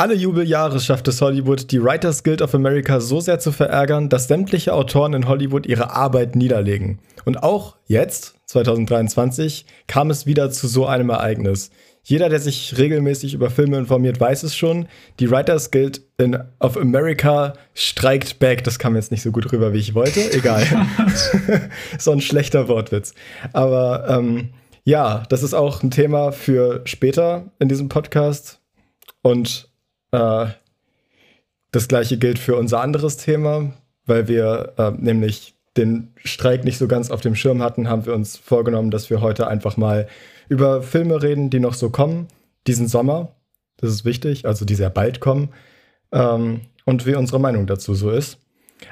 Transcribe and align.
Alle 0.00 0.14
Jubeljahre 0.14 0.80
schafft 0.80 1.08
es 1.08 1.20
Hollywood, 1.20 1.70
die 1.70 1.84
Writers 1.84 2.22
Guild 2.22 2.40
of 2.40 2.54
America 2.54 3.00
so 3.00 3.20
sehr 3.20 3.38
zu 3.38 3.52
verärgern, 3.52 4.08
dass 4.08 4.28
sämtliche 4.28 4.72
Autoren 4.72 5.12
in 5.12 5.28
Hollywood 5.28 5.66
ihre 5.66 5.90
Arbeit 5.90 6.36
niederlegen. 6.36 7.00
Und 7.26 7.42
auch 7.42 7.76
jetzt, 7.84 8.36
2023, 8.46 9.66
kam 9.88 10.08
es 10.08 10.24
wieder 10.24 10.50
zu 10.50 10.68
so 10.68 10.86
einem 10.86 11.10
Ereignis. 11.10 11.70
Jeder, 12.02 12.30
der 12.30 12.40
sich 12.40 12.78
regelmäßig 12.78 13.34
über 13.34 13.50
Filme 13.50 13.76
informiert, 13.76 14.18
weiß 14.18 14.42
es 14.44 14.56
schon. 14.56 14.88
Die 15.18 15.30
Writers 15.30 15.70
Guild 15.70 16.00
in, 16.16 16.38
of 16.60 16.78
America 16.78 17.52
streikt 17.74 18.38
back. 18.38 18.64
Das 18.64 18.78
kam 18.78 18.94
jetzt 18.94 19.10
nicht 19.10 19.20
so 19.20 19.32
gut 19.32 19.52
rüber, 19.52 19.74
wie 19.74 19.80
ich 19.80 19.94
wollte. 19.94 20.32
Egal. 20.32 20.66
so 21.98 22.12
ein 22.12 22.22
schlechter 22.22 22.68
Wortwitz. 22.68 23.12
Aber 23.52 24.06
ähm, 24.08 24.48
ja, 24.82 25.24
das 25.28 25.42
ist 25.42 25.52
auch 25.52 25.82
ein 25.82 25.90
Thema 25.90 26.32
für 26.32 26.80
später 26.86 27.52
in 27.58 27.68
diesem 27.68 27.90
Podcast. 27.90 28.60
Und 29.20 29.69
äh, 30.12 30.46
das 31.72 31.88
gleiche 31.88 32.18
gilt 32.18 32.38
für 32.38 32.56
unser 32.56 32.80
anderes 32.80 33.16
Thema, 33.16 33.72
weil 34.06 34.28
wir 34.28 34.74
äh, 34.76 34.90
nämlich 34.90 35.54
den 35.76 36.12
Streik 36.24 36.64
nicht 36.64 36.78
so 36.78 36.88
ganz 36.88 37.10
auf 37.10 37.20
dem 37.20 37.34
Schirm 37.34 37.62
hatten, 37.62 37.88
haben 37.88 38.06
wir 38.06 38.14
uns 38.14 38.36
vorgenommen, 38.36 38.90
dass 38.90 39.08
wir 39.08 39.20
heute 39.20 39.46
einfach 39.46 39.76
mal 39.76 40.08
über 40.48 40.82
Filme 40.82 41.22
reden, 41.22 41.48
die 41.50 41.60
noch 41.60 41.74
so 41.74 41.90
kommen, 41.90 42.26
diesen 42.66 42.88
Sommer. 42.88 43.36
Das 43.76 43.90
ist 43.90 44.04
wichtig, 44.04 44.46
also 44.46 44.64
die 44.64 44.74
sehr 44.74 44.90
bald 44.90 45.20
kommen. 45.20 45.50
Ähm, 46.12 46.62
und 46.84 47.06
wie 47.06 47.14
unsere 47.14 47.38
Meinung 47.38 47.66
dazu 47.66 47.94
so 47.94 48.10
ist. 48.10 48.38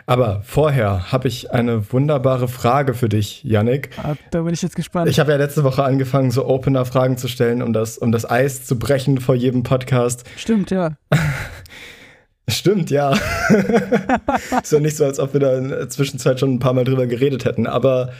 Aber 0.06 0.42
vorher 0.42 1.12
habe 1.12 1.28
ich 1.28 1.51
eine 1.51 1.92
wunderbare 1.92 2.48
Frage 2.48 2.95
für 2.95 3.09
dich, 3.09 3.45
Yannick. 3.45 3.91
Ah, 4.02 4.14
da 4.30 4.42
bin 4.42 4.55
ich 4.55 4.62
jetzt 4.62 4.77
gespannt. 4.77 5.11
Ich 5.11 5.20
habe 5.20 5.33
ja 5.33 5.37
letzte 5.37 5.64
Woche 5.64 5.84
angefangen, 5.84 6.30
so 6.30 6.47
Opener-Fragen 6.47 7.16
zu 7.16 7.28
stellen, 7.28 7.62
um 7.62 7.73
das, 7.73 7.98
um 7.98 8.12
das 8.12 8.28
Eis 8.28 8.64
zu 8.64 8.78
brechen 8.78 9.20
vor 9.20 9.34
jedem 9.34 9.62
Podcast. 9.62 10.24
Stimmt, 10.37 10.70
ja. 10.70 10.97
Stimmt, 12.48 12.91
ja. 12.91 13.12
ist 14.62 14.73
ja 14.73 14.80
nicht 14.80 14.97
so, 14.97 15.05
als 15.05 15.20
ob 15.20 15.34
wir 15.34 15.41
da 15.41 15.59
in 15.59 15.69
der 15.69 15.89
Zwischenzeit 15.91 16.41
schon 16.41 16.55
ein 16.55 16.59
paar 16.59 16.72
Mal 16.72 16.84
drüber 16.84 17.06
geredet 17.06 17.44
hätten. 17.44 17.66
Aber 17.66 18.12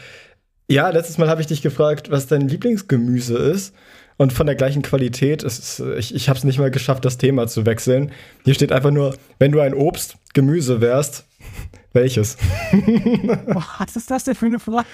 ja, 0.71 0.91
letztes 0.91 1.17
Mal 1.17 1.31
habe 1.31 1.41
ich 1.41 1.47
dich 1.47 1.63
gefragt, 1.63 2.11
was 2.11 2.27
dein 2.27 2.43
Lieblingsgemüse 2.43 3.39
ist. 3.39 3.75
Und 4.19 4.33
von 4.33 4.47
der 4.47 4.57
gleichen 4.57 4.83
Qualität. 4.83 5.45
Ist, 5.45 5.81
ich 5.97 6.15
ich 6.15 6.29
habe 6.29 6.37
es 6.37 6.45
nicht 6.45 6.59
mal 6.59 6.73
geschafft, 6.73 7.05
das 7.05 7.19
Thema 7.19 7.47
zu 7.47 7.65
wechseln. 7.65 8.11
Hier 8.45 8.53
steht 8.53 8.73
einfach 8.73 8.91
nur, 8.91 9.17
wenn 9.39 9.53
du 9.53 9.61
ein 9.61 9.75
Obst, 9.75 10.17
Gemüse 10.35 10.81
wärst, 10.81 11.25
welches? 11.93 12.37
was 13.47 13.97
ist 13.97 14.11
das 14.11 14.25
denn 14.25 14.35
für 14.35 14.47
eine 14.47 14.59
Frage? 14.59 14.87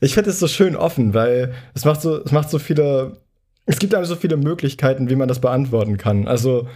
Ich 0.00 0.12
finde 0.14 0.30
es 0.30 0.38
so 0.38 0.46
schön 0.46 0.76
offen, 0.76 1.14
weil 1.14 1.54
es 1.74 1.86
macht 1.86 2.02
so, 2.02 2.22
es 2.22 2.32
macht 2.32 2.50
so 2.50 2.58
viele, 2.58 3.16
es 3.64 3.78
gibt 3.78 3.94
einem 3.94 4.04
so 4.04 4.14
viele 4.14 4.36
Möglichkeiten, 4.36 5.08
wie 5.08 5.16
man 5.16 5.28
das 5.28 5.40
beantworten 5.40 5.96
kann. 5.96 6.28
Also, 6.28 6.68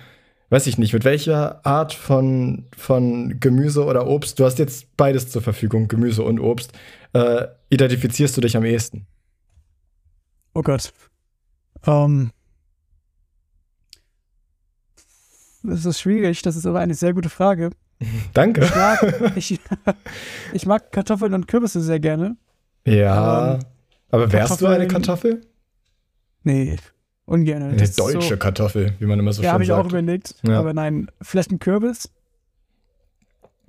weiß 0.48 0.66
ich 0.66 0.78
nicht, 0.78 0.94
mit 0.94 1.04
welcher 1.04 1.64
Art 1.66 1.92
von, 1.92 2.64
von 2.74 3.40
Gemüse 3.40 3.84
oder 3.84 4.06
Obst, 4.06 4.38
du 4.38 4.46
hast 4.46 4.58
jetzt 4.58 4.96
beides 4.96 5.30
zur 5.30 5.42
Verfügung, 5.42 5.88
Gemüse 5.88 6.22
und 6.22 6.40
Obst, 6.40 6.72
äh, 7.12 7.46
identifizierst 7.68 8.34
du 8.36 8.40
dich 8.40 8.56
am 8.56 8.64
ehesten? 8.64 9.06
Oh 10.54 10.62
Gott. 10.62 10.92
Ähm. 11.86 12.30
das 15.62 15.84
ist 15.84 16.00
schwierig, 16.00 16.42
das 16.42 16.56
ist 16.56 16.66
aber 16.66 16.80
eine 16.80 16.94
sehr 16.94 17.14
gute 17.14 17.28
Frage. 17.30 17.70
Danke. 18.32 18.64
Ich 18.64 18.74
mag, 18.74 19.32
ich, 19.36 19.60
ich 20.52 20.66
mag 20.66 20.92
Kartoffeln 20.92 21.34
und 21.34 21.48
Kürbisse 21.48 21.80
sehr 21.80 22.00
gerne. 22.00 22.36
Ja. 22.84 23.54
Um, 23.54 23.60
aber 24.10 24.32
wärst 24.32 24.60
du 24.60 24.66
eine 24.66 24.86
Kartoffel? 24.86 25.46
Nee, 26.42 26.76
ungern. 27.24 27.62
Eine 27.62 27.88
deutsche 27.88 28.28
so, 28.28 28.36
Kartoffel, 28.36 28.94
wie 28.98 29.06
man 29.06 29.18
immer 29.18 29.32
so 29.32 29.42
ja, 29.42 29.50
schön 29.50 29.58
sagt. 29.58 29.68
Ja, 29.68 29.76
habe 29.76 29.82
ich 29.82 29.86
auch 29.86 29.90
überlegt. 29.90 30.34
Ja. 30.42 30.60
Aber 30.60 30.74
nein, 30.74 31.10
vielleicht 31.22 31.50
ein 31.50 31.58
Kürbis. 31.58 32.10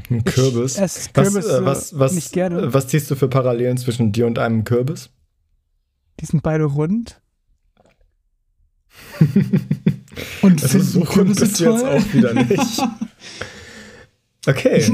Ein 0.10 0.24
Kürbis? 0.26 0.78
Ich 0.78 1.14
Kürbis 1.14 1.36
was, 1.36 1.46
äh, 1.48 1.66
was, 1.66 2.00
was, 2.00 2.14
nicht 2.14 2.34
gerne. 2.34 2.74
Was 2.74 2.88
ziehst 2.88 3.10
du 3.10 3.16
für 3.16 3.30
Parallelen 3.30 3.78
zwischen 3.78 4.12
dir 4.12 4.28
und 4.28 4.38
einem 4.38 4.66
Kürbis? 4.66 5.10
Die 6.20 6.26
sind 6.26 6.44
beide 6.44 6.66
rund. 6.66 7.22
und 10.42 10.64
also 10.64 10.80
so 10.80 11.02
rund 11.02 11.36
bist 11.36 11.60
du 11.60 11.64
jetzt 11.66 11.86
auch 11.86 12.14
wieder 12.14 12.34
nicht. 12.34 12.82
Okay. 14.48 14.86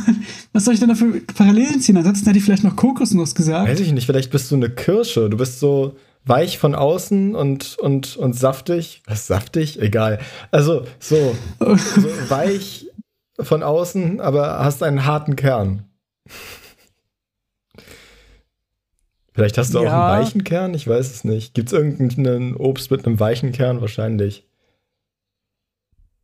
Was 0.52 0.64
soll 0.64 0.74
ich 0.74 0.80
denn 0.80 0.88
da 0.88 0.94
für 0.94 1.20
Parallelen 1.20 1.80
ziehen? 1.80 1.96
Ansonsten 1.96 2.26
hätte 2.26 2.38
ich 2.38 2.44
vielleicht 2.44 2.62
noch 2.62 2.76
Kokosnuss 2.76 3.34
gesagt. 3.34 3.68
Weiß 3.68 3.80
ich 3.80 3.92
nicht, 3.92 4.06
vielleicht 4.06 4.30
bist 4.30 4.50
du 4.50 4.54
eine 4.54 4.70
Kirsche. 4.70 5.28
Du 5.28 5.36
bist 5.36 5.58
so 5.58 5.96
weich 6.24 6.58
von 6.58 6.74
außen 6.74 7.34
und, 7.34 7.76
und, 7.78 8.16
und 8.16 8.34
saftig. 8.34 9.02
Was 9.06 9.26
saftig? 9.26 9.80
Egal. 9.80 10.20
Also 10.50 10.84
so, 11.00 11.36
so 11.58 12.08
weich 12.28 12.86
von 13.40 13.62
außen, 13.62 14.20
aber 14.20 14.60
hast 14.60 14.82
einen 14.82 15.04
harten 15.04 15.34
Kern. 15.34 15.84
Vielleicht 19.34 19.58
hast 19.58 19.74
du 19.74 19.82
ja. 19.82 19.88
auch 19.88 19.92
einen 19.92 20.24
weichen 20.24 20.44
Kern, 20.44 20.74
ich 20.74 20.86
weiß 20.86 21.10
es 21.10 21.24
nicht. 21.24 21.54
Gibt 21.54 21.68
es 21.68 21.72
irgendeinen 21.72 22.54
Obst 22.54 22.90
mit 22.90 23.06
einem 23.06 23.18
weichen 23.18 23.52
Kern? 23.52 23.80
Wahrscheinlich. 23.80 24.46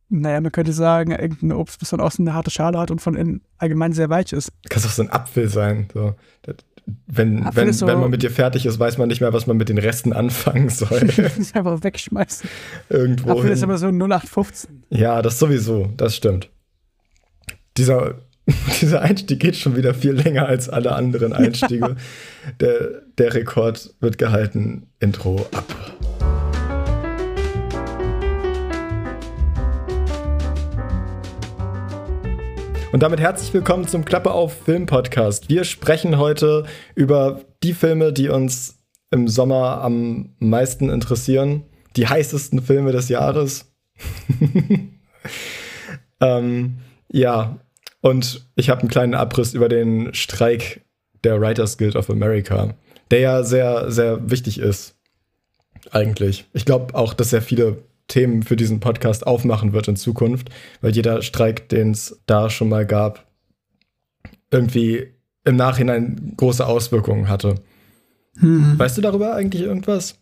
Naja, 0.09 0.41
man 0.41 0.51
könnte 0.51 0.73
sagen, 0.73 1.11
irgendein 1.11 1.51
Obst, 1.53 1.81
das 1.81 1.89
von 1.89 2.01
außen 2.01 2.27
eine 2.27 2.35
harte 2.35 2.49
Schale 2.49 2.79
hat 2.79 2.91
und 2.91 2.99
von 2.99 3.15
innen 3.15 3.41
allgemein 3.57 3.93
sehr 3.93 4.09
weich 4.09 4.33
ist. 4.33 4.51
Kann 4.69 4.83
auch 4.83 4.89
so 4.89 5.03
ein 5.03 5.11
Apfel 5.11 5.49
sein. 5.49 5.87
So. 5.93 6.15
Wenn, 7.05 7.47
wenn, 7.53 7.73
so 7.73 7.85
wenn 7.85 7.99
man 7.99 8.09
mit 8.09 8.23
dir 8.23 8.31
fertig 8.31 8.65
ist, 8.65 8.79
weiß 8.79 8.97
man 8.97 9.07
nicht 9.07 9.21
mehr, 9.21 9.33
was 9.33 9.45
man 9.45 9.57
mit 9.57 9.69
den 9.69 9.77
Resten 9.77 10.13
anfangen 10.13 10.69
soll. 10.69 11.01
einfach 11.53 11.83
wegschmeißen. 11.83 12.49
Irgendwo. 12.89 13.31
Apfel 13.31 13.43
hin. 13.43 13.53
ist 13.53 13.63
aber 13.63 13.77
so 13.77 13.87
0815. 13.87 14.83
Ja, 14.89 15.21
das 15.21 15.37
sowieso, 15.37 15.89
das 15.95 16.15
stimmt 16.15 16.49
dieser, 17.79 18.15
dieser 18.81 19.01
Einstieg 19.01 19.39
geht 19.39 19.55
schon 19.55 19.75
wieder 19.75 19.93
viel 19.93 20.13
länger 20.13 20.47
als 20.47 20.69
alle 20.69 20.93
anderen 20.93 21.33
Einstiege. 21.33 21.95
der, 22.59 23.01
der 23.17 23.33
Rekord 23.33 23.93
wird 23.99 24.17
gehalten. 24.17 24.87
Intro 24.99 25.45
ab. 25.51 25.65
Und 32.91 33.03
damit 33.03 33.19
herzlich 33.19 33.53
willkommen 33.53 33.87
zum 33.87 34.03
Klappe 34.03 34.31
auf 34.31 34.63
Film 34.63 34.87
Podcast. 34.87 35.49
Wir 35.49 35.63
sprechen 35.63 36.17
heute 36.17 36.65
über 36.95 37.41
die 37.61 37.73
Filme, 37.73 38.11
die 38.11 38.29
uns 38.29 38.79
im 39.11 39.27
Sommer 39.27 39.81
am 39.81 40.33
meisten 40.39 40.89
interessieren. 40.89 41.65
Die 41.95 42.07
heißesten 42.07 42.63
Filme 42.63 42.91
des 42.91 43.09
Jahres. 43.09 43.71
ähm, 46.21 46.77
ja, 47.11 47.59
und 48.01 48.47
ich 48.55 48.69
habe 48.69 48.81
einen 48.81 48.89
kleinen 48.89 49.13
Abriss 49.13 49.53
über 49.53 49.69
den 49.69 50.13
Streik 50.13 50.81
der 51.23 51.41
Writers 51.41 51.77
Guild 51.77 51.95
of 51.95 52.09
America, 52.09 52.73
der 53.11 53.19
ja 53.19 53.43
sehr, 53.43 53.91
sehr 53.91 54.29
wichtig 54.29 54.59
ist. 54.59 54.95
Eigentlich. 55.91 56.45
Ich 56.53 56.65
glaube 56.65 56.95
auch, 56.95 57.13
dass 57.13 57.31
sehr 57.31 57.41
viele 57.41 57.83
Themen 58.07 58.43
für 58.43 58.55
diesen 58.55 58.79
Podcast 58.79 59.25
aufmachen 59.27 59.73
wird 59.73 59.87
in 59.87 59.95
Zukunft, 59.95 60.49
weil 60.81 60.95
jeder 60.95 61.21
Streik, 61.21 61.69
den 61.69 61.91
es 61.91 62.21
da 62.25 62.49
schon 62.49 62.69
mal 62.69 62.85
gab, 62.85 63.27
irgendwie 64.51 65.13
im 65.45 65.55
Nachhinein 65.55 66.33
große 66.37 66.65
Auswirkungen 66.65 67.27
hatte. 67.27 67.55
Hm. 68.37 68.77
Weißt 68.77 68.97
du 68.97 69.01
darüber 69.01 69.35
eigentlich 69.35 69.61
irgendwas? 69.61 70.19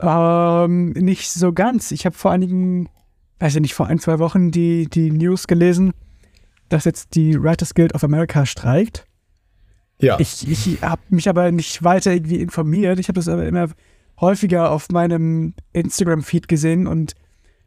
Ähm, 0.00 0.90
nicht 0.90 1.30
so 1.30 1.52
ganz. 1.52 1.92
Ich 1.92 2.04
habe 2.04 2.16
vor 2.16 2.32
einigen, 2.32 2.88
weiß 3.38 3.54
ich 3.54 3.60
nicht, 3.60 3.74
vor 3.74 3.86
ein, 3.86 3.98
zwei 3.98 4.18
Wochen 4.18 4.50
die, 4.50 4.88
die 4.88 5.10
News 5.10 5.46
gelesen, 5.46 5.92
dass 6.74 6.84
jetzt 6.84 7.14
die 7.14 7.40
Writers 7.40 7.72
Guild 7.74 7.94
of 7.94 8.02
America 8.02 8.44
streikt. 8.44 9.06
Ja. 10.00 10.18
Ich, 10.18 10.50
ich 10.50 10.82
habe 10.82 11.00
mich 11.08 11.28
aber 11.28 11.52
nicht 11.52 11.84
weiter 11.84 12.12
irgendwie 12.12 12.40
informiert. 12.40 12.98
Ich 12.98 13.06
habe 13.06 13.14
das 13.14 13.28
aber 13.28 13.46
immer 13.46 13.68
häufiger 14.20 14.72
auf 14.72 14.88
meinem 14.90 15.54
Instagram-Feed 15.72 16.48
gesehen 16.48 16.88
und 16.88 17.14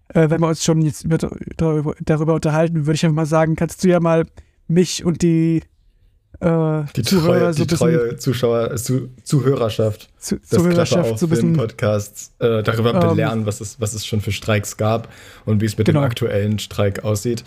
äh, 0.10 0.30
wenn 0.30 0.42
wir 0.42 0.50
uns 0.50 0.62
schon 0.62 0.82
jetzt 0.82 1.06
über, 1.06 1.18
darüber, 1.18 1.96
darüber, 2.04 2.34
unterhalten, 2.34 2.86
würde 2.86 2.96
ich 2.96 3.06
einfach 3.06 3.16
mal 3.16 3.26
sagen, 3.26 3.56
kannst 3.56 3.82
du 3.84 3.88
ja 3.88 4.02
mal 4.02 4.26
mich 4.68 5.06
und 5.06 5.22
die 5.22 5.62
äh, 6.42 6.84
die 6.96 7.04
Zuhörer 7.04 7.40
treue, 7.40 7.54
so 7.54 7.66
die 7.66 7.76
treue 7.76 8.18
Zuschauer, 8.18 8.76
zu, 8.76 9.10
Zuhörerschaft 9.24 10.10
zu, 10.18 10.38
des 10.38 10.50
Zuhörerschaft 10.50 11.18
so 11.18 11.28
bisschen, 11.30 11.54
Podcasts 11.54 12.34
äh, 12.40 12.62
darüber 12.62 12.94
ähm, 12.94 13.00
belehren, 13.00 13.46
was 13.46 13.62
es, 13.62 13.80
was 13.80 13.94
es 13.94 14.06
schon 14.06 14.20
für 14.20 14.34
Streiks 14.34 14.76
gab 14.76 15.08
und 15.46 15.62
wie 15.62 15.66
es 15.66 15.78
mit 15.78 15.88
genau. 15.88 16.02
dem 16.02 16.06
aktuellen 16.06 16.60
Streik 16.60 17.06
aussieht. 17.06 17.46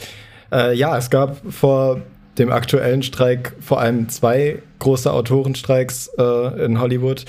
Äh, 0.53 0.75
ja, 0.75 0.97
es 0.97 1.11
gab 1.11 1.41
vor 1.51 2.01
dem 2.39 2.51
aktuellen 2.51 3.03
Streik 3.03 3.55
vor 3.61 3.81
allem 3.81 4.09
zwei 4.09 4.63
große 4.79 5.13
Autorenstreiks 5.13 6.11
äh, 6.19 6.65
in 6.65 6.81
Hollywood. 6.81 7.27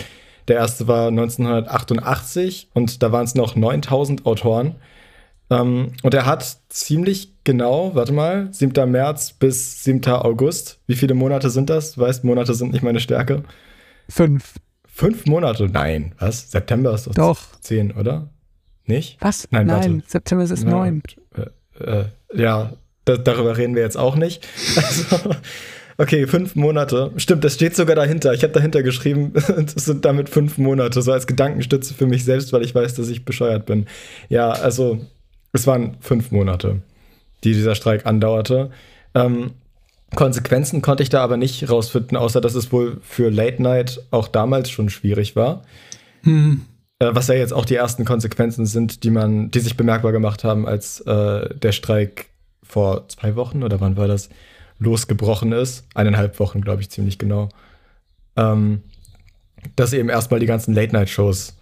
Der 0.47 0.57
erste 0.57 0.87
war 0.87 1.07
1988 1.07 2.69
und 2.73 3.03
da 3.03 3.11
waren 3.11 3.25
es 3.25 3.35
noch 3.35 3.55
9000 3.55 4.25
Autoren. 4.25 4.75
Ähm, 5.49 5.91
und 6.01 6.13
er 6.13 6.25
hat 6.25 6.57
ziemlich 6.69 7.33
genau, 7.43 7.93
warte 7.93 8.13
mal, 8.13 8.47
7. 8.51 8.89
März 8.89 9.33
bis 9.33 9.83
7. 9.83 10.05
August. 10.07 10.79
Wie 10.87 10.95
viele 10.95 11.13
Monate 11.13 11.49
sind 11.49 11.69
das? 11.69 11.93
Du 11.93 12.01
weißt, 12.01 12.23
Monate 12.23 12.53
sind 12.53 12.71
nicht 12.71 12.83
meine 12.83 12.99
Stärke. 12.99 13.43
Fünf. 14.09 14.55
Fünf 14.87 15.25
Monate? 15.25 15.67
Nein, 15.67 16.13
was? 16.19 16.51
September 16.51 16.93
ist 16.93 17.07
doch, 17.07 17.13
doch. 17.13 17.59
zehn, 17.59 17.91
oder? 17.91 18.29
Nicht? 18.85 19.17
Was? 19.21 19.47
Nein, 19.51 19.67
Nein 19.67 20.03
September 20.05 20.43
ist 20.43 20.51
es 20.51 20.63
neun. 20.63 21.01
Äh, 21.33 21.83
äh, 21.83 22.05
ja, 22.33 22.73
da, 23.05 23.17
darüber 23.17 23.57
reden 23.57 23.75
wir 23.75 23.83
jetzt 23.83 23.97
auch 23.97 24.15
nicht. 24.15 24.47
Also, 24.75 25.35
okay, 25.97 26.27
fünf 26.27 26.55
Monate. 26.55 27.11
Stimmt, 27.17 27.43
das 27.43 27.53
steht 27.53 27.75
sogar 27.75 27.95
dahinter. 27.95 28.33
Ich 28.33 28.43
habe 28.43 28.53
dahinter 28.53 28.83
geschrieben, 28.83 29.33
es 29.75 29.85
sind 29.85 30.05
damit 30.05 30.29
fünf 30.29 30.57
Monate, 30.57 31.01
so 31.01 31.11
als 31.11 31.27
Gedankenstütze 31.27 31.93
für 31.93 32.07
mich 32.07 32.25
selbst, 32.25 32.53
weil 32.53 32.63
ich 32.63 32.73
weiß, 32.73 32.95
dass 32.95 33.09
ich 33.09 33.25
bescheuert 33.25 33.65
bin. 33.65 33.85
Ja, 34.29 34.51
also 34.51 34.99
es 35.53 35.67
waren 35.67 35.97
fünf 35.99 36.31
Monate, 36.31 36.81
die 37.43 37.53
dieser 37.53 37.75
Streik 37.75 38.05
andauerte. 38.05 38.71
Ähm, 39.13 39.51
Konsequenzen 40.15 40.81
konnte 40.81 41.03
ich 41.03 41.09
da 41.09 41.23
aber 41.23 41.37
nicht 41.37 41.69
rausfinden, 41.69 42.17
außer 42.17 42.41
dass 42.41 42.55
es 42.55 42.71
wohl 42.71 42.97
für 43.01 43.29
Late 43.29 43.61
Night 43.61 44.01
auch 44.11 44.27
damals 44.27 44.69
schon 44.69 44.89
schwierig 44.89 45.35
war. 45.35 45.63
Hm. 46.23 46.61
Äh, 46.99 47.09
was 47.13 47.27
ja 47.27 47.35
jetzt 47.35 47.53
auch 47.53 47.65
die 47.65 47.75
ersten 47.75 48.05
Konsequenzen 48.05 48.65
sind, 48.65 49.03
die 49.03 49.09
man, 49.09 49.51
die 49.51 49.59
sich 49.59 49.77
bemerkbar 49.77 50.11
gemacht 50.11 50.43
haben, 50.43 50.67
als 50.67 50.99
äh, 51.01 51.55
der 51.55 51.71
Streik 51.71 52.30
vor 52.71 53.07
zwei 53.09 53.35
Wochen 53.35 53.63
oder 53.63 53.81
wann 53.81 53.97
war 53.97 54.07
das 54.07 54.29
losgebrochen 54.79 55.51
ist. 55.51 55.85
Eineinhalb 55.93 56.39
Wochen, 56.39 56.61
glaube 56.61 56.81
ich, 56.81 56.89
ziemlich 56.89 57.19
genau. 57.19 57.49
Ähm, 58.35 58.81
dass 59.75 59.93
eben 59.93 60.09
erstmal 60.09 60.39
die 60.39 60.45
ganzen 60.45 60.73
Late-Night-Shows 60.73 61.57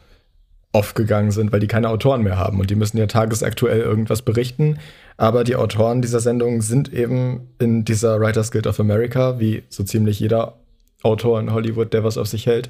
aufgegangen 0.71 1.31
sind, 1.31 1.51
weil 1.51 1.59
die 1.59 1.67
keine 1.67 1.89
Autoren 1.89 2.21
mehr 2.21 2.37
haben 2.37 2.59
und 2.59 2.69
die 2.69 2.75
müssen 2.75 2.97
ja 2.97 3.07
tagesaktuell 3.07 3.81
irgendwas 3.81 4.21
berichten. 4.21 4.77
Aber 5.17 5.43
die 5.43 5.55
Autoren 5.55 6.01
dieser 6.01 6.19
Sendung 6.19 6.61
sind 6.61 6.93
eben 6.93 7.49
in 7.57 7.83
dieser 7.85 8.19
Writers 8.19 8.51
Guild 8.51 8.67
of 8.67 8.79
America, 8.79 9.39
wie 9.39 9.63
so 9.67 9.83
ziemlich 9.83 10.19
jeder 10.19 10.59
Autor 11.01 11.39
in 11.39 11.51
Hollywood, 11.51 11.91
der 11.91 12.03
was 12.03 12.17
auf 12.17 12.27
sich 12.27 12.45
hält. 12.45 12.69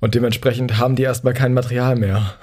Und 0.00 0.14
dementsprechend 0.14 0.78
haben 0.78 0.96
die 0.96 1.04
erstmal 1.04 1.32
kein 1.32 1.54
Material 1.54 1.96
mehr. 1.96 2.34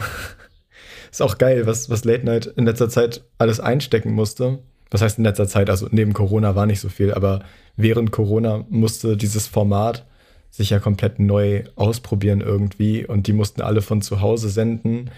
Ist 1.11 1.21
auch 1.21 1.37
geil, 1.37 1.67
was, 1.67 1.89
was 1.89 2.05
Late 2.05 2.25
Night 2.25 2.47
in 2.47 2.65
letzter 2.65 2.89
Zeit 2.89 3.23
alles 3.37 3.59
einstecken 3.59 4.13
musste. 4.13 4.59
Was 4.93 5.01
heißt 5.01 5.17
in 5.17 5.23
letzter 5.23 5.47
Zeit? 5.47 5.71
Also 5.71 5.87
neben 5.89 6.13
Corona 6.13 6.55
war 6.55 6.67
nicht 6.67 6.79
so 6.79 6.87
viel, 6.87 7.13
aber 7.15 7.43
während 7.75 8.11
Corona 8.11 8.63
musste 8.69 9.17
dieses 9.17 9.47
Format 9.47 10.05
sich 10.51 10.69
ja 10.69 10.77
komplett 10.77 11.17
neu 11.19 11.63
ausprobieren 11.75 12.41
irgendwie 12.41 13.03
und 13.03 13.25
die 13.25 13.33
mussten 13.33 13.63
alle 13.63 13.81
von 13.81 14.03
zu 14.03 14.21
Hause 14.21 14.49
senden 14.49 15.09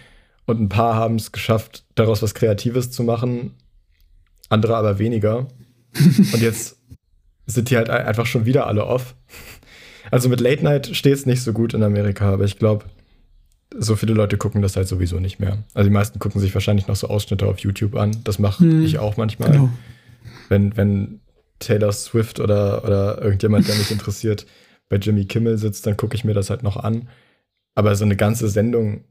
und 0.45 0.62
ein 0.62 0.69
paar 0.69 0.95
haben 0.95 1.16
es 1.16 1.33
geschafft, 1.33 1.83
daraus 1.95 2.22
was 2.22 2.33
Kreatives 2.33 2.89
zu 2.89 3.04
machen, 3.04 3.51
andere 4.48 4.77
aber 4.77 4.98
weniger. 4.98 5.48
und 5.94 6.42
jetzt 6.42 6.77
sind 7.45 7.69
die 7.69 7.75
halt 7.75 7.89
einfach 7.89 8.25
schon 8.25 8.45
wieder 8.45 8.68
alle 8.68 8.86
off. 8.86 9.13
Also 10.10 10.30
mit 10.30 10.39
Late 10.39 10.63
Night 10.63 10.95
steht 10.95 11.16
es 11.16 11.25
nicht 11.25 11.42
so 11.42 11.51
gut 11.51 11.74
in 11.74 11.83
Amerika, 11.83 12.31
aber 12.31 12.45
ich 12.45 12.57
glaube, 12.57 12.86
so 13.77 13.95
viele 13.95 14.13
Leute 14.13 14.38
gucken 14.38 14.62
das 14.62 14.75
halt 14.75 14.88
sowieso 14.88 15.19
nicht 15.19 15.39
mehr. 15.39 15.63
Also 15.74 15.89
die 15.89 15.94
meisten 15.94 16.19
gucken 16.19 16.42
sich 16.42 16.54
wahrscheinlich 16.54 16.88
noch 16.88 16.95
so 16.95 17.07
Ausschnitte 17.07 17.45
auf 17.45 17.60
YouTube 17.60 17.95
an. 17.95 18.16
Das 18.24 18.39
mache 18.39 18.63
hm, 18.63 18.86
ich 18.86 19.00
auch 19.00 19.18
manchmal. 19.18 19.51
Genau. 19.51 19.69
Wenn, 20.50 20.77
wenn 20.77 21.19
Taylor 21.60 21.92
Swift 21.92 22.39
oder, 22.39 22.83
oder 22.83 23.22
irgendjemand, 23.22 23.68
der 23.68 23.75
mich 23.75 23.92
interessiert, 23.92 24.45
bei 24.89 24.98
Jimmy 24.98 25.25
Kimmel 25.25 25.57
sitzt, 25.57 25.86
dann 25.88 25.98
gucke 25.98 26.16
ich 26.16 26.24
mir 26.24 26.33
das 26.33 26.50
halt 26.50 26.63
noch 26.63 26.77
an. 26.77 27.10
Aber 27.74 27.95
so 27.95 28.06
eine 28.06 28.16
ganze 28.16 28.50
Sendung 28.50 29.04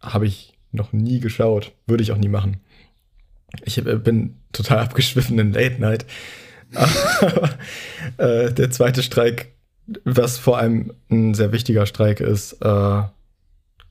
habe 0.00 0.26
ich 0.26 0.54
noch 0.72 0.92
nie 0.92 1.20
geschaut. 1.20 1.72
Würde 1.86 2.02
ich 2.02 2.12
auch 2.12 2.16
nie 2.16 2.28
machen. 2.28 2.58
Ich 3.64 3.78
äh, 3.78 3.96
bin 3.96 4.36
total 4.52 4.78
abgeschwiffen 4.78 5.38
in 5.38 5.52
Late 5.52 5.80
Night. 5.80 6.06
Aber 6.74 7.50
äh, 8.18 8.52
der 8.52 8.70
zweite 8.70 9.02
Streik, 9.02 9.52
was 10.04 10.38
vor 10.38 10.58
allem 10.58 10.92
ein 11.10 11.34
sehr 11.34 11.52
wichtiger 11.52 11.86
Streik 11.86 12.20
ist, 12.20 12.54
äh, 12.60 13.02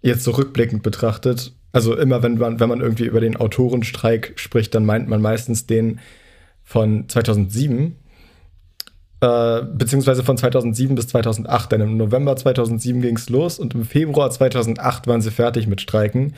jetzt 0.08 0.24
so 0.24 0.32
rückblickend 0.32 0.84
betrachtet, 0.84 1.54
also 1.72 1.96
immer 1.96 2.24
wenn 2.24 2.38
man, 2.38 2.60
wenn 2.60 2.70
man 2.70 2.82
irgendwie 2.82 3.06
über 3.06 3.22
den 3.22 3.38
Autorenstreik 3.38 4.34
spricht, 4.38 4.74
dann 4.74 4.86
meint 4.86 5.08
man 5.08 5.22
meistens 5.22 5.68
den 5.68 6.00
von 6.64 7.08
2007, 7.08 7.96
äh, 9.22 9.62
beziehungsweise 9.62 10.24
von 10.24 10.38
2007 10.38 10.96
bis 10.96 11.08
2008. 11.10 11.72
Denn 11.72 11.82
im 11.82 11.98
November 11.98 12.36
2007 12.36 13.02
ging 13.02 13.16
es 13.16 13.30
los 13.30 13.60
und 13.60 13.76
im 13.76 13.86
Februar 13.86 14.32
2008 14.32 15.08
waren 15.08 15.22
sie 15.22 15.32
fertig 15.32 15.68
mit 15.68 15.82
Streiken. 15.82 16.34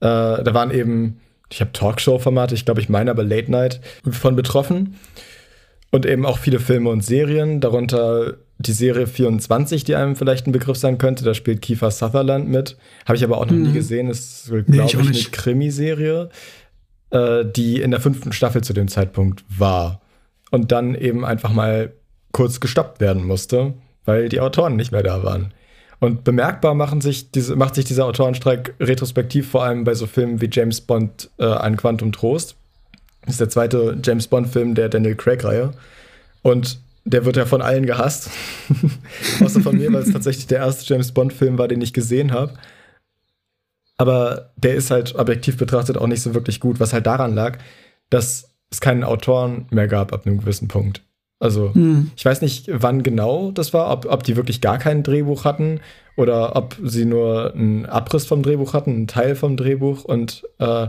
Äh, 0.00 0.42
da 0.42 0.54
waren 0.54 0.70
eben, 0.70 1.20
ich 1.50 1.60
habe 1.60 1.72
Talkshow-Formate, 1.72 2.54
ich 2.54 2.64
glaube, 2.64 2.80
ich 2.80 2.88
meine 2.88 3.10
aber 3.10 3.24
Late 3.24 3.50
Night, 3.50 3.80
von 4.10 4.36
betroffen. 4.36 4.96
Und 5.90 6.04
eben 6.04 6.26
auch 6.26 6.38
viele 6.38 6.60
Filme 6.60 6.90
und 6.90 7.02
Serien, 7.02 7.60
darunter 7.60 8.36
die 8.58 8.72
Serie 8.72 9.06
24, 9.06 9.84
die 9.84 9.94
einem 9.94 10.16
vielleicht 10.16 10.46
ein 10.46 10.52
Begriff 10.52 10.76
sein 10.76 10.98
könnte. 10.98 11.24
Da 11.24 11.32
spielt 11.32 11.62
Kiefer 11.62 11.90
Sutherland 11.90 12.48
mit. 12.48 12.76
Habe 13.06 13.16
ich 13.16 13.24
aber 13.24 13.38
auch 13.38 13.46
noch 13.46 13.52
mhm. 13.52 13.62
nie 13.62 13.72
gesehen. 13.72 14.08
Das 14.08 14.18
ist, 14.18 14.46
glaube 14.48 14.64
nee, 14.66 14.82
ich, 14.84 14.94
ich 14.94 15.00
eine 15.00 15.30
Krimiserie, 15.30 16.28
äh, 17.10 17.44
die 17.44 17.80
in 17.80 17.90
der 17.90 18.00
fünften 18.00 18.32
Staffel 18.32 18.62
zu 18.62 18.72
dem 18.72 18.88
Zeitpunkt 18.88 19.44
war. 19.48 20.00
Und 20.50 20.72
dann 20.72 20.94
eben 20.94 21.24
einfach 21.24 21.52
mal 21.52 21.92
kurz 22.32 22.60
gestoppt 22.60 23.00
werden 23.00 23.24
musste, 23.24 23.74
weil 24.04 24.28
die 24.28 24.40
Autoren 24.40 24.76
nicht 24.76 24.92
mehr 24.92 25.02
da 25.02 25.22
waren. 25.22 25.52
Und 26.00 26.24
bemerkbar 26.24 26.74
machen 26.74 27.00
sich 27.00 27.30
diese, 27.30 27.56
macht 27.56 27.74
sich 27.74 27.84
dieser 27.84 28.06
Autorenstreik 28.06 28.74
retrospektiv 28.80 29.50
vor 29.50 29.64
allem 29.64 29.84
bei 29.84 29.94
so 29.94 30.06
Filmen 30.06 30.40
wie 30.40 30.48
James 30.50 30.80
Bond 30.80 31.30
äh, 31.38 31.46
Ein 31.46 31.76
Quantum 31.76 32.12
Trost. 32.12 32.56
Das 33.28 33.34
ist 33.34 33.40
der 33.40 33.50
zweite 33.50 33.98
James 34.02 34.26
Bond-Film 34.26 34.74
der 34.74 34.88
Daniel 34.88 35.14
Craig-Reihe. 35.14 35.72
Und 36.40 36.80
der 37.04 37.26
wird 37.26 37.36
ja 37.36 37.44
von 37.44 37.60
allen 37.60 37.84
gehasst. 37.84 38.30
Außer 39.44 39.60
von 39.60 39.76
mir, 39.76 39.92
weil 39.92 40.00
es 40.00 40.12
tatsächlich 40.12 40.46
der 40.46 40.60
erste 40.60 40.90
James 40.90 41.12
Bond-Film 41.12 41.58
war, 41.58 41.68
den 41.68 41.82
ich 41.82 41.92
gesehen 41.92 42.32
habe. 42.32 42.54
Aber 43.98 44.52
der 44.56 44.76
ist 44.76 44.90
halt 44.90 45.14
objektiv 45.14 45.58
betrachtet 45.58 45.98
auch 45.98 46.06
nicht 46.06 46.22
so 46.22 46.32
wirklich 46.32 46.58
gut, 46.58 46.80
was 46.80 46.94
halt 46.94 47.06
daran 47.06 47.34
lag, 47.34 47.58
dass 48.08 48.54
es 48.70 48.80
keinen 48.80 49.04
Autoren 49.04 49.66
mehr 49.70 49.88
gab 49.88 50.14
ab 50.14 50.26
einem 50.26 50.38
gewissen 50.38 50.68
Punkt. 50.68 51.02
Also, 51.38 51.74
hm. 51.74 52.10
ich 52.16 52.24
weiß 52.24 52.40
nicht, 52.40 52.70
wann 52.72 53.02
genau 53.02 53.50
das 53.50 53.74
war, 53.74 53.90
ob, 53.90 54.06
ob 54.06 54.22
die 54.22 54.36
wirklich 54.36 54.62
gar 54.62 54.78
kein 54.78 55.02
Drehbuch 55.02 55.44
hatten 55.44 55.80
oder 56.16 56.56
ob 56.56 56.76
sie 56.82 57.04
nur 57.04 57.52
einen 57.52 57.84
Abriss 57.84 58.24
vom 58.24 58.42
Drehbuch 58.42 58.72
hatten, 58.72 58.90
einen 58.90 59.06
Teil 59.06 59.36
vom 59.36 59.58
Drehbuch. 59.58 60.04
Und 60.04 60.44
äh, 60.58 60.88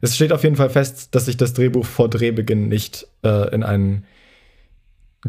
es 0.00 0.16
steht 0.16 0.32
auf 0.32 0.42
jeden 0.42 0.56
Fall 0.56 0.70
fest, 0.70 1.14
dass 1.14 1.26
sich 1.26 1.36
das 1.36 1.52
Drehbuch 1.52 1.84
vor 1.84 2.08
Drehbeginn 2.08 2.68
nicht 2.68 3.06
äh, 3.22 3.54
in 3.54 3.62
einen 3.62 4.04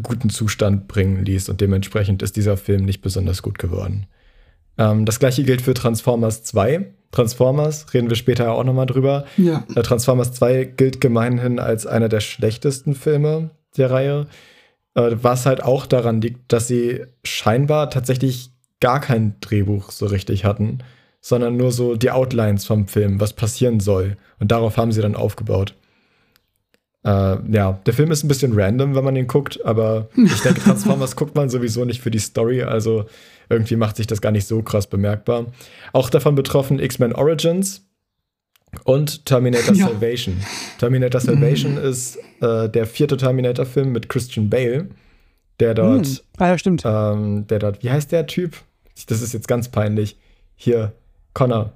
guten 0.02 0.30
Zustand 0.30 0.88
bringen 0.88 1.24
ließ 1.24 1.48
und 1.48 1.60
dementsprechend 1.60 2.22
ist 2.22 2.36
dieser 2.36 2.56
Film 2.56 2.84
nicht 2.84 3.02
besonders 3.02 3.42
gut 3.42 3.58
geworden. 3.58 4.06
Ähm, 4.78 5.04
das 5.04 5.18
gleiche 5.18 5.44
gilt 5.44 5.62
für 5.62 5.74
Transformers 5.74 6.44
2. 6.44 6.92
Transformers, 7.10 7.92
reden 7.92 8.08
wir 8.08 8.16
später 8.16 8.52
auch 8.52 8.64
nochmal 8.64 8.86
drüber. 8.86 9.26
Ja. 9.36 9.64
Äh, 9.74 9.82
Transformers 9.82 10.32
2 10.32 10.64
gilt 10.64 11.00
gemeinhin 11.00 11.58
als 11.58 11.86
einer 11.86 12.08
der 12.08 12.20
schlechtesten 12.20 12.94
Filme 12.94 13.50
der 13.76 13.90
Reihe. 13.90 14.26
Äh, 14.94 15.10
was 15.22 15.44
halt 15.44 15.62
auch 15.62 15.84
daran 15.84 16.22
liegt, 16.22 16.52
dass 16.52 16.68
sie 16.68 17.04
scheinbar 17.22 17.90
tatsächlich 17.90 18.50
gar 18.80 19.00
kein 19.00 19.36
Drehbuch 19.40 19.90
so 19.90 20.06
richtig 20.06 20.44
hatten, 20.44 20.78
sondern 21.22 21.56
nur 21.56 21.72
so 21.72 21.94
die 21.94 22.10
Outlines 22.10 22.66
vom 22.66 22.88
Film, 22.88 23.20
was 23.20 23.32
passieren 23.32 23.80
soll. 23.80 24.16
Und 24.40 24.50
darauf 24.50 24.76
haben 24.76 24.92
sie 24.92 25.00
dann 25.00 25.14
aufgebaut. 25.14 25.74
Äh, 27.04 27.36
ja, 27.50 27.80
der 27.86 27.94
Film 27.94 28.10
ist 28.10 28.24
ein 28.24 28.28
bisschen 28.28 28.52
random, 28.58 28.94
wenn 28.94 29.04
man 29.04 29.16
ihn 29.16 29.28
guckt, 29.28 29.64
aber 29.64 30.08
ich 30.16 30.40
denke, 30.42 30.60
Transformers 30.64 31.16
guckt 31.16 31.34
man 31.34 31.48
sowieso 31.48 31.84
nicht 31.84 32.02
für 32.02 32.10
die 32.10 32.18
Story, 32.18 32.62
also 32.62 33.06
irgendwie 33.48 33.76
macht 33.76 33.96
sich 33.96 34.06
das 34.06 34.20
gar 34.20 34.32
nicht 34.32 34.46
so 34.46 34.62
krass 34.62 34.88
bemerkbar. 34.88 35.46
Auch 35.92 36.10
davon 36.10 36.34
betroffen 36.34 36.78
X-Men 36.78 37.12
Origins 37.14 37.86
und 38.84 39.24
Terminator 39.24 39.74
ja. 39.74 39.86
Salvation. 39.86 40.36
Terminator 40.78 41.20
Salvation 41.20 41.72
mhm. 41.72 41.84
ist 41.84 42.18
äh, 42.40 42.68
der 42.68 42.86
vierte 42.86 43.16
Terminator-Film 43.16 43.92
mit 43.92 44.08
Christian 44.08 44.50
Bale, 44.50 44.88
der 45.60 45.74
dort. 45.74 46.06
Mhm. 46.06 46.18
Ah, 46.38 46.48
ja, 46.48 46.58
stimmt. 46.58 46.82
Ähm, 46.84 47.46
der 47.46 47.60
dort, 47.60 47.82
wie 47.82 47.90
heißt 47.90 48.10
der 48.10 48.26
Typ? 48.26 48.56
Das 49.06 49.22
ist 49.22 49.34
jetzt 49.34 49.48
ganz 49.48 49.68
peinlich. 49.68 50.16
Hier, 50.54 50.92
Connor. 51.34 51.72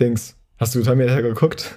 Dings. 0.00 0.36
Hast 0.58 0.74
du 0.74 0.82
Terminator 0.82 1.22
geguckt? 1.22 1.76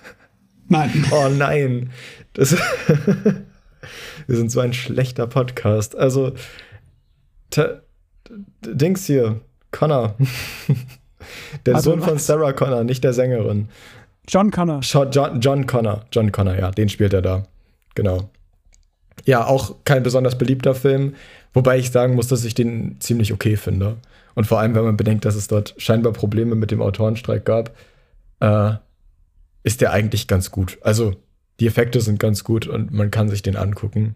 Nein. 0.68 1.06
Oh 1.12 1.30
nein. 1.30 1.92
Das 2.34 2.52
Wir 4.28 4.36
sind 4.36 4.52
so 4.52 4.60
ein 4.60 4.74
schlechter 4.74 5.28
Podcast. 5.28 5.96
Also, 5.96 6.34
Dings 8.66 9.06
hier, 9.06 9.40
Connor. 9.72 10.16
der 11.66 11.76
also, 11.76 11.92
Sohn 11.92 12.02
von 12.02 12.18
Sarah 12.18 12.54
Connor, 12.54 12.84
nicht 12.84 13.04
der 13.04 13.14
Sängerin. 13.14 13.70
John 14.28 14.52
Connor. 14.52 14.82
John, 14.82 15.40
John 15.40 15.66
Connor. 15.66 16.06
John 16.12 16.32
Connor, 16.32 16.58
ja, 16.58 16.72
den 16.72 16.90
spielt 16.90 17.14
er 17.14 17.22
da. 17.22 17.44
Genau. 17.96 18.30
Ja, 19.26 19.46
auch 19.46 19.76
kein 19.86 20.04
besonders 20.04 20.38
beliebter 20.38 20.76
Film, 20.76 21.16
wobei 21.54 21.78
ich 21.78 21.92
sagen 21.92 22.16
muss, 22.16 22.28
dass 22.28 22.44
ich 22.44 22.54
den 22.54 23.00
ziemlich 23.00 23.34
okay 23.34 23.56
finde. 23.56 23.98
Und 24.38 24.46
vor 24.46 24.60
allem, 24.60 24.76
wenn 24.76 24.84
man 24.84 24.98
bedenkt, 24.98 25.26
dass 25.26 25.34
es 25.34 25.48
dort 25.48 25.74
scheinbar 25.80 26.14
Probleme 26.14 26.54
mit 26.54 26.70
dem 26.70 26.80
Autorenstreik 26.80 27.44
gab, 27.44 27.76
äh, 28.40 28.74
ist 29.64 29.82
der 29.82 29.94
eigentlich 29.94 30.28
ganz 30.28 30.52
gut. 30.52 30.78
Also 30.82 31.16
die 31.60 31.66
Effekte 31.66 32.02
sind 32.02 32.20
ganz 32.20 32.44
gut 32.44 32.68
und 32.68 32.94
man 32.94 33.10
kann 33.10 33.30
sich 33.30 33.42
den 33.42 33.56
angucken. 33.56 34.14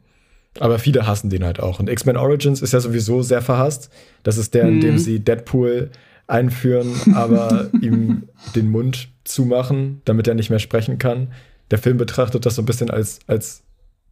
Aber 0.59 0.77
viele 0.77 1.07
hassen 1.07 1.31
den 1.31 1.43
halt 1.43 1.59
auch. 1.59 1.79
Und 1.79 1.89
X-Men 1.89 2.17
Origins 2.17 2.61
ist 2.61 2.71
ja 2.71 2.79
sowieso 2.79 3.23
sehr 3.23 3.41
verhasst. 3.41 3.89
Das 4.21 4.37
ist 4.37 4.53
der, 4.53 4.67
in 4.67 4.79
dem 4.79 4.93
mhm. 4.93 4.99
sie 4.99 5.21
Deadpool 5.21 5.89
einführen, 6.27 6.93
aber 7.15 7.71
ihm 7.81 8.29
den 8.53 8.69
Mund 8.69 9.07
zumachen, 9.23 10.03
damit 10.05 10.27
er 10.27 10.35
nicht 10.35 10.51
mehr 10.51 10.59
sprechen 10.59 10.99
kann. 10.99 11.29
der 11.71 11.79
Film 11.79 11.97
betrachtet 11.97 12.45
das 12.45 12.53
so 12.53 12.61
ein 12.61 12.67
bisschen 12.67 12.91
als, 12.91 13.21
als 13.25 13.63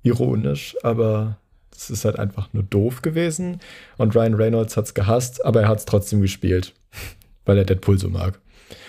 ironisch, 0.02 0.76
aber 0.82 1.38
es 1.76 1.90
ist 1.90 2.06
halt 2.06 2.20
einfach 2.20 2.50
nur 2.54 2.64
doof 2.64 3.02
gewesen. 3.02 3.60
Und 3.98 4.16
Ryan 4.16 4.34
Reynolds 4.34 4.78
hat 4.78 4.86
es 4.86 4.94
gehasst, 4.94 5.46
aber 5.46 5.62
er 5.62 5.68
hat 5.68 5.80
es 5.80 5.86
trotzdem 5.86 6.22
gespielt, 6.22 6.74
weil 7.46 7.58
er 7.58 7.66
Deadpool 7.66 7.98
so 7.98 8.10
mag. 8.10 8.40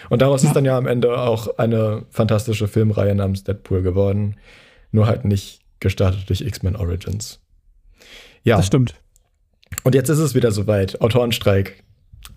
Und 0.08 0.22
daraus 0.22 0.42
ja. 0.42 0.49
ist 0.49 0.54
dann 0.54 0.64
ja 0.64 0.76
am 0.76 0.87
Ende 0.87 1.18
auch 1.18 1.58
eine 1.58 2.04
fantastische 2.10 2.68
Filmreihe 2.68 3.14
namens 3.14 3.44
Deadpool 3.44 3.82
geworden. 3.82 4.37
Nur 4.92 5.06
halt 5.06 5.25
nicht 5.25 5.60
gestartet 5.78 6.28
durch 6.28 6.40
X-Men 6.40 6.76
Origins. 6.76 7.40
Ja. 8.42 8.56
Das 8.56 8.66
stimmt. 8.66 8.94
Und 9.84 9.94
jetzt 9.94 10.08
ist 10.08 10.18
es 10.18 10.34
wieder 10.34 10.52
soweit. 10.52 11.00
Autorenstreik. 11.00 11.82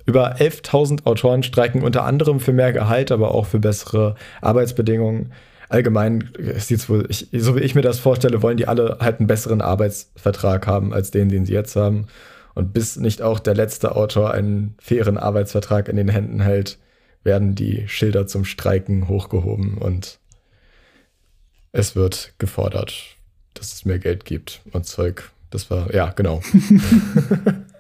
Über 0.06 0.36
11.000 0.36 1.06
Autoren 1.06 1.44
streiken 1.44 1.82
unter 1.82 2.04
anderem 2.04 2.40
für 2.40 2.54
mehr 2.54 2.74
Gehalt, 2.74 3.12
aber 3.12 3.34
auch 3.34 3.46
für 3.46 3.60
bessere 3.60 4.16
Arbeitsbedingungen. 4.42 5.32
Allgemein 5.74 6.30
sieht's 6.58 6.88
wohl, 6.88 7.08
ich, 7.10 7.30
so 7.32 7.56
wie 7.56 7.62
ich 7.62 7.74
mir 7.74 7.82
das 7.82 7.98
vorstelle, 7.98 8.44
wollen 8.44 8.58
die 8.58 8.68
alle 8.68 9.00
halt 9.00 9.18
einen 9.18 9.26
besseren 9.26 9.60
Arbeitsvertrag 9.60 10.68
haben 10.68 10.94
als 10.94 11.10
den, 11.10 11.30
den 11.30 11.48
sie 11.48 11.54
jetzt 11.54 11.76
haben. 11.76 12.06
Und 12.54 12.74
bis 12.74 12.98
nicht 12.98 13.24
auch 13.24 13.40
der 13.40 13.56
letzte 13.56 13.96
Autor 13.96 14.30
einen 14.30 14.76
fairen 14.80 15.18
Arbeitsvertrag 15.18 15.88
in 15.88 15.96
den 15.96 16.10
Händen 16.10 16.42
hält, 16.42 16.78
werden 17.24 17.56
die 17.56 17.88
Schilder 17.88 18.28
zum 18.28 18.46
Streiken 18.46 19.08
hochgehoben 19.08 19.80
und 19.80 20.20
es 21.72 21.96
wird 21.96 22.34
gefordert, 22.38 22.94
dass 23.56 23.74
es 23.74 23.84
mehr 23.84 23.98
Geld 23.98 24.26
gibt 24.26 24.62
und 24.74 24.86
Zeug. 24.86 25.32
Das 25.50 25.72
war, 25.72 25.92
ja, 25.92 26.12
genau. 26.12 26.44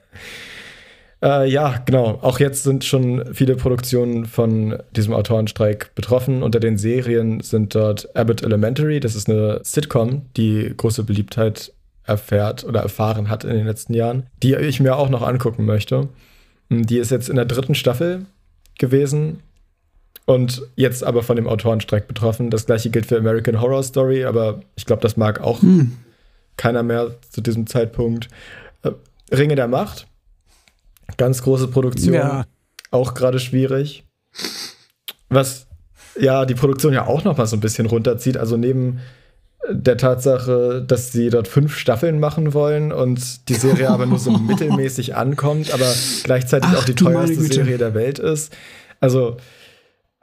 äh, 1.23 1.49
ja, 1.49 1.81
genau. 1.85 2.19
Auch 2.21 2.39
jetzt 2.39 2.63
sind 2.63 2.83
schon 2.83 3.33
viele 3.33 3.55
Produktionen 3.55 4.25
von 4.25 4.77
diesem 4.91 5.13
Autorenstreik 5.13 5.95
betroffen. 5.95 6.43
Unter 6.43 6.59
den 6.59 6.77
Serien 6.77 7.39
sind 7.39 7.73
dort 7.73 8.15
Abbott 8.15 8.43
Elementary, 8.43 8.99
das 8.99 9.15
ist 9.15 9.29
eine 9.29 9.61
Sitcom, 9.63 10.23
die 10.37 10.73
große 10.75 11.03
Beliebtheit 11.03 11.73
erfährt 12.05 12.63
oder 12.65 12.81
erfahren 12.81 13.29
hat 13.29 13.45
in 13.45 13.55
den 13.55 13.65
letzten 13.65 13.93
Jahren, 13.93 14.27
die 14.43 14.55
ich 14.55 14.79
mir 14.79 14.97
auch 14.97 15.09
noch 15.09 15.21
angucken 15.21 15.65
möchte. 15.65 16.09
Die 16.69 16.97
ist 16.97 17.11
jetzt 17.11 17.29
in 17.29 17.37
der 17.37 17.45
dritten 17.45 17.75
Staffel 17.75 18.25
gewesen 18.77 19.39
und 20.25 20.61
jetzt 20.75 21.03
aber 21.03 21.23
von 21.23 21.37
dem 21.37 21.47
Autorenstreik 21.47 22.07
betroffen. 22.07 22.49
Das 22.49 22.65
gleiche 22.65 22.89
gilt 22.89 23.05
für 23.05 23.17
American 23.17 23.61
Horror 23.61 23.83
Story, 23.83 24.25
aber 24.25 24.61
ich 24.75 24.85
glaube, 24.85 25.01
das 25.01 25.15
mag 25.15 25.39
auch 25.39 25.61
hm 25.61 25.97
keiner 26.57 26.83
mehr 26.83 27.15
zu 27.29 27.41
diesem 27.41 27.67
Zeitpunkt. 27.67 28.29
Äh, 28.83 28.91
Ringe 29.31 29.55
der 29.55 29.67
Macht, 29.67 30.07
ganz 31.17 31.41
große 31.41 31.67
Produktion, 31.67 32.13
ja. 32.13 32.45
auch 32.91 33.13
gerade 33.13 33.39
schwierig. 33.39 34.05
Was 35.29 35.67
ja 36.19 36.45
die 36.45 36.55
Produktion 36.55 36.93
ja 36.93 37.07
auch 37.07 37.23
noch 37.23 37.37
mal 37.37 37.47
so 37.47 37.55
ein 37.55 37.59
bisschen 37.61 37.85
runterzieht. 37.85 38.37
Also 38.37 38.57
neben 38.57 38.99
der 39.69 39.97
Tatsache, 39.97 40.83
dass 40.85 41.11
sie 41.11 41.29
dort 41.29 41.47
fünf 41.47 41.77
Staffeln 41.77 42.19
machen 42.19 42.53
wollen 42.53 42.91
und 42.91 43.47
die 43.49 43.53
Serie 43.53 43.89
aber 43.89 44.05
nur 44.05 44.19
so 44.19 44.31
mittelmäßig 44.37 45.15
ankommt, 45.15 45.73
aber 45.73 45.91
gleichzeitig 46.23 46.69
Ach, 46.73 46.79
auch 46.79 46.85
die 46.85 46.95
teuerste 46.95 47.41
Serie 47.41 47.77
der 47.77 47.93
Welt 47.93 48.19
ist. 48.19 48.53
Also 48.99 49.37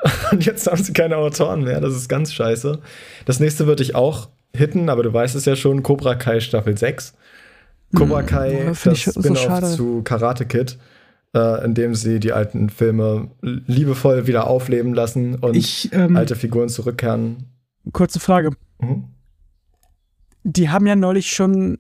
und 0.32 0.44
jetzt 0.44 0.66
haben 0.66 0.82
sie 0.82 0.92
keine 0.92 1.16
Autoren 1.16 1.64
mehr. 1.64 1.80
Das 1.80 1.94
ist 1.94 2.08
ganz 2.08 2.32
scheiße. 2.32 2.78
Das 3.26 3.40
nächste 3.40 3.66
würde 3.66 3.82
ich 3.82 3.94
auch 3.94 4.28
hitten, 4.54 4.88
aber 4.88 5.02
du 5.02 5.12
weißt 5.12 5.34
es 5.34 5.44
ja 5.44 5.56
schon, 5.56 5.82
Cobra 5.82 6.14
Kai 6.14 6.40
Staffel 6.40 6.76
6. 6.76 7.14
Cobra 7.94 8.20
hm, 8.20 8.26
Kai, 8.26 8.64
das, 8.66 8.82
das 8.82 9.00
Spin-off 9.00 9.64
so 9.64 9.76
zu 9.76 10.02
Karate 10.02 10.47
Kid, 10.47 10.78
äh, 11.35 11.64
in 11.64 11.75
dem 11.75 11.94
sie 11.94 12.20
die 12.20 12.32
alten 12.32 12.70
Filme 12.70 13.28
liebevoll 13.42 14.26
wieder 14.26 14.47
aufleben 14.47 14.94
lassen 14.94 15.37
und 15.37 15.56
ich, 15.56 15.92
ähm, 15.92 16.16
alte 16.16 16.37
Figuren 16.37 16.68
zurückkehren. 16.68 17.44
Kurze 17.92 18.20
Frage. 18.20 18.50
Mhm. 18.80 19.04
Die 20.44 20.70
haben 20.70 20.87
ja 20.87 20.97
neulich 20.97 21.30
schon 21.30 21.78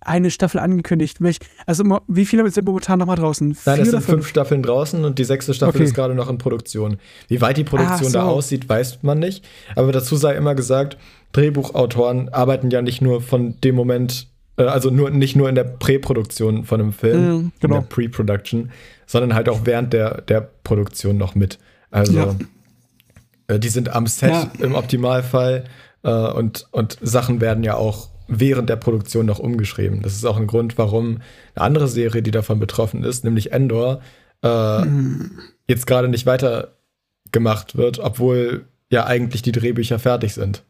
eine 0.00 0.30
Staffel 0.30 0.58
angekündigt. 0.58 1.18
Also 1.66 2.00
wie 2.08 2.24
viele 2.24 2.48
sind 2.50 2.66
momentan 2.66 2.98
noch 2.98 3.06
mal 3.06 3.16
draußen? 3.16 3.56
Nein, 3.64 3.76
Vier 3.76 3.84
es 3.84 3.90
sind 3.90 4.02
fünf 4.02 4.26
Staffeln 4.26 4.62
draußen 4.62 5.04
und 5.04 5.18
die 5.18 5.24
sechste 5.24 5.54
Staffel 5.54 5.76
okay. 5.76 5.84
ist 5.84 5.94
gerade 5.94 6.14
noch 6.14 6.28
in 6.28 6.38
Produktion. 6.38 6.96
Wie 7.28 7.40
weit 7.40 7.56
die 7.56 7.64
Produktion 7.64 8.10
so. 8.10 8.18
da 8.18 8.24
aussieht, 8.24 8.68
weiß 8.68 9.02
man 9.02 9.18
nicht. 9.18 9.44
Aber 9.76 9.92
dazu 9.92 10.16
sei 10.16 10.34
immer 10.34 10.54
gesagt, 10.54 10.96
Drehbuchautoren 11.32 12.28
arbeiten 12.30 12.70
ja 12.70 12.82
nicht 12.82 13.02
nur 13.02 13.20
von 13.20 13.60
dem 13.60 13.74
Moment, 13.74 14.28
also 14.56 14.90
nur, 14.90 15.10
nicht 15.10 15.36
nur 15.36 15.48
in 15.48 15.54
der 15.54 15.64
Präproduktion 15.64 16.64
von 16.64 16.80
einem 16.80 16.92
Film, 16.92 17.20
mhm, 17.20 17.52
genau. 17.60 17.76
in 17.76 17.80
der 17.82 17.88
Pre-Production, 17.88 18.70
sondern 19.06 19.34
halt 19.34 19.48
auch 19.48 19.60
während 19.64 19.92
der, 19.92 20.20
der 20.22 20.40
Produktion 20.40 21.16
noch 21.16 21.34
mit. 21.34 21.58
Also 21.90 22.12
ja. 22.12 22.36
äh, 23.48 23.58
die 23.58 23.68
sind 23.68 23.94
am 23.94 24.06
Set 24.06 24.30
ja. 24.30 24.50
im 24.60 24.74
Optimalfall 24.74 25.64
äh, 26.02 26.10
und, 26.10 26.66
und 26.70 26.98
Sachen 27.00 27.40
werden 27.40 27.64
ja 27.64 27.74
auch 27.74 28.08
während 28.28 28.68
der 28.68 28.76
Produktion 28.76 29.26
noch 29.26 29.40
umgeschrieben. 29.40 30.02
Das 30.02 30.14
ist 30.14 30.24
auch 30.24 30.36
ein 30.36 30.46
Grund, 30.46 30.78
warum 30.78 31.20
eine 31.54 31.64
andere 31.64 31.88
Serie, 31.88 32.22
die 32.22 32.30
davon 32.30 32.60
betroffen 32.60 33.02
ist, 33.02 33.24
nämlich 33.24 33.52
Endor, 33.52 34.00
äh, 34.42 34.84
mhm. 34.84 35.40
jetzt 35.66 35.86
gerade 35.86 36.08
nicht 36.08 36.26
weitergemacht 36.26 37.76
wird, 37.76 37.98
obwohl 37.98 38.66
ja 38.88 39.06
eigentlich 39.06 39.42
die 39.42 39.52
Drehbücher 39.52 39.98
fertig 39.98 40.34
sind. 40.34 40.62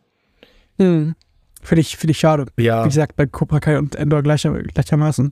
Mhm. 0.79 1.15
Finde 1.63 1.81
ich, 1.81 1.97
find 1.97 2.11
ich 2.11 2.19
schade. 2.19 2.47
Ja. 2.57 2.85
Wie 2.85 2.89
gesagt, 2.89 3.17
bei 3.17 3.27
Cobra 3.27 3.61
Kai 3.61 3.79
und 3.79 3.95
Endor 3.97 4.23
gleicher, 4.23 4.53
gleichermaßen. 4.53 5.31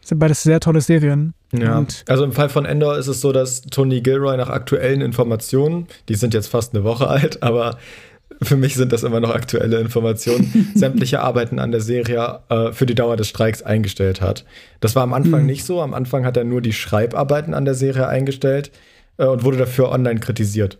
Das 0.00 0.08
sind 0.10 0.18
beides 0.18 0.42
sehr 0.42 0.60
tolle 0.60 0.80
Serien. 0.80 1.32
Ja. 1.52 1.78
Und 1.78 2.04
also 2.08 2.24
im 2.24 2.32
Fall 2.32 2.48
von 2.48 2.64
Endor 2.66 2.98
ist 2.98 3.06
es 3.06 3.20
so, 3.20 3.32
dass 3.32 3.62
Tony 3.62 4.00
Gilroy 4.00 4.36
nach 4.36 4.50
aktuellen 4.50 5.00
Informationen, 5.00 5.86
die 6.08 6.14
sind 6.14 6.34
jetzt 6.34 6.48
fast 6.48 6.74
eine 6.74 6.84
Woche 6.84 7.08
alt, 7.08 7.42
aber 7.42 7.78
für 8.42 8.56
mich 8.56 8.74
sind 8.74 8.92
das 8.92 9.02
immer 9.02 9.20
noch 9.20 9.34
aktuelle 9.34 9.80
Informationen, 9.80 10.72
sämtliche 10.74 11.20
Arbeiten 11.20 11.58
an 11.58 11.70
der 11.70 11.80
Serie 11.80 12.40
äh, 12.48 12.72
für 12.72 12.86
die 12.86 12.94
Dauer 12.94 13.16
des 13.16 13.28
Streiks 13.28 13.62
eingestellt 13.62 14.20
hat. 14.20 14.44
Das 14.80 14.94
war 14.96 15.02
am 15.02 15.14
Anfang 15.14 15.42
mhm. 15.42 15.46
nicht 15.46 15.64
so. 15.64 15.80
Am 15.80 15.94
Anfang 15.94 16.24
hat 16.24 16.36
er 16.36 16.44
nur 16.44 16.60
die 16.60 16.72
Schreibarbeiten 16.72 17.54
an 17.54 17.64
der 17.64 17.74
Serie 17.74 18.08
eingestellt 18.08 18.72
äh, 19.18 19.26
und 19.26 19.44
wurde 19.44 19.56
dafür 19.56 19.90
online 19.90 20.20
kritisiert. 20.20 20.78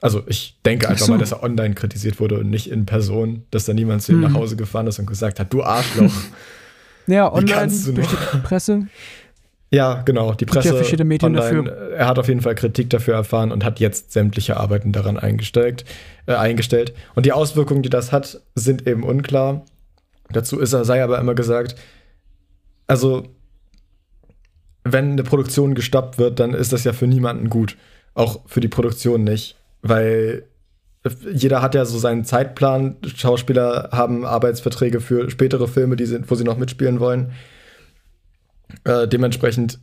Also 0.00 0.22
ich 0.26 0.56
denke 0.64 0.88
einfach 0.88 1.06
so. 1.06 1.12
mal, 1.12 1.18
dass 1.18 1.32
er 1.32 1.42
online 1.42 1.74
kritisiert 1.74 2.20
wurde 2.20 2.38
und 2.38 2.50
nicht 2.50 2.70
in 2.70 2.86
Person, 2.86 3.44
dass 3.50 3.64
da 3.64 3.74
niemand 3.74 4.02
zu 4.02 4.12
ihm 4.12 4.22
hm. 4.22 4.32
nach 4.32 4.38
Hause 4.38 4.56
gefahren 4.56 4.86
ist 4.86 4.98
und 4.98 5.06
gesagt 5.06 5.40
hat, 5.40 5.52
du 5.52 5.62
Arschloch. 5.62 6.12
ja, 7.06 7.32
online 7.32 7.72
durch 7.94 8.06
die 8.06 8.38
Presse. 8.42 8.86
Ja, 9.70 10.02
genau, 10.02 10.32
die 10.32 10.46
Presse. 10.46 10.68
Ja 10.68 10.74
verschiedene 10.74 11.08
Medien 11.08 11.36
online, 11.36 11.64
dafür. 11.64 11.90
Er 11.90 12.06
hat 12.06 12.18
auf 12.18 12.28
jeden 12.28 12.40
Fall 12.40 12.54
Kritik 12.54 12.88
dafür 12.90 13.14
erfahren 13.14 13.52
und 13.52 13.64
hat 13.64 13.80
jetzt 13.80 14.12
sämtliche 14.12 14.56
Arbeiten 14.56 14.92
daran 14.92 15.18
eingestellt, 15.18 15.84
äh, 16.26 16.34
eingestellt. 16.34 16.94
Und 17.14 17.26
die 17.26 17.32
Auswirkungen, 17.32 17.82
die 17.82 17.90
das 17.90 18.12
hat, 18.12 18.40
sind 18.54 18.86
eben 18.86 19.02
unklar. 19.02 19.64
Dazu 20.30 20.58
ist 20.58 20.72
er, 20.72 20.84
sei 20.84 21.02
aber 21.02 21.18
immer 21.18 21.34
gesagt, 21.34 21.74
also 22.86 23.24
wenn 24.84 25.12
eine 25.12 25.22
Produktion 25.22 25.74
gestoppt 25.74 26.18
wird, 26.18 26.40
dann 26.40 26.54
ist 26.54 26.72
das 26.72 26.84
ja 26.84 26.92
für 26.92 27.06
niemanden 27.06 27.50
gut. 27.50 27.76
Auch 28.14 28.40
für 28.46 28.60
die 28.60 28.68
Produktion 28.68 29.24
nicht 29.24 29.56
weil 29.82 30.44
jeder 31.32 31.62
hat 31.62 31.74
ja 31.74 31.84
so 31.84 31.98
seinen 31.98 32.24
Zeitplan. 32.24 32.96
Schauspieler 33.04 33.90
haben 33.92 34.24
Arbeitsverträge 34.24 35.00
für 35.00 35.30
spätere 35.30 35.68
Filme, 35.68 35.96
die 35.96 36.06
sind, 36.06 36.30
wo 36.30 36.34
sie 36.34 36.44
noch 36.44 36.58
mitspielen 36.58 37.00
wollen. 37.00 37.32
Äh, 38.84 39.08
dementsprechend, 39.08 39.78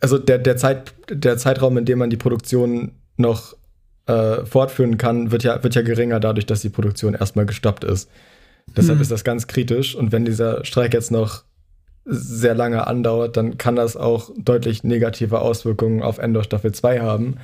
also 0.00 0.18
der, 0.18 0.38
der, 0.38 0.56
Zeit, 0.56 0.94
der 1.08 1.38
Zeitraum, 1.38 1.78
in 1.78 1.84
dem 1.84 1.98
man 1.98 2.10
die 2.10 2.16
Produktion 2.16 2.92
noch 3.16 3.56
äh, 4.06 4.44
fortführen 4.44 4.98
kann, 4.98 5.30
wird 5.30 5.42
ja, 5.42 5.62
wird 5.62 5.74
ja 5.74 5.82
geringer 5.82 6.20
dadurch, 6.20 6.46
dass 6.46 6.60
die 6.60 6.68
Produktion 6.68 7.14
erstmal 7.14 7.46
gestoppt 7.46 7.84
ist. 7.84 8.10
Deshalb 8.76 8.98
hm. 8.98 9.02
ist 9.02 9.10
das 9.10 9.24
ganz 9.24 9.46
kritisch. 9.46 9.94
Und 9.94 10.12
wenn 10.12 10.24
dieser 10.24 10.64
Streik 10.64 10.94
jetzt 10.94 11.10
noch 11.10 11.44
sehr 12.04 12.54
lange 12.54 12.86
andauert, 12.86 13.36
dann 13.36 13.56
kann 13.56 13.76
das 13.76 13.96
auch 13.96 14.30
deutlich 14.36 14.84
negative 14.84 15.40
Auswirkungen 15.40 16.02
auf 16.02 16.18
Endor 16.18 16.44
Staffel 16.44 16.72
2 16.72 17.00
haben. 17.00 17.38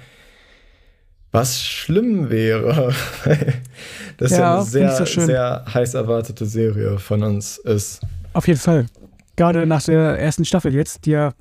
Was 1.33 1.63
schlimm 1.63 2.29
wäre, 2.29 2.93
das 4.17 4.33
ja, 4.33 4.39
ja 4.39 4.55
eine 4.57 4.65
sehr, 4.65 4.97
so 4.97 5.05
sehr 5.05 5.65
heiß 5.73 5.95
erwartete 5.95 6.45
Serie 6.45 6.99
von 6.99 7.23
uns 7.23 7.59
ist. 7.59 8.01
Auf 8.33 8.49
jeden 8.49 8.59
Fall. 8.59 8.87
Gerade 9.37 9.65
nach 9.65 9.83
der 9.83 10.19
ersten 10.19 10.45
Staffel 10.45 10.75
jetzt, 10.75 11.07
die 11.07 11.13
ja 11.13 11.33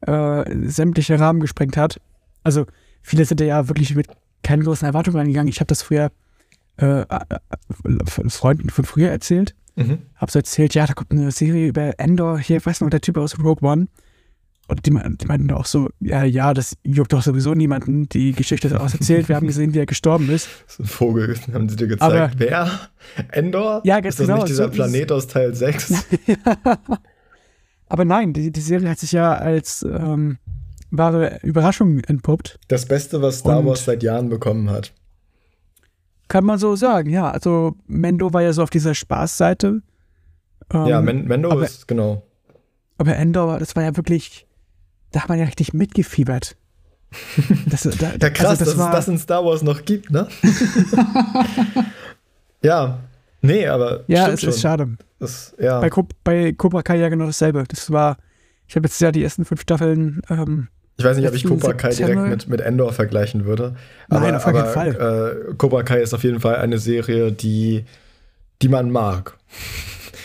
äh, 0.00 0.44
sämtliche 0.68 1.18
Rahmen 1.18 1.40
gesprengt 1.40 1.76
hat. 1.76 2.00
Also, 2.42 2.66
viele 3.02 3.24
sind 3.24 3.40
ja 3.40 3.68
wirklich 3.68 3.94
mit 3.94 4.08
keinen 4.42 4.64
großen 4.64 4.86
Erwartungen 4.86 5.16
reingegangen. 5.16 5.48
Ich 5.48 5.60
habe 5.60 5.68
das 5.68 5.82
früher 5.82 6.10
äh, 6.78 7.02
äh, 7.02 7.06
Freunden 8.28 8.70
von 8.70 8.84
früher 8.84 9.10
erzählt. 9.10 9.54
Mhm. 9.76 9.98
Hab 10.16 10.30
so 10.30 10.38
erzählt, 10.38 10.74
ja, 10.74 10.86
da 10.86 10.94
kommt 10.94 11.12
eine 11.12 11.30
Serie 11.30 11.68
über 11.68 11.98
Endor, 11.98 12.38
hier, 12.38 12.64
weiß 12.64 12.80
noch, 12.80 12.90
der 12.90 13.00
Typ 13.00 13.16
aus 13.16 13.38
Rogue 13.38 13.68
One. 13.68 13.86
Und 14.70 14.86
die, 14.86 14.92
die 14.92 15.26
meinten 15.26 15.50
auch 15.50 15.66
so, 15.66 15.88
ja, 15.98 16.22
ja, 16.22 16.54
das 16.54 16.76
juckt 16.84 17.12
doch 17.12 17.22
sowieso 17.22 17.54
niemanden, 17.54 18.08
die 18.08 18.32
Geschichte 18.32 18.68
ist 18.68 18.74
auserzählt. 18.74 19.28
Wir 19.28 19.34
haben 19.34 19.48
gesehen, 19.48 19.74
wie 19.74 19.80
er 19.80 19.86
gestorben 19.86 20.30
ist. 20.30 20.48
Das 20.66 20.74
ist 20.74 20.80
ein 20.80 20.86
Vogel, 20.86 21.36
haben 21.52 21.68
sie 21.68 21.74
dir 21.74 21.88
gezeigt. 21.88 22.12
Aber, 22.12 22.30
Wer? 22.36 22.70
Endor? 23.32 23.80
Ja, 23.84 23.98
ganz 23.98 24.14
ist 24.14 24.20
das 24.20 24.26
genau. 24.28 24.38
nicht 24.38 24.48
dieser 24.50 24.66
so, 24.66 24.70
Planet 24.70 25.10
aus 25.10 25.26
Teil 25.26 25.52
6? 25.54 26.06
Aber 27.88 28.04
nein, 28.04 28.32
die, 28.32 28.52
die, 28.52 28.60
Serie 28.60 28.88
hat 28.88 29.00
sich 29.00 29.10
ja 29.10 29.32
als 29.32 29.82
ähm, 29.82 30.38
wahre 30.92 31.40
Überraschung 31.42 31.98
entpuppt. 32.04 32.60
Das 32.68 32.86
Beste, 32.86 33.20
was 33.20 33.40
Star 33.40 33.58
Und, 33.58 33.66
Wars 33.66 33.84
seit 33.84 34.04
Jahren 34.04 34.28
bekommen 34.28 34.70
hat. 34.70 34.92
Kann 36.28 36.44
man 36.44 36.60
so 36.60 36.76
sagen, 36.76 37.10
ja. 37.10 37.28
Also 37.28 37.74
Mendo 37.88 38.32
war 38.32 38.42
ja 38.42 38.52
so 38.52 38.62
auf 38.62 38.70
dieser 38.70 38.94
Spaßseite. 38.94 39.82
Ähm, 40.72 40.86
ja, 40.86 41.00
Men 41.00 41.24
Mendo 41.24 41.50
aber, 41.50 41.64
ist, 41.64 41.88
genau. 41.88 42.22
Aber 42.98 43.16
Endor, 43.16 43.58
das 43.58 43.74
war 43.74 43.82
ja 43.82 43.96
wirklich, 43.96 44.46
da 45.12 45.22
hat 45.22 45.28
man 45.28 45.38
ja 45.38 45.44
richtig 45.44 45.72
mitgefiebert. 45.72 46.56
Das, 47.66 47.82
da, 47.82 48.12
ja, 48.20 48.30
krass, 48.30 48.50
also 48.50 48.64
das 48.64 48.74
dass 48.74 48.78
war, 48.78 48.90
es 48.90 49.06
das 49.06 49.08
in 49.08 49.18
Star 49.18 49.44
Wars 49.44 49.62
noch 49.62 49.84
gibt, 49.84 50.10
ne? 50.10 50.28
ja, 52.62 52.98
nee, 53.42 53.66
aber. 53.66 54.04
Ja, 54.06 54.28
es 54.28 54.40
schon. 54.40 54.50
ist 54.50 54.60
schade. 54.60 54.88
Das, 55.18 55.54
ja. 55.58 55.80
bei, 55.80 55.90
bei 56.22 56.52
Cobra 56.52 56.82
Kai 56.82 56.98
ja 56.98 57.08
genau 57.08 57.26
dasselbe. 57.26 57.64
Das 57.68 57.90
war, 57.90 58.16
ich 58.68 58.76
habe 58.76 58.86
jetzt 58.86 59.00
ja 59.00 59.10
die 59.10 59.24
ersten 59.24 59.44
fünf 59.44 59.62
Staffeln. 59.62 60.22
Ähm, 60.30 60.68
ich 60.96 61.04
weiß 61.04 61.16
nicht, 61.16 61.28
ob 61.28 61.34
ich 61.34 61.44
Cobra 61.44 61.72
Kai 61.72 61.94
direkt 61.94 62.28
mit, 62.28 62.48
mit 62.48 62.60
Endor 62.60 62.92
vergleichen 62.92 63.44
würde. 63.44 63.74
Aber, 64.08 64.20
Nein, 64.20 64.36
auf 64.36 64.46
jeden 64.46 64.66
Fall. 64.66 65.46
Äh, 65.50 65.54
Cobra 65.54 65.82
Kai 65.82 66.02
ist 66.02 66.14
auf 66.14 66.22
jeden 66.22 66.40
Fall 66.40 66.56
eine 66.56 66.78
Serie, 66.78 67.32
die, 67.32 67.84
die 68.62 68.68
man 68.68 68.90
mag. 68.90 69.36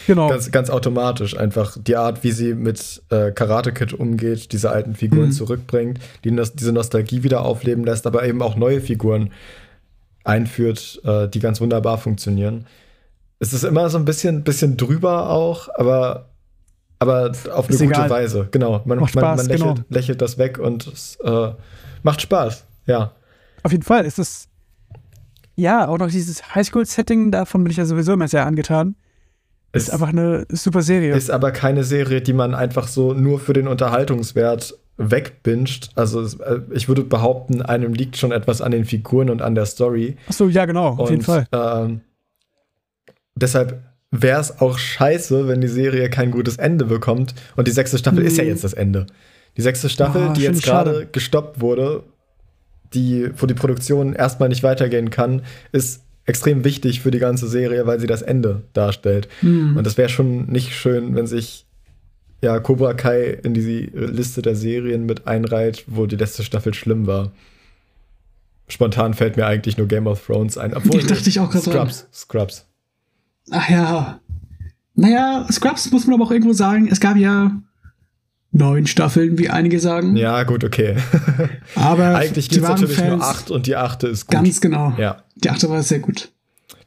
Genau. 0.07 0.29
Ganz, 0.29 0.51
ganz 0.51 0.69
automatisch. 0.69 1.37
Einfach 1.37 1.77
die 1.79 1.95
Art, 1.95 2.23
wie 2.23 2.31
sie 2.31 2.53
mit 2.53 3.01
äh, 3.09 3.31
Karate 3.31 3.73
Kid 3.73 3.93
umgeht, 3.93 4.51
diese 4.51 4.69
alten 4.69 4.95
Figuren 4.95 5.27
mhm. 5.27 5.31
zurückbringt, 5.31 5.99
die 6.23 6.35
diese 6.53 6.71
Nostalgie 6.71 7.23
wieder 7.23 7.43
aufleben 7.43 7.83
lässt, 7.83 8.05
aber 8.07 8.25
eben 8.25 8.41
auch 8.41 8.55
neue 8.55 8.81
Figuren 8.81 9.31
einführt, 10.23 11.01
äh, 11.03 11.27
die 11.27 11.39
ganz 11.39 11.61
wunderbar 11.61 11.97
funktionieren. 11.97 12.65
Es 13.39 13.53
ist 13.53 13.63
immer 13.63 13.89
so 13.89 13.97
ein 13.97 14.05
bisschen, 14.05 14.43
bisschen 14.43 14.77
drüber 14.77 15.29
auch, 15.29 15.69
aber, 15.75 16.29
aber 16.99 17.31
auf 17.53 17.67
eine 17.67 17.75
ist 17.75 17.81
gute 17.81 17.93
egal. 17.93 18.09
Weise. 18.09 18.47
Genau. 18.51 18.81
Man, 18.85 18.99
macht 18.99 19.11
Spaß, 19.11 19.23
man, 19.23 19.37
man 19.37 19.45
lächelt, 19.47 19.75
genau. 19.75 19.87
lächelt, 19.89 20.21
das 20.21 20.37
weg 20.37 20.57
und 20.57 20.87
es 20.87 21.17
äh, 21.23 21.51
macht 22.03 22.21
Spaß. 22.21 22.65
Ja. 22.85 23.11
Auf 23.63 23.71
jeden 23.71 23.83
Fall 23.83 24.05
ist 24.05 24.19
es. 24.19 24.47
Ja, 25.57 25.87
auch 25.87 25.97
noch 25.97 26.09
dieses 26.09 26.53
Highschool-Setting, 26.53 27.31
davon 27.31 27.63
bin 27.63 27.71
ich 27.71 27.77
ja 27.77 27.85
sowieso 27.85 28.11
immer 28.13 28.27
sehr 28.27 28.45
angetan. 28.45 28.95
Ist, 29.75 29.87
ist 29.87 29.93
einfach 29.93 30.09
eine 30.09 30.45
super 30.49 30.81
Serie. 30.81 31.15
Ist 31.15 31.29
aber 31.29 31.51
keine 31.51 31.83
Serie, 31.83 32.21
die 32.21 32.33
man 32.33 32.55
einfach 32.55 32.87
so 32.87 33.13
nur 33.13 33.39
für 33.39 33.53
den 33.53 33.67
Unterhaltungswert 33.67 34.77
wegbinscht. 34.97 35.89
Also 35.95 36.21
äh, 36.43 36.61
ich 36.71 36.87
würde 36.87 37.03
behaupten, 37.03 37.61
einem 37.61 37.93
liegt 37.93 38.17
schon 38.17 38.31
etwas 38.31 38.61
an 38.61 38.71
den 38.71 38.85
Figuren 38.85 39.29
und 39.29 39.41
an 39.41 39.55
der 39.55 39.65
Story. 39.65 40.17
Ach 40.29 40.33
so, 40.33 40.47
ja 40.47 40.65
genau, 40.65 40.89
auf 40.89 40.99
und, 40.99 41.11
jeden 41.11 41.23
Fall. 41.23 41.47
Ähm, 41.51 42.01
deshalb 43.35 43.83
wäre 44.11 44.39
es 44.39 44.61
auch 44.61 44.77
scheiße, 44.77 45.47
wenn 45.47 45.61
die 45.61 45.67
Serie 45.67 46.09
kein 46.09 46.31
gutes 46.31 46.55
Ende 46.57 46.85
bekommt. 46.85 47.35
Und 47.55 47.67
die 47.67 47.71
sechste 47.71 47.97
Staffel 47.97 48.21
mhm. 48.21 48.27
ist 48.27 48.37
ja 48.37 48.43
jetzt 48.43 48.63
das 48.63 48.73
Ende. 48.73 49.07
Die 49.57 49.61
sechste 49.61 49.89
Staffel, 49.89 50.29
oh, 50.29 50.33
die 50.33 50.41
jetzt 50.41 50.63
gerade 50.63 51.07
gestoppt 51.11 51.59
wurde, 51.59 52.03
die, 52.93 53.29
wo 53.35 53.45
die 53.45 53.53
Produktion 53.53 54.13
erstmal 54.13 54.49
nicht 54.49 54.63
weitergehen 54.63 55.09
kann, 55.09 55.41
ist 55.71 56.04
extrem 56.25 56.63
wichtig 56.63 57.01
für 57.01 57.11
die 57.11 57.19
ganze 57.19 57.47
Serie, 57.47 57.85
weil 57.85 57.99
sie 57.99 58.07
das 58.07 58.21
Ende 58.21 58.63
darstellt. 58.73 59.27
Mhm. 59.41 59.77
Und 59.77 59.85
das 59.85 59.97
wäre 59.97 60.09
schon 60.09 60.47
nicht 60.47 60.73
schön, 60.73 61.15
wenn 61.15 61.27
sich 61.27 61.65
ja 62.41 62.59
Cobra 62.59 62.93
Kai 62.93 63.39
in 63.43 63.53
die 63.53 63.89
Liste 63.93 64.41
der 64.41 64.55
Serien 64.55 65.05
mit 65.05 65.27
einreiht, 65.27 65.83
wo 65.87 66.05
die 66.05 66.15
letzte 66.15 66.43
Staffel 66.43 66.73
schlimm 66.73 67.07
war. 67.07 67.31
Spontan 68.67 69.13
fällt 69.13 69.37
mir 69.37 69.45
eigentlich 69.45 69.77
nur 69.77 69.87
Game 69.87 70.07
of 70.07 70.25
Thrones 70.25 70.57
ein. 70.57 70.73
Obwohl, 70.73 70.99
ich 70.99 71.05
dachte 71.05 71.29
ich 71.29 71.39
auch 71.39 71.49
gerade 71.49 71.63
Scrubs. 71.63 72.07
Scrubs. 72.11 72.65
Ach 73.51 73.69
ja. 73.69 74.19
Naja, 74.95 75.45
Scrubs 75.51 75.91
muss 75.91 76.07
man 76.07 76.15
aber 76.15 76.25
auch 76.25 76.31
irgendwo 76.31 76.53
sagen, 76.53 76.87
es 76.89 76.99
gab 76.99 77.17
ja 77.17 77.51
neun 78.55 78.87
Staffeln, 78.87 79.37
wie 79.37 79.49
einige 79.49 79.79
sagen. 79.79 80.15
Ja, 80.15 80.43
gut, 80.43 80.63
okay. 80.63 80.95
Aber 81.75 82.15
eigentlich 82.15 82.49
gibt 82.49 82.63
es 82.63 82.69
natürlich 82.69 82.95
Fans 82.95 83.17
nur 83.17 83.23
acht 83.23 83.51
und 83.51 83.67
die 83.67 83.75
achte 83.75 84.07
ist 84.07 84.27
gut. 84.27 84.35
Ganz 84.35 84.61
genau. 84.61 84.93
Ja. 84.97 85.17
Die 85.35 85.49
achte 85.49 85.69
war 85.69 85.83
sehr 85.83 85.99
gut. 85.99 86.31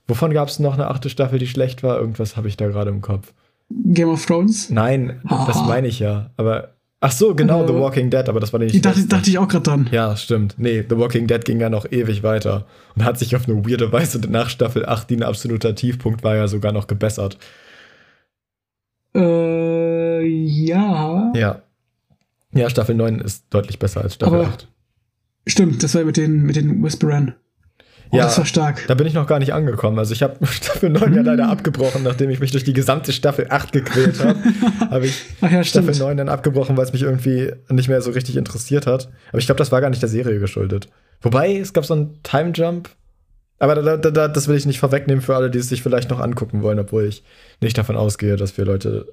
Wovon 0.06 0.32
gab 0.32 0.48
es 0.48 0.58
noch 0.58 0.74
eine 0.74 0.88
achte 0.88 1.10
Staffel, 1.10 1.38
die 1.38 1.46
schlecht 1.46 1.82
war? 1.82 1.98
Irgendwas 2.00 2.36
habe 2.36 2.48
ich 2.48 2.56
da 2.56 2.68
gerade 2.68 2.90
im 2.90 3.02
Kopf. 3.02 3.32
Game 3.70 4.08
of 4.08 4.24
Thrones? 4.24 4.70
Nein, 4.70 5.20
ah. 5.28 5.44
das 5.46 5.62
meine 5.66 5.88
ich 5.88 5.98
ja. 5.98 6.30
Aber 6.38 6.70
ach 7.00 7.12
so, 7.12 7.34
genau, 7.34 7.64
äh, 7.64 7.66
The 7.66 7.74
Walking 7.74 8.08
Dead, 8.08 8.26
aber 8.26 8.40
das 8.40 8.50
war 8.54 8.60
nicht. 8.60 8.74
Die 8.74 8.80
dachte, 8.80 9.06
dachte, 9.06 9.28
ich 9.28 9.38
auch 9.38 9.48
gerade 9.48 9.64
dran. 9.64 9.88
Ja, 9.92 10.16
stimmt. 10.16 10.54
Nee, 10.56 10.86
The 10.88 10.96
Walking 10.96 11.26
Dead 11.26 11.44
ging 11.44 11.60
ja 11.60 11.68
noch 11.68 11.84
ewig 11.92 12.22
weiter 12.22 12.64
und 12.96 13.04
hat 13.04 13.18
sich 13.18 13.36
auf 13.36 13.46
eine 13.46 13.62
weirde 13.68 13.92
Weise 13.92 14.18
nach 14.30 14.48
Staffel 14.48 14.86
8, 14.86 15.10
die 15.10 15.16
ein 15.16 15.22
absoluter 15.22 15.74
Tiefpunkt 15.74 16.24
war, 16.24 16.36
ja 16.36 16.48
sogar 16.48 16.72
noch 16.72 16.86
gebessert. 16.86 17.36
Äh, 19.14 19.97
ja. 20.20 21.32
Ja. 21.34 21.62
Ja, 22.52 22.70
Staffel 22.70 22.94
9 22.94 23.20
ist 23.20 23.46
deutlich 23.50 23.78
besser 23.78 24.00
als 24.02 24.14
Staffel 24.14 24.40
aber 24.40 24.48
8. 24.48 24.68
Stimmt, 25.46 25.82
das 25.82 25.94
war 25.94 26.04
mit 26.04 26.16
den, 26.16 26.42
mit 26.44 26.56
den 26.56 26.82
Whisperern. 26.82 27.34
Oh, 28.10 28.16
ja, 28.16 28.24
das 28.24 28.38
war 28.38 28.46
stark. 28.46 28.86
Da 28.86 28.94
bin 28.94 29.06
ich 29.06 29.12
noch 29.12 29.26
gar 29.26 29.38
nicht 29.38 29.52
angekommen. 29.52 29.98
Also 29.98 30.14
ich 30.14 30.22
habe 30.22 30.44
Staffel 30.46 30.88
9 30.88 31.14
ja 31.14 31.22
leider 31.22 31.48
abgebrochen, 31.48 32.02
nachdem 32.02 32.30
ich 32.30 32.40
mich 32.40 32.52
durch 32.52 32.64
die 32.64 32.72
gesamte 32.72 33.12
Staffel 33.12 33.46
8 33.50 33.72
gequält 33.72 34.24
habe. 34.24 34.38
habe 34.90 35.06
ich 35.06 35.24
ja, 35.42 35.62
Staffel 35.62 35.94
9 35.94 36.16
dann 36.16 36.28
abgebrochen, 36.28 36.76
weil 36.76 36.84
es 36.84 36.92
mich 36.92 37.02
irgendwie 37.02 37.52
nicht 37.68 37.88
mehr 37.88 38.00
so 38.00 38.10
richtig 38.10 38.36
interessiert 38.36 38.86
hat. 38.86 39.10
Aber 39.28 39.38
ich 39.38 39.46
glaube, 39.46 39.58
das 39.58 39.72
war 39.72 39.80
gar 39.80 39.90
nicht 39.90 40.00
der 40.00 40.08
Serie 40.08 40.38
geschuldet. 40.38 40.88
Wobei, 41.20 41.56
es 41.56 41.72
gab 41.72 41.84
so 41.84 41.94
einen 41.94 42.22
Time 42.22 42.52
Jump. 42.54 42.88
Aber 43.58 43.74
da, 43.74 43.96
da, 43.96 44.10
da, 44.10 44.28
das 44.28 44.48
will 44.48 44.56
ich 44.56 44.66
nicht 44.66 44.78
vorwegnehmen 44.78 45.20
für 45.20 45.34
alle, 45.34 45.50
die 45.50 45.58
es 45.58 45.68
sich 45.68 45.82
vielleicht 45.82 46.10
noch 46.10 46.20
angucken 46.20 46.62
wollen, 46.62 46.78
obwohl 46.78 47.04
ich 47.04 47.24
nicht 47.60 47.76
davon 47.76 47.96
ausgehe, 47.96 48.36
dass 48.36 48.56
wir 48.56 48.64
Leute 48.64 49.12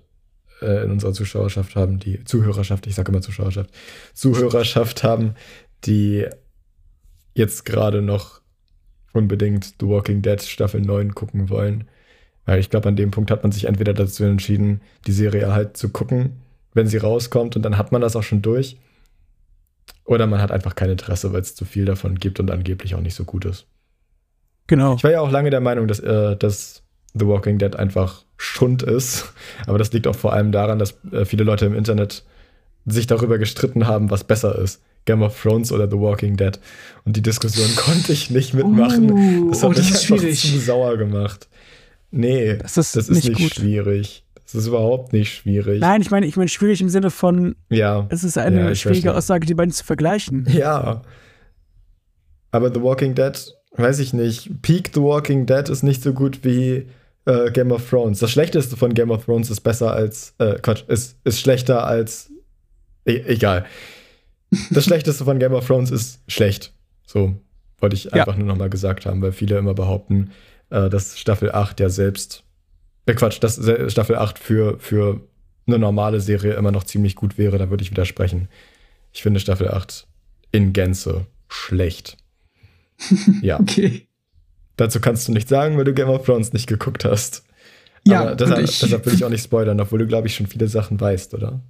äh, 0.62 0.84
in 0.84 0.92
unserer 0.92 1.14
Zuschauerschaft 1.14 1.76
haben, 1.76 2.00
die 2.00 2.24
Zuhörerschaft, 2.24 2.88
ich 2.88 2.96
sage 2.96 3.12
immer 3.12 3.22
Zuschauerschaft, 3.22 3.70
Zuhörerschaft 4.14 5.04
haben, 5.04 5.36
die 5.86 6.26
jetzt 7.34 7.66
gerade 7.66 8.02
noch 8.02 8.42
unbedingt 9.14 9.76
The 9.80 9.88
Walking 9.88 10.22
Dead 10.22 10.42
Staffel 10.42 10.82
9 10.82 11.14
gucken 11.16 11.50
wollen. 11.50 11.86
Weil 12.46 12.60
ich 12.60 12.70
glaube, 12.70 12.90
an 12.90 12.96
dem 12.96 13.12
Punkt 13.12 13.32
hat 13.32 13.44
man 13.44 13.52
sich 13.52 13.66
entweder 13.66 13.94
dazu 13.94 14.24
entschieden, 14.24 14.82
die 15.08 15.12
Serie 15.12 15.52
halt 15.52 15.78
zu 15.78 15.90
gucken, 15.90 16.42
wenn 16.74 16.88
sie 16.88 16.98
rauskommt 16.98 17.56
und 17.56 17.64
dann 17.64 17.78
hat 17.78 17.92
man 17.92 18.02
das 18.02 18.16
auch 18.16 18.24
schon 18.24 18.42
durch. 18.42 18.78
Oder 20.04 20.28
man 20.28 20.42
hat 20.42 20.52
einfach 20.52 20.76
kein 20.76 20.92
Interesse, 20.92 21.34
weil 21.34 21.42
es 21.42 21.56
zu 21.56 21.66
viel 21.66 21.86
davon 21.86 22.16
gibt 22.16 22.40
und 22.40 22.52
angeblich 22.52 22.94
auch 22.94 23.02
nicht 23.02 23.16
so 23.16 23.26
gut 23.26 23.46
ist. 23.46 23.66
Genau. 24.68 24.96
Ich 24.96 25.04
war 25.04 25.12
ja 25.12 25.22
auch 25.22 25.32
lange 25.32 25.50
der 25.50 25.62
Meinung, 25.62 25.88
dass, 25.88 26.00
äh, 26.00 26.36
dass 26.36 26.84
The 27.18 27.26
Walking 27.26 27.58
Dead 27.58 27.76
einfach 27.76 28.24
Schund 28.38 28.84
ist. 28.84 29.34
Aber 29.66 29.78
das 29.78 29.92
liegt 29.94 30.08
auch 30.08 30.16
vor 30.16 30.34
allem 30.34 30.52
daran, 30.52 30.80
dass 30.80 30.98
äh, 31.12 31.26
viele 31.26 31.44
Leute 31.44 31.66
im 31.66 31.76
Internet 31.76 32.24
sich 32.86 33.08
darüber 33.08 33.38
gestritten 33.38 33.88
haben, 33.88 34.12
was 34.12 34.24
besser 34.24 34.58
ist. 34.60 34.82
Game 35.06 35.22
of 35.22 35.40
Thrones 35.40 35.72
oder 35.72 35.90
The 35.90 35.98
Walking 35.98 36.36
Dead. 36.36 36.60
Und 37.06 37.16
die 37.16 37.22
Diskussion 37.22 37.70
konnte 37.76 38.12
ich 38.12 38.30
nicht 38.30 38.54
mitmachen. 38.54 39.12
Uh, 39.12 39.50
das 39.50 39.64
hat 39.64 39.70
oh, 39.70 39.74
das 39.74 39.86
mich 39.86 39.96
einfach 39.96 40.18
schwierig. 40.18 40.42
zu 40.42 40.60
sauer 40.60 40.98
gemacht. 40.98 41.48
Nee, 42.12 42.58
das 42.58 42.78
ist, 42.78 42.96
das 42.96 43.10
ist 43.10 43.26
nicht, 43.26 43.40
nicht 43.40 43.56
schwierig. 43.56 44.24
Das 44.44 44.56
ist 44.56 44.68
überhaupt 44.68 45.12
nicht 45.12 45.34
schwierig. 45.34 45.82
Nein, 45.82 46.02
ich 46.02 46.12
meine, 46.12 46.26
ich 46.26 46.38
meine 46.38 46.50
schwierig 46.50 46.80
im 46.80 46.90
Sinne 46.90 47.10
von, 47.10 47.56
ja, 47.70 48.06
es 48.10 48.24
ist 48.24 48.38
eine 48.38 48.70
ja, 48.70 48.76
schwierige. 48.76 49.16
Aussage, 49.16 49.46
die 49.46 49.56
beiden 49.56 49.72
zu 49.72 49.84
vergleichen. 49.84 50.48
Ja. 50.52 51.02
Aber 52.52 52.74
The 52.74 52.82
Walking 52.82 53.16
Dead, 53.16 53.34
weiß 53.76 54.00
ich 54.00 54.14
nicht. 54.14 54.62
Peak 54.62 54.92
The 54.94 55.02
Walking 55.02 55.46
Dead 55.46 55.68
ist 55.68 55.84
nicht 55.84 56.04
so 56.04 56.14
gut 56.14 56.44
wie 56.44 56.88
äh, 57.26 57.52
Game 57.52 57.72
of 57.72 57.90
Thrones. 57.90 58.20
Das 58.20 58.32
Schlechteste 58.32 58.78
von 58.78 58.94
Game 58.94 59.12
of 59.12 59.26
Thrones 59.26 59.50
ist 59.50 59.62
besser 59.62 59.92
als, 59.92 60.34
äh, 60.38 60.56
Quatsch, 60.60 60.84
ist, 60.88 61.18
ist 61.24 61.40
schlechter 61.40 61.86
als, 61.86 62.32
e 63.06 63.22
egal. 63.26 63.66
Das 64.72 64.84
Schlechteste 64.86 65.26
von 65.26 65.40
Game 65.40 65.54
of 65.54 65.66
Thrones 65.66 65.92
ist 65.92 66.20
schlecht. 66.28 66.74
So 67.06 67.36
wollte 67.80 67.96
ich 67.96 68.14
einfach 68.14 68.34
ja. 68.34 68.40
nur 68.40 68.48
nochmal 68.48 68.70
gesagt 68.70 69.06
haben, 69.06 69.22
weil 69.22 69.32
viele 69.32 69.58
immer 69.58 69.74
behaupten, 69.74 70.32
äh, 70.70 70.90
dass 70.90 71.20
Staffel 71.20 71.52
8 71.52 71.80
ja 71.80 71.90
selbst, 71.90 72.44
äh, 73.06 73.14
Quatsch, 73.14 73.40
dass 73.42 73.60
Staffel 73.92 74.16
8 74.16 74.40
für, 74.40 74.80
für 74.80 75.22
eine 75.68 75.80
normale 75.80 76.22
Serie 76.22 76.54
immer 76.54 76.72
noch 76.72 76.84
ziemlich 76.84 77.16
gut 77.16 77.38
wäre. 77.38 77.58
Da 77.58 77.70
würde 77.70 77.84
ich 77.84 77.92
widersprechen. 77.92 78.48
Ich 79.12 79.24
finde 79.24 79.40
Staffel 79.40 79.70
8 79.70 80.08
in 80.52 80.74
Gänze 80.74 81.26
schlecht. 81.48 82.18
ja. 83.42 83.60
Okay. 83.60 84.08
Dazu 84.78 85.00
kannst 85.00 85.28
du 85.28 85.32
nichts 85.32 85.50
sagen, 85.50 85.78
weil 85.78 85.86
du 85.86 85.94
Game 85.94 86.10
of 86.10 86.26
Thrones 86.26 86.54
nicht 86.54 86.68
geguckt 86.68 87.06
hast. 87.06 87.44
Ja, 88.08 88.22
Aber 88.22 88.36
deshalb, 88.36 88.60
ich, 88.60 88.80
deshalb 88.80 89.06
will 89.06 89.14
ich 89.14 89.24
auch 89.26 89.30
nicht 89.30 89.44
spoilern, 89.44 89.80
obwohl 89.80 90.00
du, 90.00 90.08
glaube 90.08 90.28
ich, 90.28 90.36
schon 90.36 90.48
viele 90.48 90.68
Sachen 90.68 91.00
weißt, 91.00 91.34
oder? 91.34 91.62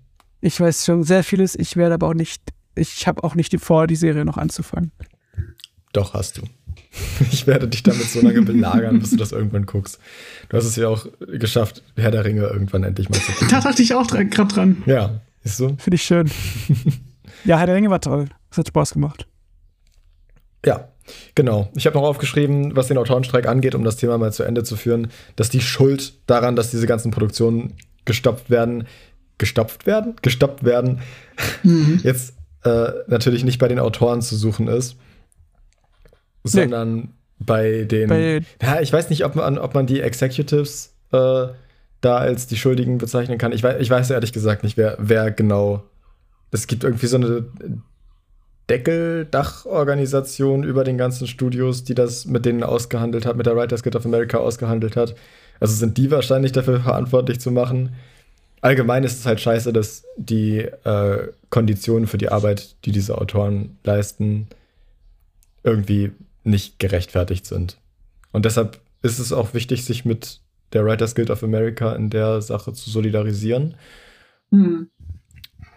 Ich 0.42 0.60
weiß 0.60 0.86
schon 0.86 1.04
sehr 1.04 1.24
vieles. 1.24 1.56
Ich 1.56 1.78
werde 1.78 1.94
aber 1.94 2.08
auch 2.08 2.14
nicht 2.14 2.42
ich 2.76 3.08
habe 3.08 3.24
auch 3.24 3.36
nicht 3.36 3.58
vor, 3.60 3.88
die 3.88 3.96
Serie 3.96 4.26
noch 4.26 4.38
anzufangen. 4.38 4.92
Doch, 5.94 6.14
hast 6.14 6.38
du. 6.38 6.42
Ich 7.32 7.46
werde 7.46 7.68
dich 7.68 7.84
damit 7.84 8.04
so 8.04 8.22
lange 8.22 8.42
belagern, 8.42 9.00
bis 9.00 9.10
du 9.10 9.18
das 9.18 9.34
irgendwann 9.34 9.66
guckst. 9.66 10.00
Du 10.48 10.56
hast 10.56 10.64
es 10.64 10.78
ja 10.78 10.88
auch 10.88 11.06
geschafft, 11.20 11.84
Herr 11.98 12.12
der 12.12 12.24
Ringe 12.24 12.44
irgendwann 12.44 12.84
endlich 12.84 13.10
mal 13.10 13.20
zu 13.20 13.34
gucken. 13.34 13.50
Da 13.50 13.60
dachte 13.60 13.82
ich 13.82 13.94
auch 13.94 14.08
gerade 14.08 14.30
dran. 14.48 14.82
Ja, 14.86 15.20
ist 15.44 15.58
so. 15.58 15.76
Finde 15.78 15.96
ich 15.96 16.04
schön. 16.04 16.32
ja, 17.44 17.58
Herr 17.58 17.66
der 17.66 17.76
Ringe 17.76 17.90
war 17.90 18.00
toll. 18.00 18.30
Es 18.50 18.58
hat 18.58 18.70
Spaß 18.70 18.94
gemacht. 18.94 19.28
Ja, 20.66 20.88
genau. 21.36 21.70
Ich 21.76 21.86
habe 21.86 21.98
noch 21.98 22.04
aufgeschrieben, 22.04 22.76
was 22.76 22.88
den 22.88 22.98
Autorenstreik 22.98 23.48
angeht, 23.48 23.76
um 23.76 23.84
das 23.84 23.98
Thema 23.98 24.18
mal 24.18 24.34
zu 24.34 24.44
Ende 24.44 24.64
zu 24.64 24.76
führen, 24.76 25.10
dass 25.36 25.50
die 25.50 25.62
Schuld 25.62 26.14
daran, 26.28 26.56
dass 26.56 26.72
diese 26.72 26.88
ganzen 26.88 27.12
Produktionen 27.12 27.74
gestoppt 28.06 28.50
werden, 28.50 28.88
gestopft 29.38 29.86
werden, 29.86 30.16
gestoppt 30.22 30.64
werden, 30.64 31.00
mhm. 31.64 32.00
jetzt 32.04 32.36
äh, 32.64 32.90
natürlich 33.08 33.44
nicht 33.44 33.60
bei 33.60 33.68
den 33.68 33.80
Autoren 33.80 34.22
zu 34.22 34.36
suchen 34.36 34.68
ist, 34.68 34.98
sondern 36.44 36.96
nee. 36.96 37.10
bei 37.40 37.84
den. 37.84 38.10
Bei- 38.10 38.42
ja, 38.62 38.82
ich 38.82 38.92
weiß 38.92 39.10
nicht, 39.10 39.26
ob 39.26 39.36
man, 39.36 39.58
ob 39.58 39.74
man 39.74 39.88
die 39.88 40.02
Executives 40.02 40.96
äh, 41.12 41.48
da 42.02 42.18
als 42.18 42.48
die 42.48 42.58
Schuldigen 42.58 42.98
bezeichnen 42.98 43.38
kann. 43.38 43.52
Ich 43.52 43.64
weiß, 43.64 43.82
ich 43.82 43.90
weiß 43.90 44.10
ehrlich 44.12 44.34
gesagt 44.34 44.64
nicht, 44.64 44.78
wer, 44.78 44.96
wer 45.00 45.32
genau. 45.32 45.84
Es 46.52 46.68
gibt 46.68 46.84
irgendwie 46.84 47.08
so 47.08 47.18
eine 47.18 47.46
Deckeldachorganisation 48.70 50.64
über 50.64 50.84
den 50.84 50.98
ganzen 50.98 51.28
Studios, 51.28 51.84
die 51.84 51.94
das 51.94 52.26
mit 52.26 52.46
denen 52.46 52.64
ausgehandelt 52.64 53.26
hat, 53.26 53.38
mit 53.38 53.46
der 53.46 53.56
Writers 53.56 53.84
Guild 53.84 53.96
of 53.96 54.06
America 54.06 54.38
ausgehandelt 54.38 54.96
hat. 54.96 55.16
Also 55.60 55.76
sind 55.76 55.98
die 55.98 56.10
wahrscheinlich 56.12 56.52
dafür 56.52 56.82
verantwortlich 56.82 57.40
zu 57.40 57.52
machen. 57.52 57.96
Allgemein 58.62 59.04
ist 59.04 59.20
es 59.20 59.26
halt 59.26 59.40
scheiße, 59.40 59.72
dass 59.72 60.06
die 60.18 60.60
äh, 60.60 61.28
Konditionen 61.52 62.08
für 62.08 62.18
die 62.18 62.30
Arbeit, 62.30 62.76
die 62.86 62.92
diese 62.92 63.18
Autoren 63.20 63.78
leisten, 63.84 64.48
irgendwie 65.64 66.12
nicht 66.44 66.80
gerechtfertigt 66.80 67.46
sind. 67.46 67.78
Und 68.32 68.46
deshalb 68.46 68.80
ist 69.04 69.20
es 69.20 69.32
auch 69.32 69.54
wichtig, 69.54 69.86
sich 69.86 70.06
mit 70.06 70.42
der 70.74 70.84
Writers 70.84 71.14
Guild 71.14 71.30
of 71.30 71.44
America 71.44 71.94
in 71.94 72.10
der 72.10 72.42
Sache 72.42 72.74
zu 72.74 72.90
solidarisieren. 72.90 73.76
Hm. 74.52 74.90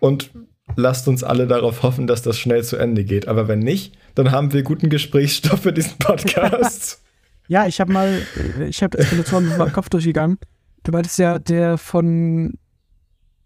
Und 0.01 0.31
lasst 0.79 1.09
uns 1.09 1.25
alle 1.25 1.47
darauf 1.47 1.83
hoffen, 1.83 2.07
dass 2.07 2.23
das 2.23 2.39
schnell 2.39 2.63
zu 2.63 2.77
Ende 2.77 3.05
geht. 3.05 3.27
Aber 3.27 3.49
wenn 3.49 3.59
nicht, 3.59 3.99
dann 4.15 4.31
haben 4.31 4.53
wir 4.53 4.63
guten 4.63 4.89
Gesprächsstoff 4.89 5.63
für 5.63 5.73
diesen 5.73 5.99
Podcast. 5.99 7.03
Ja, 7.51 7.67
ich 7.67 7.81
habe 7.81 7.91
mal, 7.91 8.21
ich 8.69 8.83
habe 8.83 8.99
das 8.99 9.09
Peloton 9.09 9.49
mit 9.49 9.57
meinem 9.57 9.73
Kopf 9.73 9.89
durchgegangen. 9.89 10.37
Du 10.83 10.93
meintest 10.93 11.19
ja, 11.19 11.39
der 11.39 11.79
von 11.79 12.59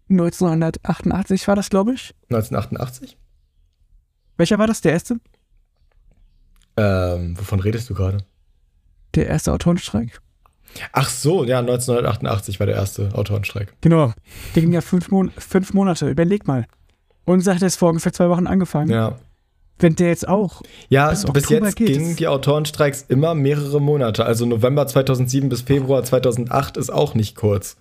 1988 0.09 1.47
war 1.47 1.55
das, 1.55 1.69
glaube 1.69 1.93
ich. 1.93 2.13
1988? 2.29 3.17
Welcher 4.35 4.59
war 4.59 4.67
das? 4.67 4.81
Der 4.81 4.91
erste? 4.91 5.21
Ähm, 6.75 7.39
wovon 7.39 7.61
redest 7.61 7.89
du 7.89 7.93
gerade? 7.93 8.17
Der 9.15 9.27
erste 9.27 9.53
Autorenstreik? 9.53 10.19
Ach 10.91 11.07
so, 11.07 11.45
ja, 11.45 11.59
1988 11.59 12.59
war 12.59 12.67
der 12.67 12.75
erste 12.75 13.15
Autorenstreik. 13.15 13.73
Genau. 13.79 14.11
Der 14.53 14.63
ging 14.63 14.73
ja 14.73 14.81
fünf, 14.81 15.11
Mon 15.11 15.31
fünf 15.37 15.73
Monate. 15.73 16.09
Überleg 16.09 16.45
mal. 16.45 16.67
Unser 17.25 17.55
hat 17.55 17.61
jetzt 17.61 17.77
vor 17.77 17.89
ungefähr 17.89 18.13
zwei 18.13 18.29
Wochen 18.29 18.47
angefangen. 18.47 18.89
Ja. 18.89 19.17
Wenn 19.79 19.95
der 19.95 20.09
jetzt 20.09 20.27
auch. 20.27 20.61
Ja, 20.89 21.09
Bis 21.09 21.25
bis, 21.25 21.49
jetzt 21.49 21.75
geht 21.75 21.87
gingen 21.87 22.15
die 22.15 22.27
Autorenstreiks 22.27 23.05
immer 23.07 23.33
mehrere 23.33 23.81
Monate. 23.81 24.25
Also 24.25 24.45
November 24.45 24.85
2007 24.87 25.49
bis 25.49 25.61
Februar 25.61 26.03
2008 26.03 26.77
ist 26.77 26.91
auch 26.91 27.15
nicht 27.15 27.35
kurz. 27.35 27.75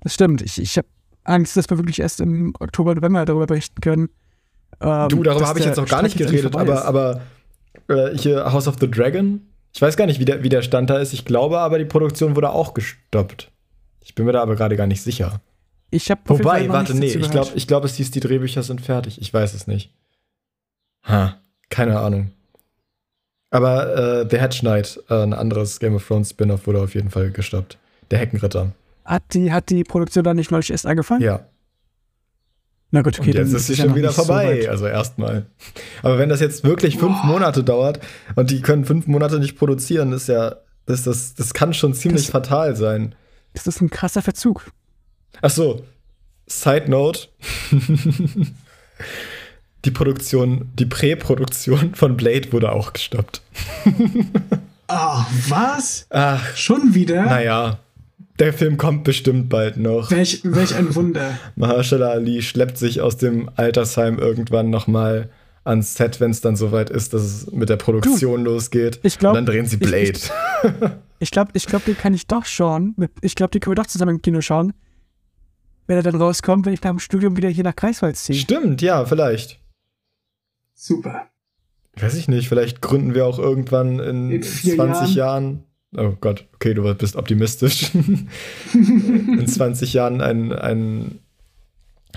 Das 0.00 0.14
stimmt. 0.14 0.42
Ich, 0.42 0.60
ich 0.60 0.76
habe 0.76 0.88
Angst, 1.24 1.56
dass 1.56 1.70
wir 1.70 1.78
wirklich 1.78 2.00
erst 2.00 2.20
im 2.20 2.52
Oktober, 2.58 2.94
November 2.94 3.24
darüber 3.24 3.46
berichten 3.46 3.80
können. 3.80 4.08
Ähm, 4.80 5.08
Du, 5.08 5.22
darüber 5.22 5.46
habe 5.46 5.60
ich 5.60 5.64
jetzt 5.64 5.76
noch 5.76 5.86
gar 5.86 6.02
nicht 6.02 6.14
Streik 6.14 6.30
geredet, 6.30 6.56
aber, 6.56 6.74
ist. 6.74 6.82
aber 6.82 7.20
äh, 7.88 8.16
hier 8.16 8.52
House 8.52 8.66
of 8.66 8.76
the 8.80 8.90
Dragon, 8.90 9.40
ich 9.72 9.80
weiß 9.80 9.96
gar 9.96 10.06
nicht, 10.06 10.20
wie 10.20 10.24
der, 10.24 10.42
wie 10.42 10.48
der 10.48 10.62
Stand 10.62 10.90
da 10.90 10.98
ist. 10.98 11.12
Ich 11.12 11.24
glaube 11.24 11.60
aber, 11.60 11.78
die 11.78 11.84
Produktion 11.84 12.36
wurde 12.36 12.50
auch 12.50 12.74
gestoppt. 12.74 13.50
Ich 14.00 14.14
bin 14.14 14.26
mir 14.26 14.32
da 14.32 14.42
aber 14.42 14.56
gerade 14.56 14.76
gar 14.76 14.86
nicht 14.86 15.02
sicher. 15.02 15.40
Ich 15.94 16.10
habe 16.10 16.22
Wobei, 16.24 16.68
warte, 16.70 16.94
nee, 16.94 17.06
ich 17.12 17.30
glaube, 17.30 17.50
ich 17.54 17.66
glaub, 17.66 17.84
es 17.84 17.96
hieß, 17.96 18.10
die 18.12 18.20
Drehbücher 18.20 18.62
sind 18.62 18.80
fertig. 18.80 19.20
Ich 19.20 19.32
weiß 19.32 19.52
es 19.52 19.66
nicht. 19.66 19.92
Ha, 21.04 21.36
keine 21.68 22.00
Ahnung. 22.00 22.30
Aber 23.50 24.22
äh, 24.22 24.26
The 24.30 24.38
Hedge 24.38 24.60
Knight, 24.60 24.98
äh, 25.10 25.22
ein 25.22 25.34
anderes 25.34 25.78
Game 25.80 25.94
of 25.94 26.06
Thrones 26.06 26.30
Spin-off, 26.30 26.66
wurde 26.66 26.80
auf 26.80 26.94
jeden 26.94 27.10
Fall 27.10 27.30
gestoppt. 27.30 27.76
Der 28.10 28.18
Heckenritter. 28.20 28.72
Hat 29.04 29.22
die, 29.34 29.52
hat 29.52 29.68
die 29.68 29.84
Produktion 29.84 30.24
dann 30.24 30.36
nicht 30.36 30.50
neulich 30.50 30.70
erst 30.70 30.86
angefangen? 30.86 31.20
Ja. 31.20 31.46
Na 32.90 33.02
gut, 33.02 33.18
okay, 33.18 33.30
und 33.30 33.36
jetzt 33.36 33.48
dann 33.50 33.56
ist 33.56 33.66
sie 33.66 33.76
schon 33.76 33.94
wieder 33.94 34.12
so 34.12 34.24
vorbei. 34.24 34.60
weit. 34.60 34.68
also 34.68 34.86
erstmal. 34.86 35.44
Aber 36.02 36.18
wenn 36.18 36.30
das 36.30 36.40
jetzt 36.40 36.64
wirklich 36.64 36.96
fünf 36.96 37.20
Boah. 37.20 37.26
Monate 37.26 37.62
dauert 37.64 38.00
und 38.34 38.50
die 38.50 38.62
können 38.62 38.86
fünf 38.86 39.06
Monate 39.06 39.38
nicht 39.38 39.58
produzieren, 39.58 40.12
ist 40.12 40.28
ja, 40.28 40.56
das, 40.86 41.02
das, 41.02 41.34
das 41.34 41.52
kann 41.52 41.74
schon 41.74 41.92
ziemlich 41.92 42.22
Das- 42.24 42.32
fatal 42.32 42.76
sein. 42.76 43.14
Das 43.52 43.66
ist 43.66 43.82
ein 43.82 43.90
krasser 43.90 44.22
Verzug. 44.22 44.72
Ach 45.40 45.50
so, 45.50 45.84
Side 46.46 46.90
Note. 46.90 47.28
die 49.84 49.90
Produktion, 49.90 50.70
die 50.78 50.86
Präproduktion 50.86 51.94
von 51.94 52.16
Blade 52.16 52.52
wurde 52.52 52.72
auch 52.72 52.92
gestoppt. 52.92 53.42
Ah, 54.88 55.26
was? 55.48 56.06
Ach, 56.10 56.54
Schon 56.56 56.94
wieder? 56.94 57.22
naja. 57.24 57.78
Der 58.38 58.52
Film 58.52 58.76
kommt 58.76 59.04
bestimmt 59.04 59.48
bald 59.50 59.76
noch. 59.76 60.10
Welch, 60.10 60.40
welch 60.44 60.74
ein 60.74 60.94
Wunder. 60.94 61.38
Mahershala 61.54 62.08
Ali 62.10 62.42
schleppt 62.42 62.78
sich 62.78 63.00
aus 63.00 63.16
dem 63.16 63.50
Altersheim 63.56 64.18
irgendwann 64.18 64.70
noch 64.70 64.86
mal 64.86 65.28
ans 65.64 65.94
Set, 65.94 66.18
wenn 66.18 66.30
es 66.30 66.40
dann 66.40 66.56
soweit 66.56 66.90
ist, 66.90 67.12
dass 67.14 67.22
es 67.22 67.52
mit 67.52 67.68
der 67.68 67.76
Produktion 67.76 68.42
losgeht. 68.42 68.98
ich 69.02 69.18
glaub- 69.18 69.32
Und 69.32 69.36
dann 69.36 69.46
drehen 69.46 69.66
sie 69.66 69.76
ich- 69.76 69.82
Blade. 69.82 70.12
ich- 70.18 70.30
Ich 71.20 71.30
glaube, 71.30 71.50
ich 71.54 71.66
glaub, 71.66 71.84
den 71.84 71.96
kann 71.96 72.14
ich 72.14 72.26
doch 72.26 72.44
schauen. 72.44 72.96
Ich 73.20 73.36
glaube, 73.36 73.50
den 73.52 73.60
können 73.60 73.72
wir 73.76 73.82
doch 73.82 73.86
zusammen 73.86 74.16
im 74.16 74.22
Kino 74.22 74.40
schauen. 74.40 74.72
Wenn 75.92 75.98
er 75.98 76.10
dann 76.10 76.22
rauskommt, 76.22 76.64
wenn 76.64 76.72
ich 76.72 76.80
nach 76.80 76.92
dem 76.92 77.00
Studium 77.00 77.36
wieder 77.36 77.50
hier 77.50 77.64
nach 77.64 77.76
Greifswald 77.76 78.16
ziehe. 78.16 78.38
Stimmt, 78.38 78.80
ja, 78.80 79.04
vielleicht. 79.04 79.60
Super. 80.72 81.26
Weiß 82.00 82.14
ich 82.14 82.28
nicht, 82.28 82.48
vielleicht 82.48 82.80
gründen 82.80 83.12
wir 83.12 83.26
auch 83.26 83.38
irgendwann 83.38 83.98
in, 83.98 84.30
In 84.30 84.42
vier 84.42 84.76
20 84.76 85.14
Jahren. 85.14 85.64
Oh 85.94 86.14
Gott, 86.18 86.46
okay, 86.54 86.72
du 86.72 86.94
bist 86.94 87.14
optimistisch. 87.14 87.94
in 88.72 89.46
20 89.46 89.92
Jahren 89.92 90.22
ein, 90.22 90.54
ein, 90.54 91.18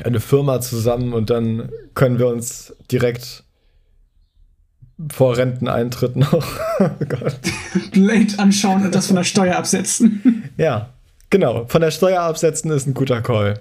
eine 0.01 0.21
Firma 0.21 0.61
zusammen 0.61 1.11
und 1.11 1.29
dann 1.29 1.69
können 1.95 2.17
wir 2.17 2.27
uns 2.27 2.73
direkt 2.89 3.43
vor 5.11 5.35
Renteneintritt 5.35 6.15
noch. 6.15 6.47
oh 6.79 6.89
Gott. 7.09 7.39
Blade 7.91 8.35
anschauen 8.37 8.85
und 8.85 8.95
das 8.95 9.07
von 9.07 9.17
der 9.17 9.25
Steuer 9.25 9.57
absetzen. 9.57 10.49
Ja, 10.55 10.94
genau. 11.29 11.65
Von 11.67 11.81
der 11.81 11.91
Steuer 11.91 12.21
absetzen 12.21 12.71
ist 12.71 12.87
ein 12.87 12.93
guter 12.93 13.21
Call. 13.21 13.59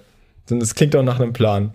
Denn 0.50 0.60
es 0.60 0.74
klingt 0.74 0.94
auch 0.96 1.02
nach 1.02 1.20
einem 1.20 1.32
Plan. 1.32 1.72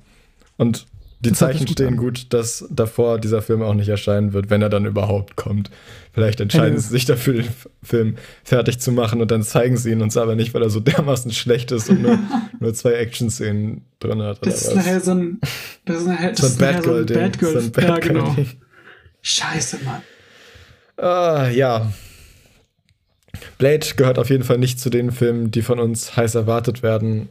Und 0.57 0.85
die 1.21 1.29
Das 1.31 1.39
Zeichen 1.39 1.59
gut 1.65 1.71
stehen 1.71 1.87
an. 1.89 1.97
gut, 1.97 2.27
dass 2.33 2.65
davor 2.69 3.19
dieser 3.19 3.41
Film 3.41 3.61
auch 3.61 3.73
nicht 3.73 3.89
erscheinen 3.89 4.31
wird, 4.31 4.49
wenn 4.49 4.61
er 4.61 4.69
dann 4.69 4.85
überhaupt 4.85 5.35
kommt. 5.35 5.69
Vielleicht 6.13 6.39
entscheiden 6.39 6.71
Eine- 6.73 6.79
sie 6.79 6.87
sich 6.89 7.03
dafür, 7.05 7.33
den 7.41 7.47
Film 7.83 8.15
fertig 8.43 8.79
zu 8.79 8.91
machen 8.93 9.21
und 9.21 9.29
dann 9.31 9.43
zeigen 9.43 9.75
sie 9.75 9.91
ihn 9.91 10.01
uns 10.01 10.15
aber 10.15 10.35
nicht, 10.35 10.53
weil 10.53 10.63
er 10.63 10.69
so 10.69 10.79
dermaßen 10.79 11.31
schlecht 11.33 11.71
ist 11.73 11.89
und 11.89 12.01
nur, 12.03 12.17
nur 12.61 12.73
zwei 12.73 12.93
Action-Szenen 12.93 13.83
drin 13.99 14.21
hat. 14.21 14.41
Oder 14.41 14.51
Das 14.51 14.61
ist 14.61 14.67
was. 14.69 14.75
nachher 14.75 15.01
so 15.01 15.11
ein. 15.11 15.39
Das 15.83 15.97
ist 15.97 16.07
nachher, 16.07 16.29
das 16.31 16.39
so 16.39 16.45
ein 16.45 16.51
ist 16.51 16.59
nachher 16.61 16.83
so. 16.83 17.13
Batgirl. 17.15 17.61
So 17.61 17.81
ein 17.81 17.87
ja, 17.87 17.99
genau. 17.99 18.35
Scheiße, 19.21 19.77
Mann. 19.83 20.01
Ah, 21.05 21.49
ja. 21.49 21.91
Blade 23.57 23.85
gehört 23.95 24.19
auf 24.19 24.29
jeden 24.29 24.43
Fall 24.43 24.57
nicht 24.57 24.79
zu 24.79 24.89
den 24.89 25.11
Filmen, 25.11 25.51
die 25.51 25.61
von 25.61 25.79
uns 25.79 26.15
heiß 26.15 26.35
erwartet 26.35 26.83
werden. 26.83 27.29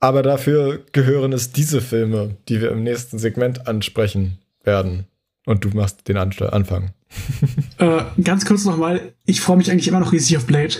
Aber 0.00 0.22
dafür 0.22 0.80
gehören 0.92 1.32
es 1.32 1.52
diese 1.52 1.80
Filme, 1.80 2.36
die 2.48 2.60
wir 2.60 2.70
im 2.70 2.82
nächsten 2.82 3.18
Segment 3.18 3.68
ansprechen 3.68 4.38
werden. 4.64 5.06
Und 5.46 5.64
du 5.64 5.70
machst 5.70 6.08
den 6.08 6.16
Anfang. 6.16 6.90
Äh, 7.78 8.02
ganz 8.22 8.44
kurz 8.44 8.66
nochmal, 8.66 9.14
ich 9.24 9.40
freue 9.40 9.56
mich 9.56 9.70
eigentlich 9.70 9.88
immer 9.88 10.00
noch 10.00 10.12
riesig 10.12 10.36
auf 10.36 10.44
Blade, 10.44 10.74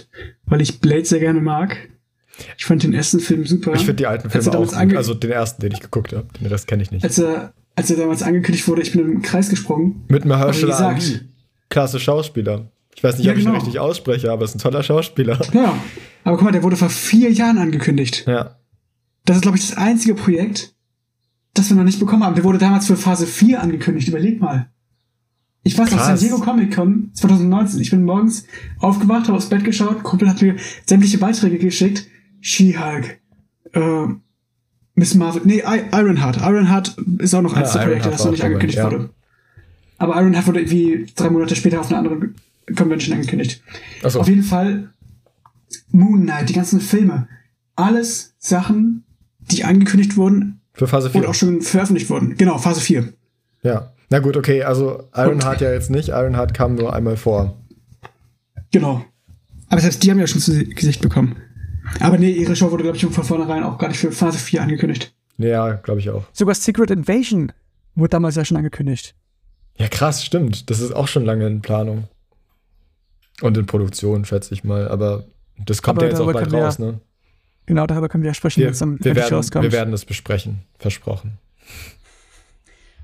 weil 0.44 0.60
ich 0.60 0.80
Blade 0.80 1.06
sehr 1.06 1.18
gerne 1.18 1.40
mag. 1.40 1.88
Ich 2.58 2.66
fand 2.66 2.82
den 2.82 2.92
ersten 2.92 3.20
Film 3.20 3.46
super. 3.46 3.72
Ich 3.72 3.80
finde 3.80 3.94
die 3.94 4.06
alten 4.06 4.28
Filme 4.28 4.58
auch 4.58 4.70
gut. 4.70 4.96
Also 4.96 5.14
den 5.14 5.30
ersten, 5.30 5.62
den 5.62 5.72
ich 5.72 5.80
geguckt 5.80 6.12
habe. 6.12 6.26
Den 6.38 6.46
Rest 6.46 6.66
kenne 6.66 6.82
ich 6.82 6.90
nicht. 6.90 7.02
als, 7.02 7.18
er, 7.18 7.54
als 7.74 7.90
er 7.90 7.96
damals 7.96 8.22
angekündigt 8.22 8.68
wurde, 8.68 8.82
ich 8.82 8.92
bin 8.92 9.00
im 9.00 9.22
Kreis 9.22 9.48
gesprungen. 9.48 10.04
Mit 10.08 10.26
Mahershala 10.26 10.90
Ali. 10.90 11.20
Klasse 11.70 11.98
Schauspieler. 11.98 12.70
Ich 12.94 13.05
weiß 13.05 13.16
nicht, 13.18 13.26
Ja, 13.26 13.33
ob 13.33 13.38
ich 13.38 13.44
ihn 13.44 13.48
genau. 13.48 13.59
richtig 13.59 13.79
ausspreche, 13.81 14.31
aber 14.31 14.44
es 14.44 14.50
ist 14.50 14.57
ein 14.57 14.59
toller 14.61 14.83
Schauspieler. 14.83 15.38
Ja, 15.53 15.74
aber 16.24 16.37
guck 16.37 16.44
mal, 16.44 16.53
der 16.53 16.62
wurde 16.62 16.76
vor 16.76 16.90
vier 16.90 17.31
Jahren 17.33 17.59
angekündigt. 17.59 18.24
Ja. 18.26 18.57
Das 19.24 19.37
ist, 19.37 19.42
glaube 19.42 19.57
ich, 19.59 19.68
das 19.68 19.76
einzige 19.79 20.14
Projekt, 20.14 20.74
das 21.55 21.68
wir 21.70 21.76
noch 21.76 21.85
nicht 21.85 22.00
bekommen 22.00 22.24
haben. 22.24 22.35
Der 22.35 22.44
wurde 22.44 22.59
damals 22.59 22.87
für 22.87 22.96
Phase 22.96 23.26
4 23.26 23.62
angekündigt. 23.62 24.09
Überleg 24.09 24.40
mal. 24.40 24.70
Ich 25.62 25.76
weiß 25.76 25.90
noch, 25.90 26.00
San. 26.00 26.18
Diego 26.18 26.38
Comic 26.38 26.74
Con 26.74 27.11
2019. 27.14 27.81
Ich 27.81 27.90
bin 27.90 28.05
morgens 28.05 28.46
aufgewacht, 28.79 29.26
habe 29.29 29.37
aufs 29.37 29.48
Bett 29.50 29.64
geschaut, 29.64 30.03
Kumpel 30.03 30.29
hat 30.29 30.40
mir 30.40 30.57
sämtliche 30.87 31.18
Beiträge 31.18 31.59
geschickt. 31.59 32.07
She-Hulk, 32.40 33.20
äh, 33.74 34.07
Miss 34.94 35.14
Marvel, 35.14 35.42
nee, 35.44 35.59
I 35.66 35.83
Ironheart. 35.92 36.38
Ironheart 36.38 36.96
ist 37.18 37.35
auch 37.35 37.42
noch 37.42 37.53
eins 37.55 37.74
Ja, 37.74 37.81
der 37.81 37.87
Projekte, 37.87 38.11
das 38.11 38.24
noch 38.24 38.33
nicht 38.33 38.44
angekündigt 38.44 38.79
ja. 38.79 38.85
wurde. 38.90 39.11
Aber 39.98 40.16
Ironheart 40.16 40.46
wurde 40.46 40.61
irgendwie 40.61 41.07
drei 41.14 41.29
Monate 41.29 41.55
später 41.57 41.81
auf 41.81 41.88
einer 41.88 41.98
anderen 41.98 42.35
Convention 42.77 43.14
angekündigt. 43.14 43.62
Achso. 44.03 44.20
Auf 44.20 44.29
jeden 44.29 44.42
Fall 44.42 44.90
Moon 45.90 46.23
Knight, 46.23 46.49
die 46.49 46.55
ganzen 46.55 46.81
Filme. 46.81 47.29
Alles 47.77 48.35
Sachen, 48.38 49.05
die 49.38 49.64
angekündigt 49.64 50.16
wurden 50.16 50.61
Für 50.73 50.87
Phase 50.87 51.09
und 51.09 51.20
4. 51.20 51.29
auch 51.29 51.35
schon 51.35 51.61
veröffentlicht 51.62 52.11
wurden. 52.11 52.37
Genau, 52.37 52.59
Phase 52.59 52.81
4. 52.81 53.12
Ja. 53.62 53.92
Na 54.11 54.18
gut, 54.18 54.37
okay. 54.37 54.64
Also 54.64 55.09
Ironheart 55.14 55.61
ja 55.61 55.73
jetzt 55.73 55.90
nicht. 55.90 56.09
Ironheart 56.09 56.53
kam 56.53 56.75
nur 56.75 56.94
einmal 56.94 57.16
vor. 57.16 57.57
Genau. 58.73 59.05
Aber 59.68 59.81
selbst 59.81 60.03
die 60.03 60.11
haben 60.11 60.18
ja 60.18 60.27
schon 60.27 60.40
zu 60.40 60.64
Gesicht 60.64 61.01
bekommen. 61.01 61.37
Aber 62.01 62.18
nee, 62.18 62.31
ihre 62.33 62.57
Show 62.57 62.70
wurde, 62.70 62.83
glaube 62.83 62.96
ich, 62.96 63.07
von 63.07 63.25
vornherein 63.25 63.62
auch 63.62 63.79
gar 63.79 63.88
nicht 63.88 63.99
für 63.99 64.12
Phase 64.12 64.38
4 64.38 64.62
angekündigt. 64.62 65.14
Ja, 65.38 65.75
glaube 65.75 66.01
ich 66.01 66.11
auch. 66.11 66.25
Sogar 66.33 66.55
Secret 66.55 66.90
Invasion 66.90 67.53
wurde 67.94 68.11
damals 68.11 68.37
ja 68.37 68.44
schon 68.44 68.57
angekündigt. 68.57 69.14
Ja, 69.77 69.88
krass, 69.88 70.25
stimmt. 70.25 70.70
Das 70.70 70.81
ist 70.81 70.92
auch 70.92 71.09
schon 71.09 71.25
lange 71.25 71.46
in 71.46 71.62
Planung. 71.62 72.05
Und 73.42 73.57
in 73.57 73.66
Produktion, 73.66 74.24
schätze 74.24 74.53
ich 74.55 74.64
mal. 74.64 74.88
Aber 74.88 75.24
das 75.66 75.83
kommt 75.83 75.98
Aber 75.98 76.07
ja 76.07 76.12
jetzt 76.12 76.20
auch 76.20 76.33
bald 76.33 76.50
wir- 76.53 76.62
raus, 76.64 76.79
ne? 76.79 77.00
Genau, 77.66 77.87
darüber 77.87 78.09
können 78.09 78.24
wir 78.24 78.31
ja 78.31 78.35
sprechen, 78.35 78.62
wenn 78.64 78.70
es 78.70 78.79
dann 78.81 78.98
wir, 79.05 79.14
werden, 79.14 79.35
rauskommt. 79.35 79.62
wir 79.62 79.70
werden 79.72 79.94
es 79.94 80.05
besprechen. 80.05 80.61
Versprochen. 80.79 81.38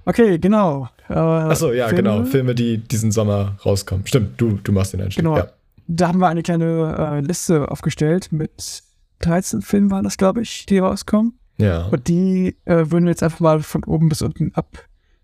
Okay, 0.04 0.38
genau. 0.38 0.88
Äh, 1.08 1.14
Achso, 1.14 1.72
ja, 1.72 1.88
Filme. 1.88 2.02
genau. 2.02 2.24
Filme, 2.24 2.54
die 2.54 2.78
diesen 2.78 3.10
Sommer 3.12 3.56
rauskommen. 3.64 4.06
Stimmt, 4.06 4.40
du, 4.40 4.58
du 4.62 4.72
machst 4.72 4.92
den 4.92 5.00
Einstieg. 5.02 5.24
Genau. 5.24 5.36
Ja. 5.36 5.48
Da 5.88 6.08
haben 6.08 6.18
wir 6.18 6.28
eine 6.28 6.42
kleine 6.42 6.96
äh, 6.98 7.20
Liste 7.20 7.70
aufgestellt 7.70 8.32
mit 8.32 8.82
13 9.20 9.62
Filmen 9.62 9.90
waren 9.90 10.04
das, 10.04 10.16
glaube 10.16 10.42
ich, 10.42 10.66
die 10.66 10.78
rauskommen. 10.78 11.38
ja. 11.58 11.86
Und 11.86 12.08
die 12.08 12.56
äh, 12.64 12.90
würden 12.90 13.04
wir 13.04 13.10
jetzt 13.10 13.22
einfach 13.22 13.40
mal 13.40 13.60
von 13.60 13.82
oben 13.84 14.08
bis 14.08 14.20
unten 14.22 14.52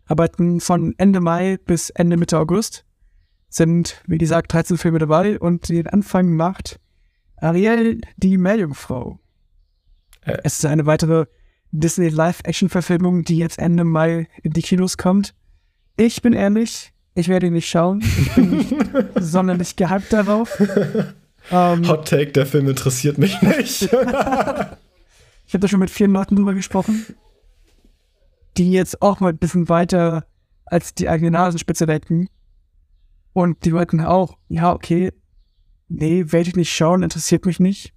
abarbeiten. 0.09 0.61
Von 0.61 0.94
Ende 0.98 1.20
Mai 1.20 1.59
bis 1.66 1.90
Ende 1.90 2.16
Mitte 2.16 2.38
August 2.38 2.85
sind, 3.55 4.03
wie 4.07 4.19
gesagt, 4.19 4.53
13 4.53 4.79
Filme 4.79 4.99
dabei 4.99 5.38
und 5.38 5.69
den 5.69 5.87
Anfang 5.87 6.35
macht 6.35 6.81
Ariel, 7.37 8.01
die 8.17 8.38
Meerjungfrau. 8.38 9.19
Äh. 10.23 10.38
Es 10.45 10.59
ist 10.59 10.65
eine 10.65 10.87
weitere 10.87 11.27
Disney 11.71 12.09
Live-Action-Verfilmung, 12.09 13.25
die 13.25 13.38
jetzt 13.38 13.59
Ende 13.59 13.85
Mai 13.85 14.29
in 14.43 14.53
die 14.53 14.62
Kinos 14.62 14.97
kommt. 14.97 15.35
Ich 15.97 16.23
bin 16.23 16.33
ehrlich, 16.33 16.93
ich 17.15 17.29
werde 17.29 17.49
ihn 17.49 17.55
nicht 17.55 17.69
schauen. 17.69 18.01
Ich 18.01 18.35
bin 18.35 18.51
nicht 18.51 18.75
sonderlich 19.17 19.77
gehypt 19.77 20.12
darauf. 20.12 20.61
Ähm, 21.51 21.88
Hot 21.88 22.09
Take, 22.09 22.33
der 22.33 22.47
Film 22.47 22.69
interessiert 22.69 23.19
mich 23.19 23.41
nicht. 23.43 23.83
ich 23.83 23.91
habe 23.93 24.79
da 25.51 25.69
schon 25.69 25.81
mit 25.81 25.91
vielen 25.91 26.12
Leuten 26.12 26.37
drüber 26.37 26.55
gesprochen, 26.55 27.05
die 28.57 28.73
jetzt 28.73 29.03
auch 29.03 29.21
mal 29.21 29.31
ein 29.31 29.38
bisschen 29.38 29.69
weiter 29.69 30.27
als 30.67 30.95
die 30.95 31.09
eigene 31.09 31.33
Nasenspitze 31.33 31.87
denken. 31.87 32.29
Und 33.33 33.64
die 33.64 33.73
wollten 33.73 34.01
auch, 34.01 34.37
ja, 34.49 34.73
okay, 34.73 35.12
nee, 35.88 36.25
werde 36.29 36.49
ich 36.49 36.57
nicht 36.57 36.73
schauen, 36.73 37.03
interessiert 37.03 37.47
mich 37.47 37.61
nicht. 37.61 37.92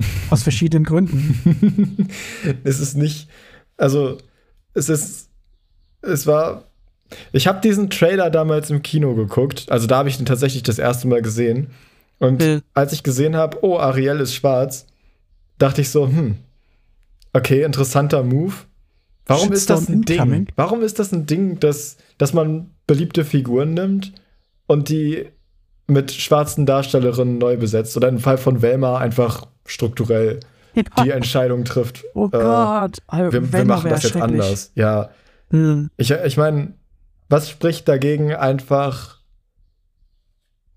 Aus 0.30 0.42
verschiedenen 0.42 0.84
Gründen. 0.84 2.08
es 2.64 2.80
ist 2.80 2.96
nicht, 2.96 3.28
also 3.76 4.18
es 4.74 4.88
ist, 4.88 5.30
es 6.02 6.26
war, 6.26 6.64
ich 7.32 7.46
habe 7.46 7.60
diesen 7.60 7.90
Trailer 7.90 8.30
damals 8.30 8.70
im 8.70 8.82
Kino 8.82 9.14
geguckt, 9.14 9.70
also 9.70 9.86
da 9.86 9.98
habe 9.98 10.08
ich 10.08 10.16
den 10.16 10.26
tatsächlich 10.26 10.62
das 10.62 10.78
erste 10.78 11.08
Mal 11.08 11.22
gesehen. 11.22 11.70
Und 12.18 12.42
Äh. 12.42 12.60
als 12.74 12.92
ich 12.92 13.02
gesehen 13.02 13.36
habe, 13.36 13.58
oh, 13.62 13.78
Ariel 13.78 14.20
ist 14.20 14.34
schwarz, 14.34 14.86
dachte 15.58 15.80
ich 15.80 15.90
so, 15.90 16.06
hm, 16.06 16.36
okay, 17.32 17.62
interessanter 17.62 18.22
Move. 18.22 18.54
Warum 19.28 19.52
ist 19.52 19.70
das 19.70 19.88
ein 19.88 20.02
Ding? 20.02 20.48
Warum 20.56 20.82
ist 20.82 20.98
das 20.98 21.12
ein 21.12 21.26
Ding, 21.26 21.60
dass, 21.60 21.96
dass 22.16 22.32
man 22.32 22.70
beliebte 22.86 23.24
Figuren 23.24 23.74
nimmt 23.74 24.12
und 24.66 24.88
die 24.88 25.26
mit 25.86 26.10
schwarzen 26.10 26.66
Darstellerinnen 26.66 27.38
neu 27.38 27.56
besetzt 27.56 27.96
oder 27.96 28.08
im 28.08 28.18
Fall 28.18 28.38
von 28.38 28.60
Velma 28.60 28.98
einfach 28.98 29.46
strukturell 29.64 30.40
die 31.02 31.10
Entscheidung 31.10 31.64
trifft. 31.64 32.04
oh 32.14 32.26
äh, 32.26 32.30
Gott, 32.30 32.98
also, 33.06 33.32
wir, 33.32 33.52
wir 33.52 33.64
machen 33.64 33.90
das 33.90 34.02
jetzt 34.02 34.16
anders. 34.16 34.70
Ja, 34.74 35.10
Hm. 35.50 35.90
ich, 35.96 36.10
ich 36.10 36.36
meine, 36.36 36.74
was 37.28 37.50
spricht 37.50 37.88
dagegen, 37.88 38.34
einfach 38.34 39.18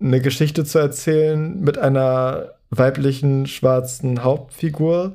eine 0.00 0.20
Geschichte 0.20 0.64
zu 0.64 0.78
erzählen 0.78 1.60
mit 1.60 1.78
einer 1.78 2.54
weiblichen 2.70 3.46
schwarzen 3.46 4.24
Hauptfigur, 4.24 5.14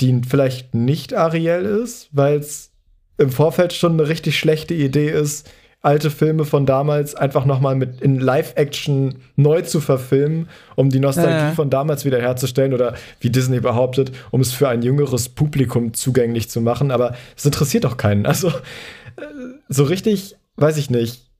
die 0.00 0.20
vielleicht 0.28 0.74
nicht 0.74 1.14
Ariel 1.14 1.64
ist, 1.64 2.08
weil 2.12 2.38
es 2.38 2.72
im 3.18 3.30
Vorfeld 3.30 3.72
schon 3.72 3.94
eine 3.94 4.08
richtig 4.08 4.38
schlechte 4.38 4.74
Idee 4.74 5.10
ist, 5.10 5.50
alte 5.80 6.10
Filme 6.10 6.44
von 6.44 6.66
damals 6.66 7.14
einfach 7.14 7.44
nochmal 7.44 7.76
mit 7.76 8.00
in 8.00 8.18
Live-Action 8.18 9.16
neu 9.36 9.62
zu 9.62 9.80
verfilmen, 9.80 10.48
um 10.74 10.90
die 10.90 11.00
Nostalgie 11.00 11.48
ja. 11.48 11.52
von 11.52 11.70
damals 11.70 12.04
wiederherzustellen 12.04 12.74
oder 12.74 12.94
wie 13.20 13.30
Disney 13.30 13.60
behauptet, 13.60 14.12
um 14.30 14.40
es 14.40 14.52
für 14.52 14.68
ein 14.68 14.82
jüngeres 14.82 15.28
Publikum 15.28 15.94
zugänglich 15.94 16.50
zu 16.50 16.60
machen. 16.60 16.90
Aber 16.90 17.14
es 17.36 17.44
interessiert 17.44 17.84
doch 17.84 17.96
keinen. 17.96 18.26
Also 18.26 18.48
äh, 18.48 19.22
so 19.68 19.84
richtig, 19.84 20.36
weiß 20.56 20.78
ich 20.78 20.90
nicht, 20.90 21.30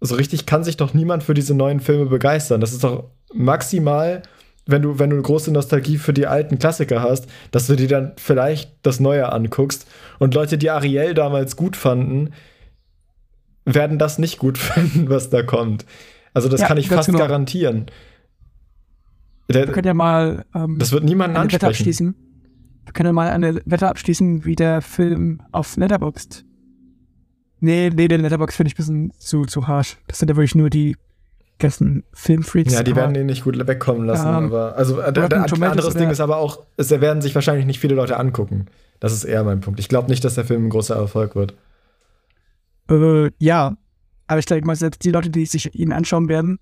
so 0.00 0.14
richtig 0.14 0.46
kann 0.46 0.64
sich 0.64 0.76
doch 0.76 0.94
niemand 0.94 1.24
für 1.24 1.34
diese 1.34 1.54
neuen 1.54 1.80
Filme 1.80 2.06
begeistern. 2.06 2.60
Das 2.60 2.72
ist 2.72 2.84
doch 2.84 3.10
maximal, 3.34 4.22
wenn 4.66 4.82
du, 4.82 4.98
wenn 4.98 5.10
du 5.10 5.16
eine 5.16 5.22
große 5.22 5.50
Nostalgie 5.52 5.98
für 5.98 6.12
die 6.12 6.26
alten 6.26 6.58
Klassiker 6.58 7.02
hast, 7.02 7.26
dass 7.50 7.66
du 7.66 7.76
dir 7.76 7.88
dann 7.88 8.12
vielleicht 8.16 8.72
das 8.82 9.00
Neue 9.00 9.32
anguckst. 9.32 9.86
Und 10.18 10.34
Leute, 10.34 10.58
die 10.58 10.70
Ariel 10.70 11.14
damals 11.14 11.56
gut 11.56 11.76
fanden, 11.76 12.30
werden 13.64 13.98
das 13.98 14.18
nicht 14.18 14.38
gut 14.38 14.58
finden, 14.58 15.08
was 15.08 15.30
da 15.30 15.42
kommt. 15.42 15.84
Also 16.34 16.48
das 16.48 16.60
Ja, 16.60 16.68
kann 16.68 16.76
ich 16.78 16.88
fast 16.88 17.06
genau. 17.08 17.18
garantieren. 17.18 17.86
Der, 19.48 19.66
Wir 19.66 19.72
können 19.72 19.86
ja 19.86 19.94
mal 19.94 20.44
ähm, 20.54 20.78
das 20.78 20.92
wird 20.92 21.02
niemanden 21.04 21.36
eine 21.36 21.46
Wette 21.46 21.66
ansprechen. 21.66 21.70
abschließen. 21.80 22.14
Wir 22.84 22.92
können 22.92 23.06
ja 23.08 23.12
mal 23.12 23.30
eine 23.30 23.60
Wette 23.64 23.88
abschließen, 23.88 24.44
wie 24.44 24.54
der 24.54 24.80
Film 24.82 25.42
auf 25.52 25.76
Letterboxd. 25.76 26.44
Nee, 27.60 27.90
nee, 27.94 28.08
den 28.08 28.20
Letterboxd 28.22 28.56
finde 28.56 28.68
ich 28.68 28.74
ein 28.74 28.76
bisschen 28.76 29.12
zu, 29.18 29.44
zu 29.44 29.66
harsch. 29.66 29.96
Das 30.06 30.18
sind 30.20 30.28
ja 30.30 30.36
wirklich 30.36 30.54
nur 30.54 30.70
die 30.70 30.96
ganzen 31.60 32.04
Filmfreaks. 32.12 32.72
Ja, 32.72 32.82
die 32.82 32.96
werden 32.96 33.14
den 33.14 33.26
nicht 33.26 33.44
gut 33.44 33.56
wegkommen 33.66 34.06
lassen, 34.06 34.26
Ähm, 34.26 34.46
aber 34.46 34.76
also 34.76 35.00
äh, 35.00 35.04
ein 35.04 35.62
anderes 35.62 35.94
Ding 35.94 36.10
ist 36.10 36.20
aber 36.20 36.38
auch, 36.38 36.64
es 36.76 36.90
werden 36.90 37.22
sich 37.22 37.34
wahrscheinlich 37.34 37.66
nicht 37.66 37.80
viele 37.80 37.94
Leute 37.94 38.16
angucken. 38.18 38.66
Das 38.98 39.12
ist 39.12 39.24
eher 39.24 39.44
mein 39.44 39.60
Punkt. 39.60 39.80
Ich 39.80 39.88
glaube 39.88 40.10
nicht, 40.10 40.24
dass 40.24 40.34
der 40.34 40.44
Film 40.44 40.66
ein 40.66 40.70
großer 40.70 40.96
Erfolg 40.96 41.34
wird. 41.36 41.54
Äh, 42.90 43.30
ja, 43.38 43.76
aber 44.26 44.38
ich 44.38 44.46
denke 44.46 44.66
mal, 44.66 44.76
selbst 44.76 45.04
die 45.04 45.10
Leute, 45.10 45.30
die 45.30 45.46
sich 45.46 45.74
ihn 45.74 45.92
anschauen 45.92 46.28
werden, 46.28 46.58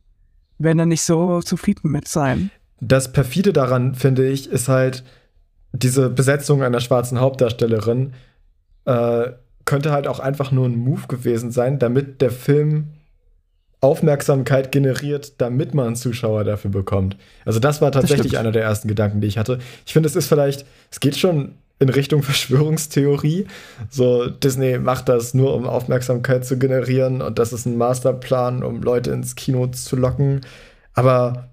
werden 0.58 0.78
dann 0.78 0.88
nicht 0.88 1.02
so 1.02 1.40
zufrieden 1.40 1.90
mit 1.90 2.08
sein. 2.08 2.50
Das 2.80 3.12
perfide 3.12 3.52
daran, 3.52 3.94
finde 3.94 4.28
ich, 4.28 4.50
ist 4.50 4.68
halt 4.68 5.04
diese 5.72 6.10
Besetzung 6.10 6.62
einer 6.62 6.80
schwarzen 6.80 7.20
Hauptdarstellerin 7.20 8.14
äh, 8.84 9.32
könnte 9.64 9.92
halt 9.92 10.08
auch 10.08 10.18
einfach 10.18 10.50
nur 10.50 10.66
ein 10.66 10.76
Move 10.76 11.08
gewesen 11.08 11.50
sein, 11.50 11.78
damit 11.78 12.22
der 12.22 12.30
Film 12.30 12.88
Aufmerksamkeit 13.80 14.72
generiert, 14.72 15.40
damit 15.40 15.72
man 15.74 15.86
einen 15.86 15.96
Zuschauer 15.96 16.44
dafür 16.44 16.70
bekommt. 16.70 17.16
Also 17.44 17.60
das 17.60 17.80
war 17.80 17.92
tatsächlich 17.92 18.28
stimmt. 18.28 18.40
einer 18.40 18.52
der 18.52 18.62
ersten 18.62 18.88
Gedanken, 18.88 19.20
die 19.20 19.28
ich 19.28 19.38
hatte. 19.38 19.58
Ich 19.86 19.92
finde, 19.92 20.08
es 20.08 20.16
ist 20.16 20.26
vielleicht, 20.26 20.66
es 20.90 20.98
geht 20.98 21.16
schon 21.16 21.54
in 21.78 21.88
Richtung 21.88 22.22
Verschwörungstheorie. 22.24 23.46
So, 23.88 24.28
Disney 24.28 24.78
macht 24.78 25.08
das 25.08 25.32
nur, 25.34 25.54
um 25.54 25.66
Aufmerksamkeit 25.66 26.44
zu 26.44 26.58
generieren 26.58 27.22
und 27.22 27.38
das 27.38 27.52
ist 27.52 27.66
ein 27.66 27.76
Masterplan, 27.76 28.64
um 28.64 28.82
Leute 28.82 29.12
ins 29.12 29.36
Kino 29.36 29.66
zu 29.68 29.94
locken. 29.96 30.40
Aber, 30.94 31.50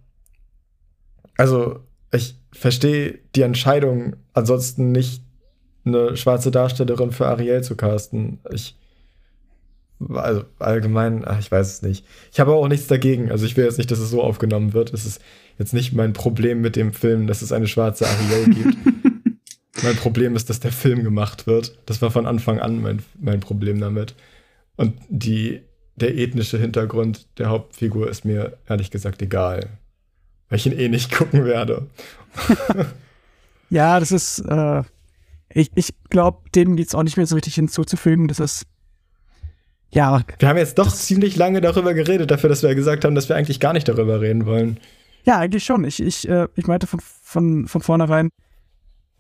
also, 1.37 1.81
ich 2.11 2.39
verstehe 2.51 3.19
die 3.35 3.41
Entscheidung, 3.41 4.15
ansonsten 4.33 4.91
nicht 4.91 5.21
eine 5.85 6.17
schwarze 6.17 6.49
Darstellerin 6.49 7.11
für 7.11 7.27
Ariel 7.27 7.61
zu 7.61 7.75
casten. 7.75 8.39
Ich, 8.51 8.75
also 10.09 10.43
allgemein, 10.59 11.23
ach, 11.25 11.39
ich 11.39 11.51
weiß 11.51 11.67
es 11.67 11.81
nicht. 11.81 12.05
Ich 12.31 12.39
habe 12.39 12.53
auch 12.53 12.67
nichts 12.67 12.87
dagegen. 12.87 13.31
Also 13.31 13.45
ich 13.45 13.55
will 13.55 13.65
jetzt 13.65 13.77
nicht, 13.77 13.91
dass 13.91 13.99
es 13.99 14.09
so 14.09 14.21
aufgenommen 14.21 14.73
wird. 14.73 14.93
Es 14.93 15.05
ist 15.05 15.21
jetzt 15.57 15.73
nicht 15.73 15.93
mein 15.93 16.13
Problem 16.13 16.61
mit 16.61 16.75
dem 16.75 16.93
Film, 16.93 17.27
dass 17.27 17.41
es 17.41 17.51
eine 17.51 17.67
schwarze 17.67 18.05
Ariel 18.07 18.45
gibt. 18.53 18.77
mein 19.83 19.95
Problem 19.95 20.35
ist, 20.35 20.49
dass 20.49 20.59
der 20.59 20.71
Film 20.71 21.03
gemacht 21.03 21.47
wird. 21.47 21.79
Das 21.85 22.01
war 22.01 22.11
von 22.11 22.25
Anfang 22.25 22.59
an 22.59 22.81
mein, 22.81 23.03
mein 23.19 23.39
Problem 23.39 23.79
damit. 23.79 24.15
Und 24.75 24.93
die, 25.09 25.61
der 25.95 26.17
ethnische 26.17 26.57
Hintergrund 26.57 27.27
der 27.37 27.49
Hauptfigur 27.49 28.09
ist 28.09 28.25
mir 28.25 28.57
ehrlich 28.67 28.91
gesagt 28.91 29.21
egal. 29.21 29.69
Weil 30.49 30.59
ich 30.59 30.65
ihn 30.65 30.77
eh 30.77 30.89
nicht 30.89 31.11
gucken 31.15 31.45
werde. 31.45 31.87
Ja, 33.69 33.99
das 33.99 34.11
ist, 34.11 34.39
äh, 34.39 34.83
ich, 35.49 35.71
ich 35.75 35.93
glaube, 36.09 36.49
dem 36.53 36.75
geht's 36.75 36.95
auch 36.95 37.03
nicht 37.03 37.17
mehr 37.17 37.25
so 37.25 37.35
richtig 37.35 37.55
hinzuzufügen. 37.55 38.27
Das 38.27 38.39
ist, 38.39 38.65
ja, 39.91 40.21
Wir 40.39 40.49
haben 40.49 40.57
jetzt 40.57 40.77
doch 40.77 40.91
ziemlich 40.91 41.35
lange 41.35 41.61
darüber 41.61 41.93
geredet, 41.93 42.29
dafür, 42.31 42.49
dass 42.49 42.63
wir 42.63 42.73
gesagt 42.75 43.05
haben, 43.05 43.15
dass 43.15 43.29
wir 43.29 43.35
eigentlich 43.35 43.59
gar 43.59 43.73
nicht 43.73 43.87
darüber 43.87 44.19
reden 44.21 44.45
wollen. 44.45 44.79
ja, 45.23 45.39
eigentlich 45.39 45.63
schon. 45.63 45.83
Ich, 45.85 46.01
ich, 46.01 46.27
äh, 46.27 46.47
ich 46.55 46.67
meinte 46.67 46.87
von, 46.87 46.99
von, 47.01 47.67
von 47.67 47.81
vornherein, 47.81 48.29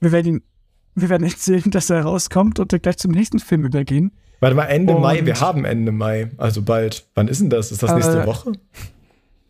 wir 0.01 0.11
werden 0.11 0.35
ihn, 0.35 0.43
wir 0.95 1.09
werden 1.09 1.23
erzählen, 1.29 1.69
dass 1.71 1.89
er 1.89 2.01
rauskommt 2.03 2.59
und 2.59 2.73
dann 2.73 2.81
gleich 2.81 2.97
zum 2.97 3.11
nächsten 3.11 3.39
Film 3.39 3.65
übergehen. 3.65 4.11
Warte 4.41 4.55
mal, 4.55 4.65
Ende 4.65 4.93
Und- 4.95 5.01
Mai, 5.01 5.25
wir 5.25 5.39
haben 5.39 5.63
Ende 5.65 5.91
Mai, 5.93 6.29
also 6.37 6.61
bald. 6.61 7.05
Wann 7.15 7.27
ist 7.29 7.39
denn 7.41 7.49
das? 7.49 7.71
Ist 7.71 7.81
das 7.81 7.93
nächste 7.95 8.21
Äh, 8.23 8.25
Woche? 8.25 8.51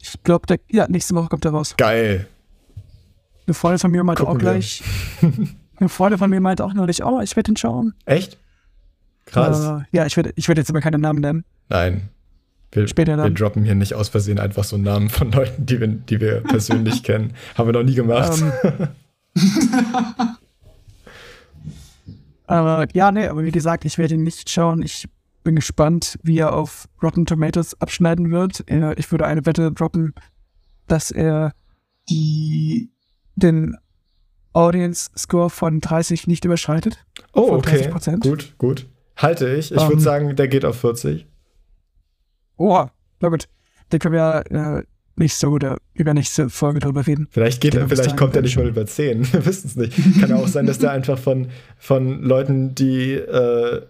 Ich 0.02 0.14
glaube, 0.24 0.56
ja, 0.70 0.86
nächste 0.88 1.16
Woche 1.16 1.28
kommt 1.30 1.44
er 1.46 1.52
raus. 1.52 1.74
Geil. 1.78 2.28
Eine 3.48 3.54
Freundin 3.56 3.80
von 3.80 3.92
mir 3.92 4.04
meinte 4.04 4.24
Gucken 4.24 4.38
auch 4.38 4.40
gleich, 4.42 4.84
eine 5.78 5.90
Freundin 5.90 6.18
von 6.20 6.30
mir 6.30 6.40
meinte 6.42 6.64
auch 6.64 6.74
neulich, 6.74 7.04
oh, 7.04 7.20
ich 7.22 7.36
werde 7.36 7.52
ihn 7.52 7.58
schauen. 7.58 7.94
Echt? 8.06 8.38
Krass. 9.26 9.82
Äh, 9.82 9.84
ja, 9.92 10.06
ich 10.06 10.16
werde 10.18 10.32
ich 10.36 10.48
werd 10.48 10.58
jetzt 10.58 10.70
aber 10.70 10.82
keinen 10.82 11.02
Namen 11.02 11.20
nennen. 11.22 11.46
Nein. 11.70 12.10
Wir, 12.72 12.88
Später 12.88 13.14
wir 13.18 13.24
dann. 13.24 13.36
droppen 13.36 13.64
hier 13.64 13.76
nicht 13.76 13.94
aus 13.94 14.10
Versehen 14.10 14.38
einfach 14.40 14.64
so 14.66 14.78
Namen 14.78 15.10
von 15.10 15.32
Leuten, 15.32 15.66
die 15.66 15.80
wir, 15.80 15.88
die 15.88 16.20
wir 16.20 16.42
persönlich 16.42 17.04
kennen. 17.04 17.34
Haben 17.58 17.68
wir 17.70 17.74
noch 17.74 17.84
nie 17.84 17.96
gemacht. 17.96 18.42
Ähm, 18.42 18.88
aber 22.48 22.88
ja, 22.94 23.12
nee, 23.12 23.28
aber 23.28 23.44
wie 23.44 23.52
gesagt, 23.52 23.86
ich 23.86 23.98
werde 23.98 24.16
ihn 24.16 24.24
nicht 24.24 24.50
schauen. 24.50 24.82
Ich 24.82 25.08
bin 25.44 25.56
gespannt, 25.56 26.20
wie 26.24 26.40
er 26.40 26.54
auf 26.54 26.88
Rotten 27.02 27.26
Tomatoes 27.26 27.80
abschneiden 27.82 28.32
wird. 28.32 28.70
Äh, 28.70 28.94
Ich 28.98 29.12
würde 29.12 29.26
eine 29.26 29.46
Wette 29.46 29.72
droppen, 29.72 30.14
dass 30.88 31.12
er 31.12 31.54
Die, 32.10 32.90
den 33.36 33.76
Audience 34.54 35.10
Score 35.18 35.50
von 35.50 35.82
30 35.82 36.28
nicht 36.28 36.46
überschreitet. 36.46 37.04
Oh, 37.34 37.54
okay. 37.54 37.90
30%? 37.90 38.20
Gut, 38.20 38.54
gut. 38.58 38.88
Halte 39.18 39.48
ich. 39.56 39.72
Ich 39.72 39.82
Ähm. 39.82 39.90
würde 39.90 40.02
sagen, 40.02 40.36
der 40.36 40.48
geht 40.48 40.66
auf 40.66 40.80
40. 40.80 41.26
Oh, 42.58 42.86
na 43.22 43.30
gut. 43.30 43.48
Den 43.92 44.00
können 44.00 44.14
wir 44.14 44.44
äh, 44.50 44.84
nicht 45.16 45.36
so 45.36 45.50
oder 45.50 45.78
über 45.94 46.14
nächste 46.14 46.50
Folge 46.50 46.80
drüber 46.80 47.06
reden. 47.06 47.28
Vielleicht 47.32 47.62
geht 47.62 47.74
bis 47.74 48.00
vielleicht 48.00 48.18
kommt 48.18 48.36
er 48.36 48.42
nicht 48.42 48.58
mal 48.58 48.68
über 48.68 48.86
10. 48.86 49.32
Wir 49.34 49.46
wissen 49.46 49.68
es 49.68 49.76
nicht. 49.76 50.20
Kann 50.20 50.30
ja 50.30 50.36
auch 50.36 50.48
sein, 50.48 50.66
dass 50.66 50.80
der 50.80 50.92
einfach 50.98 51.18
von, 51.18 51.48
von 51.78 52.24
Leuten, 52.24 52.76
die 52.76 53.14
äh, 53.14 53.82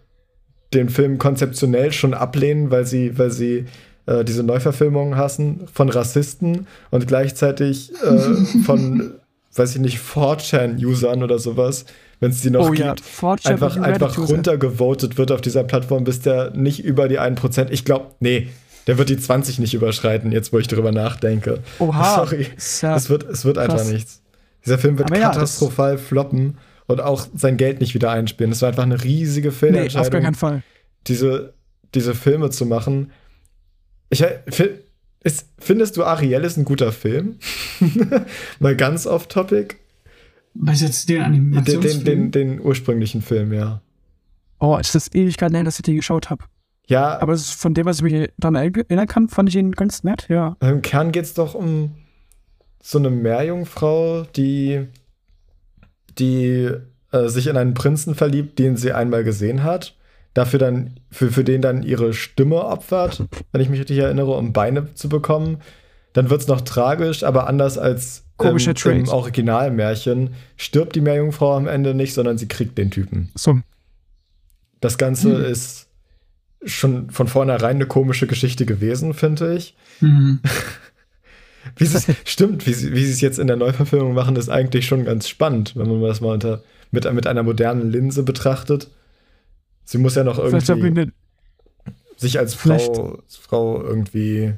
den 0.74 0.90
Film 0.90 1.18
konzeptionell 1.18 1.92
schon 1.92 2.14
ablehnen, 2.14 2.70
weil 2.70 2.86
sie, 2.86 3.18
weil 3.18 3.32
sie 3.32 3.66
äh, 4.06 4.24
diese 4.24 4.44
Neuverfilmungen 4.44 5.18
hassen, 5.18 5.68
von 5.72 5.90
Rassisten 5.90 6.68
und 6.92 7.08
gleichzeitig 7.08 7.92
äh, 8.04 8.18
von, 8.64 9.14
weiß 9.56 9.76
ich 9.76 9.82
nicht, 9.82 9.98
4chan-Usern 9.98 11.24
oder 11.24 11.40
sowas, 11.40 11.86
wenn 12.19 12.32
es 12.32 12.41
die 12.41 12.49
noch 12.49 12.69
oh 12.69 12.73
ja, 12.73 12.93
gibt. 12.93 13.06
Fortune 13.06 13.54
einfach, 13.54 13.78
einfach 13.78 14.17
runtergevotet 14.17 15.17
wird 15.17 15.32
auf 15.32 15.41
dieser 15.41 15.63
Plattform, 15.63 16.04
bis 16.04 16.21
der 16.21 16.51
nicht 16.51 16.84
über 16.84 17.08
die 17.08 17.19
1%. 17.19 17.67
Ich 17.71 17.86
glaube, 17.86 18.12
nee, 18.19 18.49
der 18.88 18.97
wird 18.97 19.10
die 19.10 19.17
20 19.17 19.60
nicht 19.60 19.73
überschreiten, 19.73 20.32
jetzt 20.32 20.54
wo 20.54 20.60
ich 20.60 20.67
drüber 20.67 20.91
nachdenke. 20.91 21.60
Oha. 21.80 22.15
Sorry. 22.25 22.47
Ja- 22.82 22.95
Es 22.95 23.10
wird, 23.10 23.23
es 23.23 23.45
wird 23.45 23.58
einfach 23.58 23.84
nichts. 23.86 24.21
Dieser 24.65 24.80
Film 24.80 24.97
wird 24.97 25.12
Aber 25.12 25.19
ja, 25.19 25.30
katastrophal 25.32 25.97
floppen 25.97 26.58
und 26.88 27.01
auch 27.01 27.28
sein 27.36 27.58
Geld 27.58 27.82
nicht 27.82 27.93
wieder 27.93 28.12
einspielen. 28.12 28.51
Das 28.51 28.62
war 28.62 28.69
einfach 28.69 28.84
eine 28.84 29.04
riesige 29.04 29.49
nee, 29.49 29.54
auf 29.54 29.60
gar 29.62 29.69
Fehlentscheidung, 29.69 30.21
keinen 30.23 30.36
Fall. 30.36 30.63
diese, 31.08 31.54
diese 31.93 32.15
Filme 32.15 32.49
zu 32.49 32.65
machen. 32.65 33.12
Ich 34.10 34.21
äh, 34.21 34.39
ist, 35.23 35.47
findest 35.58 35.97
du 35.97 36.04
Ariel 36.04 36.43
ist 36.43 36.58
ein 36.58 36.65
guter 36.65 36.91
Film? 36.91 37.39
Mal 38.60 38.75
ganz 38.75 39.08
off 39.08 39.28
topic. 39.28 39.78
Was 40.56 40.82
jetzt 40.82 41.10
den 41.10 41.22
Animationsfilm? 41.22 42.04
den, 42.04 42.32
den, 42.32 42.58
den 42.58 42.62
ursprünglichen 42.62 43.22
Film, 43.22 43.54
ja. 43.54 43.82
Oh, 44.60 44.78
ist 44.78 44.96
das 44.96 45.13
Ewigkeit 45.13 45.54
her, 45.54 45.63
dass 45.63 45.78
ich 45.78 45.84
den 45.84 45.98
geschaut 45.98 46.30
habe. 46.30 46.46
Ja, 46.88 47.20
Aber 47.20 47.38
von 47.38 47.74
dem, 47.74 47.86
was 47.86 47.98
ich 47.98 48.04
mich 48.04 48.30
daran 48.38 48.56
erinnern 48.56 49.08
kann, 49.08 49.28
fand 49.28 49.50
ich 49.50 49.56
ihn 49.56 49.72
ganz 49.72 50.04
nett, 50.04 50.28
ja. 50.30 50.56
Im 50.62 50.82
Kern 50.82 51.12
geht 51.12 51.26
es 51.26 51.34
doch 51.34 51.56
um 51.56 51.96
so 52.82 53.00
eine 53.00 53.10
Meerjungfrau, 53.10 54.24
die, 54.36 54.88
die 56.20 56.70
äh, 57.12 57.28
sich 57.28 57.48
in 57.48 57.58
einen 57.58 57.74
Prinzen 57.74 58.13
verliebt, 58.13 58.60
den 58.60 58.78
sie 58.78 58.94
einmal 58.94 59.24
gesehen 59.24 59.63
hat. 59.63 59.96
Dafür 60.36 60.60
dann, 60.60 61.00
für, 61.10 61.32
für 61.32 61.44
den 61.44 61.62
dann 61.62 61.82
ihre 61.82 62.13
Stimme 62.13 62.63
opfert, 62.63 63.24
wenn 63.52 63.62
ich 63.62 63.70
mich 63.70 63.80
richtig 63.80 63.98
erinnere, 63.98 64.36
um 64.36 64.54
Beine 64.54 64.94
zu 64.94 65.10
bekommen. 65.10 65.58
Dann 66.13 66.30
wird 66.30 66.41
es 66.41 66.48
noch 66.48 66.62
tragisch, 66.62 67.24
aber 67.24 67.48
anders 67.48 67.78
als 67.78 68.25
Komischer 68.38 68.71
ähm, 68.71 68.76
Trade. 68.76 69.00
im 69.00 69.08
Originalmärchen 69.08 70.34
stirbt 70.58 70.95
die 70.95 71.02
Meerjungfrau 71.02 71.56
am 71.56 71.67
Ende 71.67 71.93
nicht, 71.93 72.13
sondern 72.13 72.38
sie 72.38 72.48
kriegt 72.48 72.78
den 72.78 72.91
Typen. 72.91 73.32
So. 73.36 73.60
Das 74.82 74.98
Ganze 74.98 75.34
ist 75.34 75.88
schon 76.65 77.10
von 77.12 77.28
vornherein 77.28 77.78
eine 77.78 77.86
komische 77.86 78.28
Geschichte 78.28 78.65
gewesen, 78.65 79.13
finde 79.13 79.56
ich. 79.56 79.76
Mhm. 80.02 80.39
Wie 81.78 81.86
sie 81.86 81.98
es, 81.98 82.06
stimmt, 82.26 82.67
wie 82.67 82.74
sie, 82.74 82.93
wie 82.93 83.04
sie 83.04 83.12
es 83.12 83.21
jetzt 83.21 83.39
in 83.39 83.48
der 83.48 83.56
Neuverfilmung 83.56 84.13
machen, 84.13 84.36
ist 84.36 84.50
eigentlich 84.50 84.86
schon 84.86 85.04
ganz 85.04 85.28
spannend, 85.28 85.76
wenn 85.76 85.89
man 85.89 86.00
das 86.02 86.21
mal 86.21 86.34
unter, 86.34 86.62
mit, 86.91 87.12
mit 87.12 87.26
einer 87.26 87.41
modernen 87.41 87.89
Linse 87.89 88.21
betrachtet. 88.21 88.91
Sie 89.84 89.98
muss 89.98 90.13
ja 90.13 90.24
noch 90.24 90.38
irgendwie 90.38 91.12
sich 92.17 92.38
als 92.38 92.54
Frau, 92.54 93.19
als 93.24 93.36
Frau 93.36 93.82
irgendwie 93.82 94.54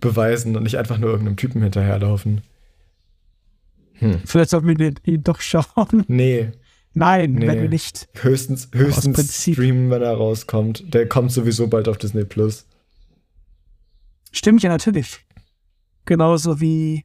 beweisen 0.00 0.56
und 0.56 0.62
nicht 0.64 0.78
einfach 0.78 0.98
nur 0.98 1.10
irgendeinem 1.10 1.36
Typen 1.36 1.62
hinterherlaufen. 1.62 2.42
Hm. 3.94 4.20
vielleicht 4.24 4.50
sollten 4.50 4.66
wir 4.78 4.94
ihn 5.04 5.22
doch 5.22 5.40
schauen. 5.40 6.04
Nee, 6.08 6.50
Nein, 6.94 7.32
Nee. 7.34 7.46
wenn 7.46 7.62
wir 7.62 7.68
nicht. 7.68 8.08
höchstens, 8.14 8.68
höchstens 8.74 9.42
streamen, 9.42 9.90
wenn 9.90 10.02
er 10.02 10.14
rauskommt. 10.14 10.92
Der 10.92 11.08
kommt 11.08 11.32
sowieso 11.32 11.68
bald 11.68 11.88
auf 11.88 11.96
Disney 11.98 12.24
Plus. 12.24 12.66
Stimmt 14.30 14.62
ja 14.62 14.70
natürlich. 14.70 15.24
Genauso 16.04 16.60
wie 16.60 17.04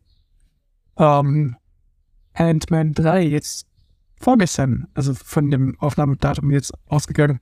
ähm, 0.97 1.55
Ant-Man 2.33 2.93
3 2.93 3.23
jetzt 3.27 3.67
vorgestern, 4.19 4.87
also 4.93 5.13
von 5.13 5.51
dem 5.51 5.79
Aufnahmedatum 5.79 6.51
jetzt 6.51 6.73
ausgegangen. 6.87 7.39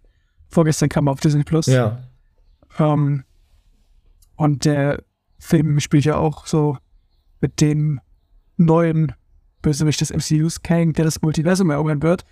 Vorgestern 0.50 0.90
kam 0.90 1.08
er 1.08 1.14
auf 1.14 1.22
Disney 1.22 1.44
Plus. 1.44 1.66
Ja. 1.68 2.04
Ähm, 2.78 3.24
und 4.36 4.66
der 4.66 5.04
Film 5.40 5.80
spielt 5.80 6.06
ja 6.06 6.18
auch 6.18 6.48
so 6.48 6.78
mit 7.42 7.62
dem 7.62 8.00
neuen 8.58 9.14
Bösewicht 9.62 10.02
des 10.02 10.12
MCUs, 10.14 10.62
Kang, 10.64 10.94
der 10.94 11.06
das 11.06 11.22
Multiversum 11.22 11.70
erobern 11.70 12.02
wird. 12.02 12.24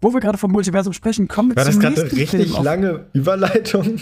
Wo 0.00 0.12
wir 0.12 0.20
gerade 0.20 0.38
vom 0.38 0.52
Multiversum 0.52 0.92
sprechen, 0.92 1.28
kommen 1.28 1.50
wir 1.50 1.56
War 1.56 1.64
das 1.64 1.78
gerade 1.78 1.94
eine 2.02 2.04
richtig 2.12 2.30
Film 2.30 2.54
auf- 2.56 2.64
lange 2.64 3.06
Überleitung? 3.12 3.98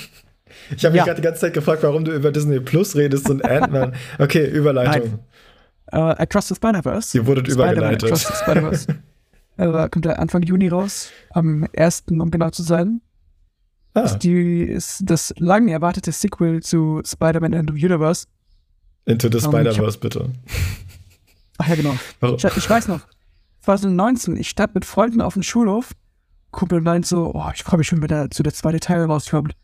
Ich 0.76 0.84
habe 0.84 0.92
mich 0.92 0.98
Ja. 0.98 1.04
gerade 1.04 1.16
die 1.20 1.22
ganze 1.22 1.40
Zeit 1.40 1.54
gefragt, 1.54 1.82
warum 1.82 2.04
du 2.04 2.12
über 2.12 2.30
Disney 2.32 2.60
Plus 2.60 2.94
redest 2.96 3.28
und 3.30 3.44
Ant-Man. 3.44 3.94
Okay, 4.18 4.46
Überleitung. 4.46 5.20
Äh, 5.90 5.96
Across 5.98 6.48
the 6.48 6.54
Spider-Verse. 6.56 7.16
Ihr 7.16 7.26
wurdet 7.26 7.48
übergeleitet. 7.48 8.04
Across 8.04 8.26
the 8.26 8.34
Spider-Verse. 8.34 8.86
äh, 9.58 9.88
kommt 9.88 10.04
der 10.04 10.18
Anfang 10.18 10.42
Juni 10.42 10.68
raus. 10.68 11.10
Am 11.30 11.66
1., 11.76 12.04
um 12.10 12.30
genau 12.30 12.50
zu 12.50 12.62
sein. 12.62 13.00
Ah, 13.94 14.00
Ist, 14.02 14.18
die, 14.20 14.62
ist 14.62 15.02
das 15.04 15.34
lang 15.38 15.68
erwartete 15.68 16.12
Sequel 16.12 16.62
zu 16.62 17.02
Spider-Man 17.04 17.54
and 17.54 17.70
the 17.74 17.84
Universe. 17.84 18.26
Into 19.04 19.28
the 19.28 19.38
ähm, 19.44 19.52
Spider-Verse, 19.52 19.98
bitte. 19.98 20.30
Ach 21.58 21.68
ja, 21.68 21.74
genau. 21.74 21.94
Warum? 22.20 22.36
Ich, 22.36 22.44
ich 22.44 22.70
weiß 22.70 22.88
noch, 22.88 23.00
2019, 23.60 24.36
ich 24.36 24.48
stand 24.48 24.74
mit 24.74 24.84
Freunden 24.84 25.20
auf 25.20 25.34
dem 25.34 25.42
Schulhof. 25.42 25.92
Kumpel 26.50 26.80
meint 26.80 27.06
so, 27.06 27.32
oh, 27.34 27.50
ich 27.54 27.62
freue 27.62 27.78
mich 27.78 27.86
schon, 27.86 28.00
wenn 28.00 28.08
der 28.08 28.30
zu 28.30 28.42
der 28.42 28.52
zweite 28.52 28.80
Teil 28.80 29.04
rauskommt. 29.04 29.54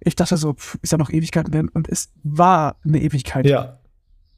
Ich 0.00 0.16
dachte 0.16 0.36
so, 0.36 0.54
pff, 0.54 0.76
ist 0.82 0.92
ja 0.92 0.98
noch 0.98 1.10
Ewigkeiten 1.10 1.52
hin. 1.52 1.68
Und 1.68 1.88
es 1.88 2.10
war 2.22 2.76
eine 2.84 3.00
Ewigkeit. 3.00 3.46
Ja, 3.46 3.78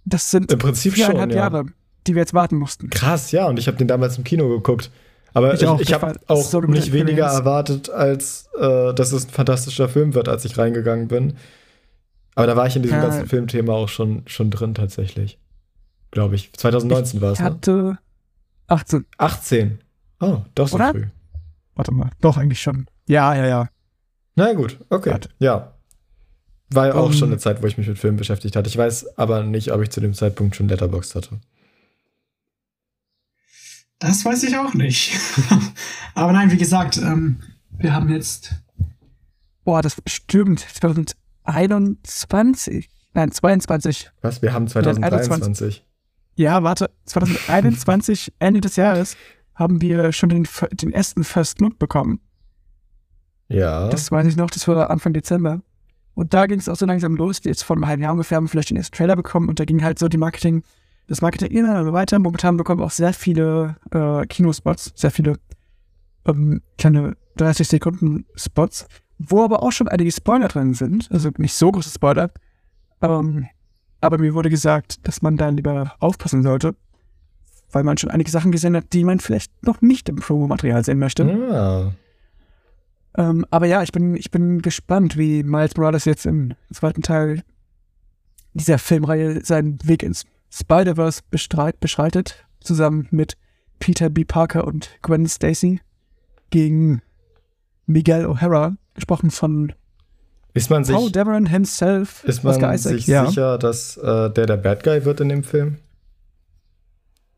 Das 0.04 0.30
sind 0.30 0.52
im 0.52 0.58
Prinzip 0.58 0.94
schon. 0.94 1.04
viereinhalb 1.06 1.30
Ja. 1.32 1.36
Jahre, 1.38 1.66
die 2.06 2.14
wir 2.14 2.22
jetzt 2.22 2.34
warten 2.34 2.56
mussten. 2.56 2.90
Krass, 2.90 3.32
ja, 3.32 3.46
und 3.46 3.58
ich 3.58 3.66
habe 3.66 3.76
den 3.76 3.88
damals 3.88 4.18
im 4.18 4.24
Kino 4.24 4.48
geguckt. 4.48 4.90
Aber 5.36 5.52
Ich 5.52 5.60
ich, 5.60 5.80
ich, 5.80 5.92
habe 5.92 6.14
auch 6.28 6.42
so 6.42 6.62
nicht 6.62 6.92
weniger 6.92 7.26
erwartet, 7.26 7.90
als 7.90 8.48
äh, 8.58 8.94
dass 8.94 9.12
es 9.12 9.26
ein 9.26 9.30
fantastischer 9.30 9.86
Film 9.86 10.14
wird, 10.14 10.28
als 10.30 10.46
ich 10.46 10.56
reingegangen 10.56 11.08
bin. 11.08 11.36
Aber 12.34 12.46
da 12.46 12.56
war 12.56 12.66
ich 12.66 12.74
in 12.74 12.80
diesem 12.82 12.96
Ja. 12.96 13.02
ganzen 13.02 13.26
Filmthema 13.26 13.74
auch 13.74 13.90
schon, 13.90 14.22
schon 14.26 14.50
drin, 14.50 14.72
tatsächlich. 14.74 15.38
Glaube 16.10 16.36
ich. 16.36 16.54
2019 16.54 17.20
war 17.20 17.32
es, 17.32 17.38
Ich 17.38 17.44
ne? 17.44 17.50
hatte 17.50 17.98
18. 18.68 19.04
18. 19.18 19.78
Oh, 20.20 20.38
doch 20.54 20.68
so 20.68 20.76
Oder? 20.76 20.92
früh. 20.92 21.04
Warte 21.74 21.92
mal, 21.92 22.08
doch 22.22 22.38
eigentlich 22.38 22.62
schon. 22.62 22.86
Ja, 23.06 23.34
ja, 23.34 23.46
ja. 23.46 23.68
Na 24.36 24.54
gut, 24.54 24.78
okay. 24.88 25.10
Warte. 25.10 25.28
Ja. 25.38 25.74
War 26.70 26.86
ja 26.86 26.94
auch 26.94 27.08
Um, 27.08 27.12
schon 27.12 27.28
eine 27.28 27.36
Zeit, 27.38 27.62
wo 27.62 27.66
ich 27.66 27.76
mich 27.76 27.86
mit 27.88 27.98
Filmen 27.98 28.16
beschäftigt 28.16 28.56
hatte. 28.56 28.68
Ich 28.70 28.78
weiß 28.78 29.18
aber 29.18 29.42
nicht, 29.42 29.70
ob 29.72 29.82
ich 29.82 29.90
zu 29.90 30.00
dem 30.00 30.14
Zeitpunkt 30.14 30.56
schon 30.56 30.68
Letterboxd 30.68 31.14
hatte. 31.14 31.40
Das 33.98 34.24
weiß 34.24 34.44
ich 34.44 34.56
auch 34.56 34.72
nicht. 34.74 35.18
Aber 36.14 36.32
nein, 36.32 36.50
wie 36.50 36.58
gesagt, 36.58 36.96
ähm, 36.98 37.40
wir 37.70 37.94
haben 37.94 38.10
jetzt. 38.10 38.56
Boah, 39.64 39.82
das 39.82 39.96
stimmt. 40.06 40.60
2021. 40.60 42.88
Nein, 43.14 43.32
22. 43.32 44.12
Was? 44.20 44.42
Wir 44.42 44.52
haben 44.52 44.68
2023. 44.68 45.82
Ja, 46.34 46.62
warte. 46.62 46.90
2021, 47.06 48.34
Ende 48.38 48.60
des 48.60 48.76
Jahres, 48.76 49.16
haben 49.54 49.80
wir 49.80 50.12
schon 50.12 50.28
den, 50.28 50.46
den 50.72 50.92
ersten 50.92 51.24
First 51.24 51.58
Look 51.60 51.78
bekommen. 51.78 52.20
Ja. 53.48 53.88
Das 53.88 54.12
weiß 54.12 54.26
ich 54.26 54.36
noch, 54.36 54.50
das 54.50 54.68
war 54.68 54.90
Anfang 54.90 55.14
Dezember. 55.14 55.62
Und 56.14 56.34
da 56.34 56.46
ging 56.46 56.58
es 56.58 56.68
auch 56.68 56.76
so 56.76 56.84
langsam 56.86 57.16
los. 57.16 57.40
Jetzt 57.44 57.62
vor 57.62 57.76
einem 57.76 57.86
halben 57.86 58.02
Jahr 58.02 58.12
ungefähr 58.12 58.36
haben 58.36 58.44
wir 58.44 58.50
vielleicht 58.50 58.68
den 58.70 58.76
ersten 58.76 58.96
Trailer 58.96 59.16
bekommen 59.16 59.48
und 59.48 59.58
da 59.60 59.64
ging 59.64 59.82
halt 59.82 59.98
so 59.98 60.08
die 60.08 60.18
Marketing, 60.18 60.62
das 61.06 61.22
Marketing 61.22 61.50
immer 61.50 61.80
und 61.80 61.92
weiter. 61.92 62.18
Momentan 62.18 62.56
bekommen 62.56 62.80
wir 62.80 62.84
auch 62.84 62.90
sehr 62.90 63.12
viele 63.12 63.76
äh, 63.92 64.26
Kinospots, 64.26 64.92
sehr 64.94 65.10
viele 65.10 65.38
ähm, 66.26 66.62
kleine 66.78 67.16
30 67.36 67.68
Sekunden 67.68 68.26
Spots, 68.34 68.86
wo 69.18 69.42
aber 69.42 69.62
auch 69.62 69.72
schon 69.72 69.88
einige 69.88 70.10
Spoiler 70.10 70.48
drin 70.48 70.74
sind. 70.74 71.08
Also 71.10 71.30
nicht 71.38 71.54
so 71.54 71.70
große 71.70 71.90
Spoiler. 71.90 72.30
Ähm, 73.02 73.46
aber 74.00 74.18
mir 74.18 74.34
wurde 74.34 74.50
gesagt, 74.50 75.06
dass 75.06 75.22
man 75.22 75.36
da 75.36 75.48
lieber 75.48 75.94
aufpassen 76.00 76.42
sollte, 76.42 76.74
weil 77.72 77.84
man 77.84 77.98
schon 77.98 78.10
einige 78.10 78.30
Sachen 78.30 78.52
gesehen 78.52 78.76
hat, 78.76 78.92
die 78.92 79.04
man 79.04 79.20
vielleicht 79.20 79.50
noch 79.64 79.80
nicht 79.80 80.08
im 80.08 80.16
Promomaterial 80.16 80.84
sehen 80.84 80.98
möchte. 80.98 81.24
Ah. 81.50 81.92
Ähm, 83.18 83.46
aber 83.50 83.66
ja, 83.66 83.82
ich 83.82 83.92
bin, 83.92 84.14
ich 84.14 84.30
bin 84.30 84.60
gespannt, 84.60 85.16
wie 85.16 85.42
Miles 85.42 85.76
Morales 85.76 86.04
jetzt 86.04 86.26
im 86.26 86.54
zweiten 86.72 87.02
Teil 87.02 87.42
dieser 88.52 88.78
Filmreihe 88.78 89.44
seinen 89.44 89.78
Weg 89.84 90.02
ins 90.02 90.24
Spider-Verse 90.50 91.22
beschreitet, 91.30 92.46
zusammen 92.60 93.08
mit 93.10 93.36
Peter 93.78 94.10
B. 94.10 94.24
Parker 94.24 94.66
und 94.66 94.90
Gwen 95.02 95.26
Stacy 95.26 95.80
gegen 96.50 97.02
Miguel 97.86 98.26
O'Hara, 98.26 98.76
gesprochen 98.94 99.30
von 99.30 99.72
Ist 100.54 100.70
man 100.70 100.84
sich, 100.84 100.94
Paul 100.94 101.10
Dameron 101.10 101.46
himself, 101.46 102.24
ist 102.24 102.42
man 102.42 102.54
Oscar 102.54 102.74
Isaac, 102.74 102.94
sich 102.94 103.06
ja. 103.06 103.26
sicher, 103.26 103.58
dass 103.58 103.96
äh, 103.96 104.30
der 104.30 104.46
der 104.46 104.56
Bad 104.56 104.82
Guy 104.82 105.04
wird 105.04 105.20
in 105.20 105.28
dem 105.28 105.44
Film? 105.44 105.78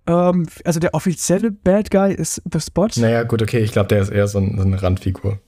Ähm, 0.06 0.46
also 0.64 0.80
der 0.80 0.94
offizielle 0.94 1.50
Bad 1.50 1.90
Guy 1.90 2.14
ist 2.14 2.42
The 2.50 2.60
Spot. 2.60 2.88
Naja, 2.96 3.24
gut, 3.24 3.42
okay, 3.42 3.60
ich 3.60 3.72
glaube, 3.72 3.88
der 3.88 4.00
ist 4.00 4.10
eher 4.10 4.26
so, 4.26 4.38
ein, 4.38 4.56
so 4.56 4.64
eine 4.64 4.82
Randfigur. 4.82 5.38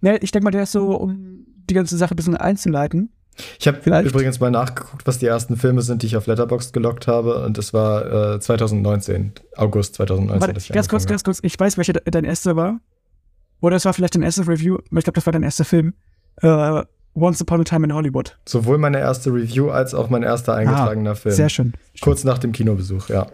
Nee, 0.00 0.16
ich 0.20 0.30
denke 0.30 0.44
mal, 0.44 0.50
der 0.50 0.64
ist 0.64 0.72
so, 0.72 0.94
um 0.94 1.46
die 1.68 1.74
ganze 1.74 1.96
Sache 1.96 2.14
ein 2.14 2.16
bisschen 2.16 2.36
einzuleiten. 2.36 3.10
Ich 3.58 3.66
habe 3.68 3.78
übrigens 4.00 4.40
mal 4.40 4.50
nachgeguckt, 4.50 5.06
was 5.06 5.18
die 5.18 5.26
ersten 5.26 5.56
Filme 5.56 5.82
sind, 5.82 6.02
die 6.02 6.06
ich 6.06 6.16
auf 6.16 6.26
Letterboxd 6.26 6.72
gelockt 6.72 7.06
habe. 7.06 7.44
Und 7.44 7.56
das 7.58 7.72
war 7.72 8.34
äh, 8.34 8.40
2019, 8.40 9.32
August 9.56 9.94
2019. 9.96 10.40
Warte, 10.48 10.58
ich 10.60 10.68
ganz 10.70 10.88
kurz, 10.88 11.06
ganz 11.06 11.24
kurz. 11.24 11.38
Ich 11.42 11.58
weiß, 11.58 11.76
welcher 11.76 11.92
de- 11.94 12.02
dein 12.10 12.24
erster 12.24 12.56
war. 12.56 12.80
Oder 13.60 13.76
es 13.76 13.84
war 13.84 13.92
vielleicht 13.92 14.14
dein 14.14 14.22
erster 14.22 14.46
Review, 14.46 14.78
ich 14.84 14.90
glaube, 14.90 15.12
das 15.12 15.26
war 15.26 15.32
dein 15.32 15.42
erster 15.42 15.64
Film. 15.64 15.94
Äh, 16.42 16.82
Once 17.14 17.40
Upon 17.42 17.60
a 17.60 17.64
Time 17.64 17.84
in 17.86 17.92
Hollywood. 17.92 18.38
Sowohl 18.46 18.78
meine 18.78 18.98
erste 19.00 19.30
Review 19.32 19.70
als 19.70 19.94
auch 19.94 20.08
mein 20.10 20.22
erster 20.22 20.54
eingetragener 20.54 21.16
Film. 21.16 21.32
Ah, 21.32 21.36
Sehr 21.36 21.48
schön. 21.48 21.72
Kurz 22.00 22.22
nach 22.22 22.38
dem 22.38 22.52
Kinobesuch, 22.52 23.08
ja. 23.08 23.26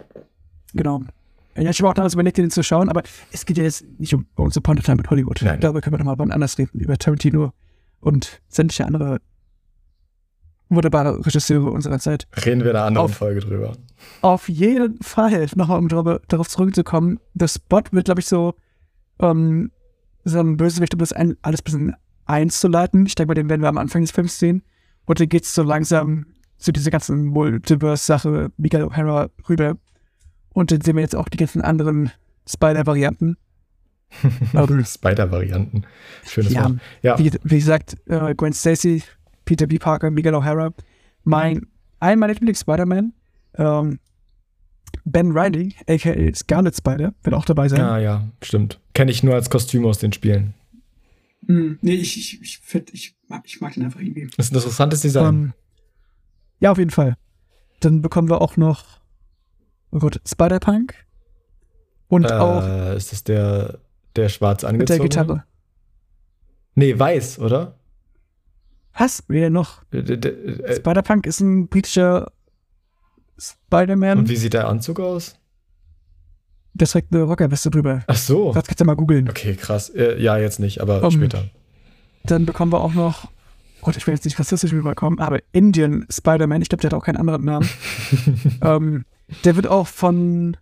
Genau. 0.73 1.03
Ja, 1.57 1.71
ich 1.71 1.79
habe 1.81 1.91
auch 1.91 1.95
damals 1.95 2.15
überlegt, 2.15 2.39
den 2.39 2.51
zu 2.51 2.63
schauen, 2.63 2.89
aber 2.89 3.03
es 3.31 3.45
geht 3.47 3.59
ja 3.59 3.65
jetzt 3.65 3.85
nicht 3.99 4.15
um 4.15 4.27
Once 4.37 4.57
Upon 4.57 4.79
a 4.79 4.81
Time 4.81 5.03
in 5.03 5.11
Hollywood. 5.11 5.41
Nein. 5.43 5.61
Darüber 5.61 5.81
können 5.83 5.95
wir 5.95 5.99
nochmal 5.99 6.19
wann 6.19 6.31
anders 6.33 6.57
reden, 6.59 6.79
über 6.79 6.97
Tarantino 6.97 7.53
und 8.01 8.41
sämtliche 8.49 8.87
andere 8.87 9.19
wunderbare 10.69 11.25
Regisseure 11.25 11.71
unserer 11.71 11.99
Zeit. 11.99 12.27
Reden 12.45 12.63
wir 12.63 12.71
in 12.71 12.77
einer 12.77 12.87
anderen 12.87 13.05
Auf- 13.07 13.17
Folge 13.17 13.41
drüber. 13.41 13.77
Auf 14.21 14.49
jeden 14.49 15.01
Fall, 15.03 15.47
nochmal 15.55 15.79
um 15.79 15.89
darüber, 15.89 16.21
darauf 16.29 16.49
zurückzukommen, 16.49 17.21
der 17.35 17.49
Spot 17.49 17.83
wird, 17.91 18.07
glaube 18.07 18.21
ich, 18.21 18.27
so, 18.27 18.55
ähm, 19.21 19.71
so 20.25 20.41
ein 20.41 20.57
Bösewicht, 20.57 20.95
um 20.95 21.01
das 21.01 21.13
ein, 21.13 21.37
alles 21.43 21.61
ein 21.61 21.65
bisschen 21.65 21.97
einzuleiten. 22.27 23.07
Ich 23.07 23.15
denke 23.15 23.29
mal, 23.29 23.35
den 23.35 23.49
werden 23.49 23.63
wir 23.63 23.69
am 23.69 23.79
Anfang 23.79 24.03
des 24.03 24.11
Films 24.11 24.39
sehen. 24.39 24.63
Und 25.07 25.21
dann 25.21 25.29
geht 25.29 25.45
es 25.45 25.55
so 25.55 25.63
langsam 25.63 26.27
zu 26.57 26.73
dieser 26.73 26.91
ganzen 26.91 27.27
Multiverse-Sache, 27.27 28.51
Miguel 28.57 28.85
O'Hara 28.85 29.31
rüber. 29.49 29.77
Und 30.51 30.71
dann 30.71 30.81
sehen 30.81 30.97
wir 30.97 31.03
jetzt 31.03 31.17
auch 31.17 31.29
die 31.29 31.37
ganzen 31.37 31.61
anderen 31.63 32.11
Spider-Varianten. 32.49 33.37
Spider-Varianten. 34.85 35.85
Schönes 36.25 36.53
ja, 36.53 36.65
Wort. 36.65 36.79
Ja, 37.03 37.19
wie, 37.19 37.33
wie 37.43 37.59
gesagt, 37.59 37.97
äh, 38.07 38.35
Gwen 38.35 38.53
Stacy, 38.53 39.03
Peter 39.45 39.67
B. 39.67 39.79
Parker, 39.79 40.11
Miguel 40.11 40.35
O'Hara. 40.35 40.73
Mein, 41.25 41.67
ein 42.01 42.19
meiner 42.19 42.35
Lieblings-Spider-Man, 42.35 43.13
ähm, 43.57 43.99
Ben 45.05 45.33
Riley, 45.33 45.75
a.k.a. 45.89 46.35
Scarlet 46.35 46.77
Spider, 46.77 47.15
wird 47.23 47.35
auch 47.35 47.45
dabei 47.45 47.69
sein. 47.69 47.79
ja, 47.79 47.99
ja, 47.99 48.29
stimmt. 48.43 48.81
Kenne 48.95 49.11
ich 49.11 49.23
nur 49.23 49.35
als 49.35 49.51
Kostüm 49.51 49.85
aus 49.87 49.99
den 49.99 50.13
Spielen. 50.13 50.55
Hm, 51.47 51.79
nee, 51.83 51.95
ich, 51.95 52.17
ich, 52.17 52.41
ich, 52.41 52.59
find, 52.59 52.93
ich, 52.95 53.17
mag, 53.29 53.43
ich 53.45 53.61
mag 53.61 53.75
den 53.75 53.85
einfach 53.85 54.01
irgendwie. 54.01 54.29
Das 54.37 54.47
ist 54.47 54.53
ein 54.53 54.57
interessantes 54.57 55.01
Design. 55.03 55.35
Ähm, 55.35 55.53
ja, 56.61 56.71
auf 56.71 56.79
jeden 56.79 56.91
Fall. 56.91 57.17
Dann 57.81 58.01
bekommen 58.01 58.29
wir 58.29 58.41
auch 58.41 58.57
noch, 58.57 59.01
oh 59.91 59.99
Gott, 59.99 60.21
Spider-Punk. 60.27 60.95
Und 62.09 62.31
auch 62.33 62.63
äh, 62.63 62.97
ist 62.97 63.13
das 63.13 63.25
der, 63.25 63.81
der 64.17 64.29
schwarz 64.29 64.63
mit 64.63 64.63
der 64.63 64.71
angezogen? 64.71 65.03
Gitarre. 65.03 65.45
Nee, 66.77 66.99
weiß, 66.99 67.39
oder? 67.41 67.79
Was? 68.97 69.25
Wer 69.29 69.51
noch? 69.51 69.83
D- 69.93 70.03
d- 70.03 70.29
äh, 70.29 70.77
Spider-Punk 70.77 71.27
ist 71.27 71.41
ein 71.41 71.69
britischer 71.69 72.31
Spider-Man. 73.39 74.19
Und 74.19 74.29
wie 74.29 74.37
sieht 74.37 74.55
der 74.55 74.69
Anzug 74.69 75.01
aus? 75.01 75.37
Der 76.75 76.87
trägt 76.89 77.13
eine 77.15 77.23
Rockerweste 77.25 77.71
drüber. 77.71 78.03
Ach 78.07 78.17
so. 78.17 78.53
Das 78.53 78.65
kannst 78.67 78.81
du 78.81 78.85
mal 78.85 78.97
googeln. 78.97 79.29
Okay, 79.29 79.55
krass. 79.55 79.91
Äh, 79.91 80.21
ja, 80.21 80.37
jetzt 80.39 80.59
nicht, 80.61 80.81
aber 80.81 81.03
Um, 81.03 81.11
später. 81.11 81.45
Dann 82.25 82.47
bekommen 82.47 82.73
wir 82.73 82.81
auch 82.81 82.95
noch, 82.95 83.29
Gott, 83.81 83.97
ich 83.97 84.07
will 84.07 84.15
jetzt 84.15 84.25
nicht 84.25 84.39
rassistisch 84.39 84.73
rüberkommen, 84.73 85.19
aber 85.21 85.41
Indian 85.53 86.07
Spider-Man, 86.11 86.63
ich 86.63 86.69
glaube, 86.69 86.81
der 86.83 86.91
hat 86.91 86.95
auch 86.95 87.05
keinen 87.05 87.17
anderen 87.19 87.45
Namen. 87.45 87.69
ähm, 88.63 89.05
der 89.45 89.57
wird 89.57 89.67
auch 89.67 89.87
von 89.87 90.57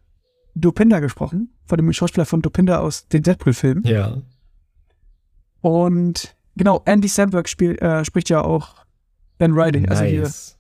Dopinder 0.55 1.01
gesprochen, 1.01 1.55
von 1.64 1.78
dem 1.78 1.91
Schauspieler 1.93 2.26
von 2.26 2.43
Dopinder 2.43 2.80
aus 2.83 3.09
den 3.09 3.22
Deadpool-Filmen. 3.22 3.85
Ja. 3.85 4.20
Und 5.61 6.35
genau, 6.57 6.82
Andy 6.84 7.09
Samberg 7.09 7.48
spiel, 7.48 7.76
äh, 7.78 8.05
spricht 8.05 8.28
ja 8.28 8.42
auch 8.42 8.76
Ben 9.38 9.53
Riley, 9.53 9.88
also 9.88 10.05
hier, 10.05 10.22
nice. 10.22 10.59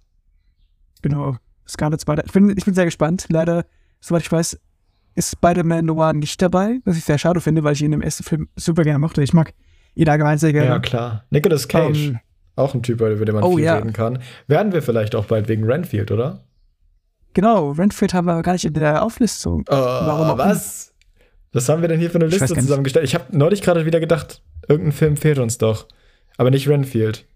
genau, 1.02 1.36
Scarlet 1.68 2.00
Spider. 2.00 2.24
Ich 2.26 2.32
bin, 2.32 2.54
ich 2.56 2.64
bin 2.64 2.74
sehr 2.74 2.84
gespannt. 2.84 3.26
Leider, 3.28 3.64
soweit 4.00 4.22
ich 4.22 4.32
weiß, 4.32 4.58
ist 5.14 5.32
Spider-Man 5.32 5.84
Noir 5.86 6.12
nicht 6.12 6.40
dabei, 6.40 6.80
was 6.84 6.96
ich 6.96 7.04
sehr 7.04 7.18
schade 7.18 7.40
finde, 7.40 7.62
weil 7.64 7.74
ich 7.74 7.82
ihn 7.82 7.92
im 7.92 8.02
ersten 8.02 8.24
Film 8.24 8.48
super 8.56 8.82
gerne 8.82 8.98
mochte. 8.98 9.22
Ich 9.22 9.32
mag 9.32 9.52
ihn 9.94 10.08
allgemein 10.08 10.38
sehr 10.38 10.50
Ja, 10.50 10.62
gerne. 10.62 10.80
klar. 10.80 11.24
Nicolas 11.30 11.68
Cage. 11.68 12.08
Ähm, 12.08 12.18
auch 12.56 12.74
ein 12.74 12.82
Typ, 12.82 13.00
über 13.00 13.24
den 13.24 13.34
man 13.34 13.44
oh, 13.44 13.56
viel 13.56 13.64
ja. 13.64 13.76
reden 13.76 13.92
kann. 13.92 14.18
Werden 14.46 14.72
wir 14.72 14.82
vielleicht 14.82 15.14
auch 15.14 15.26
bald 15.26 15.48
wegen 15.48 15.64
Renfield, 15.64 16.10
oder? 16.10 16.44
Genau, 17.34 17.70
Renfield 17.72 18.12
haben 18.12 18.26
wir 18.26 18.32
aber 18.32 18.42
gar 18.42 18.52
nicht 18.52 18.66
in 18.66 18.74
der 18.74 19.02
Auflistung. 19.02 19.64
Warum 19.68 20.30
auch 20.30 20.38
was? 20.38 20.91
Was 21.52 21.68
haben 21.68 21.82
wir 21.82 21.88
denn 21.88 22.00
hier 22.00 22.10
für 22.10 22.16
eine 22.18 22.26
Ich 22.26 22.38
Liste 22.40 22.54
zusammengestellt? 22.54 23.04
Ich 23.04 23.14
habe 23.14 23.36
neulich 23.36 23.60
gerade 23.62 23.84
wieder 23.84 24.00
gedacht, 24.00 24.42
irgendein 24.68 24.92
Film 24.92 25.16
fehlt 25.16 25.38
uns 25.38 25.58
doch. 25.58 25.86
Aber 26.38 26.50
nicht 26.50 26.66
Renfield. 26.68 27.26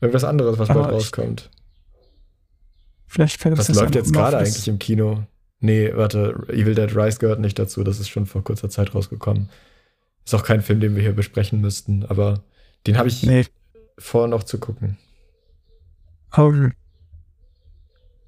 Irgendwas 0.00 0.24
anderes, 0.24 0.58
was 0.58 0.68
bald 0.68 0.90
rauskommt. 0.90 1.50
Vielleicht 3.06 3.40
fällt 3.40 3.52
uns 3.52 3.60
Was 3.60 3.66
das 3.68 3.76
läuft 3.76 3.94
ja 3.94 4.00
jetzt 4.00 4.12
gerade 4.12 4.38
eigentlich 4.38 4.66
im 4.68 4.78
Kino? 4.78 5.24
Nee, 5.60 5.92
warte, 5.94 6.44
Evil 6.48 6.74
Dead 6.74 6.94
Rise 6.96 7.18
gehört 7.18 7.40
nicht 7.40 7.58
dazu. 7.58 7.84
Das 7.84 8.00
ist 8.00 8.08
schon 8.08 8.26
vor 8.26 8.42
kurzer 8.42 8.68
Zeit 8.70 8.94
rausgekommen. 8.94 9.50
Ist 10.24 10.34
auch 10.34 10.42
kein 10.42 10.62
Film, 10.62 10.80
den 10.80 10.94
wir 10.96 11.02
hier 11.02 11.12
besprechen 11.14 11.60
müssten, 11.60 12.04
aber 12.06 12.42
den 12.86 12.96
habe 12.98 13.08
ich 13.08 13.22
Nee. 13.22 13.44
vor, 13.98 14.26
noch 14.26 14.42
zu 14.42 14.58
gucken. 14.58 14.98
Um, 16.36 16.72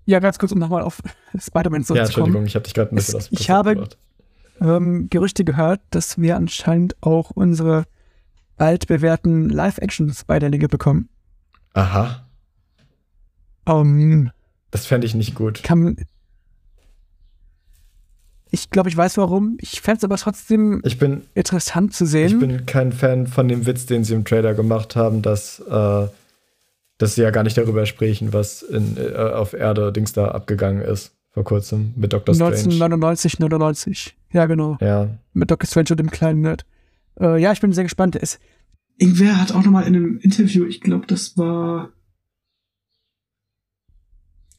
ja, 0.05 0.19
ganz 0.21 0.39
kurz, 0.39 0.53
um 0.53 0.59
nochmal 0.59 0.83
auf 0.83 1.03
Spider-Man 1.39 1.81
Ja, 1.83 1.87
zurückzukommen. 1.87 2.05
Entschuldigung, 2.05 2.47
ich 2.47 2.55
habe 2.55 2.65
dich 2.65 2.75
gerade 2.75 2.93
ein 2.93 2.97
bisschen 2.97 3.19
Es- 3.19 3.25
aus 3.25 3.31
dem 3.31 3.39
ich 3.41 3.51
habe- 3.51 3.75
gebracht. 3.75 3.99
Ähm, 4.61 5.09
Gerüchte 5.11 5.45
gehört, 5.45 5.81
dass 5.91 6.19
wir 6.19 6.37
anscheinend 6.37 6.97
auch 7.03 7.31
unsere 7.31 7.85
altbewährten 8.57 9.49
Live-Action-Spider-Linge 9.51 10.69
bekommen. 10.69 11.09
Aha, 11.75 12.27
Ähm, 13.67 14.31
das 14.71 14.87
fände 14.87 15.07
ich 15.07 15.15
nicht 15.15 15.35
gut. 15.35 15.63
kann. 15.63 15.97
Ich 18.51 18.71
glaube, 18.71 18.89
ich 18.89 18.97
weiß 18.97 19.19
warum. 19.19 19.59
Ich 19.61 19.81
fände 19.81 19.99
es 19.99 20.05
aber 20.05 20.17
trotzdem 20.17 20.81
Ich 20.85 20.99
bin, 20.99 21.23
interessant 21.35 21.93
zu 21.93 22.05
ich 22.05 22.11
sehen. 22.11 22.39
bin 22.39 22.65
kein 22.65 22.93
Fan 22.93 23.27
von 23.27 23.49
dem 23.49 23.67
Witz, 23.67 23.87
den 23.87 24.05
sie 24.05 24.15
im 24.15 24.25
Trailer 24.25 24.55
gemacht 24.55 24.97
haben, 24.97 25.21
dass, 25.21 25.59
äh, 25.61 26.07
dass 26.99 27.15
sie 27.17 27.23
ja 27.23 27.31
gar 27.31 27.43
nicht 27.43 27.59
darüber 27.59 27.85
sprechen, 27.87 28.33
was 28.33 28.63
in, 28.63 28.97
äh, 28.97 29.15
auf 29.17 29.53
Erde 29.53 29.93
Dings 29.93 30.13
da 30.13 30.29
abgegangen 30.29 30.81
ist 30.83 31.13
vor 31.37 31.45
kurzem 31.45 31.93
mit 31.97 32.15
Doctor 32.15 32.35
Strange. 32.35 32.53
1999, 32.57 33.39
99. 33.41 34.17
Ja, 34.33 34.47
genau. 34.47 34.79
Ja, 34.81 35.19
Mit 35.35 35.51
Doctor 35.51 35.67
Strange 35.69 35.89
und 35.91 35.99
dem 36.01 36.11
kleinen 36.11 36.41
Nerd. 36.41 36.65
Äh, 37.21 37.39
ja, 37.43 37.53
ich 37.53 37.61
bin 37.61 37.73
sehr 37.75 37.85
gespannt. 37.85 38.17
Es, 38.17 38.39
Irgendwer 38.97 39.39
hat 39.39 39.53
auch 39.53 39.63
noch 39.63 39.71
mal 39.71 39.83
in 39.83 39.95
einem 39.95 40.19
Interview, 40.21 40.65
ich 40.65 40.81
glaube, 40.81 41.07
das 41.07 41.37
war 41.37 41.91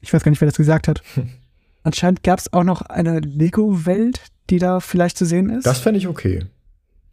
ich 0.02 0.14
weiß 0.14 0.24
gar 0.24 0.30
nicht, 0.30 0.40
wer 0.40 0.48
das 0.48 0.58
gesagt 0.58 0.88
hat. 0.88 1.02
Anscheinend 1.84 2.22
gab 2.22 2.38
es 2.38 2.54
auch 2.54 2.64
noch 2.64 2.82
eine 2.82 3.22
Lego-Welt, 3.22 4.22
die 4.52 4.60
da 4.60 4.80
vielleicht 4.80 5.18
zu 5.18 5.26
sehen 5.26 5.50
ist. 5.50 5.66
das 5.66 5.80
fände 5.80 5.98
ich 5.98 6.08
okay. 6.08 6.46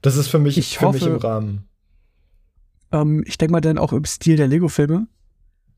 Das 0.02 0.16
ist 0.16 0.28
für 0.28 0.38
mich, 0.38 0.58
Ich 0.58 0.76
für 0.76 0.92
mich 0.92 1.00
hoffe- 1.00 1.10
im 1.12 1.16
Rahmen. 1.16 1.64
ähm, 2.92 3.24
ich 3.26 3.38
denke 3.38 3.52
mal 3.52 3.62
dann 3.62 3.78
auch 3.78 3.94
im 3.94 4.04
Stil 4.04 4.36
der 4.36 4.46
Lego-Filme. 4.48 5.06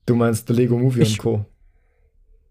Du 0.07 0.17
meinst 0.17 0.49
The 0.49 0.55
Lego 0.55 0.77
Movie 0.77 1.03
Ich- 1.03 1.13
und 1.13 1.19
Co. 1.19 1.45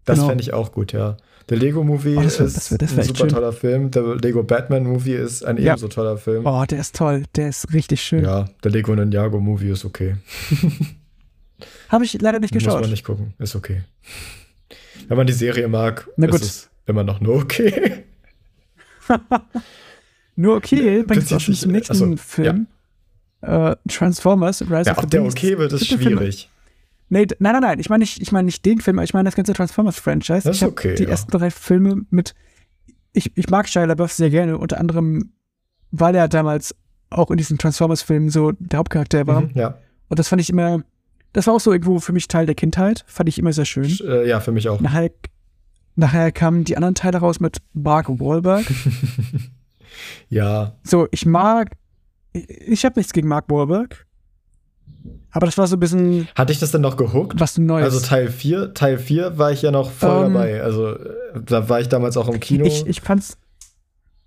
Das 0.06 0.16
Genau. 0.16 0.28
fände 0.28 0.42
ich 0.42 0.52
auch 0.54 0.72
gut, 0.72 0.92
ja. 0.94 1.16
Der 1.50 1.58
Lego 1.58 1.84
Movie 1.84 2.16
Oh, 2.16 2.22
das 2.22 2.38
wär- 2.40 2.46
ist 2.46 2.56
das 2.56 2.70
wär- 2.70 2.78
das 2.78 2.92
wär 2.96 3.02
ein 3.02 3.06
super 3.06 3.18
schön. 3.20 3.28
toller 3.28 3.52
Film. 3.52 3.90
Der 3.92 4.02
Lego 4.16 4.42
Batman 4.42 4.84
Movie 4.84 5.12
ist 5.14 5.44
ein 5.44 5.58
Ja. 5.58 5.72
ebenso 5.74 5.86
toller 5.88 6.16
Film. 6.16 6.44
Oh, 6.46 6.64
der 6.64 6.80
ist 6.80 6.96
toll. 6.96 7.24
Der 7.36 7.48
ist 7.50 7.72
richtig 7.72 8.00
schön. 8.02 8.24
Ja, 8.24 8.46
der 8.64 8.70
Lego 8.72 8.94
Ninjago 8.94 9.38
Movie 9.38 9.68
ist 9.70 9.84
okay. 9.84 10.16
Habe 11.88 12.04
ich 12.04 12.20
leider 12.20 12.40
nicht 12.40 12.52
Muss 12.54 12.64
geschaut. 12.64 12.80
man 12.80 12.90
nicht 12.90 13.04
gucken, 13.04 13.34
ist 13.38 13.54
okay. 13.54 13.82
Wenn 15.08 15.16
man 15.16 15.26
die 15.26 15.32
Serie 15.32 15.68
mag, 15.68 16.08
Na 16.16 16.26
ist 16.26 16.32
gut. 16.32 16.40
es 16.42 16.68
immer 16.86 17.04
noch 17.04 17.20
nur 17.20 17.36
okay. 17.36 18.04
Nur 20.36 20.56
okay, 20.56 21.02
bringt 21.02 21.10
uns 21.10 21.16
bezieht 21.30 21.36
auch 21.36 21.40
schon 21.40 21.54
zum 21.54 21.72
nächsten 21.72 21.92
achso, 21.92 22.16
Film. 22.16 22.66
Äh, 23.40 23.76
Transformers, 23.88 24.62
Rise 24.62 24.90
Ja, 24.90 24.96
of 24.96 25.04
the 25.04 25.06
der 25.10 25.20
Beasts. 25.22 25.36
okay 25.40 25.58
wird, 25.58 25.72
ist 25.72 25.90
Dritte 25.90 26.02
Film. 26.02 26.32
Nee, 27.08 27.26
nein, 27.38 27.52
nein, 27.52 27.62
nein. 27.62 27.78
Ich 27.80 27.88
meine 27.88 28.02
nicht, 28.02 28.20
ich 28.20 28.32
meine 28.32 28.46
nicht 28.46 28.64
den 28.64 28.80
Film, 28.80 28.98
aber 28.98 29.04
ich 29.04 29.14
meine 29.14 29.24
das 29.28 29.36
ganze 29.36 29.52
Transformers-Franchise. 29.52 30.50
Ich 30.50 30.62
habe 30.62 30.72
okay, 30.72 30.94
die 30.96 31.04
ja. 31.04 31.10
ersten 31.10 31.30
drei 31.30 31.50
Filme 31.50 32.02
mit. 32.10 32.34
Ich, 33.12 33.36
ich 33.36 33.48
mag 33.48 33.68
Shia 33.68 33.84
LaBeouf 33.84 34.12
sehr 34.12 34.30
gerne, 34.30 34.58
unter 34.58 34.78
anderem, 34.78 35.32
weil 35.92 36.14
er 36.14 36.28
damals 36.28 36.74
auch 37.10 37.30
in 37.30 37.36
diesen 37.36 37.58
Transformers-Filmen 37.58 38.28
so 38.30 38.52
der 38.58 38.78
Hauptcharakter 38.80 39.26
war. 39.26 39.42
Mhm, 39.42 39.50
ja. 39.54 39.78
Und 40.08 40.18
das 40.18 40.28
fand 40.28 40.40
ich 40.42 40.50
immer. 40.50 40.82
Das 41.32 41.46
war 41.46 41.54
auch 41.54 41.60
so 41.60 41.72
irgendwo 41.72 41.98
für 42.00 42.12
mich 42.12 42.28
Teil 42.28 42.46
der 42.46 42.54
Kindheit. 42.54 43.04
Fand 43.06 43.28
ich 43.28 43.38
immer 43.38 43.52
sehr 43.52 43.64
schön. 43.66 43.84
Sch- 43.84 44.04
Äh, 44.04 44.28
ja, 44.28 44.40
für 44.40 44.52
mich 44.52 44.68
auch. 44.68 44.80
Nachher, 44.80 45.10
nachher 45.94 46.32
kamen 46.32 46.64
die 46.64 46.76
anderen 46.76 46.94
Teile 46.94 47.18
raus 47.18 47.40
mit 47.40 47.58
Mark 47.72 48.08
Wahlberg. 48.08 48.64
Ja, 50.28 50.72
So, 50.82 51.08
ich 51.10 51.24
mag. 51.26 51.70
Ich, 52.32 52.48
ich 52.50 52.84
habe 52.84 52.98
nichts 52.98 53.12
gegen 53.12 53.28
Mark 53.28 53.48
Wahlberg. 53.48 54.05
Aber 55.30 55.46
das 55.46 55.58
war 55.58 55.66
so 55.66 55.76
ein 55.76 55.80
bisschen 55.80 56.28
Hatte 56.34 56.52
ich 56.52 56.58
das 56.58 56.70
denn 56.70 56.80
noch 56.80 56.96
gehuckt? 56.96 57.38
was 57.38 57.58
Neues. 57.58 57.84
Also 57.84 58.00
Teil 58.00 58.28
4, 58.30 58.72
Teil 58.74 58.98
4 58.98 59.36
war 59.38 59.52
ich 59.52 59.62
ja 59.62 59.70
noch 59.70 59.90
voll 59.90 60.26
Ähm, 60.26 60.32
dabei. 60.34 60.62
Also 60.62 60.94
äh, 60.94 61.10
da 61.44 61.68
war 61.68 61.80
ich 61.80 61.88
damals 61.88 62.16
auch 62.16 62.28
im 62.28 62.40
Kino. 62.40 62.64
Ich, 62.64 62.86
ich 62.86 63.00
fand's. 63.02 63.36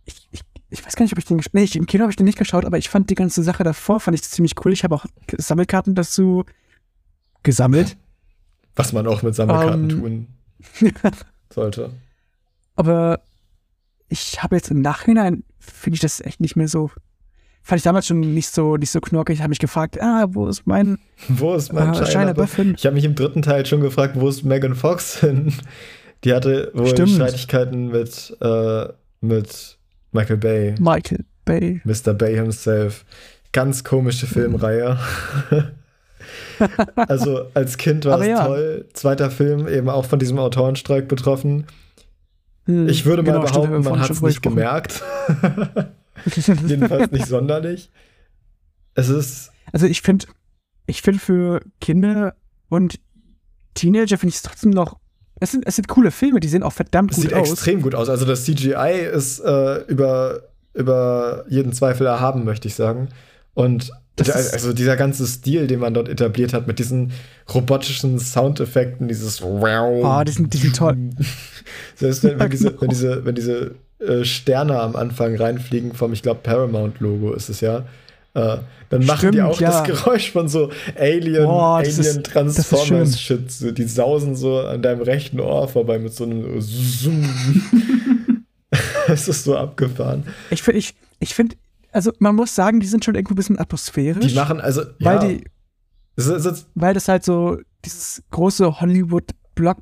Ich, 0.05 0.27
ich, 0.31 0.41
ich 0.69 0.85
weiß 0.85 0.95
gar 0.95 1.03
nicht, 1.03 1.13
ob 1.13 1.17
ich 1.19 1.25
den. 1.25 1.41
Nee, 1.53 1.63
ich, 1.63 1.75
im 1.75 1.87
Kino 1.87 2.03
habe 2.03 2.11
ich 2.11 2.15
den 2.15 2.25
nicht 2.25 2.37
geschaut, 2.37 2.63
aber 2.65 2.77
ich 2.77 2.89
fand 2.89 3.09
die 3.09 3.15
ganze 3.15 3.41
Sache 3.41 3.63
davor 3.63 3.99
fand 3.99 4.15
ich 4.15 4.23
ziemlich 4.23 4.53
cool. 4.63 4.71
Ich 4.71 4.83
habe 4.83 4.93
auch 4.95 5.05
Sammelkarten 5.37 5.95
dazu 5.95 6.45
gesammelt. 7.41 7.97
was 8.75 8.93
man 8.93 9.07
auch 9.07 9.23
mit 9.23 9.33
Sammelkarten 9.35 9.89
Ähm, 9.89 9.99
tun 9.99 10.27
sollte. 11.53 11.89
aber 12.75 13.21
ich 14.09 14.41
habe 14.43 14.55
jetzt 14.55 14.69
im 14.71 14.81
Nachhinein, 14.81 15.43
finde 15.59 15.95
ich 15.95 16.01
das 16.01 16.19
echt 16.21 16.39
nicht 16.39 16.55
mehr 16.55 16.67
so. 16.67 16.91
Fand 17.69 17.81
ich 17.81 17.83
damals 17.83 18.07
schon 18.07 18.21
nicht 18.21 18.51
so, 18.51 18.77
nicht 18.77 18.89
so 18.89 18.99
knorkig. 18.99 19.35
Ich 19.35 19.41
habe 19.41 19.49
mich 19.49 19.59
gefragt, 19.59 20.01
ah, 20.01 20.25
wo 20.31 20.47
ist 20.47 20.65
mein, 20.65 20.97
Wo 21.27 21.53
ist 21.53 21.71
mein 21.71 21.93
äh, 21.93 22.03
Shia 22.03 22.23
LaBeouf? 22.23 22.55
Hin? 22.55 22.73
Ich 22.75 22.83
habe 22.83 22.95
mich 22.95 23.05
im 23.05 23.13
dritten 23.13 23.43
Teil 23.43 23.63
schon 23.67 23.79
gefragt, 23.81 24.15
wo 24.19 24.27
ist 24.27 24.43
Megan 24.43 24.73
Fox 24.73 25.19
hin? 25.19 25.53
Die 26.23 26.33
hatte 26.33 26.71
wohl 26.73 26.87
Stimmt. 26.87 27.11
Streitigkeiten 27.11 27.89
mit, 27.89 28.35
äh, 28.41 28.85
mit 29.21 29.77
Michael 30.11 30.37
Bay, 30.37 30.75
Michael 30.79 31.25
Bay. 31.45 31.79
Mr. 31.83 32.15
Bay 32.15 32.33
himself. 32.33 33.05
Ganz 33.51 33.83
komische 33.83 34.25
Filmreihe. 34.25 34.97
also 36.95 37.45
als 37.53 37.77
Kind 37.77 38.05
war 38.05 38.19
es 38.19 38.27
ja. 38.29 38.47
toll. 38.47 38.87
Zweiter 38.93 39.29
Film 39.29 39.67
eben 39.67 39.89
auch 39.89 40.05
von 40.05 40.17
diesem 40.17 40.39
Autorenstreik 40.39 41.07
betroffen. 41.07 41.67
Hm, 42.65 42.89
Ich 42.89 43.05
würde 43.05 43.21
mal 43.21 43.33
genau, 43.33 43.45
behaupten, 43.45 43.83
man 43.83 43.99
hat 43.99 44.09
es 44.09 44.23
nicht 44.23 44.41
gemerkt. 44.41 45.03
Jedenfalls 46.67 47.11
nicht 47.11 47.27
sonderlich. 47.27 47.91
Es 48.95 49.09
ist 49.09 49.51
Also 49.71 49.85
ich 49.85 50.01
finde, 50.01 50.27
ich 50.87 51.01
finde 51.01 51.19
für 51.19 51.61
Kinder 51.79 52.35
und 52.69 52.99
Teenager 53.75 54.17
finde 54.17 54.29
ich 54.29 54.35
es 54.35 54.41
trotzdem 54.41 54.71
noch. 54.71 54.97
Es 55.39 55.51
sind, 55.51 55.65
es 55.65 55.75
sind 55.77 55.87
coole 55.87 56.11
Filme, 56.11 56.39
die 56.39 56.47
sehen 56.49 56.63
auch 56.63 56.73
verdammt 56.73 57.11
Es 57.11 57.17
gut 57.17 57.25
sieht 57.25 57.33
aus. 57.33 57.51
extrem 57.51 57.81
gut 57.81 57.95
aus. 57.95 58.09
Also 58.09 58.25
das 58.25 58.43
CGI 58.43 59.07
ist 59.13 59.39
äh, 59.39 59.83
über, 59.85 60.41
über 60.73 61.45
jeden 61.47 61.71
Zweifel 61.71 62.07
erhaben, 62.07 62.43
möchte 62.43 62.67
ich 62.67 62.75
sagen. 62.75 63.09
Und 63.53 63.91
der, 64.17 64.35
also 64.35 64.73
dieser 64.73 64.97
ganze 64.97 65.25
Stil, 65.25 65.67
den 65.67 65.79
man 65.79 65.93
dort 65.93 66.09
etabliert 66.09 66.53
hat, 66.53 66.67
mit 66.67 66.77
diesen 66.79 67.13
robotischen 67.53 68.19
Soundeffekten, 68.19 69.07
dieses 69.07 69.41
Wow. 69.41 70.03
Oh, 70.03 70.23
die 70.25 70.31
sind, 70.33 70.53
die 70.53 70.57
sind 70.57 70.75
toll. 70.75 70.97
Selbst 71.95 72.23
wenn, 72.23 72.31
Ja, 72.31 72.39
wenn 72.39 72.49
diese, 72.51 72.69
genau. 72.71 72.81
wenn 72.81 72.89
diese, 72.89 73.25
wenn 73.25 73.35
diese 73.35 73.75
äh, 73.99 74.23
Sterne 74.23 74.79
am 74.79 74.95
Anfang 74.95 75.35
reinfliegen 75.35 75.93
vom, 75.93 76.13
ich 76.13 76.21
glaube, 76.21 76.39
Paramount-Logo 76.43 77.33
ist 77.33 77.49
es 77.49 77.61
ja. 77.61 77.85
Äh, 78.33 78.57
dann 78.89 79.05
machen 79.05 79.31
die 79.31 79.37
Stimmt, 79.39 79.51
auch 79.51 79.59
ja. 79.59 79.69
das 79.69 79.83
Geräusch 79.83 80.31
von 80.31 80.47
so 80.47 80.71
Alien, 80.97 81.49
ist- 81.81 81.99
Alien. 81.99 82.23
Transformers 82.23 83.19
Shit. 83.19 83.51
So, 83.51 83.71
die 83.71 83.83
sausen 83.83 84.35
so 84.35 84.59
an 84.59 84.81
deinem 84.81 85.01
rechten 85.01 85.39
Ohr 85.39 85.67
vorbei 85.67 85.99
mit 85.99 86.13
so 86.13 86.23
einem 86.25 86.61
Zoom. 86.61 87.27
es 89.07 89.27
ist 89.27 89.43
so 89.43 89.57
abgefahren. 89.57 90.23
Ich 90.51 90.61
finde, 90.61 90.79
ich, 90.79 90.95
ich 91.19 91.33
finde, 91.33 91.55
also 91.91 92.11
man 92.19 92.35
muss 92.35 92.53
sagen, 92.55 92.79
die 92.79 92.87
sind 92.87 93.03
schon 93.03 93.15
irgendwo 93.15 93.33
ein 93.33 93.37
bisschen 93.37 93.59
atmosphärisch. 93.59 94.27
Die 94.27 94.35
machen 94.35 94.61
also 94.61 94.83
weil 94.99 95.15
ja, 95.15 95.27
die, 95.27 95.43
es 96.15 96.27
es 96.27 96.67
weil 96.75 96.93
das 96.93 97.07
halt 97.07 97.23
so 97.23 97.57
dieses 97.83 98.23
große 98.31 98.79
Hollywood-Block. 98.79 99.77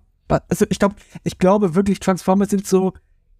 Also 0.50 0.66
ich 0.70 0.80
glaube, 0.80 0.96
ich 1.24 1.38
glaube 1.38 1.76
wirklich, 1.76 2.00
Transformers 2.00 2.50
sind 2.50 2.66
so 2.68 2.94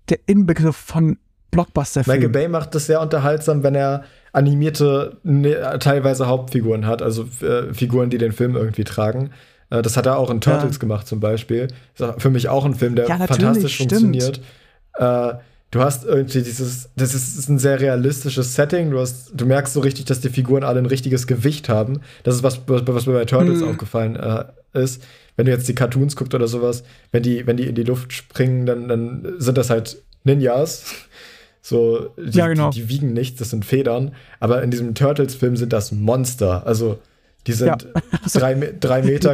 der 0.10 0.20
Inbegriff 0.26 0.76
von 0.76 1.06
Michael 1.06 1.18
Blockbuster-Filmen. 1.52 2.32
Bay 2.32 2.48
macht 2.48 2.76
das 2.76 2.86
sehr 2.86 3.02
unterhaltsam, 3.02 3.64
wenn 3.64 3.74
er 3.74 4.04
animierte, 4.34 5.18
ne, 5.24 5.78
teilweise 5.80 6.28
Hauptfiguren 6.28 6.86
hat, 6.86 7.02
also 7.02 7.28
äh, 7.42 7.74
Figuren, 7.74 8.10
die 8.10 8.18
den 8.18 8.32
Film 8.32 8.56
irgendwie 8.56 8.84
tragen. 8.84 9.32
Äh, 9.70 9.82
das 9.82 9.98
hat 9.98 10.06
er 10.06 10.18
auch 10.18 10.30
in 10.30 10.42
Turtles 10.42 10.76
Ja. 10.76 10.80
gemacht 10.80 11.08
zum 11.08 11.20
Beispiel. 11.20 11.68
Ist 11.98 12.06
für 12.22 12.30
mich 12.30 12.50
auch 12.50 12.66
ein 12.66 12.76
Film, 12.76 12.96
der 12.96 13.08
Ja, 13.08 13.18
fantastisch 13.18 13.76
stimmt. 13.76 13.92
funktioniert. 13.92 14.42
Äh, 14.96 15.34
du 15.72 15.80
hast 15.82 16.06
irgendwie 16.06 16.42
dieses, 16.44 16.90
das 16.96 17.14
ist, 17.14 17.38
ist 17.38 17.50
ein 17.50 17.60
sehr 17.60 17.80
realistisches 17.80 18.54
Setting. 18.56 18.92
Du, 18.92 19.00
hast, 19.00 19.32
du 19.34 19.46
merkst 19.46 19.74
so 19.74 19.80
richtig, 19.80 20.06
dass 20.06 20.20
die 20.20 20.30
Figuren 20.30 20.64
alle 20.64 20.80
ein 20.80 20.86
richtiges 20.86 21.28
Gewicht 21.28 21.70
haben. 21.70 22.02
Das 22.24 22.36
ist 22.36 22.44
was, 22.44 22.62
was, 22.68 22.84
was 22.86 23.06
mir 23.08 23.14
bei 23.14 23.26
Turtles 23.26 23.62
Mhm. 23.62 23.70
aufgefallen 23.70 24.16
äh, 24.16 24.46
ist. 24.74 25.02
Wenn 25.38 25.46
du 25.46 25.52
jetzt 25.52 25.70
die 25.70 25.76
Cartoons 25.76 26.16
guckst 26.16 26.34
oder 26.34 26.48
sowas, 26.48 26.84
wenn 27.12 27.24
die, 27.24 27.48
wenn 27.48 27.56
die 27.56 27.68
in 27.68 27.76
die 27.76 27.84
Luft 27.84 28.12
springen, 28.12 28.66
dann, 28.66 28.90
dann 28.90 29.36
sind 29.38 29.58
das 29.58 29.70
halt 29.70 30.02
Ninjas. 30.24 30.84
So, 31.62 32.10
die, 32.18 32.38
Ja, 32.38 32.48
genau. 32.48 32.72
die, 32.72 32.82
die 32.82 32.90
wiegen 32.90 33.14
nichts, 33.14 33.40
das 33.40 33.52
sind 33.52 33.64
Federn. 33.66 34.14
Aber 34.40 34.64
in 34.64 34.72
diesem 34.72 34.96
Turtles-Film 34.96 35.56
sind 35.58 35.74
das 35.74 35.92
Monster. 35.92 36.66
Also, 36.66 37.00
die 37.46 37.54
sind 37.54 37.68
Ja. 37.68 37.78
Also, 38.24 38.40
drei, 38.40 38.56
drei 38.80 39.02
Meter 39.04 39.34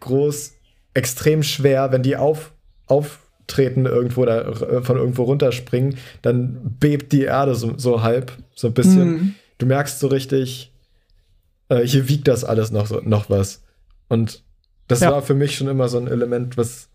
groß, 0.00 0.52
extrem 0.94 1.42
schwer. 1.42 1.92
Wenn 1.92 2.02
die 2.02 2.16
auf, 2.16 2.52
auftreten 2.86 3.86
irgendwo 3.86 4.22
oder 4.22 4.46
äh, 4.48 4.82
von 4.82 4.96
irgendwo 4.96 5.24
runterspringen, 5.24 5.96
dann 6.22 6.76
bebt 6.80 7.12
die 7.12 7.22
Erde 7.22 7.54
so, 7.54 7.74
so 7.76 8.02
halb, 8.02 8.32
so 8.54 8.68
ein 8.68 8.74
bisschen. 8.74 9.10
Mhm. 9.10 9.34
Du 9.58 9.66
merkst 9.66 9.98
so 9.98 10.06
richtig, 10.06 10.72
äh, 11.68 11.80
hier 11.80 12.08
wiegt 12.08 12.28
das 12.28 12.44
alles 12.44 12.70
noch, 12.70 12.86
so, 12.86 13.00
noch 13.04 13.28
was. 13.30 13.62
Und 14.08 14.42
das 14.88 15.00
Ja. 15.00 15.12
war 15.12 15.22
für 15.22 15.34
mich 15.34 15.56
schon 15.56 15.68
immer 15.68 15.88
so 15.88 15.98
ein 15.98 16.08
Element, 16.08 16.56
was, 16.56 16.88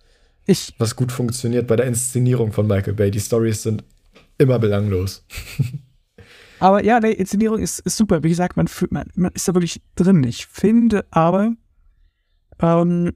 Ich, 0.46 0.74
was 0.78 0.96
gut 0.96 1.12
funktioniert 1.12 1.68
bei 1.68 1.76
der 1.76 1.86
Inszenierung 1.86 2.52
von 2.52 2.68
Michael 2.68 2.94
Bay. 2.94 3.12
Die 3.12 3.20
Stories 3.20 3.64
sind 3.64 3.84
immer 4.38 4.60
belanglos. 4.60 5.26
aber 6.60 6.84
ja, 6.84 7.00
die 7.00 7.14
Inszenierung 7.14 7.60
ist, 7.60 7.80
ist 7.80 7.98
super. 7.98 8.24
Wie 8.24 8.30
gesagt, 8.30 8.58
man, 8.58 8.68
fühlt, 8.68 8.91
man, 8.91 9.10
man 9.16 9.32
ist 9.34 9.48
da 9.48 9.54
wirklich 9.54 9.82
drin. 9.96 10.24
Ich 10.24 10.46
finde 10.48 11.06
aber, 11.12 11.54
ähm, 12.60 13.14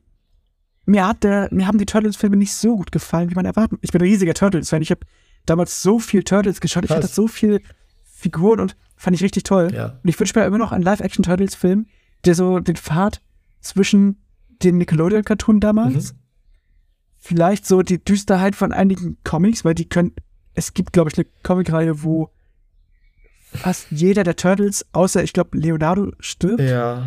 mir, 0.86 1.08
hat 1.08 1.24
der, 1.24 1.50
mir 1.52 1.68
haben 1.68 1.78
die 1.78 1.86
Turtles-Filme 1.86 2.38
nicht 2.38 2.54
so 2.54 2.78
gut 2.78 2.92
gefallen, 2.92 3.30
wie 3.30 3.36
man 3.36 3.46
erwartet. 3.46 3.80
Ich 3.82 3.92
bin 3.92 4.02
ein 4.02 4.08
riesiger 4.08 4.34
Turtles-Fan. 4.34 4.82
Ich 4.82 4.92
habe 4.92 5.02
damals 5.46 5.82
so 5.82 6.00
viel 6.00 6.24
Turtles 6.24 6.62
geschaut. 6.62 6.84
Ich 6.86 6.90
Krass. 6.90 7.04
hatte 7.04 7.14
so 7.14 7.28
viele 7.28 7.62
Figuren 8.06 8.60
und 8.60 8.76
fand 8.96 9.16
ich 9.16 9.24
richtig 9.24 9.44
toll. 9.44 9.72
Ja. 9.74 10.00
Und 10.04 10.10
ich 10.10 10.20
wünsche 10.20 10.38
mir 10.40 10.46
immer 10.46 10.58
noch 10.58 10.72
einen 10.72 10.84
Live-Action-Turtles-Film, 10.84 11.88
der 12.26 12.36
so 12.36 12.60
den 12.60 12.76
Pfad 12.76 13.22
zwischen 13.60 14.24
den 14.64 14.78
Nickelodeon-Cartoon 14.78 15.60
damals, 15.60 16.14
Mhm. 16.14 16.18
vielleicht 17.18 17.66
so 17.66 17.82
die 17.82 18.04
Düsterheit 18.04 18.56
von 18.56 18.72
einigen 18.72 19.18
Comics, 19.24 19.64
weil 19.66 19.76
die 19.76 19.88
können, 19.90 20.14
es 20.54 20.74
gibt, 20.74 20.94
glaube 20.94 21.10
ich, 21.12 21.18
eine 21.18 21.28
Comicreihe, 21.44 22.04
wo 22.04 22.30
fast 23.54 23.88
jeder 23.92 24.24
der 24.24 24.36
Turtles, 24.36 24.86
außer 24.92 25.24
ich 25.24 25.34
glaube 25.34 25.58
Leonardo 25.58 26.12
stirbt. 26.20 26.62
Ja. 26.62 26.98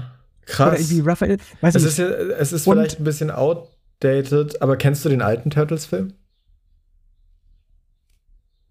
Oder 0.42 0.46
Krass. 0.46 0.80
irgendwie 0.80 1.08
Raphael. 1.08 1.38
Weiß 1.60 1.74
Es 1.76 1.82
ich 1.82 1.88
ist, 1.90 1.98
nicht. 1.98 2.08
ja, 2.10 2.16
es 2.36 2.52
ist 2.52 2.66
Und- 2.66 2.74
vielleicht 2.74 2.98
ein 2.98 3.04
bisschen 3.04 3.30
outdated, 3.30 4.60
aber 4.62 4.76
kennst 4.76 5.04
du 5.04 5.08
den 5.08 5.22
alten 5.22 5.50
Turtles-Film? 5.50 6.14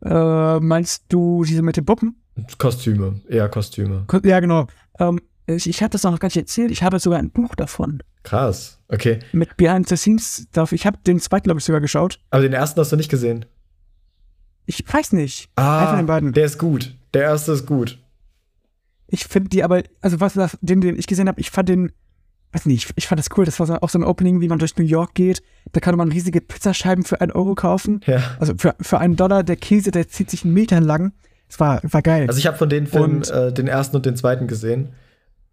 Äh, 0.03 0.59
meinst 0.59 1.05
du 1.09 1.43
diese 1.43 1.61
mit 1.61 1.77
den 1.77 1.85
Puppen? 1.85 2.15
Kostüme, 2.57 3.19
eher 3.27 3.49
Kostüme. 3.49 4.05
Ko- 4.07 4.21
Ja, 4.23 4.39
genau. 4.39 4.67
Ähm, 4.97 5.19
ich 5.55 5.81
habe 5.81 5.89
das 5.91 6.03
noch 6.03 6.19
gar 6.19 6.27
nicht 6.27 6.37
erzählt. 6.37 6.71
Ich 6.71 6.83
habe 6.83 6.99
sogar 6.99 7.19
ein 7.19 7.31
Buch 7.31 7.55
davon. 7.55 8.01
Krass. 8.23 8.79
Okay. 8.87 9.19
Mit 9.31 9.55
Behind 9.57 9.87
the 9.87 9.95
Scenes. 9.95 10.47
Stuff. 10.51 10.71
Ich 10.71 10.85
habe 10.85 10.97
den 11.05 11.19
zweiten, 11.19 11.43
glaube 11.45 11.59
ich, 11.59 11.65
sogar 11.65 11.81
geschaut. 11.81 12.19
Aber 12.31 12.41
den 12.41 12.53
ersten 12.53 12.79
hast 12.79 12.91
du 12.91 12.95
nicht 12.95 13.09
gesehen. 13.09 13.45
Ich 14.65 14.83
weiß 14.91 15.13
nicht. 15.13 15.49
Ah, 15.55 15.87
von 15.87 15.97
den 15.97 16.05
beiden. 16.05 16.33
der 16.33 16.45
ist 16.45 16.57
gut. 16.59 16.95
Der 17.13 17.23
erste 17.23 17.53
ist 17.53 17.65
gut. 17.65 17.97
Ich 19.07 19.25
finde 19.25 19.49
die 19.49 19.63
aber, 19.63 19.81
also 20.01 20.19
was 20.19 20.33
das, 20.33 20.57
den, 20.61 20.81
den 20.81 20.97
ich 20.97 21.07
gesehen 21.07 21.27
habe, 21.27 21.41
ich 21.41 21.49
fand 21.49 21.69
den, 21.69 21.91
weiß 22.51 22.67
nicht, 22.67 22.91
ich, 22.95 23.07
fand 23.07 23.17
das 23.17 23.29
cool. 23.35 23.45
Das 23.45 23.59
war 23.59 23.65
so, 23.65 23.75
auch 23.75 23.89
so 23.89 23.97
ein 23.97 24.03
Opening, 24.03 24.41
wie 24.41 24.47
man 24.47 24.59
durch 24.59 24.77
New 24.77 24.83
York 24.85 25.15
geht. 25.15 25.41
Da 25.71 25.79
kann 25.79 25.95
man 25.97 26.11
riesige 26.11 26.41
Pizzascheiben 26.41 27.03
für 27.03 27.19
einen 27.19 27.31
Euro 27.31 27.55
kaufen. 27.55 28.01
Ja. 28.05 28.21
Also 28.39 28.53
für, 28.57 28.75
für 28.79 28.99
einen 28.99 29.15
Dollar. 29.15 29.43
Der 29.43 29.55
Käse, 29.55 29.89
der 29.89 30.07
zieht 30.07 30.29
sich 30.29 30.43
einen 30.45 30.53
Meter 30.53 30.79
lang. 30.81 31.13
Das 31.47 31.59
war, 31.59 31.81
war 31.83 32.03
geil. 32.03 32.27
Also 32.27 32.37
ich 32.37 32.45
habe 32.45 32.57
von 32.57 32.69
den 32.69 32.85
Filmen 32.85 33.17
Und- 33.17 33.31
äh, 33.31 33.51
den 33.51 33.67
ersten 33.67 33.95
und 33.95 34.05
den 34.05 34.15
zweiten 34.15 34.45
gesehen. 34.47 34.89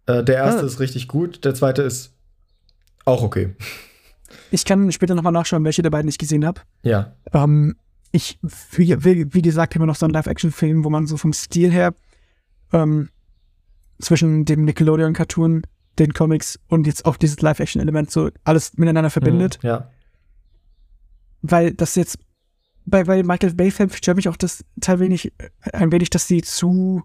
Äh, 0.07 0.23
der 0.23 0.35
erste 0.37 0.61
Ah. 0.61 0.65
ist 0.65 0.79
richtig 0.79 1.07
gut, 1.07 1.45
der 1.45 1.53
zweite 1.53 1.83
ist 1.83 2.13
auch 3.05 3.21
okay. 3.23 3.55
ich 4.51 4.65
kann 4.65 4.91
später 4.91 5.15
nochmal 5.15 5.31
nachschauen, 5.33 5.63
welche 5.63 5.81
der 5.81 5.89
beiden 5.89 6.09
ich 6.09 6.17
gesehen 6.17 6.45
habe. 6.45 6.61
Ja. 6.83 7.13
Ähm, 7.33 7.75
ich 8.11 8.39
will, 8.71 9.03
will, 9.03 9.33
wie 9.33 9.41
gesagt, 9.41 9.75
immer 9.75 9.85
noch 9.85 9.95
so 9.95 10.05
einen 10.05 10.13
Live-Action-Film, 10.13 10.83
wo 10.83 10.89
man 10.89 11.07
so 11.07 11.17
vom 11.17 11.33
Stil 11.33 11.71
her 11.71 11.93
ähm, 12.73 13.09
zwischen 13.99 14.45
dem 14.45 14.65
Nickelodeon-Cartoon, 14.65 15.63
den 15.99 16.13
Comics 16.13 16.59
und 16.67 16.87
jetzt 16.87 17.05
auch 17.05 17.17
dieses 17.17 17.41
Live-Action-Element 17.41 18.11
so 18.11 18.29
alles 18.43 18.77
miteinander 18.77 19.09
verbindet. 19.09 19.59
Mhm, 19.63 19.67
Ja. 19.69 19.89
Weil 21.41 21.73
das 21.73 21.95
jetzt 21.95 22.17
bei, 22.85 23.03
bei 23.03 23.23
Michael 23.23 23.53
Bay-Filmen 23.53 23.93
stört 23.93 24.17
mich 24.17 24.29
auch 24.29 24.37
das 24.37 24.63
Teil 24.81 24.99
wenig, 24.99 25.33
äh, 25.37 25.49
ein 25.73 25.91
wenig, 25.91 26.09
dass 26.09 26.27
die 26.27 26.41
zu, 26.41 27.03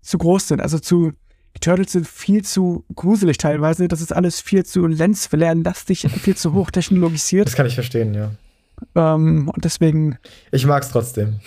zu 0.00 0.18
groß 0.18 0.48
sind. 0.48 0.60
Also 0.60 0.78
zu, 0.78 1.12
die 1.56 1.60
Turtles 1.60 1.92
sind 1.92 2.06
viel 2.06 2.42
zu 2.42 2.84
gruselig 2.94 3.38
teilweise. 3.38 3.88
Das 3.88 4.00
ist 4.00 4.12
alles 4.12 4.40
viel 4.40 4.64
zu 4.64 4.86
lensflare-lastig, 4.86 6.06
viel 6.22 6.36
zu 6.36 6.54
hochtechnologisiert. 6.54 7.46
Das 7.46 7.54
kann 7.54 7.66
ich 7.66 7.74
verstehen, 7.74 8.14
ja. 8.14 8.30
Ähm, 8.94 9.48
und 9.48 9.64
deswegen 9.64 10.18
Ich 10.50 10.66
mag's 10.66 10.90
trotzdem. 10.90 11.40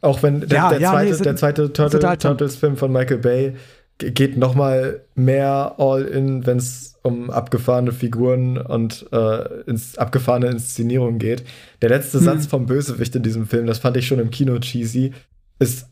Auch 0.00 0.22
wenn 0.22 0.40
der, 0.40 0.58
Ja, 0.58 0.70
der 0.70 0.80
ja, 0.80 0.90
zweite, 0.92 1.16
nee, 1.16 1.22
der 1.22 1.36
zweite 1.36 1.72
Turtle. 1.72 2.18
Turtles-Film 2.18 2.76
von 2.76 2.92
Michael 2.92 3.18
Bay 3.18 3.54
geht 3.98 4.36
noch 4.36 4.54
mal 4.54 5.02
mehr 5.14 5.74
all 5.78 6.04
in, 6.04 6.46
wenn 6.46 6.56
es 6.56 6.94
um 7.02 7.30
abgefahrene 7.30 7.92
Figuren 7.92 8.58
und 8.58 9.06
äh, 9.12 9.62
ins, 9.64 9.96
abgefahrene 9.98 10.48
Inszenierung 10.48 11.18
geht. 11.18 11.44
Der 11.82 11.90
letzte 11.90 12.18
hm. 12.18 12.24
Satz 12.24 12.46
vom 12.46 12.66
Bösewicht 12.66 13.14
in 13.14 13.22
diesem 13.22 13.46
Film, 13.46 13.66
das 13.66 13.78
fand 13.78 13.96
ich 13.96 14.06
schon 14.06 14.18
im 14.18 14.30
Kino 14.30 14.58
cheesy, 14.58 15.12
ist 15.58 15.86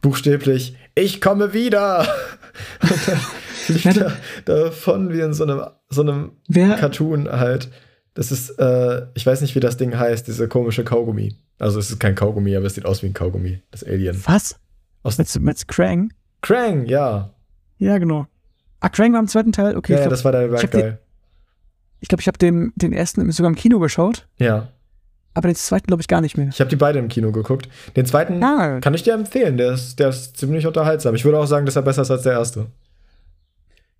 buchstäblich, 0.00 0.76
ich 0.94 1.20
komme 1.20 1.52
wieder. 1.52 2.06
fliegt 3.66 3.96
er 3.96 4.12
davon 4.44 5.12
wie 5.12 5.20
in 5.20 5.32
so 5.32 5.44
einem, 5.44 5.62
so 5.88 6.02
einem 6.02 6.32
Cartoon 6.52 7.30
halt. 7.30 7.70
Das 8.14 8.32
ist, 8.32 8.50
äh, 8.58 9.06
ich 9.14 9.24
weiß 9.24 9.42
nicht, 9.42 9.54
wie 9.54 9.60
das 9.60 9.76
Ding 9.76 9.96
heißt, 9.96 10.26
diese 10.26 10.48
komische 10.48 10.84
Kaugummi. 10.84 11.36
Also 11.58 11.78
es 11.78 11.90
ist 11.90 11.98
kein 11.98 12.14
Kaugummi, 12.14 12.56
aber 12.56 12.66
es 12.66 12.74
sieht 12.74 12.84
aus 12.84 13.02
wie 13.02 13.06
ein 13.06 13.14
Kaugummi, 13.14 13.62
das 13.70 13.84
Alien. 13.84 14.20
Was? 14.26 14.58
Aus 15.02 15.18
mit, 15.18 15.34
mit 15.40 15.68
Krang? 15.68 16.12
Krang, 16.40 16.86
ja. 16.86 17.34
Ja, 17.78 17.98
genau. 17.98 18.26
Ah, 18.80 18.88
Krang 18.88 19.12
war 19.12 19.20
im 19.20 19.28
zweiten 19.28 19.52
Teil? 19.52 19.76
Okay. 19.76 19.94
Ja, 19.94 20.00
ja 20.00 20.08
das 20.08 20.24
war 20.24 20.32
der 20.32 20.48
Bad 20.48 20.70
Guy. 20.70 20.94
Ich 22.00 22.08
glaube, 22.08 22.20
ich 22.20 22.28
habe 22.28 22.38
den, 22.38 22.72
den 22.76 22.92
ersten 22.92 23.30
sogar 23.32 23.50
im 23.50 23.56
Kino 23.56 23.80
geschaut. 23.80 24.28
Ja. 24.38 24.68
Aber 25.34 25.48
den 25.48 25.54
zweiten 25.54 25.86
glaube 25.86 26.00
ich 26.00 26.08
gar 26.08 26.20
nicht 26.20 26.36
mehr. 26.36 26.48
Ich 26.48 26.60
habe 26.60 26.70
die 26.70 26.76
beide 26.76 26.98
im 26.98 27.08
Kino 27.08 27.30
geguckt. 27.30 27.68
Den 27.96 28.06
zweiten 28.06 28.42
ah. 28.42 28.80
kann 28.80 28.94
ich 28.94 29.02
dir 29.02 29.14
empfehlen. 29.14 29.56
Der 29.56 29.72
ist, 29.72 29.98
der 29.98 30.08
ist 30.08 30.36
ziemlich 30.36 30.66
unterhaltsam. 30.66 31.14
Ich 31.14 31.24
würde 31.24 31.38
auch 31.38 31.46
sagen, 31.46 31.66
dass 31.66 31.76
er 31.76 31.82
besser 31.82 32.02
ist 32.02 32.10
als 32.10 32.22
der 32.22 32.32
erste. 32.32 32.66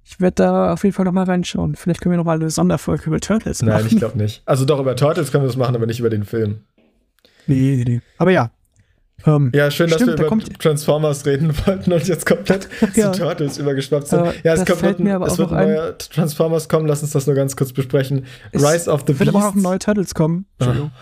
Ich 0.04 0.20
werde 0.20 0.36
da 0.36 0.72
auf 0.72 0.84
jeden 0.84 0.94
Fall 0.94 1.04
noch 1.04 1.12
mal 1.12 1.24
reinschauen. 1.24 1.76
Vielleicht 1.76 2.00
können 2.00 2.12
wir 2.12 2.16
noch 2.16 2.24
mal 2.24 2.36
eine 2.40 2.50
Sonderfolge 2.50 3.04
über 3.06 3.20
Turtles 3.20 3.62
machen. 3.62 3.82
Nein, 3.82 3.86
ich 3.88 3.98
glaube 3.98 4.16
nicht. 4.16 4.42
Also 4.46 4.64
doch, 4.64 4.80
über 4.80 4.96
Turtles 4.96 5.30
können 5.30 5.44
wir 5.44 5.48
das 5.48 5.56
machen, 5.56 5.76
aber 5.76 5.86
nicht 5.86 6.00
über 6.00 6.10
den 6.10 6.24
Film. 6.24 6.62
Nee, 7.46 7.76
nee, 7.76 7.84
nee. 7.86 8.00
Aber 8.16 8.30
ja, 8.30 8.50
ähm, 9.26 9.50
ja, 9.54 9.70
schön, 9.70 9.88
stimmt, 9.88 10.18
dass 10.18 10.20
wir 10.20 10.26
über 10.26 10.58
Transformers 10.58 11.26
reden 11.26 11.52
wollten 11.66 11.92
und 11.92 12.06
jetzt 12.06 12.24
komplett 12.24 12.68
ja. 12.94 13.12
zu 13.12 13.20
Turtles 13.20 13.58
übergeschwappt 13.58 14.08
sind. 14.08 14.26
Äh, 14.26 14.32
ja, 14.44 14.54
es, 14.54 14.64
kommt, 14.64 14.82
wird, 14.82 15.00
mir 15.00 15.16
aber 15.16 15.26
es 15.26 15.38
wird 15.38 15.52
ein 15.52 15.68
neuer 15.68 15.98
Transformers 15.98 16.68
kommen, 16.68 16.86
lass 16.86 17.02
uns 17.02 17.12
das 17.12 17.26
nur 17.26 17.34
ganz 17.34 17.56
kurz 17.56 17.72
besprechen. 17.72 18.26
Es 18.52 18.62
Rise 18.62 18.90
of 18.90 19.00
the 19.00 19.06
Beast. 19.12 19.20
wird 19.20 19.28
aber 19.30 19.48
auch 19.48 19.54
ein 19.54 19.62
neuer 19.62 19.78
Turtles 19.78 20.14
kommen. 20.14 20.46
Entschuldigung. 20.58 20.92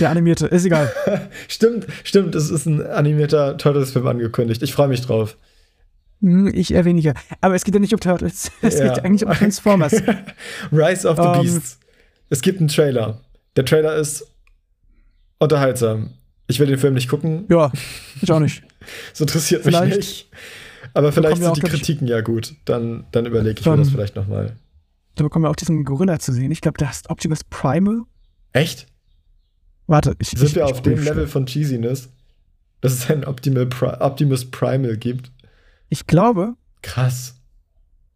Der 0.00 0.10
animierte, 0.10 0.46
ist 0.46 0.64
egal. 0.64 0.92
stimmt, 1.48 1.86
stimmt, 2.04 2.34
es 2.34 2.50
ist 2.50 2.66
ein 2.66 2.84
animierter 2.84 3.56
Turtles-Film 3.56 4.06
angekündigt. 4.06 4.62
Ich 4.62 4.72
freue 4.72 4.88
mich 4.88 5.02
drauf. 5.02 5.36
Hm, 6.20 6.48
ich 6.52 6.74
eher 6.74 6.84
weniger. 6.84 7.14
Aber 7.40 7.54
es 7.54 7.64
geht 7.64 7.74
ja 7.74 7.80
nicht 7.80 7.94
um 7.94 8.00
Turtles. 8.00 8.50
Es 8.62 8.78
ja. 8.78 8.88
geht 8.88 9.04
eigentlich 9.04 9.24
um 9.24 9.32
Transformers. 9.32 9.92
Rise 10.72 11.08
of 11.08 11.16
the 11.16 11.22
um, 11.22 11.34
ähm. 11.34 11.42
Beasts. 11.42 11.78
Es 12.28 12.42
gibt 12.42 12.60
einen 12.60 12.68
Trailer. 12.68 13.20
Der 13.56 13.64
Trailer 13.64 13.94
ist 13.96 14.26
unterhaltsam. 15.38 16.14
Ich 16.48 16.58
will 16.58 16.66
den 16.66 16.78
Film 16.78 16.94
nicht 16.94 17.08
gucken. 17.08 17.44
Ja, 17.48 17.70
ich 18.20 18.32
auch 18.32 18.40
nicht. 18.40 18.62
das 19.10 19.20
interessiert 19.20 19.64
mich 19.64 19.76
vielleicht, 19.76 19.96
nicht. 19.96 20.28
Aber 20.94 21.12
vielleicht 21.12 21.42
sind 21.42 21.56
die 21.56 21.60
Kritiken 21.60 22.08
ja 22.08 22.22
gut. 22.22 22.54
Dann, 22.64 23.04
dann 23.12 23.26
überlege 23.26 23.60
ich 23.60 23.66
mir 23.66 23.76
das 23.76 23.90
vielleicht 23.90 24.16
nochmal. 24.16 24.56
Da 25.14 25.24
bekommen 25.24 25.44
wir 25.44 25.50
auch 25.50 25.56
diesen 25.56 25.84
Gorilla 25.84 26.18
zu 26.18 26.32
sehen. 26.32 26.50
Ich 26.50 26.60
glaube, 26.60 26.78
der 26.78 26.88
heißt 26.88 27.10
Optimus 27.10 27.44
Primal. 27.44 28.02
Echt? 28.52 28.86
Warte, 29.86 30.14
ich. 30.18 30.30
Sind 30.30 30.42
ich, 30.42 30.54
wir 30.54 30.64
ich, 30.64 30.72
auf 30.72 30.82
dem 30.82 31.02
Level 31.02 31.26
von 31.26 31.46
Cheesiness, 31.46 32.08
dass 32.80 32.92
es 32.94 33.10
einen 33.10 33.24
Optimus 33.24 34.50
Primal 34.50 34.96
gibt? 34.96 35.30
Ich 35.90 36.06
glaube. 36.06 36.54
Krass. 36.82 37.34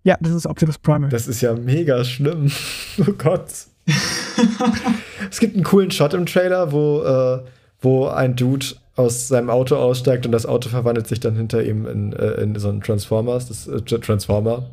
Ja, 0.05 0.17
das 0.21 0.33
ist 0.33 0.47
Optimus 0.47 0.79
Primal. 0.79 1.11
Das 1.11 1.29
ist 1.29 1.43
ja 1.43 1.55
mega 1.55 2.03
schlimm. 2.05 2.51
oh 2.99 3.13
Gott. 3.19 3.51
es 5.31 5.41
gibt 5.41 5.55
einen 5.55 5.65
coolen 5.65 5.91
Shot 5.91 6.15
im 6.15 6.25
Trailer, 6.25 6.73
wo 6.73 7.03
äh, 7.03 7.45
wo 7.83 8.07
ein 8.07 8.37
Dude 8.37 8.67
aus 8.97 9.29
seinem 9.29 9.51
Auto 9.51 9.77
aussteigt 9.77 10.27
und 10.27 10.33
das 10.33 10.47
Auto 10.47 10.69
verwandelt 10.69 11.07
sich 11.07 11.21
dann 11.21 11.37
hinter 11.37 11.63
ihm 11.63 11.87
in, 11.87 12.13
äh, 12.13 12.43
in 12.43 12.59
so 12.59 12.69
einen 12.69 12.81
Transformers, 12.81 13.49
das 13.49 13.67
äh, 13.67 13.81
Transformer. 13.83 14.71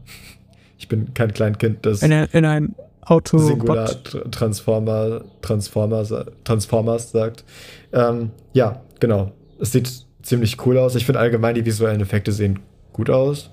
Ich 0.78 0.88
bin 0.88 1.14
kein 1.14 1.34
Kleinkind, 1.34 1.86
das 1.86 2.02
in, 2.02 2.12
in 2.12 2.46
ein 2.46 2.76
Auto 3.02 3.38
Singular 3.40 3.90
Transformer, 4.32 5.22
Transformers, 5.42 6.14
Transformers 6.44 7.12
sagt. 7.12 7.44
Ähm, 7.92 8.32
ja, 8.54 8.82
genau. 9.00 9.32
Es 9.60 9.72
sieht 9.72 10.06
ziemlich 10.22 10.66
cool 10.66 10.78
aus. 10.78 10.96
Ich 10.96 11.06
finde 11.06 11.20
allgemein 11.20 11.56
die 11.56 11.66
visuellen 11.66 12.02
Effekte 12.02 12.32
sehen 12.32 12.60
gut 12.94 13.10
aus. 13.10 13.50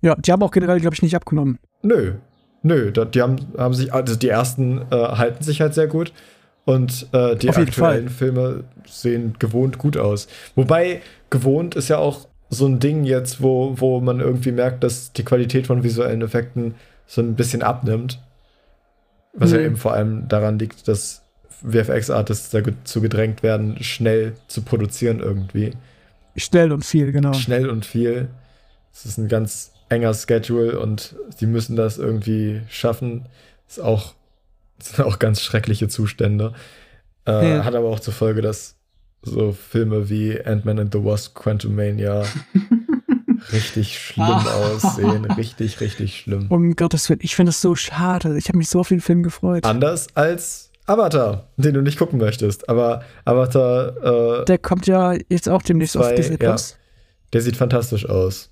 Ja, 0.00 0.14
die 0.14 0.30
haben 0.30 0.42
auch 0.42 0.52
generell, 0.52 0.80
glaube 0.80 0.94
ich, 0.94 1.02
nicht 1.02 1.16
abgenommen. 1.16 1.58
Nö. 1.82 2.14
Nö, 2.62 2.90
die 2.92 3.22
haben, 3.22 3.36
haben 3.56 3.74
sich, 3.74 3.92
also 3.92 4.16
die 4.16 4.28
ersten 4.28 4.82
äh, 4.90 4.96
halten 4.96 5.42
sich 5.42 5.60
halt 5.60 5.74
sehr 5.74 5.86
gut. 5.86 6.12
Und 6.68 7.06
äh, 7.12 7.34
die 7.34 7.48
aktuellen 7.48 7.70
Fall. 7.70 8.08
Filme 8.10 8.64
sehen 8.84 9.36
gewohnt 9.38 9.78
gut 9.78 9.96
aus. 9.96 10.28
Wobei 10.54 11.00
gewohnt 11.30 11.74
ist 11.76 11.88
ja 11.88 11.96
auch 11.96 12.28
so 12.50 12.66
ein 12.66 12.78
Ding 12.78 13.04
jetzt, 13.04 13.42
wo, 13.42 13.80
wo 13.80 14.02
man 14.02 14.20
irgendwie 14.20 14.52
merkt, 14.52 14.84
dass 14.84 15.14
die 15.14 15.24
Qualität 15.24 15.66
von 15.66 15.82
visuellen 15.82 16.20
Effekten 16.20 16.74
so 17.06 17.22
ein 17.22 17.36
bisschen 17.36 17.62
abnimmt. 17.62 18.20
Was 19.32 19.52
mhm. 19.52 19.56
ja 19.56 19.62
eben 19.62 19.76
vor 19.78 19.94
allem 19.94 20.28
daran 20.28 20.58
liegt, 20.58 20.88
dass 20.88 21.22
VFX-Artists 21.66 22.50
dazu 22.50 23.00
gedrängt 23.00 23.42
werden, 23.42 23.82
schnell 23.82 24.34
zu 24.46 24.60
produzieren 24.60 25.20
irgendwie. 25.20 25.72
Schnell 26.36 26.70
und 26.70 26.84
viel, 26.84 27.12
genau. 27.12 27.32
Schnell 27.32 27.70
und 27.70 27.86
viel. 27.86 28.28
Es 28.92 29.06
ist 29.06 29.16
ein 29.16 29.28
ganz 29.28 29.72
enger 29.88 30.12
Schedule 30.12 30.78
und 30.78 31.16
sie 31.34 31.46
müssen 31.46 31.76
das 31.76 31.96
irgendwie 31.96 32.60
schaffen. 32.68 33.24
Ist 33.66 33.80
auch 33.80 34.12
das 34.78 34.90
sind 34.90 35.04
auch 35.04 35.18
ganz 35.18 35.42
schreckliche 35.42 35.88
Zustände. 35.88 36.52
Äh, 37.26 37.56
ja. 37.56 37.64
Hat 37.64 37.74
aber 37.74 37.88
auch 37.88 38.00
zur 38.00 38.14
Folge, 38.14 38.42
dass 38.42 38.76
so 39.22 39.52
Filme 39.52 40.08
wie 40.08 40.40
Ant-Man 40.40 40.78
and 40.78 40.92
the 40.92 41.04
Wasp, 41.04 41.34
Quantum 41.34 41.74
Mania 41.74 42.24
richtig 43.52 43.98
schlimm 43.98 44.26
aussehen. 44.26 45.24
Richtig, 45.24 45.80
richtig 45.80 46.20
schlimm. 46.20 46.46
Um 46.50 46.74
Gottes 46.76 47.08
Willen, 47.08 47.20
ich 47.22 47.36
finde 47.36 47.50
das 47.50 47.60
so 47.60 47.74
schade. 47.74 48.36
Ich 48.38 48.48
habe 48.48 48.58
mich 48.58 48.68
so 48.68 48.80
auf 48.80 48.88
den 48.88 49.00
Film 49.00 49.22
gefreut. 49.22 49.64
Anders 49.64 50.06
als 50.14 50.70
Avatar, 50.86 51.48
den 51.56 51.74
du 51.74 51.82
nicht 51.82 51.98
gucken 51.98 52.18
möchtest. 52.18 52.68
Aber 52.68 53.02
Avatar. 53.24 54.40
Äh, 54.40 54.44
der 54.46 54.58
kommt 54.58 54.86
ja 54.86 55.14
jetzt 55.28 55.48
auch 55.48 55.62
demnächst 55.62 55.94
zwei, 55.94 56.10
auf 56.10 56.14
Disney 56.14 56.36
Plus. 56.36 56.70
Ja, 56.70 56.76
der 57.34 57.42
sieht 57.42 57.56
fantastisch 57.56 58.08
aus. 58.08 58.50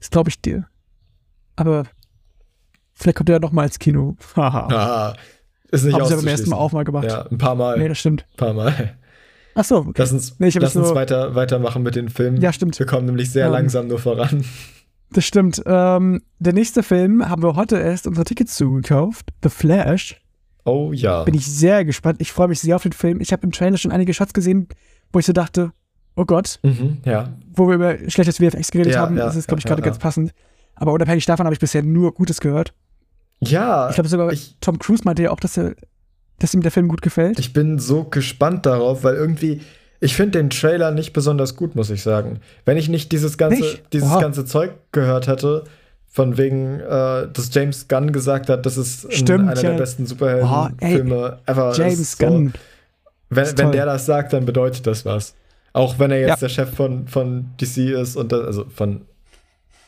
Das 0.00 0.10
glaube 0.10 0.30
ich 0.30 0.40
dir. 0.40 0.66
Aber 1.54 1.84
Vielleicht 2.96 3.16
kommt 3.18 3.28
er 3.28 3.34
ja 3.34 3.40
noch 3.40 3.52
mal 3.52 3.64
ins 3.64 3.78
Kino. 3.78 4.16
Haha. 4.36 5.14
ist 5.70 5.84
nicht 5.84 5.94
Haben 5.94 6.06
sie 6.06 6.16
beim 6.16 6.26
ersten 6.26 6.50
Mal 6.50 6.56
auch 6.56 6.72
mal 6.72 6.84
gemacht. 6.84 7.04
Ja, 7.04 7.26
ein 7.26 7.38
paar 7.38 7.54
Mal. 7.54 7.78
Nee, 7.78 7.88
das 7.88 7.98
stimmt. 7.98 8.24
Ein 8.32 8.36
paar 8.36 8.54
Mal. 8.54 8.96
Ach 9.54 9.64
so. 9.64 9.76
Okay. 9.76 9.92
Lass 9.96 10.12
uns, 10.12 10.38
nee, 10.38 10.50
lass 10.54 10.76
uns 10.76 10.94
weiter, 10.94 11.34
weitermachen 11.34 11.82
mit 11.82 11.94
den 11.94 12.08
Filmen. 12.08 12.40
Ja, 12.40 12.52
stimmt. 12.52 12.78
Wir 12.78 12.86
kommen 12.86 13.06
nämlich 13.06 13.30
sehr 13.30 13.46
ähm, 13.46 13.52
langsam 13.52 13.86
nur 13.86 13.98
voran. 13.98 14.44
Das 15.10 15.24
stimmt. 15.24 15.62
Ähm, 15.64 16.22
der 16.38 16.52
nächste 16.52 16.82
Film 16.82 17.26
haben 17.28 17.42
wir 17.42 17.54
heute 17.54 17.76
erst 17.76 18.06
unsere 18.06 18.24
Tickets 18.24 18.56
zugekauft. 18.56 19.30
The 19.42 19.48
Flash. 19.48 20.20
Oh 20.64 20.92
ja. 20.92 21.22
Bin 21.24 21.34
ich 21.34 21.46
sehr 21.46 21.84
gespannt. 21.84 22.20
Ich 22.20 22.32
freue 22.32 22.48
mich 22.48 22.60
sehr 22.60 22.76
auf 22.76 22.82
den 22.82 22.92
Film. 22.92 23.20
Ich 23.20 23.32
habe 23.32 23.44
im 23.44 23.52
Trailer 23.52 23.78
schon 23.78 23.92
einige 23.92 24.12
Shots 24.12 24.34
gesehen, 24.34 24.68
wo 25.12 25.20
ich 25.20 25.26
so 25.26 25.32
dachte, 25.32 25.72
oh 26.16 26.24
Gott. 26.24 26.58
Mhm, 26.62 26.98
ja. 27.04 27.32
Wo 27.54 27.68
wir 27.68 27.76
über 27.76 28.10
schlechtes 28.10 28.38
VFX 28.38 28.70
geredet 28.72 28.94
ja, 28.94 29.00
haben. 29.00 29.16
Ja, 29.16 29.26
das 29.26 29.36
ist, 29.36 29.46
glaube 29.46 29.60
ich, 29.60 29.64
gerade 29.64 29.82
ganz 29.82 29.98
passend. 29.98 30.32
Aber 30.74 30.92
unabhängig 30.92 31.24
davon 31.24 31.46
habe 31.46 31.54
ich 31.54 31.60
bisher 31.60 31.82
nur 31.82 32.12
Gutes 32.12 32.40
gehört. 32.40 32.74
Ja. 33.40 33.88
Ich 33.88 33.94
glaube 33.94 34.08
sogar, 34.08 34.32
ich, 34.32 34.56
Tom 34.60 34.78
Cruise 34.78 35.02
meinte 35.04 35.22
ja 35.22 35.30
auch, 35.30 35.40
dass, 35.40 35.56
er, 35.56 35.74
dass 36.38 36.54
ihm 36.54 36.62
der 36.62 36.70
Film 36.70 36.88
gut 36.88 37.02
gefällt. 37.02 37.38
Ich 37.38 37.52
bin 37.52 37.78
so 37.78 38.04
gespannt 38.04 38.66
darauf, 38.66 39.04
weil 39.04 39.14
irgendwie, 39.14 39.60
ich 40.00 40.14
finde 40.14 40.38
den 40.38 40.50
Trailer 40.50 40.90
nicht 40.90 41.12
besonders 41.12 41.56
gut, 41.56 41.74
muss 41.74 41.90
ich 41.90 42.02
sagen. 42.02 42.40
Wenn 42.64 42.76
ich 42.76 42.88
nicht 42.88 43.12
dieses 43.12 43.38
ganze, 43.38 43.60
nicht? 43.60 43.92
dieses 43.92 44.18
ganze 44.18 44.44
Zeug 44.44 44.72
gehört 44.92 45.26
hätte, 45.26 45.64
von 46.16 46.38
wegen, 46.38 46.80
äh, 46.80 47.28
dass 47.30 47.52
James 47.52 47.88
Gunn 47.88 48.10
gesagt 48.10 48.48
hat, 48.48 48.64
das 48.64 48.78
ist 48.78 49.12
Stimmt, 49.12 49.50
einer 49.50 49.60
ja. 49.60 49.70
der 49.70 49.78
besten 49.78 50.06
Superheldenfilme 50.06 51.38
oh, 51.38 51.50
ever. 51.50 51.74
James 51.76 52.16
Gunn. 52.16 52.54
Wenn, 53.28 53.58
wenn 53.58 53.72
der 53.72 53.84
das 53.84 54.06
sagt, 54.06 54.32
dann 54.32 54.46
bedeutet 54.46 54.86
das 54.86 55.04
was. 55.04 55.34
Auch 55.74 55.98
wenn 55.98 56.10
er 56.10 56.20
jetzt 56.20 56.28
ja. 56.28 56.36
der 56.36 56.48
Chef 56.48 56.74
von, 56.74 57.06
von 57.06 57.50
DC 57.60 57.90
ist 57.90 58.16
und 58.16 58.32
das, 58.32 58.46
also 58.46 58.64
von, 58.74 59.02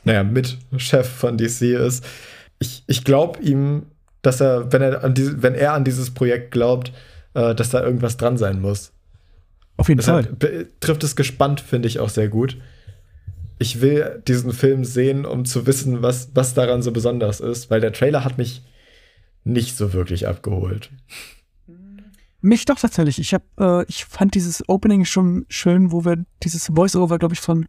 naja, 0.05 0.23
Mitchef 0.23 1.09
von 1.09 1.39
DC 1.39 1.63
ist 1.63 2.05
ich, 2.59 2.85
ich 2.87 3.05
glaube 3.05 3.41
ihm, 3.41 3.87
dass 4.23 4.41
er, 4.41 4.73
wenn 4.73 4.83
er 4.83 5.05
an 5.05 5.15
diese, 5.15 5.43
wenn 5.43 5.55
er 5.55 5.75
an 5.75 5.85
dieses 5.85 6.13
Projekt 6.13 6.51
glaubt, 6.51 6.93
äh, 7.35 7.55
dass 7.55 7.71
da 7.71 7.83
irgendwas 7.83 8.17
dran 8.17 8.37
sein 8.37 8.61
muss. 8.61 8.93
Auf 9.77 9.89
jeden 9.89 9.99
Deshalb 9.99 10.43
Fall. 10.43 10.69
Trifft 10.81 11.05
es 11.05 11.15
gespannt, 11.15 11.61
finde 11.61 11.89
ich 11.89 12.01
auch 12.01 12.09
sehr 12.09 12.29
gut. 12.29 12.57
Ich 13.61 13.81
will 13.81 14.23
diesen 14.27 14.53
Film 14.53 14.85
sehen, 14.85 15.25
um 15.25 15.45
zu 15.45 15.67
wissen, 15.67 16.03
was, 16.03 16.31
was 16.35 16.55
daran 16.55 16.83
so 16.83 16.93
besonders 16.93 17.41
ist, 17.41 17.71
weil 17.71 17.81
der 17.81 17.93
Trailer 17.93 18.25
hat 18.25 18.39
mich 18.39 18.63
nicht 19.45 19.77
so 19.77 19.93
wirklich 19.93 20.27
abgeholt. 20.27 20.91
Mich 22.41 22.65
doch 22.65 22.79
tatsächlich. 22.79 23.19
Ich, 23.19 23.35
hab, 23.35 23.43
äh, 23.59 23.85
ich 23.89 24.05
fand 24.05 24.35
dieses 24.35 24.69
Opening 24.69 25.05
schon 25.05 25.47
schön, 25.49 25.91
wo 25.91 26.05
wir 26.05 26.25
dieses 26.43 26.67
Voice-Over, 26.67 27.19
glaube 27.19 27.35
ich, 27.35 27.41
von 27.41 27.67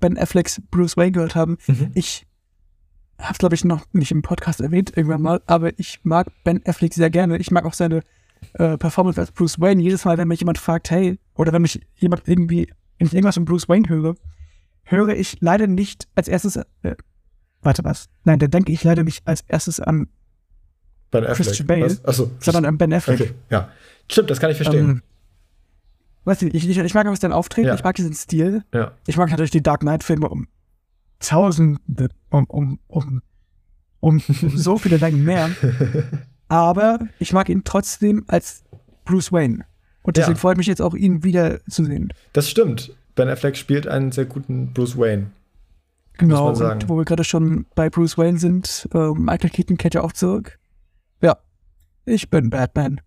Ben 0.00 0.18
Afflecks 0.18 0.60
Bruce 0.70 0.96
Wayne 0.96 1.12
gehört 1.12 1.34
haben. 1.34 1.58
Mhm. 1.66 1.90
Ich 1.94 2.25
hab's 3.18 3.38
glaube 3.38 3.54
ich 3.54 3.64
noch 3.64 3.84
nicht 3.92 4.10
im 4.10 4.22
Podcast 4.22 4.60
erwähnt 4.60 4.92
irgendwann 4.96 5.22
mal, 5.22 5.40
aber 5.46 5.78
ich 5.78 6.00
mag 6.02 6.28
Ben 6.44 6.60
Affleck 6.66 6.94
sehr 6.94 7.10
gerne. 7.10 7.38
Ich 7.38 7.50
mag 7.50 7.64
auch 7.64 7.72
seine 7.74 8.02
äh, 8.54 8.76
Performance 8.76 9.20
als 9.20 9.32
Bruce 9.32 9.58
Wayne. 9.60 9.82
Jedes 9.82 10.04
Mal, 10.04 10.18
wenn 10.18 10.28
mich 10.28 10.40
jemand 10.40 10.58
fragt, 10.58 10.90
hey, 10.90 11.18
oder 11.34 11.52
wenn 11.52 11.62
mich 11.62 11.80
jemand 11.96 12.28
irgendwie, 12.28 12.68
wenn 12.98 13.06
ich 13.06 13.14
irgendwas 13.14 13.34
von 13.36 13.44
Bruce 13.44 13.68
Wayne 13.68 13.88
höre, 13.88 14.14
höre 14.84 15.16
ich 15.16 15.38
leider 15.40 15.66
nicht 15.66 16.06
als 16.14 16.28
erstes. 16.28 16.56
Äh, 16.56 16.94
warte 17.62 17.82
was? 17.84 18.08
Nein, 18.24 18.38
da 18.38 18.46
denke 18.46 18.72
ich 18.72 18.84
leider 18.84 19.02
nicht 19.02 19.26
als 19.26 19.40
erstes 19.48 19.80
an 19.80 20.08
Ben 21.10 21.24
Affleck. 21.24 21.46
Christian 21.46 21.66
Bale? 21.66 21.96
Achso. 22.04 22.30
sondern 22.40 22.64
an 22.66 22.78
Ben 22.78 22.92
Affleck. 22.92 23.20
Okay, 23.20 23.30
ja. 23.50 23.70
Stimmt, 24.10 24.30
das 24.30 24.38
kann 24.40 24.50
ich 24.50 24.56
verstehen. 24.56 24.88
Ähm, 24.88 25.02
weißt 26.24 26.42
du, 26.42 26.46
ich, 26.48 26.68
ich, 26.68 26.76
ich 26.78 26.94
mag 26.94 27.06
einfach 27.06 27.20
sein 27.20 27.32
Auftreten, 27.32 27.68
Ja. 27.68 27.74
ich 27.74 27.82
mag 27.84 27.96
diesen 27.96 28.12
Stil. 28.14 28.62
ja. 28.74 28.92
Ich 29.06 29.16
mag 29.16 29.30
natürlich 29.30 29.50
die 29.50 29.62
Dark 29.62 29.80
Knight-Filme 29.80 30.28
um 30.28 30.46
Tausende, 31.20 32.08
um, 32.30 32.44
um, 32.46 32.78
um, 32.88 33.22
um 34.00 34.20
so 34.20 34.78
viele 34.78 34.96
Längen 34.98 35.24
mehr. 35.24 35.50
Aber 36.48 37.00
ich 37.18 37.32
mag 37.32 37.48
ihn 37.48 37.62
trotzdem 37.64 38.24
als 38.28 38.62
Bruce 39.04 39.32
Wayne. 39.32 39.64
Und 40.02 40.16
deswegen 40.16 40.36
Ja. 40.36 40.40
freut 40.40 40.56
mich 40.56 40.66
jetzt 40.68 40.80
auch, 40.82 40.94
ihn 40.94 41.24
wieder 41.24 41.60
zu 41.68 41.84
sehen. 41.84 42.12
Das 42.32 42.48
stimmt. 42.48 42.92
Ben 43.16 43.28
Affleck 43.28 43.56
spielt 43.56 43.88
einen 43.88 44.12
sehr 44.12 44.26
guten 44.26 44.72
Bruce 44.72 44.96
Wayne. 44.96 45.26
Genau, 46.18 46.48
und 46.48 46.88
wo 46.88 46.96
wir 46.96 47.04
gerade 47.04 47.24
schon 47.24 47.66
bei 47.74 47.90
Bruce 47.90 48.16
Wayne 48.16 48.38
sind, 48.38 48.88
äh, 48.94 49.10
Michael 49.14 49.50
Keaton 49.50 49.76
kehrt 49.76 49.94
ja 49.94 50.02
auch 50.02 50.12
zurück. 50.12 50.58
Ja, 51.20 51.36
ich 52.04 52.30
bin 52.30 52.50
Batman. 52.50 53.00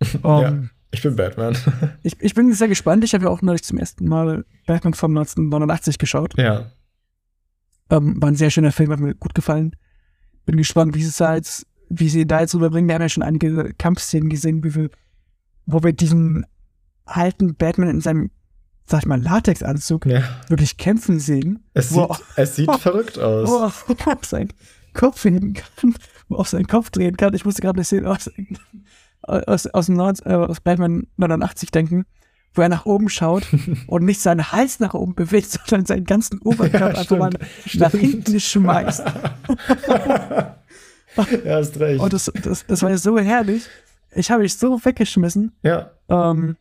Ähm, 0.24 0.70
Ich 0.92 1.02
bin 1.02 1.16
Batman. 1.16 1.56
ich, 2.02 2.16
ich 2.20 2.32
bin 2.34 2.52
sehr 2.52 2.68
gespannt. 2.68 3.02
Ich 3.04 3.12
habe 3.14 3.24
ja 3.24 3.30
auch 3.30 3.42
neulich 3.42 3.64
zum 3.64 3.78
ersten 3.78 4.06
Mal 4.08 4.44
Batman 4.66 4.94
von 4.94 5.10
1989 5.10 5.98
geschaut. 5.98 6.34
ja. 6.38 6.70
Ähm, 7.90 8.20
war 8.20 8.28
ein 8.28 8.36
sehr 8.36 8.50
schöner 8.50 8.72
Film, 8.72 8.90
hat 8.90 9.00
mir 9.00 9.14
gut 9.14 9.34
gefallen. 9.34 9.74
Bin 10.46 10.56
gespannt, 10.56 10.94
wie 10.94 11.02
sie 11.02 11.08
es 11.08 11.16
da 11.16 11.34
jetzt, 11.34 11.66
wie 11.88 12.08
sie 12.08 12.26
da 12.26 12.40
jetzt 12.40 12.54
rüberbringen. 12.54 12.88
Wir 12.88 12.94
haben 12.94 13.02
ja 13.02 13.08
schon 13.08 13.22
einige 13.22 13.72
Kampfszenen 13.74 14.28
gesehen, 14.28 14.62
wie 14.64 14.74
wir, 14.74 14.90
wo 15.66 15.82
wir 15.82 15.92
diesen 15.92 16.46
alten 17.04 17.54
Batman 17.54 17.88
in 17.88 18.00
seinem, 18.00 18.30
sag 18.86 19.00
ich 19.00 19.06
mal, 19.06 19.20
Latexanzug 19.20 20.06
ja. 20.06 20.22
wirklich 20.48 20.76
kämpfen 20.76 21.18
sehen. 21.18 21.64
Es 21.74 21.90
sieht, 21.90 22.08
es 22.36 22.56
sieht 22.56 22.74
verrückt 22.80 23.18
aus. 23.18 23.48
wo 23.48 23.56
er 23.56 24.12
auf 24.16 24.24
seinen 24.24 24.52
Kopf 24.94 25.24
heben 25.24 25.54
kann, 25.54 25.94
wo 26.28 26.36
er 26.36 26.40
auf 26.40 26.48
seinen 26.48 26.66
Kopf 26.66 26.90
drehen 26.90 27.16
kann. 27.16 27.34
Ich 27.34 27.44
musste 27.44 27.62
gerade 27.62 27.76
eine 27.76 27.84
Szene 27.84 28.10
aus, 28.10 28.30
aus, 29.22 29.66
aus, 29.66 29.86
dem 29.86 29.96
19, 29.96 30.26
äh, 30.26 30.34
aus 30.34 30.60
Batman 30.60 31.06
89 31.16 31.70
denken, 31.70 32.04
wo 32.58 32.62
er 32.62 32.68
nach 32.68 32.84
oben 32.84 33.08
schaut 33.08 33.46
und 33.86 34.04
nicht 34.04 34.20
seinen 34.20 34.52
Hals 34.52 34.80
nach 34.80 34.94
oben 34.94 35.14
bewegt, 35.14 35.50
sondern 35.66 35.86
seinen 35.86 36.04
ganzen 36.04 36.40
Oberkörper 36.40 37.16
mal 37.16 37.30
stimmt, 37.30 37.80
nach 37.80 37.90
stimmt. 37.90 38.02
hinten 38.02 38.40
schmeißt. 38.40 39.02
Ja, 41.44 41.56
hast 41.56 41.80
recht. 41.80 42.00
Und 42.00 42.12
das, 42.12 42.30
das, 42.44 42.64
das 42.64 42.82
war 42.82 42.90
ja 42.90 42.96
so 42.96 43.18
herrlich. 43.18 43.66
Ich 44.14 44.30
habe 44.30 44.42
mich 44.42 44.56
so 44.56 44.78
weggeschmissen. 44.84 45.50
ja. 45.62 45.90
Ähm, 46.08 46.56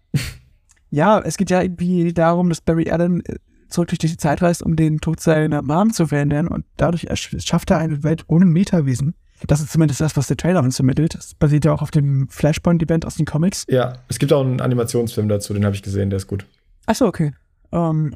ja, 0.90 1.20
es 1.20 1.38
geht 1.38 1.50
ja 1.50 1.62
irgendwie 1.62 2.14
darum, 2.14 2.50
dass 2.50 2.62
Barry 2.62 2.90
Allen 2.90 3.24
äh, 3.26 3.36
zurück 3.70 3.90
durch 3.90 4.00
die 4.00 4.18
Zeit 4.18 4.42
reist, 4.42 4.64
um 4.64 4.76
den 4.76 5.00
Tod 5.00 5.20
seiner 5.20 5.62
Mom 5.62 5.94
zu 5.94 6.08
verhindern 6.08 6.48
und 6.48 6.66
dadurch 6.78 7.08
schafft 7.46 7.72
er 7.72 7.78
eine 7.78 8.04
Welt 8.04 8.24
ohne 8.28 8.46
Metawesen. 8.46 9.14
Das 9.46 9.60
ist 9.62 9.72
zumindest 9.72 10.02
das, 10.02 10.18
was 10.18 10.28
der 10.28 10.38
Trailer 10.38 10.62
uns 10.64 10.78
vermittelt. 10.78 11.14
Das 11.14 11.36
basiert 11.36 11.66
ja 11.66 11.72
auch 11.74 11.82
auf 11.84 11.92
dem 11.92 12.28
Flashpoint-Event 12.30 13.06
aus 13.06 13.16
den 13.16 13.26
Comics. 13.26 13.66
ja, 13.70 13.94
es 14.08 14.18
gibt 14.18 14.34
auch 14.34 14.42
einen 14.44 14.62
Animationsfilm 14.62 15.30
dazu, 15.30 15.54
den 15.54 15.64
habe 15.64 15.76
ich 15.76 15.84
gesehen, 15.84 16.10
der 16.10 16.18
ist 16.18 16.28
gut. 16.28 16.46
Achso, 16.88 17.06
okay. 17.06 17.34
Ähm, 17.72 18.16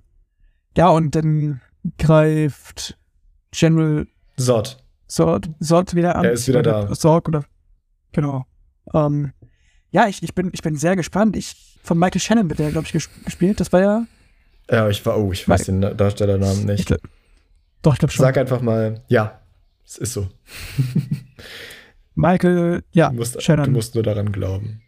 ja, 0.76 0.90
und 0.90 1.14
dann 1.16 1.62
greift 1.98 2.98
General 3.52 4.08
Sod. 4.38 4.78
Sord, 5.08 5.50
Sord 5.60 5.94
wieder 5.94 6.16
an. 6.16 6.24
Er 6.26 6.32
ist 6.32 6.48
wieder 6.48 6.64
da. 6.64 6.96
Sorg 6.96 7.28
oder. 7.28 7.44
Genau. 8.14 8.46
Ähm, 8.94 9.34
ja, 9.92 10.08
ich, 10.08 10.24
ich, 10.24 10.34
bin, 10.34 10.50
ich 10.54 10.62
bin 10.62 10.78
sehr 10.78 10.96
gespannt. 10.96 11.36
Ich, 11.36 11.78
von 11.84 12.00
Michael 12.00 12.22
Shannon 12.22 12.50
wird 12.50 12.60
der, 12.60 12.72
glaube 12.72 12.88
ich, 12.88 12.94
ges 12.94 13.10
gespielt. 13.26 13.60
Das 13.60 13.74
war 13.74 13.82
ja. 13.82 14.06
Ja, 14.70 14.88
ich 14.88 15.06
war, 15.06 15.20
oh, 15.20 15.34
ich 15.34 15.48
weiß 15.50 15.66
den 15.66 15.82
Darstellernamen 15.82 16.60
Ich 16.62 16.66
nicht. 16.66 16.86
glaub, 16.86 17.02
doch, 17.82 17.94
ich 17.94 18.00
glaube 18.00 18.14
schon. 18.14 18.24
Sag 18.24 18.38
einfach 18.38 18.62
mal, 18.62 19.02
ja, 19.10 19.41
es 19.86 19.98
ist 19.98 20.14
so. 20.14 20.28
Michael, 22.16 22.84
ja, 22.92 23.10
Du 23.10 23.16
musst, 23.16 23.42
Shannon. 23.42 23.66
du 23.66 23.72
musst 23.72 23.96
nur 23.96 24.04
daran 24.04 24.32
glauben. 24.32 24.82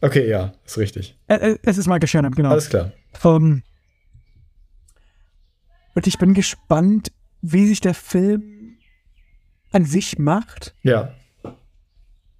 Okay, 0.00 0.28
ja, 0.28 0.52
ist 0.64 0.78
richtig. 0.78 1.16
Äh, 1.28 1.56
es 1.62 1.78
ist 1.78 1.86
Michael 1.86 2.06
Shannon, 2.08 2.32
genau. 2.34 2.50
Alles 2.50 2.68
klar. 2.68 2.92
Ähm, 3.24 3.62
und 5.94 6.06
ich 6.06 6.18
bin 6.18 6.34
gespannt, 6.34 7.10
wie 7.42 7.66
sich 7.66 7.80
der 7.80 7.94
Film 7.94 8.76
an 9.72 9.84
sich 9.84 10.18
macht 10.18 10.74
Ja, 10.82 11.14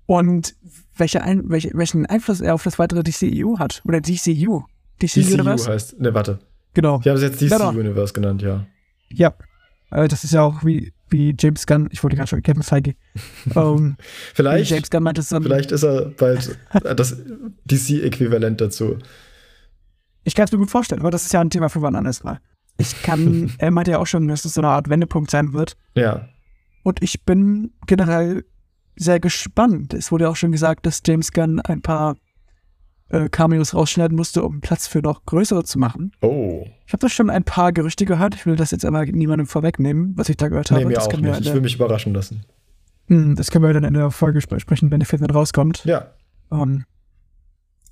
und 0.06 0.54
welche 0.96 1.22
ein, 1.22 1.48
welche, 1.50 1.70
welchen 1.74 2.06
Einfluss 2.06 2.40
er 2.40 2.54
auf 2.54 2.62
das 2.62 2.78
weitere 2.78 3.02
DCU 3.02 3.58
hat. 3.58 3.82
Oder 3.84 4.00
DCU. 4.00 4.62
DCU, 5.02 5.20
DCU 5.20 5.34
oder 5.34 5.44
was? 5.44 5.68
heißt, 5.68 6.00
ne, 6.00 6.14
warte. 6.14 6.38
Genau. 6.74 7.00
Ich 7.00 7.06
habe 7.08 7.18
es 7.18 7.22
jetzt 7.22 7.40
DC 7.40 7.50
Ja, 7.50 7.58
doch. 7.58 7.74
Universe 7.74 8.12
genannt, 8.14 8.40
ja. 8.42 8.66
Ja. 9.10 9.34
Äh, 9.90 10.08
das 10.08 10.24
ist 10.24 10.32
ja 10.32 10.42
auch 10.42 10.64
wie, 10.64 10.92
wie 11.10 11.34
James 11.38 11.66
Gunn, 11.66 11.88
ich 11.90 12.02
wollte 12.02 12.16
gerade 12.16 12.28
schon 12.28 12.42
Kevin 12.42 12.62
Feige. 12.62 12.94
ähm, 13.56 13.96
wie 13.98 14.04
Vielleicht, 14.34 14.70
James 14.70 14.90
Gunn 14.90 15.02
meinte 15.02 15.22
vielleicht 15.22 15.72
ist 15.72 15.82
er 15.82 16.06
bald 16.06 16.58
das 16.96 17.16
DC-Äquivalent 17.64 18.60
dazu. 18.60 18.98
Ich 20.24 20.34
kann 20.34 20.44
es 20.44 20.52
mir 20.52 20.58
gut 20.58 20.70
vorstellen, 20.70 21.00
aber 21.00 21.10
das 21.10 21.24
ist 21.24 21.32
ja 21.32 21.40
ein 21.40 21.50
Thema 21.50 21.68
für 21.68 21.82
wann 21.82 21.94
anders 21.94 22.22
mal. 22.22 22.40
Ich 22.76 23.02
kann, 23.02 23.52
er 23.58 23.70
meinte 23.70 23.92
ja 23.92 23.98
auch 23.98 24.06
schon, 24.06 24.28
dass 24.28 24.44
es 24.44 24.54
so 24.54 24.60
eine 24.60 24.68
Art 24.68 24.88
Wendepunkt 24.88 25.30
sein 25.30 25.52
wird. 25.52 25.76
Ja, 25.94 26.28
Und 26.82 27.02
ich 27.02 27.24
bin 27.24 27.72
generell 27.86 28.44
sehr 28.96 29.20
gespannt. 29.20 29.94
Es 29.94 30.10
wurde 30.10 30.24
ja 30.24 30.30
auch 30.30 30.36
schon 30.36 30.52
gesagt, 30.52 30.86
dass 30.86 31.02
James 31.06 31.32
Gunn 31.32 31.60
ein 31.60 31.82
paar 31.82 32.16
äh, 33.10 33.28
Cameos 33.28 33.74
rausschneiden 33.74 34.16
musste, 34.16 34.42
um 34.42 34.60
Platz 34.60 34.86
für 34.86 35.00
noch 35.00 35.24
größere 35.24 35.64
zu 35.64 35.78
machen. 35.78 36.12
oh. 36.20 36.66
Ich 36.86 36.92
habe 36.94 37.00
da 37.02 37.08
schon 37.10 37.28
ein 37.28 37.44
paar 37.44 37.72
Gerüchte 37.72 38.06
gehört. 38.06 38.34
Ich 38.34 38.46
will 38.46 38.56
das 38.56 38.70
jetzt 38.70 38.84
aber 38.86 39.04
niemandem 39.04 39.46
vorwegnehmen, 39.46 40.12
was 40.16 40.30
ich 40.30 40.38
da 40.38 40.48
gehört 40.48 40.70
habe. 40.70 40.80
Nee, 40.80 40.86
mir 40.88 40.94
das, 40.94 41.06
auch 41.06 41.12
nicht. 41.12 41.18
in 41.22 41.26
Ich 41.34 41.44
will 41.44 41.52
der, 41.52 41.60
mich 41.62 41.74
überraschen 41.74 42.14
lassen. 42.14 42.44
Hm, 43.08 43.36
das 43.36 43.50
können 43.50 43.64
wir 43.64 43.72
dann 43.74 43.84
in 43.84 43.92
der 43.94 44.10
Folge 44.10 44.38
sp- 44.40 44.58
sprechen, 44.58 44.90
wenn 44.90 45.00
der 45.00 45.06
Film 45.06 45.20
dann 45.20 45.30
rauskommt. 45.30 45.84
Ja, 45.84 46.12
Ähm, 46.50 46.84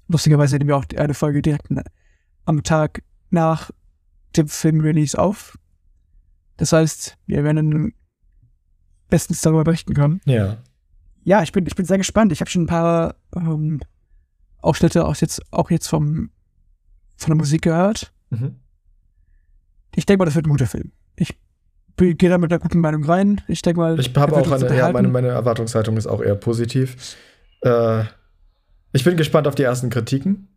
lustigerweise 0.08 0.56
nehmen 0.56 0.68
wir 0.68 0.76
auch 0.78 0.84
eine 0.96 1.12
Folge 1.14 1.42
direkt 1.42 1.66
am 2.46 2.62
Tag 2.62 3.02
nach 3.30 3.70
dem 4.36 4.48
Film-Release 4.48 5.18
auf. 5.18 5.58
Das 6.56 6.72
heißt, 6.72 7.16
wir 7.26 7.44
werden 7.44 7.92
bestens 9.10 9.40
darüber 9.42 9.64
berichten 9.64 9.94
können. 9.94 10.20
ja. 10.24 10.56
Ja, 11.24 11.42
ich 11.42 11.50
bin, 11.50 11.66
ich 11.66 11.74
bin 11.74 11.84
sehr 11.84 11.98
gespannt. 11.98 12.30
Ich 12.30 12.38
habe 12.40 12.48
schon 12.48 12.62
ein 12.62 12.66
paar 12.68 13.16
ähm, 13.34 13.80
Ausschnitte 14.66 15.04
aus 15.04 15.20
jetzt, 15.20 15.40
auch 15.52 15.70
jetzt 15.70 15.86
vom, 15.88 16.30
von 17.16 17.30
der 17.30 17.36
Musik 17.36 17.62
gehört. 17.62 18.12
Mhm. 18.30 18.56
Ich 19.94 20.04
denke 20.06 20.18
mal, 20.18 20.24
das 20.26 20.34
wird 20.34 20.46
ein 20.46 20.50
guter 20.50 20.66
Film. 20.66 20.92
Ich 21.16 21.34
gehe 21.96 22.28
da 22.28 22.36
mit 22.36 22.52
einer 22.52 22.58
guten 22.60 22.80
Meinung 22.80 23.04
rein. 23.04 23.40
Ich 23.48 23.62
denke 23.62 23.80
mal, 23.80 23.98
Ich 23.98 24.14
habe 24.14 24.36
auch 24.36 24.50
uns 24.50 24.62
eine, 24.62 24.76
ja, 24.76 24.92
meine, 24.92 25.08
meine 25.08 25.28
Erwartungshaltung 25.28 25.96
ist 25.96 26.06
auch 26.06 26.20
eher 26.20 26.34
positiv. 26.34 27.16
Äh, 27.62 28.04
ich 28.92 29.02
bin 29.04 29.16
gespannt 29.16 29.48
auf 29.48 29.54
die 29.54 29.62
ersten 29.62 29.88
Kritiken. 29.88 30.48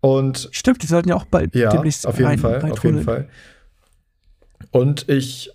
Und 0.00 0.48
Stimmt, 0.52 0.82
die 0.82 0.86
sollten 0.86 1.08
ja 1.08 1.16
auch 1.16 1.24
bald 1.24 1.54
ja, 1.54 1.70
demnächst 1.70 2.06
auf 2.06 2.16
jeden 2.18 2.28
rein- 2.30 2.38
Fall, 2.38 2.70
auf 2.70 2.84
jeden. 2.84 3.02
Fall. 3.02 3.28
Und 4.70 5.08
ich 5.08 5.50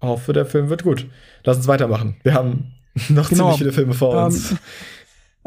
hoffe, 0.00 0.32
der 0.32 0.46
Film 0.46 0.68
wird 0.70 0.84
gut. 0.84 1.06
Lass 1.44 1.56
uns 1.56 1.66
weitermachen. 1.66 2.16
Wir 2.22 2.34
haben 2.34 2.72
noch 3.08 3.28
Genau. 3.28 3.44
ziemlich 3.46 3.58
viele 3.58 3.72
Filme 3.72 3.94
vor 3.94 4.24
uns. 4.26 4.52
Ähm, 4.52 4.58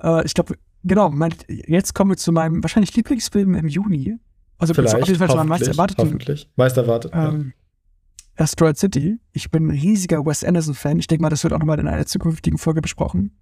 äh, 0.03 0.25
ich 0.25 0.33
glaube, 0.33 0.55
genau, 0.83 1.09
mein, 1.09 1.33
jetzt 1.47 1.93
kommen 1.93 2.11
wir 2.11 2.17
zu 2.17 2.31
meinem 2.31 2.63
wahrscheinlich 2.63 2.95
Lieblingsfilm 2.95 3.55
im 3.55 3.67
Juni. 3.67 4.17
Also 4.57 4.73
Vielleicht, 4.73 4.95
auf 4.95 5.07
jeden 5.07 5.19
Fall 5.19 5.29
zu 5.29 5.35
meinem 5.35 5.49
meist 5.49 5.67
erwarteten 5.67 6.05
hoffentlich. 6.05 6.49
Meist 6.55 6.77
erwartet. 6.77 7.11
ja. 7.13 7.29
ähm, 7.29 7.53
Asteroid 8.35 8.77
City. 8.77 9.19
Ich 9.31 9.51
bin 9.51 9.67
ein 9.67 9.71
riesiger 9.71 10.25
Wes 10.25 10.43
Anderson-Fan. 10.43 10.99
Ich 10.99 11.07
denke 11.07 11.21
mal, 11.21 11.29
das 11.29 11.43
wird 11.43 11.53
auch 11.53 11.59
nochmal 11.59 11.79
in 11.79 11.87
einer 11.87 12.05
zukünftigen 12.05 12.57
Folge 12.57 12.81
besprochen. 12.81 13.37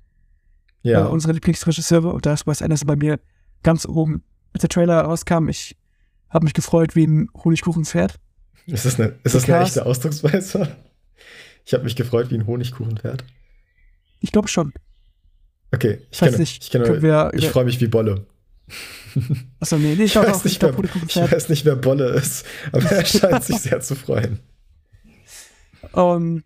ja. 0.82 1.06
Äh, 1.06 1.10
unsere 1.10 1.34
Lieblingsregisseure. 1.34 2.12
Und 2.12 2.26
da 2.26 2.34
ist 2.34 2.48
Wes 2.48 2.62
Anderson 2.62 2.88
bei 2.88 2.96
mir 2.96 3.20
ganz 3.64 3.86
oben. 3.86 4.24
Als 4.54 4.62
der 4.62 4.70
Trailer 4.70 5.02
rauskam, 5.02 5.48
ich 5.48 5.78
habe 6.30 6.44
mich 6.44 6.54
gefreut 6.54 6.96
wie 6.96 7.06
ein 7.06 7.30
Honigkuchenpferd. 7.44 8.20
Ist 8.66 8.86
das 8.86 9.00
eine, 9.00 9.16
ist 9.24 9.36
das 9.36 9.50
eine 9.50 9.64
echte 9.64 9.86
Ausdrucksweise? 9.86 10.76
Ich 11.66 11.74
habe 11.74 11.84
mich 11.84 11.96
gefreut 11.96 12.32
wie 12.32 12.36
ein 12.36 12.48
Honigkuchenpferd. 12.48 13.24
Ich 14.20 14.32
glaube 14.32 14.48
schon. 14.48 14.74
Okay, 15.74 16.00
ich 16.12 16.20
kenne, 16.20 16.38
nicht, 16.38 16.64
ich, 16.64 16.70
kenne, 16.70 17.32
ich 17.34 17.48
freue 17.50 17.66
mich 17.66 17.80
wie 17.80 17.88
Bolle. 17.88 18.26
Achso, 19.60 19.78
nee, 19.78 19.96
nee, 19.96 20.04
ich 20.04 20.16
Ich 20.16 20.16
weiß, 20.16 20.42
auch, 20.42 20.46
ich 20.46 20.62
nicht, 20.62 20.62
wer, 20.62 21.26
ich 21.26 21.32
weiß 21.32 21.50
nicht, 21.50 21.66
wer 21.66 21.76
Bolle 21.76 22.10
ist, 22.10 22.46
aber 22.72 22.92
er 22.92 23.06
scheint 23.06 23.44
sich 23.44 23.58
sehr 23.58 23.80
zu 23.82 23.96
freuen. 23.96 24.40
Ähm, 25.94 26.44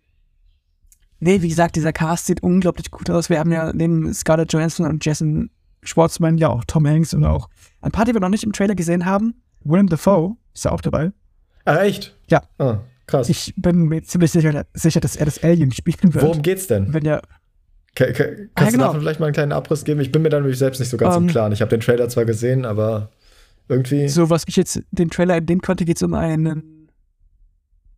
nee, 1.20 1.40
wie 1.40 1.48
gesagt, 1.48 1.76
dieser 1.76 1.92
Cast 1.92 2.26
sieht 2.26 2.42
unglaublich 2.42 2.90
gut 2.90 3.08
aus. 3.10 3.30
Wir 3.30 3.38
haben 3.38 3.52
ja 3.52 3.72
neben 3.72 4.12
Scarlett 4.12 4.52
Johansson 4.52 4.86
und 4.86 5.04
Jason 5.04 5.50
Schwartzman 5.84 6.38
ja 6.38 6.48
auch 6.48 6.64
Tom 6.64 6.86
Hanks 6.86 7.14
und 7.14 7.24
auch 7.24 7.48
ein 7.80 7.92
paar, 7.92 8.06
die 8.06 8.12
wir 8.12 8.20
noch 8.20 8.28
nicht 8.30 8.42
im 8.42 8.52
Trailer 8.52 8.74
gesehen 8.74 9.06
haben. 9.06 9.34
Willem 9.62 9.88
Dafoe 9.88 10.36
ist 10.52 10.64
ja 10.64 10.72
auch 10.72 10.80
dabei. 10.80 11.12
Ach, 11.64 11.78
echt? 11.78 12.16
Ja. 12.28 12.42
Ah, 12.58 12.78
krass. 13.06 13.28
Ich 13.28 13.54
bin 13.56 13.84
mir 13.84 14.02
ziemlich 14.02 14.32
sicher, 14.32 14.64
sicher 14.74 15.00
dass 15.00 15.14
er 15.14 15.26
das 15.26 15.44
Alien 15.44 15.70
spielen 15.70 16.14
wird. 16.14 16.24
Worum 16.24 16.42
geht's 16.42 16.66
denn? 16.66 16.92
Wenn 16.92 17.04
ja, 17.04 17.20
Ka- 17.96 18.12
ka- 18.12 18.24
Kannst 18.24 18.50
Ah, 18.54 18.64
du 18.66 18.70
genau. 18.72 18.84
davon 18.84 19.00
vielleicht 19.00 19.18
mal 19.20 19.26
einen 19.26 19.34
kleinen 19.34 19.52
Abriss 19.52 19.82
geben? 19.84 20.00
Ich 20.00 20.12
bin 20.12 20.22
mir 20.22 20.28
da 20.28 20.38
nämlich 20.38 20.58
selbst 20.58 20.78
nicht 20.78 20.90
so 20.90 20.96
ganz 20.98 21.16
im 21.16 21.24
Ähm. 21.24 21.28
Klaren. 21.28 21.52
Ich 21.52 21.60
habe 21.62 21.70
den 21.70 21.80
Trailer 21.80 22.08
zwar 22.08 22.24
gesehen, 22.26 22.64
aber 22.64 23.10
irgendwie. 23.68 24.08
So, 24.08 24.30
was 24.30 24.44
ich 24.46 24.54
jetzt 24.56 24.82
den 24.92 25.10
Trailer 25.10 25.34
entnehmen 25.36 25.62
konnte, 25.62 25.84
geht 25.84 25.96
es 25.96 26.02
um 26.02 26.14
einen 26.14 26.88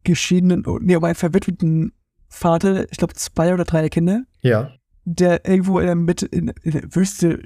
geschiedenen, 0.04 0.64
oh, 0.66 0.78
nee, 0.80 0.96
um 0.96 1.04
einen 1.04 1.14
verwitweten 1.14 1.92
Vater, 2.28 2.90
ich 2.90 2.98
glaube 2.98 3.14
zwei 3.14 3.52
oder 3.54 3.64
drei 3.64 3.88
Kinder, 3.88 4.22
Ja. 4.42 4.70
der 5.04 5.46
irgendwo 5.46 5.78
in 5.80 5.86
der 5.86 5.94
Mitte, 5.94 6.26
in, 6.26 6.52
in 6.62 6.70
der 6.72 6.94
Wüste 6.94 7.42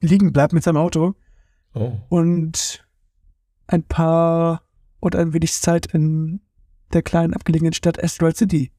liegen 0.00 0.32
bleibt 0.32 0.52
mit 0.52 0.62
seinem 0.62 0.76
Auto 0.76 1.14
Oh. 1.76 1.92
und 2.08 2.84
ein 3.66 3.82
paar 3.82 4.62
und 5.00 5.16
ein 5.16 5.32
wenig 5.32 5.52
Zeit 5.54 5.86
in 5.92 6.40
der 6.92 7.02
kleinen 7.02 7.34
abgelegenen 7.34 7.72
Stadt 7.72 8.02
Asteroid 8.02 8.36
City 8.36 8.70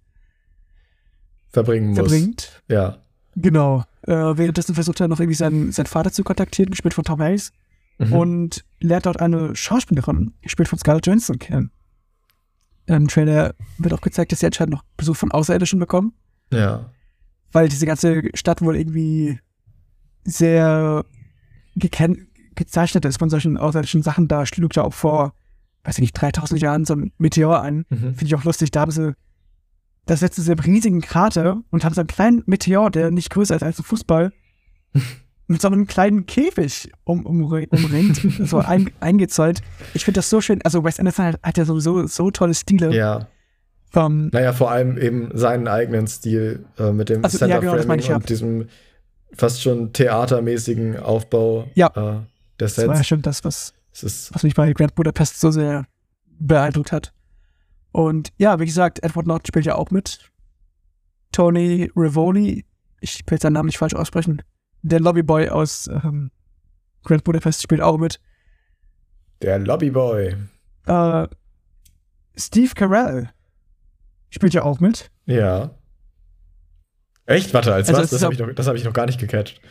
Verbringen 1.55 1.89
muss. 1.89 1.97
verbringt. 1.97 2.61
Ja. 2.69 2.97
Genau. 3.35 3.83
Äh, 4.03 4.11
währenddessen 4.13 4.75
versucht 4.75 5.01
er 5.01 5.07
noch 5.07 5.19
irgendwie 5.19 5.35
seinen, 5.35 5.71
seinen 5.71 5.87
Vater 5.87 6.11
zu 6.11 6.23
kontaktieren, 6.23 6.69
gespielt 6.71 6.93
von 6.93 7.03
Tom 7.03 7.19
Hanks, 7.21 7.51
Mhm. 7.97 8.11
und 8.13 8.65
lernt 8.81 9.05
dort 9.05 9.21
eine 9.21 9.55
Schauspielerin, 9.55 10.33
gespielt 10.41 10.67
von 10.67 10.77
Scarlett 10.77 11.05
Johansson, 11.07 11.39
kennen. 11.39 11.71
Im 12.87 13.07
Trailer 13.07 13.55
wird 13.77 13.93
auch 13.93 14.01
gezeigt, 14.01 14.31
dass 14.33 14.41
sie 14.41 14.45
anscheinend 14.45 14.73
noch 14.73 14.83
Besuch 14.97 15.15
von 15.15 15.31
Außerirdischen 15.31 15.79
bekommen, 15.79 16.13
ja. 16.51 16.89
weil 17.53 17.69
diese 17.69 17.85
ganze 17.85 18.21
Stadt 18.35 18.61
wohl 18.61 18.75
irgendwie 18.75 19.39
sehr 20.25 21.05
gezeichnet 22.55 23.05
ist 23.05 23.17
von 23.17 23.29
solchen 23.29 23.57
außerirdischen 23.57 24.03
Sachen. 24.03 24.27
Da 24.27 24.45
schlug 24.45 24.75
ja 24.75 24.83
auch 24.83 24.93
vor, 24.93 25.33
weiß 25.83 25.95
ich 25.97 26.01
nicht, 26.01 26.13
3000 26.13 26.61
Jahren 26.61 26.85
so 26.85 26.95
ein 26.95 27.11
Meteor 27.17 27.61
ein. 27.61 27.85
Mhm. 27.89 27.97
Finde 28.15 28.25
ich 28.25 28.35
auch 28.35 28.43
lustig. 28.43 28.71
Da 28.71 28.81
haben 28.81 28.91
sie, 28.91 29.13
das 30.05 30.19
setzen 30.19 30.43
sie 30.43 30.51
im 30.51 30.59
riesigen 30.59 31.01
Krater 31.01 31.61
und 31.71 31.83
haben 31.83 31.93
so 31.93 32.01
einen 32.01 32.07
kleinen 32.07 32.43
Meteor, 32.45 32.91
der 32.91 33.11
nicht 33.11 33.29
größer 33.29 33.55
ist 33.55 33.63
als 33.63 33.79
ein 33.79 33.83
Fußball, 33.83 34.31
mit 35.47 35.61
so 35.61 35.67
einem 35.67 35.87
kleinen 35.87 36.25
Käfig 36.25 36.91
um, 37.03 37.25
um, 37.25 37.43
umringt, 37.43 38.21
so 38.47 38.59
ein, 38.59 38.91
eingezäunt. 38.99 39.61
Ich 39.93 40.05
finde 40.05 40.19
das 40.19 40.29
so 40.29 40.41
schön. 40.41 40.61
Also 40.63 40.83
Wes 40.83 40.99
Anderson 40.99 41.25
hat, 41.25 41.39
hat 41.43 41.57
ja 41.57 41.65
sowieso 41.65 42.07
so 42.07 42.31
tolle 42.31 42.53
Stile. 42.53 42.93
Ja. 42.95 43.27
Ähm, 43.95 44.29
Naja, 44.33 44.53
vor 44.53 44.71
allem 44.71 44.97
eben 44.97 45.29
seinen 45.33 45.67
eigenen 45.67 46.07
Stil 46.07 46.65
äh, 46.77 46.91
mit 46.91 47.09
dem 47.09 47.23
Also, 47.23 47.45
ja, 47.45 47.59
genau, 47.59 47.75
ja. 47.75 48.15
und 48.15 48.29
diesem 48.29 48.67
fast 49.33 49.61
schon 49.61 49.93
theatermäßigen 49.93 50.97
Aufbau 50.97 51.69
Ja. 51.75 51.87
äh, 51.87 51.91
der 51.93 52.25
das 52.57 52.77
war 52.77 52.85
ja 52.87 52.95
Sets. 52.95 53.07
schon 53.07 53.21
das, 53.21 53.43
was, 53.43 53.73
was 54.01 54.43
mich 54.43 54.55
bei 54.55 54.71
Grand 54.73 54.95
Budapest 54.95 55.39
so 55.39 55.51
sehr 55.51 55.85
beeindruckt 56.39 56.91
hat. 56.91 57.13
Und 57.95 58.33
ja, 58.37 58.59
wie 58.59 58.65
gesagt, 58.65 59.01
Edward 59.03 59.25
Norton 59.25 59.45
spielt 59.47 59.65
ja 59.65 59.75
auch 59.75 59.89
mit. 59.89 60.29
Tony 61.31 61.89
Rivoli, 61.95 62.65
ich 62.99 63.23
will 63.29 63.39
seinen 63.39 63.53
Namen 63.53 63.67
nicht 63.67 63.77
falsch 63.77 63.93
aussprechen. 63.93 64.41
Der 64.81 64.99
Lobbyboy 64.99 65.47
aus 65.47 65.87
ähm, 65.87 66.29
Grand 67.05 67.23
Budapest 67.23 67.61
spielt 67.61 67.79
auch 67.79 67.97
mit. 67.97 68.19
der 69.41 69.59
Lobbyboy. 69.59 70.35
Äh, 70.87 71.27
Steve 72.35 72.73
Carell 72.75 73.29
spielt 74.29 74.53
ja 74.53 74.63
auch 74.63 74.81
mit. 74.81 75.09
Ja. 75.25 75.71
Echt? 77.27 77.53
Warte, 77.53 77.73
als 77.73 77.87
Also 77.87 78.01
was? 78.01 78.09
Das 78.09 78.23
habe 78.23 78.33
ich, 78.33 78.39
noch- 78.41 78.51
das 78.53 78.67
hab 78.67 78.75
ich 78.75 78.83
noch 78.83 78.91
gar 78.93 79.05
nicht 79.05 79.19
gecatcht. 79.21 79.61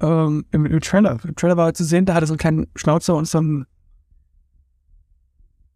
Ähm, 0.00 0.44
im, 0.50 0.66
im 0.66 0.80
Trailer. 0.80 1.18
Im 1.24 1.34
Trailer 1.36 1.56
war 1.56 1.72
zu 1.72 1.84
sehen, 1.84 2.04
da 2.04 2.12
hatte 2.14 2.26
so 2.26 2.34
einen 2.34 2.38
kleinen 2.38 2.66
Schnauzer 2.76 3.14
und 3.16 3.26
so 3.26 3.38
einen 3.38 3.66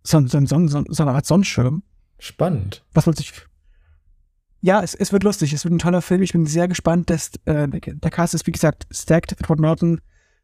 so, 0.03 0.21
so, 0.27 0.39
so, 0.47 0.67
so, 0.69 0.79
ein- 0.79 0.85
so 0.89 1.03
eine 1.03 1.13
Art 1.13 1.27
Sonnenschirm. 1.27 1.83
Spannend. 2.19 2.85
Was 2.93 3.07
man 3.07 3.15
sich. 3.17 3.33
Ja, 4.61 4.81
es, 4.83 4.95
es 4.95 5.13
wird 5.13 5.25
lustig. 5.25 5.53
Es 5.53 5.65
wird 5.65 5.75
ein 5.75 5.79
toller 5.79 6.03
Film. 6.03 6.23
Ich 6.23 6.33
bin 6.33 6.47
sehr 6.47 6.69
gespannt. 6.69 7.11
Dass, 7.11 7.31
äh, 7.47 7.67
der, 7.69 7.81
der 7.81 8.11
Cast 8.11 8.35
ist, 8.35 8.47
wie 8.47 8.53
gesagt, 8.53 8.87
stacked. 8.93 9.33
Edward 9.41 9.59
Norton, 9.61 10.01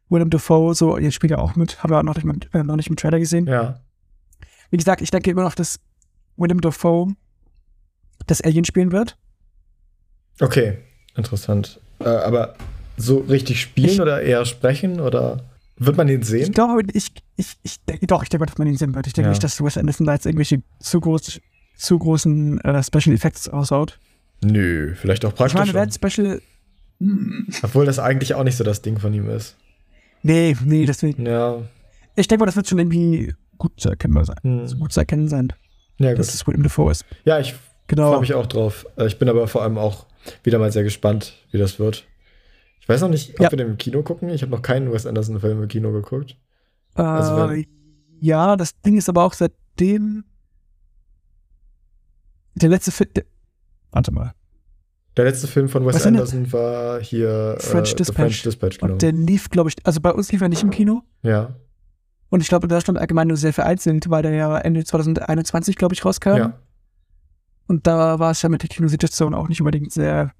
Willem 0.09 0.29
Dafoe, 0.29 0.73
so, 0.75 0.97
ihr 0.97 1.11
spielt 1.11 1.31
ja 1.31 1.37
auch 1.37 1.55
mit. 1.55 1.81
Haben 1.83 1.91
wir 1.91 1.99
auch 1.99 2.03
noch 2.03 2.15
nicht, 2.15 2.25
mit, 2.25 2.53
äh, 2.53 2.63
noch 2.63 2.75
nicht 2.75 2.89
im 2.89 2.95
Trailer 2.97 3.19
gesehen. 3.19 3.47
Ja. 3.47 3.79
Wie 4.71 4.77
gesagt, 4.77 5.01
ich 5.01 5.11
denke 5.11 5.31
immer 5.31 5.43
noch, 5.43 5.55
dass 5.55 5.79
Willem 6.35 6.59
Dafoe 6.61 7.13
das 8.27 8.41
Alien 8.41 8.65
spielen 8.65 8.91
wird. 8.91 9.17
Okay, 10.41 10.77
interessant. 11.15 11.79
Äh, 11.99 12.05
aber 12.09 12.55
so 12.97 13.19
richtig 13.19 13.61
spielen 13.61 13.89
Ich- 13.89 14.01
oder 14.01 14.21
eher 14.21 14.45
sprechen 14.45 14.99
oder 14.99 15.48
wird 15.79 15.97
man 15.97 16.07
ihn 16.09 16.21
Ich 16.21 16.27
sehen? 16.27 16.51
glaube, 16.51 16.81
ich, 16.93 17.11
ich, 17.37 17.57
ich 17.63 17.83
denke, 17.85 18.07
doch, 18.07 18.23
ich 18.23 18.29
denke, 18.29 18.45
dass 18.45 18.57
man 18.57 18.67
ihn 18.67 18.77
sehen 18.77 18.93
wird. 18.95 19.07
Ich 19.07 19.13
denke 19.13 19.27
Ja. 19.27 19.31
nicht, 19.31 19.43
dass 19.43 19.63
Wes 19.63 19.77
Anderson 19.77 20.05
da 20.05 20.13
jetzt 20.13 20.25
irgendwelche 20.25 20.61
zu, 20.79 20.99
groß, 20.99 21.39
zu 21.75 21.99
großen 21.99 22.59
äh, 22.61 22.83
Special 22.83 23.15
Effects 23.15 23.47
aushaut. 23.49 23.99
Nö, 24.43 24.93
vielleicht 24.95 25.25
auch 25.25 25.29
Ich 25.31 25.35
praktisch. 25.35 25.59
meine, 25.59 25.73
wer 25.73 25.91
Special. 25.91 26.41
Obwohl 27.63 27.85
das 27.85 27.99
eigentlich 27.99 28.33
auch 28.33 28.43
nicht 28.43 28.57
so 28.57 28.63
das 28.63 28.81
Ding 28.81 28.99
von 28.99 29.13
ihm 29.13 29.29
ist. 29.29 29.55
Nee, 30.21 30.55
nee, 30.65 30.85
deswegen. 30.85 31.25
Ja. 31.25 31.61
Ich 32.15 32.27
denke 32.27 32.41
mal, 32.41 32.45
das 32.47 32.55
wird 32.57 32.67
schon 32.67 32.79
irgendwie 32.79 33.33
gut 33.57 33.71
zu 33.79 33.89
erkennen 33.89 34.23
sein. 34.25 34.35
Hm. 34.41 34.67
So 34.67 34.77
gut 34.77 34.91
zu 34.91 34.99
erkennen 34.99 35.29
sein, 35.29 35.53
Ja, 35.97 36.13
dass 36.13 36.27
gut. 36.27 36.35
es 36.35 36.47
Willem 36.47 36.63
Dafoe 36.63 36.91
ist. 36.91 37.05
Ja, 37.23 37.39
ich 37.39 37.55
Genau. 37.87 38.11
freue 38.11 38.19
mich 38.21 38.33
auch 38.33 38.45
drauf. 38.45 38.85
Äh, 38.97 39.07
Ich 39.07 39.17
bin 39.17 39.29
aber 39.29 39.47
vor 39.47 39.63
allem 39.63 39.77
auch 39.77 40.05
wieder 40.43 40.59
mal 40.59 40.71
sehr 40.71 40.83
gespannt, 40.83 41.33
wie 41.51 41.57
das 41.57 41.79
wird. 41.79 42.05
Ich 42.89 42.93
weiß 42.95 43.01
noch 43.01 43.09
nicht, 43.09 43.35
ob 43.35 43.39
Ja. 43.41 43.51
wir 43.51 43.57
den 43.57 43.67
im 43.69 43.77
Kino 43.77 44.01
gucken. 44.01 44.29
Ich 44.29 44.41
habe 44.41 44.51
noch 44.51 44.63
keinen 44.63 44.91
Wes 44.91 45.05
Anderson-Film 45.05 45.61
im 45.61 45.67
Kino 45.67 45.91
geguckt. 45.91 46.35
Äh, 46.95 47.03
also 47.03 47.53
ja, 48.19 48.55
das 48.57 48.79
Ding 48.81 48.97
ist 48.97 49.07
aber 49.09 49.23
auch 49.23 49.33
seitdem. 49.33 50.23
Der 52.55 52.69
letzte 52.69 52.91
Film. 52.91 53.09
Warte 53.91 54.11
mal. 54.11 54.33
Der 55.17 55.25
letzte 55.25 55.47
Film 55.47 55.69
von 55.69 55.85
Wes 55.85 55.95
Was 55.95 56.05
Anderson 56.07 56.51
war 56.51 56.99
hier 57.01 57.57
French 57.59 57.89
The 57.89 57.95
Dispatch. 57.97 58.15
French 58.17 58.41
Dispatch, 58.43 58.77
genau. 58.79 58.93
Und 58.93 59.01
der 59.01 59.11
lief, 59.11 59.49
glaube 59.49 59.69
ich. 59.69 59.75
Also 59.85 60.01
bei 60.01 60.11
uns 60.11 60.31
lief 60.31 60.41
er 60.41 60.49
nicht 60.49 60.63
im 60.63 60.69
Kino. 60.71 61.03
ja, 61.21 61.55
Und 62.29 62.41
ich 62.41 62.47
glaube, 62.47 62.65
in 62.65 62.69
Deutschland 62.69 62.97
allgemein 62.99 63.27
nur 63.27 63.37
sehr 63.37 63.53
vereinzelt, 63.53 64.09
weil 64.09 64.23
der 64.23 64.33
ja 64.33 64.57
Ende 64.57 64.83
2021, 64.83 65.75
glaube 65.75 65.93
ich, 65.93 66.03
rauskam. 66.05 66.37
ja. 66.37 66.59
Und 67.67 67.85
da 67.85 68.17
war 68.17 68.31
es 68.31 68.41
ja 68.41 68.49
mit 68.49 68.63
der 68.63 68.69
Kinosituation 68.69 69.35
auch 69.35 69.47
nicht 69.47 69.61
unbedingt 69.61 69.91
sehr, 69.91 70.33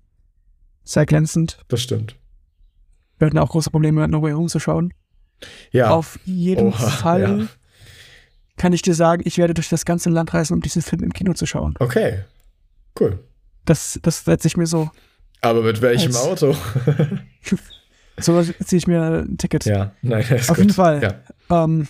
sehr 0.84 1.06
glänzend. 1.06 1.60
das 1.68 1.82
stimmt. 1.82 2.16
Wir 3.20 3.28
hatten 3.28 3.38
auch 3.38 3.50
große 3.50 3.70
Probleme, 3.70 4.08
No 4.08 4.22
Way 4.22 4.34
Home 4.34 4.48
zu 4.50 4.60
schauen. 4.60 4.94
Ja, 5.72 5.92
Auf 5.92 6.20
jeden 6.26 6.68
Oha, 6.68 6.90
Fall 6.90 7.40
ja. 7.40 7.48
kann 8.58 8.74
ich 8.74 8.82
dir 8.82 8.94
sagen, 8.94 9.22
ich 9.26 9.38
werde 9.38 9.54
durch 9.54 9.70
das 9.70 9.86
ganze 9.86 10.10
Land 10.10 10.34
reisen, 10.34 10.54
um 10.54 10.62
diesen 10.62 10.82
Film 10.82 11.04
im 11.04 11.14
Kino 11.14 11.34
zu 11.34 11.46
schauen. 11.46 11.76
okay. 11.80 12.24
Cool. 13.00 13.20
Das, 13.66 14.00
das 14.02 14.26
setze 14.26 14.48
ich 14.48 14.58
mir 14.58 14.66
so. 14.66 14.90
Aber 15.42 15.62
mit 15.62 15.82
welchem 15.82 16.08
Als- 16.16 16.18
Auto? 16.18 16.56
So 18.22 18.44
ziehe 18.44 18.78
ich 18.80 18.86
mir 18.88 19.02
ein 19.02 19.38
Ticket. 19.38 19.64
ja, 19.64 19.94
nein, 20.02 20.26
Auf 20.42 20.48
gut. 20.50 20.58
jeden 20.58 20.74
Fall. 20.74 21.02
Ja. 21.50 21.64
Ähm, 21.64 21.88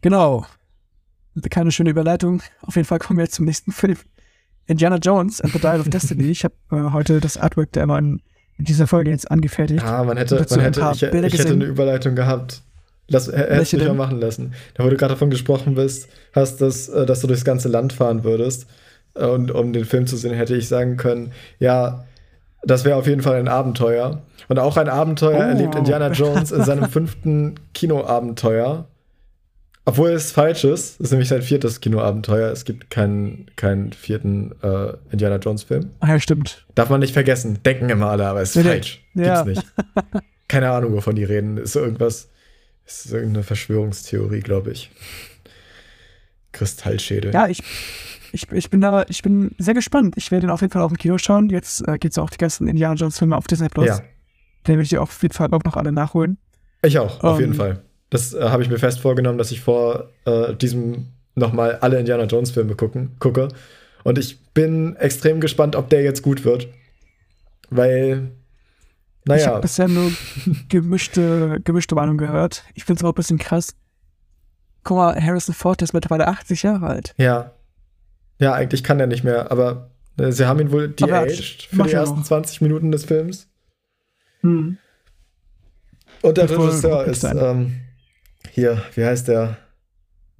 genau. 0.00 0.46
Keine 1.50 1.70
schöne 1.70 1.90
Überleitung. 1.90 2.42
Auf 2.62 2.74
jeden 2.74 2.86
Fall 2.86 2.98
kommen 2.98 3.18
wir 3.18 3.24
jetzt 3.24 3.36
zum 3.36 3.44
nächsten 3.44 3.70
Film. 3.70 3.96
Indiana 4.66 4.96
Jones 4.96 5.40
and 5.40 5.52
the 5.52 5.60
Dial 5.60 5.78
of 5.80 5.88
Destiny. 5.88 6.24
Ich 6.24 6.42
habe 6.44 6.54
äh, 6.72 6.90
heute 6.92 7.20
das 7.20 7.36
Artwork 7.36 7.70
der 7.72 7.86
neuen 7.86 8.20
in 8.58 8.64
dieser 8.64 8.86
Folge 8.86 9.10
jetzt 9.10 9.30
angefertigt. 9.30 9.84
Ah, 9.84 10.04
man 10.04 10.16
hätte, 10.16 10.44
man 10.50 10.60
hätte 10.60 10.80
ich, 10.92 11.02
ich 11.02 11.12
hätte 11.12 11.30
gesehen. 11.30 11.52
eine 11.52 11.64
Überleitung 11.64 12.14
gehabt. 12.14 12.62
Lass, 13.10 13.32
hättest 13.32 13.72
mich 13.72 13.82
mal 13.82 13.88
denn? 13.88 13.96
machen 13.96 14.20
lassen. 14.20 14.52
Da, 14.74 14.84
wo 14.84 14.90
du 14.90 14.96
gerade 14.96 15.14
davon 15.14 15.30
gesprochen 15.30 15.74
bist, 15.76 16.08
hast, 16.34 16.60
dass, 16.60 16.88
äh, 16.90 17.06
dass 17.06 17.20
du 17.20 17.26
durchs 17.26 17.44
ganze 17.44 17.68
Land 17.68 17.92
fahren 17.94 18.22
würdest. 18.24 18.66
Äh, 19.14 19.24
Und 19.26 19.50
um 19.50 19.72
den 19.72 19.84
Film 19.86 20.06
zu 20.06 20.16
sehen, 20.16 20.34
hätte 20.34 20.54
ich 20.56 20.68
sagen 20.68 20.96
können, 20.98 21.32
ja, 21.58 22.04
das 22.64 22.84
wäre 22.84 22.96
auf 22.96 23.06
jeden 23.06 23.22
Fall 23.22 23.36
ein 23.36 23.48
Abenteuer. 23.48 24.22
Und 24.48 24.58
auch 24.58 24.76
ein 24.76 24.88
Abenteuer 24.88 25.38
Oh. 25.38 25.42
erlebt 25.42 25.74
Indiana 25.74 26.10
Jones 26.10 26.52
in 26.52 26.64
seinem 26.64 26.84
fünften 26.90 27.54
Kinoabenteuer. 27.72 28.86
Obwohl 29.88 30.10
es 30.10 30.32
falsch 30.32 30.64
ist. 30.64 31.00
Das 31.00 31.06
ist 31.06 31.10
nämlich 31.12 31.30
sein 31.30 31.40
viertes 31.40 31.80
Kinoabenteuer. 31.80 32.52
Es 32.52 32.66
gibt 32.66 32.90
keinen, 32.90 33.46
keinen 33.56 33.94
vierten 33.94 34.52
äh, 34.62 34.92
Indiana 35.10 35.36
Jones-Film. 35.36 35.92
Ah 36.00 36.08
ja, 36.08 36.20
stimmt. 36.20 36.66
Darf 36.74 36.90
man 36.90 37.00
nicht 37.00 37.14
vergessen. 37.14 37.62
Denken 37.64 37.88
immer 37.88 38.10
alle, 38.10 38.26
aber 38.26 38.42
es 38.42 38.50
ist 38.50 38.56
Nee, 38.56 38.62
nee. 38.64 38.68
falsch. 38.68 39.02
Ja. 39.14 39.42
Gibt's 39.44 39.62
nicht. 39.62 39.74
Keine 40.48 40.70
Ahnung, 40.72 40.92
wovon 40.92 41.14
die 41.16 41.24
reden. 41.24 41.56
Ist 41.56 41.74
irgendwas. 41.74 42.28
Ist 42.84 43.10
irgendeine 43.10 43.44
Verschwörungstheorie, 43.44 44.40
glaube 44.40 44.72
ich. 44.72 44.90
Kristallschädel. 46.52 47.32
Ja, 47.32 47.48
ich, 47.48 47.62
ich, 48.32 48.50
ich 48.52 48.68
bin 48.68 48.82
da, 48.82 49.06
ich 49.08 49.22
bin 49.22 49.52
sehr 49.58 49.72
gespannt. 49.74 50.16
Ich 50.18 50.30
werde 50.30 50.46
ihn 50.46 50.50
auf 50.50 50.60
jeden 50.60 50.72
Fall 50.72 50.82
auch 50.82 50.90
im 50.90 50.98
Kino 50.98 51.16
schauen. 51.16 51.48
Jetzt 51.48 51.86
äh, 51.88 51.96
geht's 51.98 52.18
auch 52.18 52.28
die 52.28 52.38
ganzen 52.38 52.68
Indiana 52.68 52.94
Jones 52.94 53.18
Filme 53.18 53.36
auf 53.38 53.46
Disney 53.46 53.68
Plus. 53.70 53.86
Ja. 53.86 54.00
Den 54.66 54.76
will 54.76 54.84
ich 54.84 54.98
auf 54.98 55.22
jeden 55.22 55.32
Fall 55.34 55.48
auch 55.52 55.64
noch 55.64 55.76
alle 55.76 55.92
nachholen. 55.92 56.36
Ich 56.82 56.98
auch, 56.98 57.24
auf 57.24 57.36
Ähm, 57.38 57.40
jeden 57.40 57.54
Fall. 57.54 57.82
Das 58.10 58.34
äh, 58.34 58.40
habe 58.48 58.62
ich 58.62 58.70
mir 58.70 58.78
fest 58.78 59.00
vorgenommen, 59.00 59.38
dass 59.38 59.50
ich 59.50 59.60
vor 59.60 60.10
äh, 60.24 60.54
diesem 60.54 61.08
nochmal 61.34 61.76
alle 61.76 61.98
Indiana 61.98 62.24
Jones-Filme 62.24 62.74
gucken, 62.74 63.16
gucke. 63.18 63.48
Und 64.04 64.18
ich 64.18 64.40
bin 64.54 64.96
extrem 64.96 65.40
gespannt, 65.40 65.76
ob 65.76 65.90
der 65.90 66.02
jetzt 66.02 66.22
gut 66.22 66.44
wird. 66.44 66.68
Weil, 67.70 68.30
Ich 69.24 69.28
naja, 69.28 69.46
habe 69.48 69.60
bisher 69.60 69.88
nur 69.88 70.10
gemischte, 70.68 71.60
gemischte 71.64 71.94
Meinung 71.94 72.16
gehört. 72.16 72.64
Ich 72.74 72.84
finde 72.84 73.00
es 73.00 73.04
auch 73.04 73.12
ein 73.12 73.14
bisschen 73.14 73.38
krass. 73.38 73.76
Guck 74.84 74.96
mal, 74.96 75.22
Harrison 75.22 75.54
Ford 75.54 75.82
ist 75.82 75.92
mittlerweile 75.92 76.28
80 76.28 76.62
Jahre 76.62 76.86
alt. 76.86 77.14
ja. 77.18 77.52
Ja, 78.40 78.52
eigentlich 78.52 78.84
kann 78.84 79.00
er 79.00 79.08
nicht 79.08 79.24
mehr, 79.24 79.50
aber 79.50 79.90
äh, 80.16 80.30
sie 80.30 80.46
haben 80.46 80.60
ihn 80.60 80.70
wohl 80.70 80.88
de-aged 80.88 81.62
für 81.70 81.82
die 81.82 81.90
ersten 81.90 82.18
noch. 82.18 82.24
20 82.24 82.60
Minuten 82.60 82.92
des 82.92 83.04
Films. 83.04 83.48
Hm. 84.42 84.78
Und 86.22 86.38
der 86.38 86.48
Regisseur 86.48 87.04
ist 87.06 87.24
ähm, 87.24 87.80
hier, 88.52 88.82
wie 88.94 89.04
heißt 89.04 89.28
der? 89.28 89.56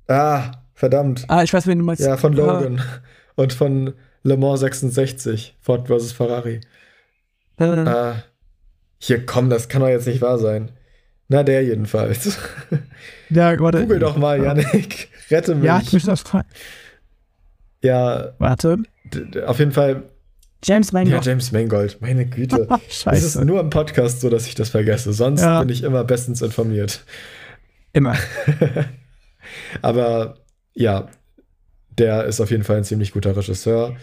Ah, 0.06 0.52
verdammt. 0.74 1.24
Ah, 1.28 1.42
ich 1.42 1.52
weiß, 1.52 1.66
wen 1.66 1.78
du 1.78 1.84
meinst. 1.84 2.02
Ja, 2.02 2.16
von 2.16 2.32
Ah, 2.34 2.36
Logan 2.36 2.82
und 3.36 3.52
von 3.52 3.94
Le 4.22 4.36
Mans 4.36 4.61
66, 4.61 5.56
Ford 5.61 5.88
vs. 5.88 6.12
Ferrari. 6.12 6.61
äh, 7.59 7.64
Ah, 7.64 8.22
hier, 8.98 9.24
komm, 9.26 9.48
das 9.50 9.68
kann 9.68 9.80
doch 9.82 9.88
jetzt 9.88 10.06
nicht 10.06 10.20
wahr 10.22 10.38
sein. 10.38 10.72
Na, 11.28 11.42
der 11.42 11.62
jedenfalls. 11.62 12.38
ja, 13.30 13.59
warte. 13.61 13.82
Google 13.82 13.98
doch 13.98 14.16
mal, 14.16 14.42
Yannick. 14.42 15.09
Rette 15.30 15.54
mich. 15.54 15.64
Ja, 15.66 15.80
ich 15.82 15.90
bin 15.90 16.00
das. 16.06 16.24
Ja, 17.82 18.32
Warte. 18.38 18.78
auf 19.46 19.59
jeden 19.59 19.72
Fall. 19.72 20.04
James 20.64 20.90
Ja, 20.90 20.98
Mangold. 20.98 21.24
James 21.24 21.52
Mangold, 21.52 22.00
meine 22.00 22.26
Güte. 22.26 22.66
Es 22.88 22.96
ist 22.96 23.02
Scheiße. 23.02 23.44
nur 23.44 23.61
im 23.61 23.70
Podcast 23.70 24.20
so, 24.22 24.30
dass 24.30 24.46
ich 24.46 24.54
das 24.56 24.70
vergesse. 24.70 25.12
Sonst 25.12 25.42
Ja. 25.42 25.61
bin 25.61 25.68
ich 25.68 25.84
immer 25.84 26.02
bestens 26.02 26.42
informiert. 26.42 27.04
Immer. 27.93 28.16
Aber 29.82 30.39
ja, 30.74 31.09
der 31.91 32.24
ist 32.24 32.41
auf 32.41 32.51
jeden 32.51 32.64
Fall 32.64 32.76
ein 32.78 32.84
ziemlich 32.84 33.12
guter 33.12 33.36
Regisseur. 33.36 33.97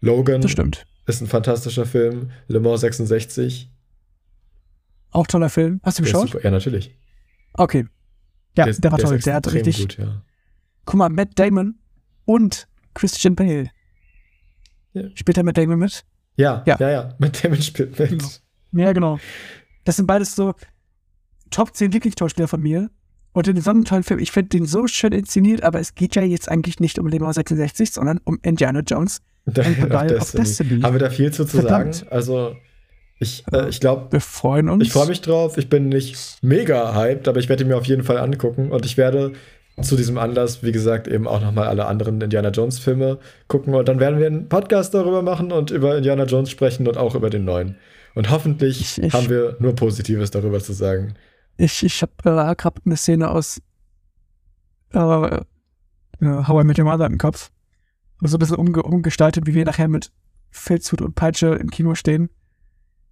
Logan 0.00 0.40
Das 0.40 0.50
stimmt. 0.50 0.86
ist 1.06 1.20
ein 1.20 1.26
fantastischer 1.26 1.86
Film. 1.86 2.30
Le 2.48 2.60
Mans 2.60 2.80
66. 2.80 3.70
Auch 5.10 5.26
toller 5.26 5.50
Film. 5.50 5.80
Hast 5.82 5.98
du 5.98 6.02
Der 6.04 6.14
ist 6.14 6.20
geschaut? 6.32 6.42
Ja, 6.44 6.50
natürlich. 6.50 6.96
Okay. 7.54 7.86
Ja, 8.56 8.64
der, 8.64 8.68
ist- 8.68 8.82
war 8.82 8.98
ist 8.98 9.04
toll. 9.04 9.18
Der 9.18 9.34
hat 9.34 9.52
richtig. 9.52 9.78
Gut, 9.80 9.98
ja. 9.98 10.22
Guck 10.84 10.94
mal, 10.96 11.08
Matt 11.10 11.38
Damon 11.38 11.78
und 12.24 12.66
Christian 12.94 13.34
Bale. 13.36 13.70
Ja. 14.94 15.04
Spielt 15.14 15.36
er 15.36 15.44
Matt 15.44 15.56
Damon 15.58 15.78
mit? 15.78 16.04
Ja, 16.36 16.62
ja, 16.66 16.76
Ja. 16.80 16.90
ja, 16.90 17.14
Mit 17.18 17.42
dem 17.44 17.54
spielt 17.60 17.98
mit. 17.98 18.08
Genau. 18.10 18.28
Ja, 18.72 18.92
genau. 18.92 19.18
Das 19.84 19.96
sind 19.96 20.06
beides 20.06 20.34
so 20.34 20.54
Top 21.50 21.74
10 21.76 21.90
Lieblingsschauspieler 21.92 22.48
von 22.48 22.60
mir. 22.62 22.90
Und 23.34 23.48
in 23.48 23.60
so 23.60 23.70
einem 23.70 23.84
tollen 23.84 24.02
Film, 24.02 24.20
ich 24.20 24.30
finde 24.30 24.50
den 24.50 24.66
so 24.66 24.86
schön 24.86 25.12
inszeniert, 25.12 25.62
aber 25.62 25.80
es 25.80 25.94
geht 25.94 26.14
ja 26.16 26.22
jetzt 26.22 26.48
eigentlich 26.50 26.80
nicht 26.80 26.98
um 26.98 27.06
Le 27.06 27.18
Mans 27.18 27.36
66, 27.36 27.90
sondern 27.92 28.20
um 28.24 28.38
Indiana 28.42 28.80
Jones. 28.80 29.20
Und 29.46 29.58
of 29.58 30.32
Destiny. 30.32 30.82
Haben 30.82 30.94
wir 30.94 31.00
da 31.00 31.10
viel 31.10 31.32
zu, 31.32 31.44
zu 31.44 31.62
sagen? 31.62 31.90
Also, 32.10 32.54
ich, 33.18 33.44
äh, 33.52 33.68
ich 33.68 33.80
glaube, 33.80 34.12
Wir 34.12 34.20
freuen 34.20 34.68
uns. 34.68 34.84
ich 34.84 34.92
freue 34.92 35.06
mich 35.08 35.20
drauf. 35.20 35.56
Ich 35.58 35.68
bin 35.68 35.88
nicht 35.88 36.38
mega 36.42 36.94
hyped, 36.94 37.26
aber 37.26 37.40
ich 37.40 37.48
werde 37.48 37.64
ihn 37.64 37.68
mir 37.68 37.76
auf 37.76 37.86
jeden 37.86 38.04
Fall 38.04 38.18
angucken. 38.18 38.70
Und 38.70 38.84
ich 38.84 38.96
werde 38.96 39.32
zu 39.80 39.96
diesem 39.96 40.18
Anlass, 40.18 40.62
wie 40.62 40.70
gesagt, 40.72 41.08
eben 41.08 41.26
auch 41.26 41.40
nochmal 41.40 41.66
alle 41.66 41.86
anderen 41.86 42.20
Indiana 42.20 42.50
Jones-Filme 42.50 43.18
gucken. 43.48 43.74
Und 43.74 43.88
dann 43.88 43.98
werden 43.98 44.18
wir 44.18 44.26
einen 44.26 44.48
Podcast 44.48 44.92
darüber 44.94 45.22
machen 45.22 45.50
und 45.50 45.70
über 45.70 45.96
Indiana 45.96 46.24
Jones 46.24 46.50
sprechen 46.50 46.86
und 46.86 46.96
auch 46.98 47.14
über 47.14 47.30
den 47.30 47.44
neuen. 47.44 47.76
Und 48.14 48.30
hoffentlich 48.30 48.80
Ich- 48.80 49.02
ich- 49.02 49.12
haben 49.14 49.30
wir 49.30 49.56
nur 49.58 49.74
Positives 49.74 50.30
darüber 50.30 50.60
zu 50.60 50.72
sagen. 50.74 51.14
Ich, 51.62 51.84
ich 51.84 52.02
habe 52.02 52.12
äh, 52.24 52.56
gerade 52.56 52.80
eine 52.84 52.96
Szene 52.96 53.30
aus 53.30 53.62
äh, 54.92 54.98
äh, 54.98 55.40
How 56.20 56.60
I 56.60 56.64
Met 56.66 56.76
Your 56.80 56.86
Mother 56.86 57.06
im 57.06 57.18
Kopf. 57.18 57.52
So 58.20 58.36
ein 58.36 58.40
bisschen 58.40 58.56
umge 58.56 58.82
umgestaltet, 58.82 59.46
wie 59.46 59.54
wir 59.54 59.64
nachher 59.64 59.86
mit 59.86 60.10
Filzhut 60.50 61.00
und 61.00 61.14
Peitsche 61.14 61.54
im 61.54 61.70
Kino 61.70 61.94
stehen. 61.94 62.30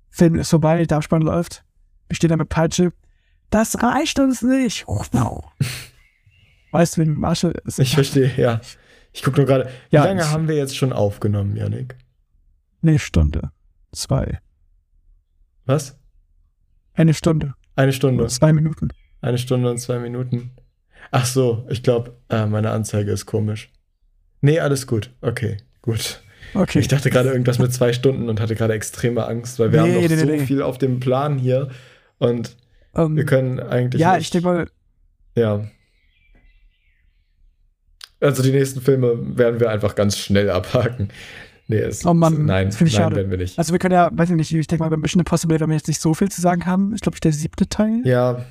Film 0.09 0.35
ist 0.35 0.51
vorbei, 0.51 0.85
der 0.85 0.97
Abspann 0.97 1.23
läuft. 1.23 1.65
Wir 2.09 2.17
stehen 2.17 2.31
da 2.31 2.37
mit 2.37 2.49
Peitsche. 2.49 2.93
Das 3.51 3.81
reicht 3.85 4.19
uns 4.19 4.43
nicht. 4.43 4.85
Weißt 6.73 6.97
du, 6.97 7.03
wegen 7.03 7.21
Marshall 7.21 7.55
ist. 7.65 7.79
Ich 7.79 7.95
verstehe, 7.95 8.35
ja. 8.37 8.61
Ich 9.13 9.23
gucke 9.23 9.37
nur 9.37 9.47
gerade, 9.47 9.71
wie 9.91 9.97
Ja, 9.97 10.05
lange 10.07 10.29
haben 10.29 10.49
wir 10.49 10.57
jetzt 10.57 10.77
schon 10.77 10.93
aufgenommen, 10.93 11.55
Janik? 11.55 11.97
Eine 12.83 12.99
Stunde. 12.99 13.53
Zwei. 13.93 14.41
Was? 15.67 15.97
Eine 16.95 17.15
Stunde. 17.15 17.55
Eine 17.81 17.93
Stunde. 17.93 18.27
Zwei 18.27 18.53
Minuten. 18.53 18.89
Eine 19.23 19.39
Stunde 19.39 19.71
und 19.71 19.79
zwei 19.79 19.99
Minuten. 19.99 20.51
Ach 21.11 21.25
so, 21.25 21.67
ich 21.71 21.83
glaube, 21.83 22.17
äh, 22.29 22.47
meine 22.47 22.71
Anzeige 22.71 23.11
ist 23.11 23.27
komisch. 23.27 23.71
Nee, 24.43 24.61
alles 24.61 24.87
gut. 24.87 25.11
Okay, 25.23 25.57
gut. 25.83 26.23
Okay. 26.55 26.79
Ich 26.81 26.89
dachte 26.89 27.11
gerade 27.11 27.31
irgendwas 27.31 27.59
mit 27.59 27.73
zwei 27.73 27.93
Stunden 27.93 28.29
und 28.29 28.41
hatte 28.41 28.55
gerade 28.55 28.75
extreme 28.75 29.27
Angst, 29.27 29.59
weil 29.59 29.73
wir 29.73 29.83
Nee, 29.83 29.89
haben 29.95 30.03
noch 30.03 30.09
nee, 30.11 30.17
so 30.17 30.27
nee. 30.27 30.39
viel 30.47 30.63
auf 30.63 30.79
dem 30.79 31.01
Plan 31.01 31.39
hier 31.39 31.69
und 32.19 32.57
ähm, 32.95 33.17
wir 33.17 33.25
können 33.25 33.61
eigentlich. 33.61 34.01
ja, 34.01 34.15
nicht- 34.17 34.23
ich 34.27 34.31
denke 34.31 34.47
mal, 34.49 34.67
Ja. 35.35 35.65
Also 38.21 38.43
die 38.43 38.51
nächsten 38.53 38.81
Filme 38.83 39.39
werden 39.39 39.61
wir 39.61 39.71
einfach 39.71 39.95
ganz 39.95 40.19
schnell 40.19 40.51
abhaken. 40.51 41.09
Nee, 41.71 41.79
es, 41.79 42.05
Oh 42.05 42.13
Mann, 42.15 42.45
nein, 42.47 42.67
das 42.67 42.77
finde 42.77 42.89
ich 42.91 42.95
nein, 42.97 43.05
schade. 43.05 43.17
werden 43.17 43.31
wir 43.31 43.39
nicht. 43.39 43.59
also 43.59 43.73
wir 43.73 43.79
können 43.79 43.95
ja, 43.95 44.11
weiß 44.13 44.31
ich 44.31 44.37
nicht, 44.37 44.53
ich 44.53 44.67
denke 44.67 44.83
mal, 44.83 44.91
bei 44.91 44.97
Mission 44.97 45.21
Impossible 45.21 45.59
werden 45.59 45.71
wir 45.71 45.77
jetzt 45.77 45.89
nicht 45.89 46.01
so 46.01 46.13
viel 46.15 46.29
zu 46.31 46.41
sagen 46.41 46.67
haben. 46.67 46.93
Ist, 46.93 47.03
glaube 47.03 47.17
ich, 47.17 47.21
der 47.21 47.33
siebte 47.33 47.69
Teil. 47.69 48.01
Ja, 48.05 48.45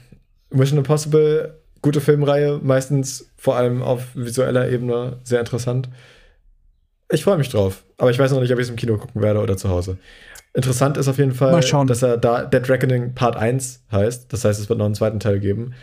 Mission 0.51 0.77
Impossible, 0.79 1.59
gute 1.81 2.01
Filmreihe, 2.01 2.59
meistens 2.63 3.29
vor 3.37 3.55
allem 3.55 3.81
auf 3.81 4.03
visueller 4.15 4.69
Ebene 4.69 5.17
sehr 5.23 5.39
interessant. 5.39 5.89
Ich 7.11 7.23
freue 7.23 7.37
mich 7.37 7.49
drauf, 7.49 7.83
aber 7.97 8.11
ich 8.11 8.19
weiß 8.19 8.31
noch 8.31 8.41
nicht, 8.41 8.51
ob 8.53 8.59
ich 8.59 8.63
es 8.65 8.69
im 8.69 8.75
Kino 8.75 8.97
gucken 8.97 9.21
werde 9.21 9.39
oder 9.41 9.57
zu 9.57 9.69
Hause. 9.69 9.97
Interessant 10.53 10.97
ist 10.97 11.07
auf 11.07 11.17
jeden 11.17 11.33
Fall, 11.33 11.59
dass 11.85 12.01
er 12.03 12.17
da 12.17 12.43
Dead 12.45 12.67
Reckoning 12.69 13.13
Part 13.13 13.35
1 13.35 13.83
heißt. 13.91 14.31
Das 14.33 14.45
heißt, 14.45 14.59
es 14.59 14.69
wird 14.69 14.79
noch 14.79 14.85
einen 14.85 14.95
zweiten 14.95 15.19
Teil 15.19 15.39
geben. 15.39 15.73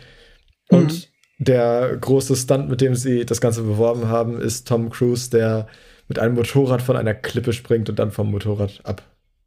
Und 0.69 0.91
Mhm. 0.91 1.03
der 1.45 1.97
große 1.97 2.35
Stunt, 2.35 2.69
mit 2.69 2.81
dem 2.81 2.95
sie 2.95 3.25
das 3.25 3.39
Ganze 3.41 3.61
beworben 3.63 4.07
haben, 4.09 4.39
ist 4.41 4.67
Tom 4.67 4.89
Cruise, 4.89 5.29
der 5.29 5.67
mit 6.07 6.19
einem 6.19 6.35
Motorrad 6.35 6.81
von 6.81 6.95
einer 6.95 7.13
Klippe 7.13 7.53
springt 7.53 7.89
und 7.89 7.99
dann 7.99 8.11
vom 8.11 8.31
Motorrad 8.31 8.81
ab, 8.83 9.01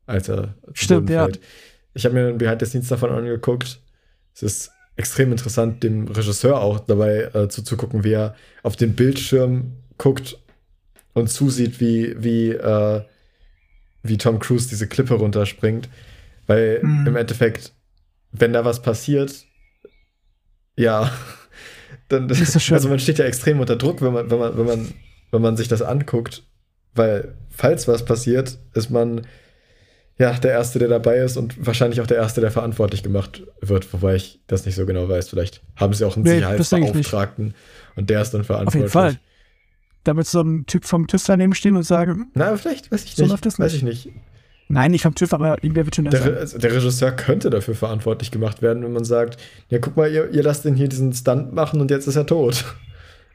als 0.06 0.28
er 0.28 0.54
Stimmt, 0.72 1.08
ja. 1.10 1.24
fällt. 1.24 1.40
Ich 1.94 2.04
habe 2.04 2.14
mir 2.14 2.28
ein 2.28 2.38
Behind 2.38 2.60
the 2.60 2.66
Scenes 2.66 2.88
davon 2.88 3.10
angeguckt. 3.10 3.80
Es 4.34 4.42
ist 4.42 4.70
extrem 4.96 5.32
interessant, 5.32 5.82
dem 5.82 6.06
Regisseur 6.08 6.60
auch 6.60 6.80
dabei 6.80 7.30
äh, 7.34 7.48
zuzugucken, 7.48 8.04
wie 8.04 8.12
er 8.12 8.34
auf 8.62 8.76
den 8.76 8.94
Bildschirm 8.94 9.72
guckt 9.98 10.38
und 11.14 11.28
zusieht, 11.28 11.80
wie, 11.80 12.14
wie, 12.22 12.50
äh, 12.50 13.02
wie 14.02 14.18
Tom 14.18 14.38
Cruise 14.38 14.68
diese 14.68 14.86
Klippe 14.86 15.14
runterspringt. 15.14 15.88
Weil 16.46 16.80
Mhm. 16.82 17.06
im 17.08 17.16
Endeffekt, 17.16 17.72
wenn 18.32 18.52
da 18.52 18.64
was 18.64 18.82
passiert, 18.82 19.44
ja, 20.76 21.10
dann 22.08 22.28
Ist 22.28 22.54
das 22.54 22.62
schön. 22.62 22.74
also 22.74 22.88
man 22.88 22.98
steht 22.98 23.18
ja 23.18 23.24
extrem 23.24 23.60
unter 23.60 23.76
Druck, 23.76 24.02
wenn 24.02 24.12
man, 24.12 24.30
wenn 24.30 24.38
man, 24.38 24.56
wenn 24.58 24.66
man, 24.66 24.94
wenn 25.30 25.42
man 25.42 25.56
sich 25.56 25.68
das 25.68 25.82
anguckt, 25.82 26.44
weil 26.94 27.34
falls 27.50 27.86
was 27.88 28.04
passiert, 28.04 28.58
ist 28.74 28.90
man 28.90 29.26
ja 30.18 30.32
der 30.34 30.50
Erste, 30.52 30.78
der 30.78 30.88
dabei 30.88 31.16
ist 31.18 31.36
und 31.36 31.64
wahrscheinlich 31.66 32.00
auch 32.00 32.06
der 32.06 32.18
Erste, 32.18 32.40
der 32.40 32.50
verantwortlich 32.50 33.02
gemacht 33.02 33.42
wird, 33.62 33.90
wobei 33.92 34.16
ich 34.16 34.40
das 34.46 34.66
nicht 34.66 34.74
so 34.74 34.84
genau 34.86 35.08
weiß. 35.08 35.28
Vielleicht 35.30 35.62
haben 35.76 35.94
sie 35.94 36.04
auch 36.04 36.16
einen 36.16 36.24
Nee. 36.24 36.34
Sicherheitsbeauftragten 36.36 37.54
und 37.96 38.10
der 38.10 38.20
ist 38.22 38.32
dann 38.32 38.42
Auf 38.42 38.46
verantwortlich. 38.48 38.80
jeden 38.82 38.90
Fall. 38.92 39.18
Da 40.04 40.16
wird 40.16 40.26
so 40.26 40.40
ein 40.42 40.66
Typ 40.66 40.84
vom 40.84 41.06
TÜV 41.06 41.24
daneben 41.26 41.54
stehen 41.54 41.76
und 41.76 41.82
sagen, 41.84 42.30
Na, 42.34 42.56
vielleicht, 42.56 42.90
weiß 42.92 43.04
ich 43.04 43.14
So 43.14 43.22
nicht. 43.22 43.30
läuft 43.32 43.46
das 43.46 43.58
weiß 43.58 43.72
nicht. 43.82 43.82
ich 43.82 44.06
nicht. 44.06 44.16
nein, 44.68 44.90
nicht 44.90 45.02
vom 45.02 45.14
TÜV, 45.14 45.32
aber 45.34 45.62
irgendwer 45.62 45.84
wird 45.86 45.96
schon 45.96 46.06
Der. 46.06 46.24
Re- 46.24 46.36
also 46.38 46.58
der 46.58 46.72
Regisseur 46.74 47.12
könnte 47.12 47.48
dafür 47.50 47.74
verantwortlich 47.74 48.30
gemacht 48.30 48.60
werden, 48.62 48.82
wenn 48.82 48.92
man 48.92 49.04
sagt, 49.04 49.38
ja, 49.68 49.78
guck 49.78 49.96
mal, 49.96 50.10
ihr, 50.10 50.30
ihr 50.30 50.42
lasst 50.42 50.64
den 50.64 50.74
hier 50.74 50.88
diesen 50.88 51.12
Stunt 51.12 51.52
machen 51.54 51.80
und 51.80 51.90
jetzt 51.90 52.06
ist 52.06 52.16
er 52.16 52.26
tot. 52.26 52.64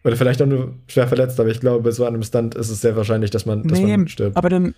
Oder 0.05 0.15
vielleicht 0.15 0.41
auch 0.41 0.45
nur 0.45 0.75
schwer 0.87 1.07
verletzt, 1.07 1.39
aber 1.39 1.49
ich 1.49 1.59
glaube, 1.59 1.91
so 1.91 2.05
einem 2.05 2.21
Stunt 2.23 2.55
ist 2.55 2.69
es 2.69 2.79
sehr 2.79 2.95
wahrscheinlich, 2.95 3.31
dass 3.31 3.45
man, 3.45 3.63
dass 3.67 3.79
man 3.81 4.01
Nee, 4.03 4.07
stirbt. 4.07 4.37
aber 4.37 4.49
dann, 4.49 4.75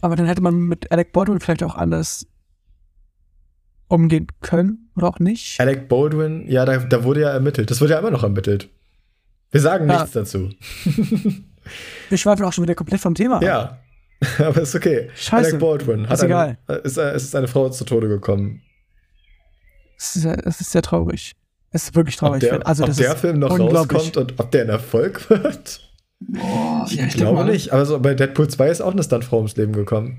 aber 0.00 0.16
dann 0.16 0.26
hätte 0.26 0.40
man 0.40 0.54
mit 0.58 0.90
Alec 0.90 1.12
Baldwin 1.12 1.38
vielleicht 1.38 1.62
auch 1.62 1.74
anders 1.76 2.26
umgehen 3.88 4.26
können 4.40 4.90
oder 4.96 5.08
auch 5.08 5.18
nicht. 5.18 5.60
Alec 5.60 5.88
Baldwin, 5.88 6.48
ja, 6.48 6.64
da, 6.64 6.78
da 6.78 7.04
wurde 7.04 7.20
ja 7.22 7.30
ermittelt. 7.30 7.70
Das 7.70 7.80
wird 7.80 7.90
ja 7.90 7.98
immer 7.98 8.10
noch 8.10 8.22
ermittelt. 8.22 8.68
Wir 9.50 9.60
sagen 9.60 9.88
Ja. 9.88 9.96
nichts 10.00 10.12
dazu. 10.12 10.50
Wir 12.08 12.16
schweifen 12.18 12.44
auch 12.46 12.52
schon 12.52 12.64
wieder 12.64 12.74
komplett 12.74 13.00
vom 13.00 13.14
Thema 13.14 13.36
ab. 13.36 13.42
Ja, 13.42 13.78
aber 14.38 14.62
ist 14.62 14.74
okay. 14.74 15.10
Scheiße. 15.14 15.48
Alec 15.50 15.60
Baldwin 15.60 16.06
hat 16.08 16.14
Ist 16.14 16.22
egal. 16.22 16.58
Eine, 16.66 16.78
ist, 16.78 16.96
es 16.96 17.24
ist 17.24 17.36
eine 17.36 17.48
Frau 17.48 17.68
zu 17.68 17.84
Tode 17.84 18.08
gekommen. 18.08 18.62
Es 19.98 20.16
ist, 20.16 20.22
sehr- 20.22 20.46
es 20.46 20.60
ist 20.62 20.70
sehr 20.72 20.82
traurig. 20.82 21.34
Es 21.70 21.84
ist 21.84 21.94
wirklich 21.94 22.14
Ob 22.16 22.20
traurig. 22.20 22.40
der, 22.40 22.66
also 22.66 22.84
ob 22.84 22.88
das 22.88 22.96
der 22.96 23.12
ist 23.14 23.20
Film 23.20 23.38
noch 23.40 23.58
rauskommt 23.58 24.16
und 24.16 24.38
ob 24.40 24.50
der 24.50 24.62
ein 24.62 24.68
Erfolg 24.70 25.28
wird? 25.30 25.80
Boah, 26.20 26.40
ja, 26.40 26.84
Ich 26.86 26.92
ich 26.92 26.98
denke 26.98 27.16
glaube 27.18 27.44
mal. 27.44 27.52
nicht. 27.52 27.72
Aber 27.72 27.84
so 27.86 27.98
bei 28.00 28.14
Deadpool 28.14 28.48
2 28.48 28.68
ist 28.70 28.80
auch 28.80 28.92
eine 28.92 29.02
Stuntfrau 29.02 29.36
ums 29.36 29.56
Leben 29.56 29.72
gekommen. 29.72 30.18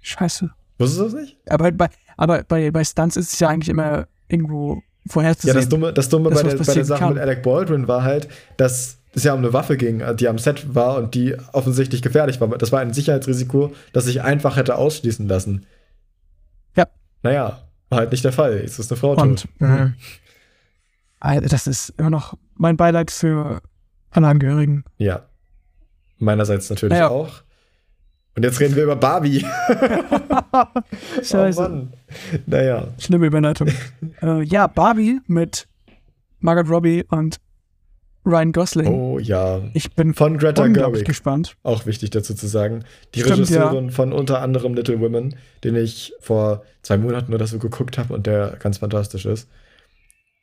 Scheiße. 0.00 0.50
Wusstest 0.78 1.00
du 1.00 1.04
das 1.04 1.12
nicht? 1.14 1.36
Aber 1.48 1.70
bei, 1.72 1.88
aber 2.16 2.42
bei, 2.44 2.70
bei 2.70 2.84
Stunts 2.84 3.16
ist 3.16 3.32
es 3.32 3.38
ja 3.40 3.48
eigentlich 3.48 3.68
immer 3.68 4.06
irgendwo 4.28 4.76
Ja, 4.76 4.80
vorherzusehen. 5.12 5.56
das 5.56 5.68
Dumme, 5.68 5.92
das 5.92 6.08
Dumme 6.08 6.30
bei, 6.30 6.42
der, 6.42 6.56
bei 6.56 6.74
der 6.74 6.84
Sache 6.84 7.00
kann. 7.00 7.14
mit 7.14 7.22
Alec 7.22 7.42
Baldwin 7.42 7.88
war 7.88 8.02
halt, 8.02 8.28
dass 8.56 8.98
es 9.12 9.24
ja 9.24 9.32
um 9.34 9.40
eine 9.40 9.52
Waffe 9.52 9.76
ging, 9.76 10.02
die 10.16 10.28
am 10.28 10.38
Set 10.38 10.74
war 10.74 10.96
und 10.96 11.14
die 11.14 11.34
offensichtlich 11.52 12.02
gefährlich 12.02 12.40
war. 12.40 12.48
Das 12.56 12.72
war 12.72 12.80
ein 12.80 12.92
Sicherheitsrisiko, 12.92 13.72
das 13.92 14.04
sich 14.04 14.22
einfach 14.22 14.56
hätte 14.56 14.76
ausschließen 14.76 15.26
lassen. 15.28 15.66
Ja. 16.76 16.86
Naja, 17.22 17.62
war 17.88 17.98
halt 18.00 18.12
nicht 18.12 18.24
der 18.24 18.32
Fall. 18.32 18.58
Jetzt 18.60 18.78
ist 18.78 18.92
eine 18.92 18.98
Frau 19.00 19.12
Und 19.12 19.42
tot. 19.42 19.48
äh, 19.60 19.64
Alter, 19.64 19.92
das 21.20 21.66
ist 21.66 21.90
immer 21.98 22.10
noch 22.10 22.34
mein 22.54 22.76
Beileid 22.76 23.10
für 23.10 23.60
alle 24.10 24.26
Angehörigen. 24.28 24.84
Ja. 24.96 25.26
Meinerseits 26.18 26.70
natürlich 26.70 26.92
Naja. 26.94 27.08
auch. 27.08 27.42
Und 28.36 28.44
jetzt 28.44 28.60
reden 28.60 28.76
wir 28.76 28.84
über 28.84 28.96
Barbie. 28.96 29.40
Scheiße. 31.22 31.58
Oh 31.60 31.62
Mann. 31.62 31.92
Naja. 32.46 32.88
Schlimme 32.98 33.26
Überleitung. 33.26 33.68
äh, 34.22 34.42
ja, 34.42 34.66
Barbie 34.66 35.20
mit 35.26 35.66
Margaret 36.38 36.68
Robbie 36.70 37.04
und 37.08 37.40
Ryan 38.24 38.52
Gosling. 38.52 38.86
Oh 38.88 39.18
ja. 39.18 39.62
Ich 39.74 39.94
bin 39.94 40.14
Von 40.14 40.38
Greta 40.38 40.66
Gerwig. 40.68 41.04
gespannt. 41.04 41.56
Auch 41.62 41.86
wichtig 41.86 42.10
dazu 42.10 42.34
zu 42.34 42.46
sagen. 42.46 42.84
Die 43.14 43.20
Stimmt, 43.20 43.38
Regisseurin 43.38 43.90
von 43.90 44.12
unter 44.12 44.42
anderem 44.42 44.74
Little 44.74 45.00
Women, 45.00 45.34
den 45.64 45.76
ich 45.76 46.12
vor 46.20 46.62
zwei 46.82 46.98
Monaten 46.98 47.32
oder 47.34 47.46
so 47.46 47.58
geguckt 47.58 47.96
habe 47.98 48.14
und 48.14 48.26
der 48.26 48.56
ganz 48.60 48.78
fantastisch 48.78 49.24
ist. 49.26 49.48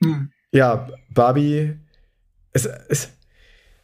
Hm. 0.04 0.32
Ja, 0.56 0.88
Barbie 1.14 1.74
ist, 2.54 2.66
ist 2.90 3.12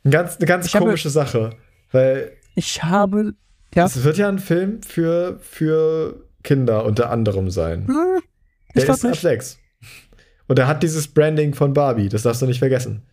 ein 0.03 0.11
ganz, 0.11 0.37
eine 0.37 0.45
ganz 0.45 0.65
Ich 0.67 0.75
habe- 0.75 0.85
komische 0.85 1.09
Sache, 1.09 1.51
weil 1.91 2.31
Ich 2.55 2.83
habe. 2.83 3.33
Ja. 3.75 3.85
es 3.85 4.03
wird 4.03 4.17
ja 4.17 4.27
ein 4.29 4.39
Film 4.39 4.81
für, 4.83 5.37
für 5.41 6.25
Kinder 6.43 6.85
unter 6.85 7.09
anderem 7.09 7.49
sein. 7.49 7.87
Hm, 7.87 8.21
Der 8.75 8.83
ist 8.89 9.05
ab 9.05 9.15
sechs. 9.15 9.59
Und 10.47 10.59
er 10.59 10.67
hat 10.67 10.83
dieses 10.83 11.07
Branding 11.07 11.53
von 11.53 11.73
Barbie, 11.73 12.09
das 12.09 12.23
darfst 12.23 12.41
du 12.41 12.45
nicht 12.45 12.59
vergessen. 12.59 13.03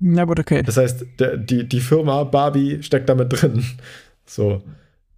Na 0.00 0.24
gut, 0.24 0.38
okay. 0.40 0.62
Das 0.62 0.76
heißt, 0.76 1.04
der, 1.18 1.36
die, 1.36 1.68
die 1.68 1.80
Firma 1.80 2.24
Barbie 2.24 2.82
steckt 2.82 3.08
damit 3.08 3.28
drin. 3.32 3.64
So. 4.26 4.62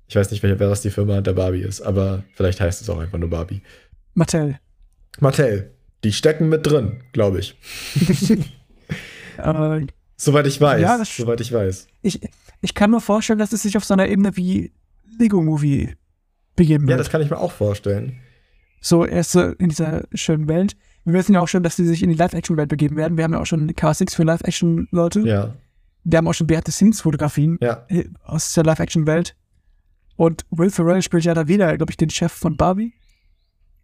Ich 0.07 0.15
weiß 0.15 0.31
nicht, 0.31 0.43
wer, 0.45 0.57
wer 0.61 0.71
was 0.71 0.83
die 0.83 0.91
Firma 0.91 1.21
der 1.21 1.33
Barbie 1.33 1.63
ist, 1.63 1.81
aber 1.81 2.23
vielleicht 2.35 2.61
heißt 2.61 2.81
es 2.81 2.89
auch 2.89 3.01
einfach 3.01 3.19
nur 3.19 3.29
Barbie. 3.29 3.61
Mattel. 4.15 4.59
Mattel, 5.19 5.73
die 6.05 6.13
stecken 6.13 6.49
mit 6.49 6.67
drin, 6.67 7.03
glaube 7.13 7.41
ich. 7.41 7.59
äh, 9.39 9.87
Soweit 10.17 10.47
ich 10.47 10.61
weiß. 10.61 10.81
Ja, 10.81 10.99
das- 10.99 11.17
soweit 11.17 11.41
ich 11.41 11.53
weiß. 11.53 11.87
ich, 12.03 12.21
ich 12.61 12.75
kann 12.75 12.91
mir 12.91 13.01
vorstellen, 13.01 13.39
dass 13.39 13.53
es 13.53 13.63
sich 13.63 13.77
auf 13.77 13.85
so 13.85 13.95
einer 13.95 14.09
Ebene 14.09 14.37
wie 14.37 14.73
Lego 15.19 15.43
Movie 15.43 15.95
begeben 16.57 16.85
Ja, 16.85 16.91
wird. 16.91 17.01
das 17.01 17.11
kann 17.11 17.23
ich 17.23 17.31
mir 17.31 17.39
auch 17.39 17.53
vorstellen. 17.53 18.19
so 18.81 19.05
erst 19.07 19.33
so 19.33 19.41
in 19.41 19.69
dieser 19.71 20.05
schönen 20.15 20.49
Welt. 20.49 20.77
Wir 21.05 21.15
wissen 21.15 21.33
ja 21.35 21.41
auch 21.41 21.49
schon, 21.49 21.63
dass 21.63 21.77
sie 21.77 21.87
sich 21.87 22.03
in 22.03 22.11
die 22.11 22.17
Live-Action-Welt 22.17 22.69
begeben 22.69 22.97
werden. 22.97 23.17
Wir 23.17 23.25
haben 23.25 23.33
ja 23.33 23.41
auch 23.41 23.47
schon 23.47 23.75
Castings 23.75 24.15
für 24.15 24.23
Live-Action-Leute. 24.25 25.21
Ja, 25.21 25.55
Wir 26.05 26.19
haben 26.19 26.29
auch 26.29 26.35
schon 26.35 26.47
Behind-the-Scenes-Fotografien 26.47 27.59
ja. 27.63 27.87
äh, 27.89 28.05
aus 28.23 28.53
der 28.53 28.65
Live-Action-Welt. 28.65 29.35
Und 30.17 30.45
Will 30.51 30.69
Ferrell 30.71 31.01
spielt 31.01 31.25
ja 31.25 31.33
da 31.33 31.49
wieder, 31.49 31.75
glaube 31.79 31.91
ich, 31.93 31.97
den 31.97 32.11
Chef 32.11 32.31
von 32.33 32.59
Barbie. 32.59 32.93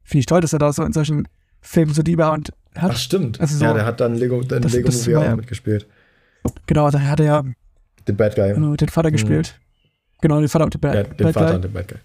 Finde 0.04 0.20
ich 0.20 0.26
toll, 0.26 0.42
dass 0.42 0.52
er 0.52 0.58
da 0.58 0.70
so 0.74 0.82
in 0.84 0.92
solchen 0.92 1.26
Filmen 1.66 1.92
so 1.92 2.02
die 2.02 2.16
und 2.16 2.52
hat. 2.76 2.90
Ach, 2.92 2.96
stimmt. 2.96 3.40
Also 3.40 3.56
so- 3.58 3.64
ja, 3.64 3.72
der 3.74 3.84
hat 3.86 4.00
dann 4.00 4.14
Lego, 4.14 4.40
in 4.40 4.48
Das- 4.48 4.72
Lego 4.72 4.86
das 4.86 5.00
Movie 5.00 5.16
auch 5.16 5.24
ja- 5.24 5.36
mitgespielt. 5.36 5.86
Genau, 6.66 6.90
da 6.90 7.00
hat 7.00 7.20
er 7.20 7.26
ja 7.26 7.44
Den 8.06 8.16
Bad 8.16 8.36
Guy. 8.36 8.50
äh, 8.50 8.76
den 8.76 8.88
Vater 8.88 9.10
gespielt. 9.10 9.58
Genau, 10.20 10.38
den 10.38 10.48
Vater 10.48 10.64
und 10.64 10.74
den 10.74 10.80
Bad, 10.80 10.94
ja, 10.94 11.02
den 11.02 11.16
Bad 11.16 11.34
Vater 11.34 11.46
Guy. 11.46 11.54
und 11.56 11.64
den 11.64 11.72
Bad 11.72 11.88
Guy. 11.88 11.98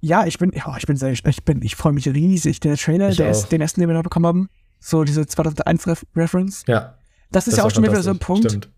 Ja, 0.00 0.26
ich 0.26 0.38
bin, 0.38 0.50
ja, 0.54 0.76
ich 0.78 0.86
bin 0.86 0.96
sehr, 0.96 1.12
ich 1.12 1.22
bin, 1.44 1.62
ich 1.62 1.76
freue 1.76 1.92
mich 1.92 2.08
riesig. 2.08 2.58
Der 2.60 2.76
Trailer, 2.76 3.10
Ich 3.10 3.18
der 3.18 3.26
auch. 3.26 3.30
ist 3.32 3.52
den 3.52 3.60
ersten, 3.60 3.80
den 3.80 3.88
wir 3.88 3.94
da 3.94 4.02
bekommen 4.02 4.26
haben. 4.26 4.48
So 4.80 5.04
diese 5.04 5.22
2001-Reference. 5.26 6.64
Ja. 6.66 6.94
Das 7.30 7.46
ist 7.46 7.52
das 7.52 7.58
ja 7.58 7.64
auch 7.66 7.70
schon 7.70 7.84
wieder 7.84 8.02
so 8.02 8.10
ein. 8.10 8.18
Punkt. 8.18 8.44
Stimmt. 8.50 8.68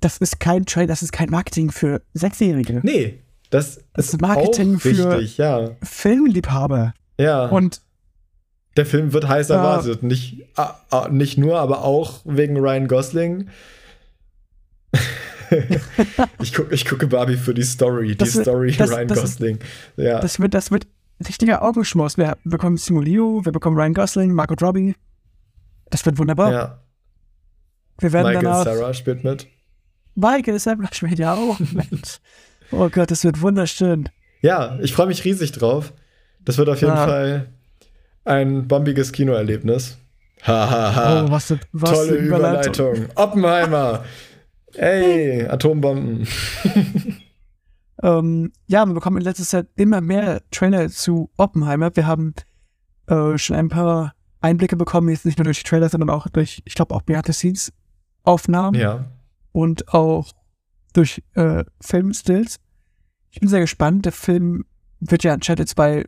Das 0.00 0.18
ist 0.18 0.40
kein 0.40 0.66
Trailer, 0.66 0.88
das 0.88 1.02
ist 1.02 1.12
kein 1.12 1.30
Marketing 1.30 1.70
für 1.70 2.02
Sechsjährige. 2.14 2.80
Nee, 2.82 3.22
das, 3.50 3.80
Das 3.94 4.08
ist 4.08 4.20
Marketing 4.20 4.78
für- 4.78 4.90
wichtig, 5.20 5.38
ja. 5.38 5.70
Filmliebhaber. 5.82 6.94
Ja. 7.18 7.46
Und 7.46 7.80
Der 8.76 8.86
Film 8.86 9.12
wird 9.12 9.26
heiß 9.28 9.48
Ja. 9.48 9.56
erwartet. 9.56 10.02
Nicht, 10.02 10.44
ah, 10.56 10.74
ah, 10.90 11.08
nicht 11.10 11.38
nur, 11.38 11.58
aber 11.58 11.82
auch 11.84 12.20
wegen 12.24 12.56
Ryan 12.58 12.88
Gosling. 12.88 13.48
ich, 16.40 16.52
guck, 16.54 16.72
ich 16.72 16.84
gucke 16.86 17.06
Barbie 17.06 17.36
für 17.36 17.54
die 17.54 17.62
Story. 17.62 18.14
Das 18.16 18.30
die 18.30 18.34
wird- 18.36 18.44
Story 18.44 18.72
das- 18.76 18.90
Ryan 18.90 19.08
das- 19.08 19.20
Gosling. 19.20 19.58
Ja. 19.96 20.20
das 20.20 20.40
wird, 20.40 20.54
das 20.54 20.70
wird 20.70 20.86
richtiger 21.26 21.62
Augenschmaus. 21.62 22.18
Wir 22.18 22.36
bekommen 22.44 22.76
Simu 22.76 23.00
Liu, 23.00 23.44
wir 23.44 23.52
bekommen 23.52 23.76
Ryan 23.76 23.94
Gosling, 23.94 24.32
Margot 24.32 24.60
Robbie. 24.62 24.94
Das 25.90 26.04
wird 26.04 26.18
wunderbar. 26.18 26.52
ja. 26.52 26.82
Wir 27.98 28.12
werden 28.12 28.26
Michael 28.26 28.44
danach. 28.44 28.64
Sarah 28.64 28.92
spielt 28.92 29.24
mit. 29.24 29.46
Michael 30.14 30.58
Sarah 30.58 30.88
spielt 30.92 31.18
ja 31.18 31.34
auch 31.34 31.58
mit. 31.60 32.20
Oh 32.72 32.90
Gott, 32.90 33.10
das 33.10 33.24
wird 33.24 33.40
wunderschön. 33.40 34.08
Ja, 34.42 34.78
ich 34.82 34.92
freue 34.92 35.06
mich 35.06 35.24
riesig 35.24 35.52
drauf. 35.52 35.94
Das 36.44 36.58
wird 36.58 36.68
auf 36.68 36.80
jeden 36.80 36.92
Ja. 36.94 37.06
Fall 37.06 37.48
ein 38.26 38.68
bombiges 38.68 39.12
Kinoerlebnis. 39.12 39.96
Hahaha. 40.42 41.24
oh, 41.24 41.30
was, 41.30 41.54
was 41.72 41.90
Tolle 41.90 42.16
Überleitung. 42.16 42.86
Überleitung. 42.94 43.16
Oppenheimer. 43.16 44.04
Ey, 44.74 45.46
Atombomben. 45.46 46.26
Ähm, 48.02 48.52
ja, 48.66 48.84
wir 48.84 48.92
bekommen 48.92 49.16
in 49.16 49.22
letzter 49.24 49.44
Zeit 49.44 49.68
immer 49.74 50.02
mehr 50.02 50.42
Trailer 50.50 50.90
zu 50.90 51.30
Oppenheimer. 51.38 51.96
Wir 51.96 52.06
haben 52.06 52.34
äh, 53.06 53.38
schon 53.38 53.56
ein 53.56 53.70
paar 53.70 54.14
Einblicke 54.42 54.76
bekommen, 54.76 55.08
jetzt 55.08 55.24
nicht 55.24 55.38
nur 55.38 55.44
durch 55.46 55.62
die 55.62 55.68
Trailer, 55.68 55.88
sondern 55.88 56.10
auch 56.10 56.28
durch, 56.28 56.60
ich 56.66 56.74
glaube, 56.74 56.94
auch 56.94 57.02
Behind 57.02 57.26
the 57.26 57.32
Scenes 57.32 57.72
Aufnahmen 58.22 58.78
Ja. 58.78 59.06
und 59.52 59.94
auch 59.94 60.30
durch 60.92 61.22
äh, 61.36 61.64
Filmstills. 61.80 62.58
Ich 63.30 63.40
bin 63.40 63.48
sehr 63.48 63.60
gespannt. 63.60 64.04
Der 64.04 64.12
Film 64.12 64.66
wird 65.00 65.24
ja 65.24 65.32
anscheinend 65.32 65.60
in 65.60 65.66
zwei 65.66 66.04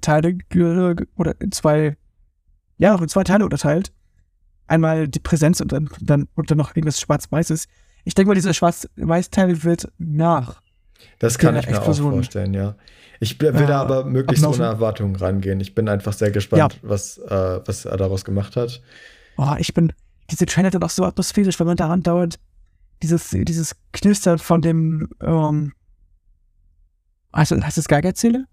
Teile 0.00 0.36
oder 1.16 1.40
in 1.40 1.52
zwei, 1.52 1.96
ja, 2.78 2.94
auch 2.94 3.00
in 3.02 3.08
zwei 3.08 3.24
Teile 3.24 3.44
unterteilt. 3.44 3.92
Einmal 4.66 5.08
die 5.08 5.20
Präsenz 5.20 5.60
und 5.60 5.72
dann, 5.72 5.90
dann, 6.00 6.28
und 6.34 6.50
dann 6.50 6.58
noch 6.58 6.70
irgendwas 6.74 7.00
Schwarz-Weißes. 7.00 7.66
Ich 8.04 8.14
denke 8.14 8.28
mal, 8.28 8.34
dieser 8.34 8.54
Schwarz-Weiß-Teil 8.54 9.62
wird 9.62 9.90
nach 9.98 10.60
Das 11.18 11.38
kann 11.38 11.56
ich 11.56 11.66
mir 11.66 11.76
Explosion. 11.76 12.08
auch 12.12 12.14
vorstellen, 12.16 12.54
ja. 12.54 12.74
Ich 13.20 13.40
will 13.40 13.54
will 13.54 13.62
Äh, 13.62 13.66
da 13.66 13.80
aber 13.80 14.04
möglichst 14.04 14.44
ohne 14.44 14.64
Erwartungen 14.64 15.16
rangehen. 15.16 15.60
Ich 15.60 15.74
bin 15.74 15.88
einfach 15.88 16.12
sehr 16.12 16.30
gespannt, 16.30 16.78
was, 16.82 17.18
äh, 17.18 17.60
was 17.64 17.84
er 17.84 17.96
daraus 17.96 18.24
gemacht 18.24 18.56
hat. 18.56 18.82
Oh, 19.36 19.54
ich 19.58 19.72
bin, 19.74 19.92
diese 20.30 20.46
Trailer 20.46 20.70
sind 20.70 20.82
auch 20.84 20.90
so 20.90 21.04
atmosphärisch, 21.04 21.58
wenn 21.60 21.66
man 21.66 21.76
daran 21.76 22.02
dauert, 22.02 22.38
dieses, 23.02 23.30
dieses 23.30 23.76
Knistern 23.92 24.38
von 24.38 24.62
dem, 24.62 25.08
ähm, 25.20 25.72
also 27.32 27.60
heißt 27.60 27.78
es 27.78 27.88
Geigerzähler? 27.88 28.44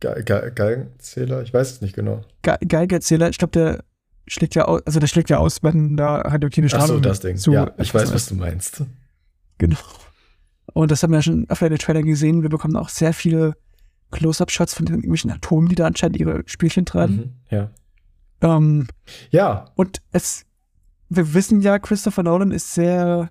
Ge 0.00 0.22
Ge 0.24 0.52
Geigenzähler? 0.54 1.42
Ich 1.42 1.52
weiß 1.54 1.72
es 1.72 1.80
nicht 1.80 1.94
genau. 1.94 2.22
Ge 2.42 2.56
Geigerzähler, 2.66 3.28
ich 3.30 3.38
glaube, 3.38 3.52
der 3.52 3.84
schlägt 4.26 4.54
ja 4.54 4.64
aus, 4.66 4.82
also 4.84 5.00
der 5.00 5.06
schlägt 5.06 5.30
ja 5.30 5.38
aus, 5.38 5.62
wenn 5.62 5.96
da 5.96 6.16
radioaktive 6.16 6.66
Ach 6.66 6.70
so, 6.72 6.76
Strahlung 6.78 7.02
das 7.02 7.20
Ding. 7.20 7.36
zu 7.36 7.52
ja, 7.52 7.72
ich 7.78 7.94
weiß, 7.94 8.12
was 8.12 8.26
du 8.28 8.34
meinst. 8.34 8.82
Genau. 9.58 9.78
Und 10.74 10.90
das 10.90 11.02
haben 11.02 11.12
wir 11.12 11.18
ja 11.18 11.22
schon 11.22 11.48
öfter 11.48 11.66
in 11.66 11.72
den 11.72 11.78
Trailern 11.78 12.04
gesehen. 12.04 12.42
Wir 12.42 12.50
bekommen 12.50 12.76
auch 12.76 12.88
sehr 12.88 13.12
viele 13.14 13.54
Close-Up-Shots 14.10 14.74
von 14.74 14.84
den 14.84 14.96
irgendwelchen 14.96 15.30
Atomen, 15.30 15.68
die 15.68 15.74
da 15.74 15.86
anscheinend 15.86 16.18
ihre 16.18 16.42
Spielchen 16.46 16.84
treiben. 16.84 17.16
Mhm, 17.16 17.32
ja. 17.50 17.70
Ähm, 18.42 18.86
Ja, 19.30 19.70
Und 19.76 20.02
es, 20.12 20.44
wir 21.08 21.32
wissen 21.34 21.60
ja, 21.62 21.78
Christopher 21.78 22.22
Nolan 22.22 22.50
ist 22.50 22.74
sehr 22.74 23.30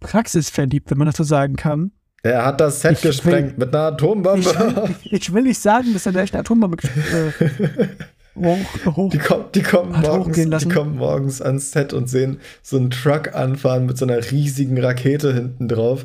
praxisverliebt, 0.00 0.90
wenn 0.90 0.98
man 0.98 1.06
das 1.06 1.16
so 1.16 1.24
sagen 1.24 1.56
kann. 1.56 1.92
Er 2.22 2.44
hat 2.44 2.60
das 2.60 2.80
Set 2.80 2.92
Ich 2.98 3.04
will- 3.04 3.10
gesprengt 3.10 3.58
mit 3.58 3.74
einer 3.74 3.88
Ich, 3.88 3.94
Atombombe. 3.94 4.90
ich 5.04 5.32
will 5.32 5.42
nicht 5.42 5.60
sagen, 5.60 5.92
dass 5.92 6.06
er 6.06 6.10
eine 6.12 6.22
echte 6.22 6.38
Atombombe 6.38 6.76
äh, 6.86 7.88
hoch, 8.34 8.96
hoch. 8.96 9.10
Die, 9.10 9.18
kommen, 9.18 9.44
die, 9.54 9.62
kommen 9.62 10.00
morgens, 10.00 10.36
die 10.60 10.68
kommen 10.68 10.96
morgens 10.96 11.42
ans 11.42 11.70
Set 11.72 11.92
und 11.92 12.08
sehen 12.08 12.40
so 12.62 12.76
einen 12.76 12.90
Truck 12.90 13.34
anfahren 13.34 13.86
mit 13.86 13.98
so 13.98 14.06
einer 14.06 14.18
riesigen 14.30 14.78
Rakete 14.82 15.32
hinten 15.34 15.68
drauf. 15.68 16.04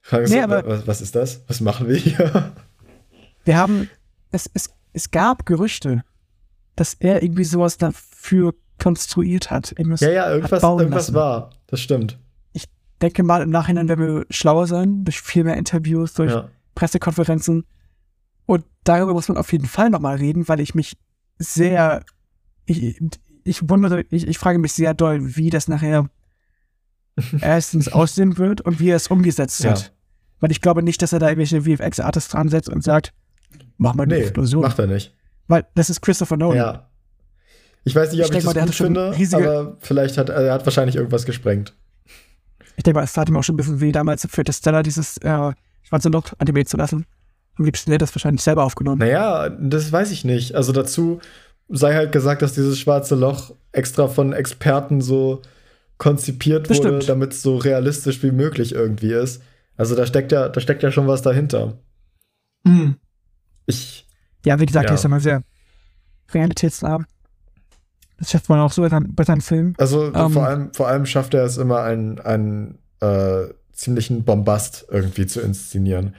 Fragen 0.00 0.24
Nee, 0.24 0.36
so, 0.38 0.40
aber- 0.42 0.66
was, 0.66 0.86
was 0.86 1.00
ist 1.00 1.14
das? 1.14 1.42
Was 1.48 1.60
machen 1.60 1.88
wir 1.88 1.96
hier? 1.96 2.52
Wir 3.44 3.56
haben, 3.56 3.88
es, 4.32 4.50
es, 4.54 4.70
es 4.92 5.10
gab 5.10 5.46
Gerüchte, 5.46 6.02
dass 6.76 6.94
er 6.94 7.22
irgendwie 7.22 7.44
sowas 7.44 7.76
dafür 7.78 8.54
konstruiert 8.80 9.50
hat. 9.50 9.72
Irgendwas 9.76 10.00
Ja, 10.00 10.10
ja, 10.10 10.30
irgendwas, 10.30 10.62
irgendwas 10.62 10.90
lassen. 11.08 11.14
war. 11.14 11.50
Das 11.66 11.80
stimmt. 11.80 12.18
Denke 13.02 13.22
mal, 13.22 13.42
im 13.42 13.50
Nachhinein 13.50 13.88
werden 13.88 14.06
wir 14.06 14.26
schlauer 14.30 14.66
sein, 14.66 15.04
durch 15.04 15.20
viel 15.20 15.44
mehr 15.44 15.56
Interviews, 15.56 16.14
durch 16.14 16.32
Ja. 16.32 16.48
Pressekonferenzen. 16.74 17.64
Und 18.46 18.64
darüber 18.84 19.12
muss 19.12 19.28
man 19.28 19.36
auf 19.36 19.52
jeden 19.52 19.66
Fall 19.66 19.90
nochmal 19.90 20.16
reden, 20.16 20.48
weil 20.48 20.60
ich 20.60 20.74
mich 20.74 20.96
sehr, 21.38 22.04
ich, 22.66 23.00
ich 23.44 23.68
wundere, 23.68 24.02
ich, 24.10 24.26
ich 24.26 24.38
frage 24.38 24.58
mich 24.58 24.72
sehr 24.72 24.94
doll, 24.94 25.36
wie 25.36 25.50
das 25.50 25.68
nachher 25.68 26.08
erstens 27.40 27.88
aussehen 27.92 28.38
wird 28.38 28.60
und 28.60 28.80
wie 28.80 28.90
er 28.90 28.96
es 28.96 29.08
umgesetzt 29.08 29.60
Ja. 29.64 29.70
hat. 29.72 29.92
Weil 30.40 30.50
ich 30.52 30.60
glaube 30.60 30.82
nicht, 30.82 31.02
dass 31.02 31.12
er 31.12 31.18
da 31.18 31.28
irgendwelche 31.28 31.62
VFX-Artists 31.62 32.30
dran 32.30 32.48
setzt 32.48 32.68
und 32.68 32.82
sagt, 32.84 33.12
mach 33.76 33.94
mal 33.94 34.04
eine 34.04 34.14
Nee, 34.14 34.20
Explosion. 34.22 34.62
macht 34.62 34.78
er 34.78 34.86
nicht. 34.86 35.14
Weil 35.48 35.66
das 35.74 35.90
ist 35.90 36.00
Christopher 36.00 36.36
Nolan. 36.36 36.56
Ja. 36.56 36.88
Ich 37.84 37.94
weiß 37.94 38.12
nicht, 38.12 38.22
ob 38.24 38.30
Ich 38.30 38.38
ich, 38.38 38.44
mal, 38.44 38.52
das 38.54 38.62
hatte 38.62 38.70
gut 38.70 38.74
schon 38.76 38.86
finde, 38.86 39.16
riesige- 39.16 39.50
aber 39.50 39.76
vielleicht 39.80 40.16
hat 40.18 40.28
er 40.28 40.52
hat 40.52 40.64
wahrscheinlich 40.64 40.94
irgendwas 40.96 41.24
gesprengt. 41.26 41.74
Ich 42.78 42.84
denke 42.84 42.98
mal, 43.00 43.04
es 43.04 43.12
tat 43.12 43.28
ihm 43.28 43.36
auch 43.36 43.42
schon 43.42 43.54
ein 43.54 43.56
bisschen 43.56 43.80
weh, 43.80 43.90
damals 43.90 44.24
für 44.30 44.40
Interstellar 44.40 44.84
dieses 44.84 45.16
äh, 45.18 45.52
schwarze 45.82 46.08
Loch 46.10 46.32
animieren 46.38 46.66
zu 46.66 46.76
lassen. 46.76 47.06
Am 47.58 47.64
liebsten 47.64 47.90
hätte 47.90 48.04
er 48.04 48.06
das 48.06 48.14
wahrscheinlich 48.14 48.42
selber 48.42 48.62
aufgenommen. 48.62 49.00
Naja, 49.00 49.48
das 49.50 49.90
weiß 49.90 50.12
ich 50.12 50.24
nicht. 50.24 50.54
Also 50.54 50.70
dazu 50.70 51.20
sei 51.68 51.94
halt 51.96 52.12
gesagt, 52.12 52.40
dass 52.40 52.52
dieses 52.54 52.78
schwarze 52.78 53.16
Loch 53.16 53.52
extra 53.72 54.06
von 54.06 54.32
Experten 54.32 55.00
so 55.00 55.42
konzipiert 55.98 56.70
Das 56.70 56.78
wurde, 56.78 57.00
damit 57.00 57.32
es 57.32 57.42
so 57.42 57.56
realistisch 57.56 58.22
wie 58.22 58.30
möglich 58.30 58.72
irgendwie 58.72 59.12
ist. 59.12 59.42
Also 59.76 59.96
da 59.96 60.06
steckt 60.06 60.30
ja, 60.30 60.48
da 60.48 60.60
steckt 60.60 60.84
ja 60.84 60.92
schon 60.92 61.08
was 61.08 61.22
dahinter. 61.22 61.78
Mhm. 62.62 62.94
Ich, 63.66 64.06
Ja, 64.46 64.60
wie 64.60 64.66
gesagt, 64.66 64.84
Ja. 64.84 64.92
er 64.92 64.94
ist 64.94 65.04
immer 65.04 65.18
sehr 65.18 65.42
realitätsnah. 66.32 67.04
Das 68.18 68.30
schafft 68.30 68.48
man 68.48 68.58
auch 68.60 68.72
so 68.72 68.82
bei 68.82 69.24
seinen, 69.24 69.40
Filmen. 69.40 69.74
also 69.78 70.12
Ähm. 70.12 70.30
vor, 70.30 70.46
allem, 70.46 70.72
vor 70.74 70.88
allem 70.88 71.06
schafft 71.06 71.34
er 71.34 71.44
es 71.44 71.56
immer, 71.56 71.82
einen, 71.82 72.18
einen 72.20 72.78
äh, 73.00 73.44
ziemlichen 73.72 74.24
Bombast 74.24 74.86
irgendwie 74.90 75.26
zu 75.26 75.40
inszenieren. 75.40 76.14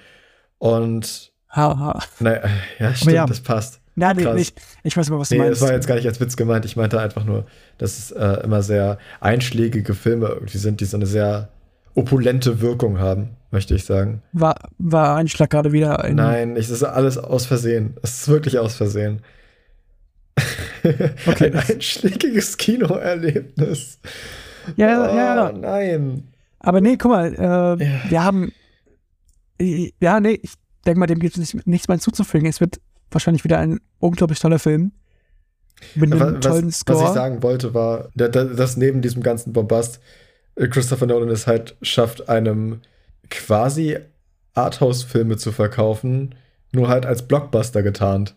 Und, 0.57 1.31
Ha, 1.55 1.77
ha. 1.77 1.99
naja, 2.19 2.41
ja, 2.79 2.93
stimmt, 2.93 3.15
ja. 3.15 3.25
das 3.25 3.41
passt. 3.41 3.81
Nein, 3.95 4.15
nee, 4.15 4.33
nicht. 4.33 4.61
Ich 4.83 4.95
weiß 4.95 5.09
aber, 5.09 5.19
was 5.19 5.29
du 5.29 5.35
Nee, 5.35 5.41
meinst. 5.41 5.61
das 5.61 5.67
war 5.67 5.75
jetzt 5.75 5.87
gar 5.87 5.95
nicht 5.95 6.07
als 6.07 6.21
Witz 6.21 6.37
gemeint. 6.37 6.63
Ich 6.63 6.77
meinte 6.77 6.99
einfach 7.01 7.25
nur, 7.25 7.45
dass 7.79 7.97
es 7.97 8.11
äh, 8.11 8.41
immer 8.43 8.61
sehr 8.61 8.97
einschlägige 9.19 9.93
Filme 9.93 10.27
irgendwie 10.27 10.57
sind, 10.57 10.79
die 10.79 10.85
so 10.85 10.95
eine 10.95 11.05
sehr 11.05 11.49
opulente 11.95 12.61
Wirkung 12.61 12.99
haben, 12.99 13.31
möchte 13.51 13.75
ich 13.75 13.83
sagen. 13.83 14.21
war, 14.31 14.55
war 14.77 15.17
ein 15.17 15.27
Schlag 15.27 15.49
gerade 15.49 15.73
wieder 15.73 16.01
ein. 16.01 16.15
Nein, 16.15 16.55
es 16.55 16.69
ist 16.69 16.83
alles 16.83 17.17
aus 17.17 17.45
Versehen. 17.45 17.97
Es 18.01 18.21
ist 18.21 18.27
wirklich 18.29 18.57
aus 18.57 18.75
Versehen. 18.75 19.21
Okay, 21.25 21.51
Ein 21.51 21.55
einschlägiges 21.55 22.57
Kinoerlebnis. 22.57 23.99
Ja, 24.75 24.87
ja, 24.87 25.15
ja, 25.15 25.33
Oh, 25.45 25.47
ja. 25.47 25.51
nein. 25.53 26.27
Aber 26.59 26.81
nee, 26.81 26.97
guck 26.97 27.11
mal, 27.11 27.33
äh, 27.33 27.83
Ja. 27.83 28.01
wir 28.09 28.23
haben. 28.23 28.51
Ja, 29.59 30.19
nee, 30.19 30.39
ich 30.41 30.53
denke 30.85 30.99
mal, 30.99 31.07
dem 31.07 31.19
gibt 31.19 31.37
es 31.37 31.53
nicht, 31.53 31.67
nichts 31.67 31.87
mehr 31.87 31.95
hinzuzufügen. 31.95 32.47
Es 32.47 32.59
wird 32.61 32.79
wahrscheinlich 33.11 33.43
wieder 33.43 33.59
ein 33.59 33.79
unglaublich 33.99 34.39
toller 34.39 34.59
Film. 34.59 34.91
Mit 35.95 36.11
einem 36.11 36.19
Was, 36.35 36.39
tollen 36.41 36.67
was, 36.67 36.73
was 36.87 36.97
Score. 36.97 37.03
ich 37.07 37.13
sagen 37.13 37.41
wollte, 37.43 37.73
war, 37.73 38.09
da- 38.15 38.27
da- 38.27 38.43
dass 38.45 38.77
neben 38.77 39.01
diesem 39.01 39.23
ganzen 39.23 39.53
Bombast 39.53 39.99
äh, 40.55 40.67
Christopher 40.67 41.05
Nolan 41.05 41.29
es 41.29 41.47
halt 41.47 41.75
schafft, 41.81 42.27
einem 42.29 42.81
quasi 43.29 43.97
Arthouse-Filme 44.55 45.37
zu 45.37 45.51
verkaufen, 45.51 46.35
nur 46.73 46.89
halt 46.89 47.05
als 47.05 47.27
Blockbuster 47.27 47.81
getarnt. 47.81 48.35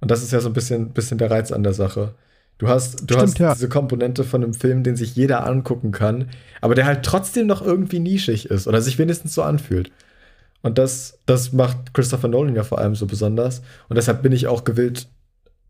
Und 0.00 0.10
das 0.10 0.22
ist 0.22 0.32
ja 0.32 0.40
so 0.40 0.48
ein 0.48 0.52
bisschen, 0.52 0.90
bisschen 0.90 1.18
der 1.18 1.30
Reiz 1.30 1.52
an 1.52 1.62
der 1.62 1.72
Sache. 1.72 2.14
Du 2.58 2.68
hast, 2.68 3.00
du 3.00 3.14
Stimmt, 3.14 3.22
hast 3.22 3.38
ja. 3.38 3.52
diese 3.52 3.68
Komponente 3.68 4.24
von 4.24 4.42
einem 4.42 4.54
Film, 4.54 4.82
den 4.82 4.96
sich 4.96 5.14
jeder 5.14 5.46
angucken 5.46 5.92
kann, 5.92 6.30
aber 6.60 6.74
der 6.74 6.86
halt 6.86 7.04
trotzdem 7.04 7.46
noch 7.46 7.60
irgendwie 7.60 7.98
nischig 7.98 8.50
ist 8.50 8.66
oder 8.66 8.80
sich 8.80 8.98
wenigstens 8.98 9.34
so 9.34 9.42
anfühlt. 9.42 9.90
Und 10.62 10.78
das, 10.78 11.20
das 11.26 11.52
macht 11.52 11.92
Christopher 11.94 12.28
Nolan 12.28 12.56
ja 12.56 12.64
vor 12.64 12.78
allem 12.78 12.94
so 12.94 13.06
besonders. 13.06 13.62
Und 13.88 13.96
deshalb 13.96 14.22
bin 14.22 14.32
ich 14.32 14.46
auch 14.46 14.64
gewillt, 14.64 15.08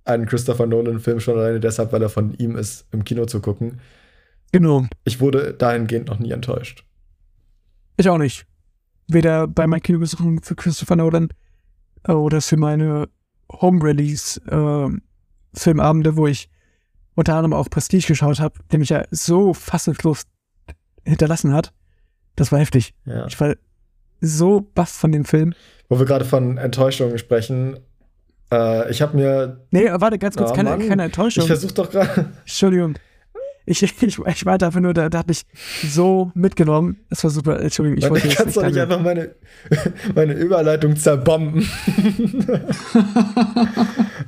einen 0.06 0.26
Christopher 0.26 0.66
Nolan-Film 0.66 1.20
schon 1.20 1.38
alleine 1.38 1.60
deshalb, 1.60 1.92
weil 1.92 2.02
er 2.02 2.08
von 2.08 2.32
ihm 2.34 2.56
ist, 2.56 2.86
im 2.92 3.04
Kino 3.04 3.26
zu 3.26 3.40
gucken. 3.40 3.80
Genau. 4.52 4.86
Ich 5.04 5.20
wurde 5.20 5.52
dahingehend 5.52 6.08
noch 6.08 6.18
nie 6.18 6.30
enttäuscht. 6.30 6.84
Ich 7.96 8.08
auch 8.08 8.18
nicht. 8.18 8.46
Weder 9.08 9.46
bei 9.46 9.66
meinen 9.66 9.82
Kinobesuchen 9.82 10.40
für 10.42 10.54
Christopher 10.54 10.96
Nolan 10.96 11.28
äh, 12.04 12.12
oder 12.12 12.40
für 12.40 12.56
meine 12.56 13.08
Home-Release-Filmabende, 13.52 16.16
wo 16.16 16.26
ich 16.26 16.48
unter 17.14 17.34
anderem 17.34 17.52
auch 17.54 17.70
Prestige 17.70 18.06
geschaut 18.08 18.40
habe, 18.40 18.58
der 18.70 18.78
mich 18.78 18.90
ja 18.90 19.04
so 19.10 19.54
fassungslos 19.54 20.24
hinterlassen 21.04 21.52
hat. 21.54 21.72
Das 22.36 22.52
war 22.52 22.58
heftig. 22.58 22.94
Ja. 23.04 23.26
Ich 23.26 23.40
war 23.40 23.54
so 24.20 24.60
baff 24.74 24.90
von 24.90 25.12
dem 25.12 25.24
Film. 25.24 25.54
Wo 25.88 25.98
wir 25.98 26.06
gerade 26.06 26.24
von 26.24 26.58
Enttäuschungen 26.58 27.18
sprechen, 27.18 27.78
äh, 28.52 28.90
ich 28.90 29.00
habe 29.02 29.16
mir, 29.16 29.66
Nee, 29.70 29.88
warte, 29.92 30.18
ganz 30.18 30.36
kurz, 30.36 30.50
Oh, 30.50 30.54
keine, 30.54 30.76
keine 30.86 31.04
Enttäuschung. 31.04 31.42
ich 31.42 31.46
versuche 31.48 31.74
doch 31.74 31.90
gerade, 31.90 32.32
Entschuldigung. 32.40 32.94
Ich, 33.66 33.82
ich, 34.02 34.18
ich 34.18 34.44
meinte 34.44 34.66
einfach 34.66 34.80
nur, 34.80 34.94
da, 34.94 35.08
da 35.08 35.18
hat 35.18 35.28
mich 35.28 35.42
so 35.86 36.30
mitgenommen. 36.34 36.98
Das 37.10 37.22
war 37.24 37.30
super. 37.30 37.60
Entschuldigung, 37.60 37.98
ich 37.98 38.04
ich 38.04 38.10
wollte 38.10 38.28
jetzt 38.28 38.36
kannst 38.36 38.56
doch 38.56 38.64
nicht 38.64 38.78
einfach 38.78 39.02
meine, 39.02 39.30
meine 40.14 40.32
Überleitung 40.32 40.96
zerbomben. 40.96 41.68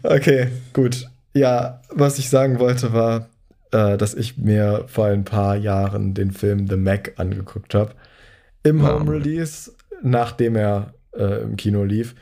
okay, 0.02 0.48
gut. 0.73 1.09
Ja, 1.35 1.81
was 1.90 2.19
ich 2.19 2.28
sagen 2.28 2.59
wollte 2.59 2.93
war, 2.93 3.28
äh, 3.70 3.97
dass 3.97 4.15
ich 4.15 4.39
mir 4.39 4.85
vor 4.89 5.06
ein 5.06 5.24
paar 5.24 5.56
Jahren 5.56 6.15
den 6.15 6.32
Film 6.32 6.66
The 6.69 6.77
Mac 6.77 7.12
angeguckt 7.16 7.74
habe. 7.74 7.93
Im 8.62 8.85
Ah. 8.85 8.98
Home 8.98 9.12
Release, 9.12 9.73
nachdem 10.02 10.56
er 10.56 10.94
äh, 11.16 11.43
im 11.43 11.56
Kino 11.56 11.85
lief. 11.85 12.15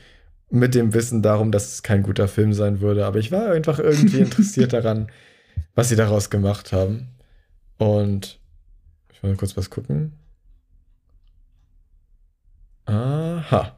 Mit 0.49 0.75
dem 0.75 0.95
Wissen 0.95 1.23
darum, 1.23 1.51
dass 1.51 1.73
es 1.73 1.83
kein 1.83 2.03
guter 2.03 2.29
Film 2.29 2.53
sein 2.53 2.81
würde. 2.81 3.07
Aber 3.07 3.19
ich 3.19 3.33
war 3.33 3.51
einfach 3.51 3.79
irgendwie 3.79 4.19
interessiert 4.19 4.73
daran, 4.73 5.09
was 5.75 5.89
sie 5.89 5.97
daraus 5.97 6.31
gemacht 6.31 6.73
haben. 6.73 7.09
Und 7.79 8.39
ich 9.13 9.23
will 9.23 9.31
mal 9.31 9.37
kurz 9.37 9.57
was 9.57 9.71
gucken. 9.71 10.13
Aha. 12.87 13.77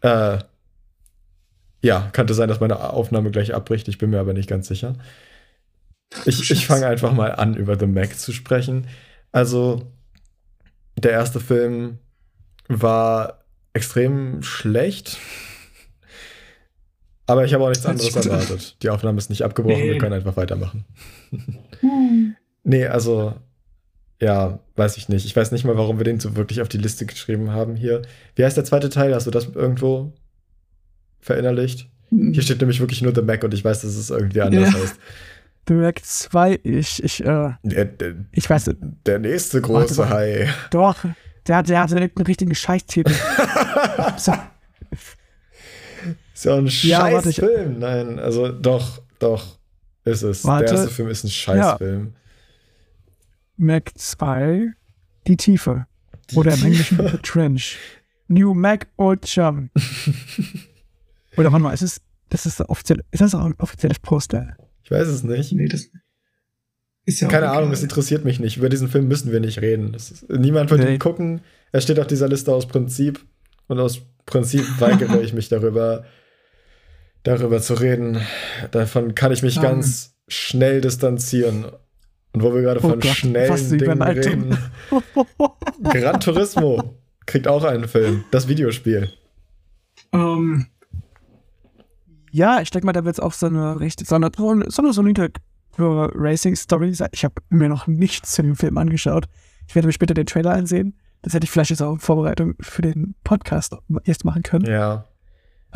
Äh, 0.00 0.38
ja, 1.82 2.10
könnte 2.12 2.34
sein, 2.34 2.48
dass 2.48 2.60
meine 2.60 2.80
Aufnahme 2.80 3.30
gleich 3.30 3.54
abbricht. 3.54 3.88
Ich 3.88 3.98
bin 3.98 4.10
mir 4.10 4.20
aber 4.20 4.32
nicht 4.32 4.48
ganz 4.48 4.68
sicher. 4.68 4.96
Ich, 6.24 6.50
ich 6.50 6.66
fange 6.66 6.86
einfach 6.86 7.12
mal 7.12 7.34
an, 7.34 7.54
über 7.54 7.78
The 7.78 7.86
Mac 7.86 8.18
zu 8.18 8.32
sprechen. 8.32 8.88
Also, 9.32 9.92
der 10.96 11.12
erste 11.12 11.40
Film 11.40 11.98
war 12.68 13.44
extrem 13.72 14.42
schlecht. 14.42 15.18
Aber 17.28 17.44
ich 17.44 17.54
habe 17.54 17.62
auch 17.62 17.68
nichts 17.68 17.86
anderes 17.86 18.16
erwartet. 18.16 18.76
Die 18.82 18.90
Aufnahme 18.90 19.18
ist 19.18 19.30
nicht 19.30 19.42
abgebrochen, 19.42 19.82
wir 19.84 19.92
Nee. 19.92 19.98
können 19.98 20.14
einfach 20.14 20.36
weitermachen. 20.36 20.84
nee, 22.64 22.86
also, 22.86 23.34
ja, 24.20 24.58
weiß 24.76 24.96
ich 24.96 25.08
nicht. 25.08 25.24
Ich 25.26 25.36
weiß 25.36 25.52
nicht 25.52 25.64
mal, 25.64 25.76
warum 25.76 25.98
wir 25.98 26.04
den 26.04 26.18
so 26.20 26.36
wirklich 26.36 26.60
auf 26.62 26.68
die 26.68 26.78
Liste 26.78 27.06
geschrieben 27.06 27.52
haben 27.52 27.76
hier. 27.76 28.02
Wie 28.34 28.44
heißt 28.44 28.56
der 28.56 28.64
zweite 28.64 28.88
Teil? 28.90 29.14
Hast 29.14 29.26
du 29.26 29.30
das 29.30 29.46
irgendwo 29.54 30.12
verinnerlicht? 31.20 31.88
Hier 32.10 32.40
steht 32.42 32.60
nämlich 32.60 32.80
wirklich 32.80 33.02
nur 33.02 33.14
The 33.14 33.22
Mac 33.22 33.44
und 33.44 33.52
ich 33.52 33.64
weiß, 33.64 33.82
dass 33.82 33.94
es 33.94 34.08
irgendwie 34.10 34.40
anders 34.40 34.72
Ja. 34.72 34.80
heißt. 34.80 34.96
Direct 35.68 36.06
2, 36.06 36.60
ich, 36.62 37.04
ich, 37.04 37.20
äh, 37.22 37.50
Der, 37.62 37.84
der, 37.84 38.14
ich 38.32 38.48
weiß 38.48 38.68
nicht. 38.68 38.78
der 39.04 39.18
nächste 39.18 39.60
große 39.60 39.98
Warte. 39.98 40.14
Hai. 40.14 40.48
Doch, 40.70 40.96
der, 41.46 41.56
hat- 41.56 41.68
der 41.68 41.80
hatte 41.82 41.96
einen 41.96 42.10
richtigen 42.26 42.54
Scheißtitel. 42.54 43.12
so, 44.16 44.32
Ist 46.38 46.44
ja 46.44 46.54
ein 46.54 46.66
Ja, 46.66 46.70
scheiß 47.00 47.14
warte, 47.14 47.30
ich- 47.30 47.36
Film. 47.36 47.78
Nein, 47.80 48.20
also 48.20 48.52
doch, 48.52 49.02
doch, 49.18 49.58
ist 50.04 50.22
es. 50.22 50.44
Warte. 50.44 50.66
Der 50.66 50.74
erste 50.74 50.90
Film 50.94 51.08
ist 51.08 51.24
ein 51.24 51.30
Scheißfilm. 51.30 52.12
Mac 53.56 53.90
2, 53.98 54.68
die 55.26 55.36
Tiefe. 55.36 55.86
Oder 56.36 56.54
im 56.54 56.64
Englischen 56.66 56.96
The 56.96 57.18
Trench. 57.24 57.76
New 58.28 58.54
Mac 58.54 58.86
Old 58.98 59.22
Chum. 59.26 59.70
Oder 61.36 61.50
warte 61.50 61.62
mal, 61.64 61.72
ist 61.74 61.82
es, 61.82 62.00
das 62.28 62.46
ist 62.46 62.60
der 62.60 62.70
offizielle, 62.70 63.04
ist 63.10 63.20
das 63.20 63.34
auch 63.34 63.44
ein 63.44 63.54
offizielles 63.58 63.98
Poster? 63.98 64.56
Ich 64.84 64.92
weiß 64.92 65.08
es 65.08 65.24
nicht. 65.24 65.52
Nee, 65.52 65.66
das 65.66 65.88
ist 67.04 67.20
ja 67.20 67.26
Keine 67.26 67.46
egal. 67.46 67.56
Ahnung, 67.58 67.72
es 67.72 67.82
interessiert 67.82 68.24
mich 68.24 68.38
nicht. 68.38 68.58
Über 68.58 68.68
diesen 68.68 68.88
Film 68.88 69.08
müssen 69.08 69.32
wir 69.32 69.40
nicht 69.40 69.60
reden. 69.60 69.92
Ist, 69.92 70.28
niemand 70.30 70.70
wird 70.70 70.82
Nee. 70.84 70.94
ihn 70.94 70.98
gucken. 71.00 71.40
Er 71.72 71.80
steht 71.80 71.98
auf 71.98 72.06
dieser 72.06 72.28
Liste 72.28 72.52
aus 72.54 72.68
Prinzip. 72.68 73.24
Und 73.66 73.80
aus 73.80 74.00
Prinzip 74.24 74.64
weigere 74.80 75.20
ich 75.22 75.32
mich 75.32 75.48
darüber, 75.48 76.04
darüber 77.22 77.60
zu 77.60 77.74
reden. 77.74 78.20
Davon 78.70 79.14
kann 79.14 79.32
ich 79.32 79.42
mich 79.42 79.56
Ähm. 79.56 79.62
ganz 79.62 80.14
schnell 80.28 80.80
distanzieren. 80.80 81.66
Und 82.32 82.42
wo 82.42 82.54
wir 82.54 82.60
gerade 82.62 82.80
Oh 82.80 82.90
von 82.90 83.00
Gott, 83.00 83.16
schnellen 83.16 83.78
Dingen 83.78 84.02
reden. 84.02 84.58
Gran 85.82 86.20
Turismo 86.20 86.94
kriegt 87.26 87.48
auch 87.48 87.64
einen 87.64 87.88
Film. 87.88 88.24
Das 88.30 88.48
Videospiel. 88.48 89.10
Ähm, 90.12 90.66
ja, 92.30 92.60
ich 92.60 92.70
denke 92.70 92.86
mal, 92.86 92.92
da 92.92 93.04
wird 93.04 93.14
es 93.16 93.20
auch 93.20 93.32
so 93.32 93.46
eine 93.46 93.80
richtig, 93.80 94.06
so 94.08 94.14
eine, 94.16 94.30
so 94.36 94.50
eine, 94.50 94.70
so 94.92 95.00
eine 95.02 95.14
Racing-Story 95.78 96.94
sein. 96.94 97.08
Ich 97.12 97.24
habe 97.24 97.34
mir 97.48 97.68
noch 97.68 97.86
nichts 97.86 98.32
zu 98.32 98.42
dem 98.42 98.56
Film 98.56 98.76
angeschaut. 98.78 99.26
Ich 99.66 99.74
werde 99.74 99.86
mir 99.86 99.92
später 99.92 100.14
den 100.14 100.26
Trailer 100.26 100.52
ansehen. 100.52 100.98
Das 101.22 101.34
hätte 101.34 101.44
ich 101.44 101.50
vielleicht 101.50 101.70
jetzt 101.70 101.82
auch 101.82 101.92
in 101.94 101.98
Vorbereitung 101.98 102.54
für 102.60 102.82
den 102.82 103.14
Podcast 103.24 103.74
jetzt 104.04 104.24
machen 104.24 104.42
können. 104.42 104.66
Ja. 104.66 105.07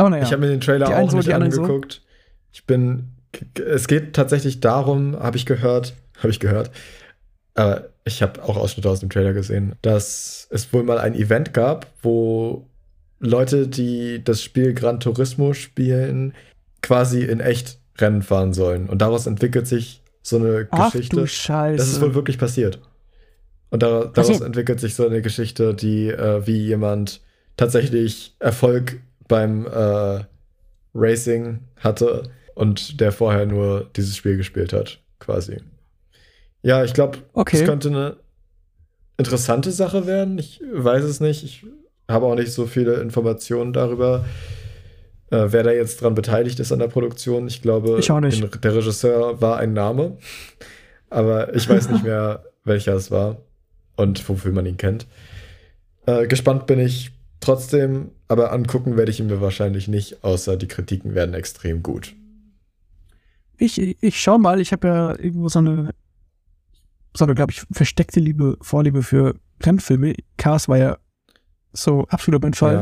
Aber 0.02 0.10
naja. 0.10 0.24
Ich 0.24 0.32
habe 0.32 0.40
mir 0.40 0.48
den 0.48 0.60
Trailer 0.60 0.86
Die 0.86 0.94
auch 0.94 1.10
so, 1.12 1.16
nicht 1.16 1.32
anderen 1.32 1.52
so. 1.52 1.62
angeguckt. 1.62 2.02
Ich 2.52 2.66
bin. 2.66 3.12
Es 3.64 3.86
geht 3.86 4.14
tatsächlich 4.14 4.58
darum, 4.58 5.16
habe 5.16 5.36
ich 5.36 5.46
gehört, 5.46 5.94
habe 6.18 6.30
ich 6.30 6.40
gehört, 6.40 6.72
aber 7.54 7.90
ich 8.04 8.20
habe 8.20 8.42
auch 8.42 8.56
Ausschnitte 8.56 8.90
aus 8.90 8.98
dem 8.98 9.10
Trailer 9.10 9.32
gesehen, 9.32 9.76
dass 9.80 10.48
es 10.50 10.72
wohl 10.72 10.82
mal 10.82 10.98
ein 10.98 11.14
Event 11.14 11.54
gab, 11.54 11.86
wo 12.02 12.66
Leute, 13.20 13.68
die 13.68 14.22
das 14.24 14.42
Spiel 14.42 14.74
Gran 14.74 14.98
Turismo 14.98 15.54
spielen, 15.54 16.34
quasi 16.82 17.22
in 17.22 17.38
echt 17.38 17.78
Rennen 17.98 18.22
fahren 18.22 18.52
sollen. 18.52 18.88
Und 18.88 19.02
daraus 19.02 19.28
entwickelt 19.28 19.68
sich 19.68 20.02
so 20.20 20.36
eine 20.36 20.66
Ach 20.72 20.92
Geschichte. 20.92 21.14
du 21.14 21.26
Scheiße. 21.28 21.76
Das 21.76 21.88
ist 21.88 22.00
wohl 22.00 22.16
wirklich 22.16 22.38
passiert. 22.38 22.80
Und 23.70 23.84
da, 23.84 24.06
daraus 24.06 24.38
so. 24.38 24.44
entwickelt 24.44 24.80
sich 24.80 24.96
so 24.96 25.06
eine 25.06 25.22
Geschichte, 25.22 25.74
die 25.74 26.08
äh, 26.08 26.44
wie 26.44 26.58
jemand 26.58 27.20
tatsächlich 27.56 28.34
Erfolg 28.40 29.00
beim 29.32 29.66
äh, 29.66 30.24
Racing 30.94 31.60
hatte 31.80 32.24
und 32.54 33.00
der 33.00 33.12
vorher 33.12 33.46
nur 33.46 33.88
dieses 33.96 34.14
Spiel 34.16 34.36
gespielt 34.36 34.72
hat, 34.74 34.98
quasi. 35.20 35.56
Ja, 36.62 36.84
ich 36.84 36.92
glaube, 36.92 37.18
Okay. 37.32 37.56
es 37.60 37.64
könnte 37.64 37.88
eine 37.88 38.16
interessante 39.16 39.70
Sache 39.72 40.06
werden. 40.06 40.38
Ich 40.38 40.60
weiß 40.72 41.04
es 41.04 41.20
nicht. 41.20 41.42
Ich 41.44 41.64
habe 42.08 42.26
auch 42.26 42.34
nicht 42.34 42.52
so 42.52 42.66
viele 42.66 42.94
Informationen 43.00 43.72
darüber. 43.72 44.24
äh, 45.30 45.46
wer 45.50 45.62
da 45.62 45.70
jetzt 45.72 46.02
dran 46.02 46.14
beteiligt 46.14 46.60
ist 46.60 46.72
an 46.72 46.78
der 46.78 46.88
Produktion. 46.88 47.46
Ich 47.48 47.62
glaube, 47.62 47.96
Ich 47.98 48.06
den- 48.08 48.50
der 48.62 48.74
Regisseur 48.74 49.40
war 49.40 49.56
ein 49.56 49.72
Name, 49.72 50.18
aber 51.08 51.54
ich 51.54 51.66
weiß 51.66 51.88
nicht 51.88 52.04
mehr, 52.04 52.44
welcher 52.64 52.92
es 52.94 53.10
war 53.10 53.38
und 53.96 54.28
wofür 54.28 54.52
man 54.52 54.66
ihn 54.66 54.76
kennt. 54.76 55.06
Äh, 56.04 56.26
gespannt 56.26 56.66
bin 56.66 56.78
ich 56.80 57.12
trotzdem, 57.42 58.12
aber 58.28 58.52
angucken 58.52 58.96
werde 58.96 59.10
ich 59.10 59.20
ihn 59.20 59.26
mir 59.26 59.40
wahrscheinlich 59.40 59.88
nicht, 59.88 60.24
außer 60.24 60.56
die 60.56 60.68
Kritiken 60.68 61.14
werden 61.14 61.34
extrem 61.34 61.82
gut. 61.82 62.14
Ich, 63.58 63.78
ich 64.02 64.20
schau 64.20 64.38
mal, 64.38 64.60
ich 64.60 64.72
habe 64.72 64.88
ja 64.88 65.10
irgendwo 65.10 65.48
so 65.48 65.58
eine, 65.58 65.90
so 67.14 67.24
eine, 67.24 67.34
glaube 67.34 67.52
ich, 67.52 67.62
versteckte 67.70 68.18
Liebe, 68.18 68.56
Vorliebe 68.60 69.02
für 69.02 69.34
Rennfilme. 69.62 70.14
Cars 70.36 70.68
war 70.68 70.78
ja 70.78 70.98
so 71.72 72.06
absolut 72.08 72.42
mein 72.42 72.54
Fall. 72.54 72.74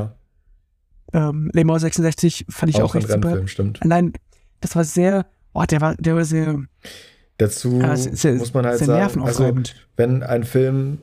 Ja, 1.13 1.29
Ähm, 1.29 1.51
Le 1.53 1.65
Mans 1.65 1.83
66 1.83 2.47
fand 2.49 2.71
ich 2.71 2.77
auch, 2.81 2.91
auch 2.91 2.95
echt 2.95 3.09
super. 3.09 3.29
Rennfilm, 3.29 3.49
stimmt. 3.49 3.83
Allein, 3.83 4.13
das 4.61 4.77
war 4.77 4.85
sehr, 4.85 5.27
oh, 5.53 5.65
der 5.65 5.81
war, 5.81 5.95
der 5.97 6.15
war 6.17 6.25
sehr, 6.25 6.61
Dazu 7.39 7.81
äh, 7.81 7.97
sehr, 7.97 8.35
muss 8.35 8.53
man 8.53 8.67
halt 8.67 8.79
sehr 8.79 8.87
sagen, 8.87 9.23
also 9.23 9.55
wenn 9.97 10.23
ein 10.23 10.45
Film 10.45 10.99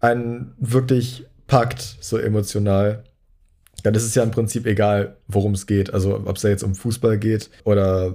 einen 0.00 0.54
wirklich 0.58 1.26
packt, 1.48 1.96
so 2.00 2.16
emotional, 2.18 3.02
dann 3.82 3.94
ist 3.94 4.04
es 4.04 4.14
ja 4.14 4.22
im 4.22 4.30
Prinzip 4.30 4.66
egal, 4.66 5.16
worum 5.26 5.54
es 5.54 5.66
geht. 5.66 5.92
Also 5.92 6.14
ob 6.16 6.36
es 6.36 6.42
da 6.42 6.48
jetzt 6.48 6.62
um 6.62 6.74
Fußball 6.76 7.18
geht 7.18 7.50
oder 7.64 8.14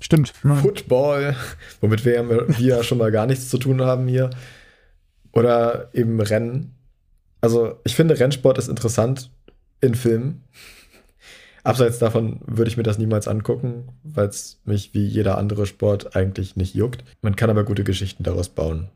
Stimmt. 0.00 0.32
Football, 0.60 1.34
womit 1.80 2.04
wir, 2.04 2.14
ja- 2.14 2.28
wir 2.58 2.76
ja 2.76 2.82
schon 2.82 2.98
mal 2.98 3.10
gar 3.12 3.26
nichts 3.26 3.48
zu 3.48 3.56
tun 3.58 3.80
haben 3.80 4.06
hier. 4.08 4.28
Oder 5.32 5.90
eben 5.94 6.20
Rennen. 6.20 6.74
Also 7.40 7.78
ich 7.84 7.94
finde, 7.94 8.18
Rennsport 8.18 8.58
ist 8.58 8.68
interessant 8.68 9.30
in 9.80 9.94
Filmen. 9.94 10.42
Abseits 11.62 11.98
davon 11.98 12.40
würde 12.46 12.70
ich 12.70 12.76
mir 12.76 12.82
das 12.84 12.98
niemals 12.98 13.28
angucken, 13.28 13.88
weil 14.04 14.28
es 14.28 14.60
mich 14.64 14.94
wie 14.94 15.04
jeder 15.06 15.36
andere 15.38 15.66
Sport 15.66 16.16
eigentlich 16.16 16.56
nicht 16.56 16.74
juckt. 16.74 17.04
Man 17.22 17.36
kann 17.36 17.50
aber 17.50 17.64
gute 17.64 17.84
Geschichten 17.84 18.22
daraus 18.22 18.48
bauen. 18.48 18.88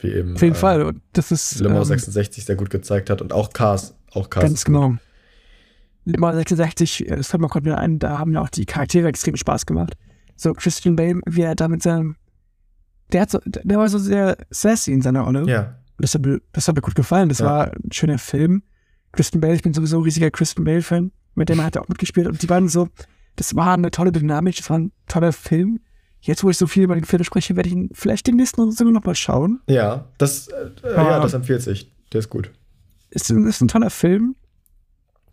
Wie 0.00 0.12
eben 0.12 0.34
Auf 0.34 0.42
jeden 0.42 0.54
äh, 0.54 0.58
Fall. 0.58 0.82
Und 0.82 1.00
das 1.12 1.30
ist 1.30 1.60
Mans 1.62 1.90
ähm, 1.90 1.96
66 1.96 2.44
sehr 2.44 2.56
gut 2.56 2.70
gezeigt 2.70 3.10
hat 3.10 3.20
und 3.20 3.32
auch 3.32 3.52
Cars. 3.52 3.94
Auch 4.12 4.30
Cars 4.30 4.44
ganz 4.44 4.64
genau. 4.64 4.96
Mans 6.04 6.36
66, 6.36 7.08
äh, 7.08 7.16
das 7.16 7.28
fällt 7.28 7.40
mir 7.40 7.48
gerade 7.48 7.66
wieder 7.66 7.78
ein, 7.78 7.98
da 7.98 8.18
haben 8.18 8.32
ja 8.32 8.40
auch 8.40 8.48
die 8.48 8.66
Charaktere 8.66 9.08
extrem 9.08 9.36
Spaß 9.36 9.66
gemacht. 9.66 9.96
So 10.36 10.54
Christian 10.54 10.96
Bale, 10.96 11.20
wie 11.26 11.42
er 11.42 11.54
da 11.54 11.68
mit 11.68 11.82
seinem, 11.82 12.16
der 13.12 13.22
hat 13.22 13.30
so, 13.30 13.40
der 13.44 13.78
war 13.78 13.88
so 13.88 13.98
sehr 13.98 14.36
sassy 14.50 14.92
in 14.92 15.02
seiner 15.02 15.20
Rolle. 15.20 15.44
Ja, 15.46 15.76
Das 15.98 16.14
hat, 16.14 16.22
mir, 16.22 16.40
das 16.52 16.66
hat 16.66 16.76
mir 16.76 16.80
gut 16.80 16.94
gefallen. 16.94 17.28
Das 17.28 17.40
Ja. 17.40 17.46
war 17.46 17.72
ein 17.72 17.92
schöner 17.92 18.18
Film. 18.18 18.62
Christian 19.12 19.40
Bale, 19.40 19.54
ich 19.54 19.62
bin 19.62 19.74
sowieso 19.74 19.98
ein 19.98 20.04
riesiger 20.04 20.30
Christian 20.30 20.64
Bale-Fan. 20.64 21.12
Mit 21.34 21.48
dem 21.48 21.62
hat 21.62 21.76
er 21.76 21.82
auch 21.82 21.88
mitgespielt. 21.88 22.26
Und 22.26 22.40
die 22.40 22.46
beiden 22.46 22.68
so, 22.68 22.88
das 23.36 23.54
war 23.54 23.74
eine 23.74 23.90
tolle 23.90 24.12
Dynamik, 24.12 24.56
das 24.56 24.70
war 24.70 24.78
ein 24.78 24.92
toller 25.08 25.32
Film. 25.32 25.80
Jetzt, 26.22 26.44
wo 26.44 26.50
ich 26.50 26.58
so 26.58 26.66
viel 26.66 26.82
über 26.84 26.94
den 26.94 27.04
Film 27.04 27.24
spreche, 27.24 27.56
werde 27.56 27.68
ich 27.68 27.74
ihn 27.74 27.88
vielleicht 27.94 28.26
demnächst 28.26 28.58
noch 28.58 28.70
sogar 28.72 28.92
noch 28.92 29.04
mal 29.04 29.14
schauen. 29.14 29.60
ja, 29.68 30.04
das, 30.18 30.48
äh, 30.48 30.70
ja, 30.84 31.18
das 31.20 31.32
empfiehlt 31.34 31.62
sich. 31.62 31.90
Der 32.12 32.18
ist 32.20 32.28
gut. 32.30 32.50
Ist, 33.10 33.30
ein- 33.30 33.46
ist 33.46 33.60
ein 33.60 33.68
toller 33.68 33.90
Film. 33.90 34.34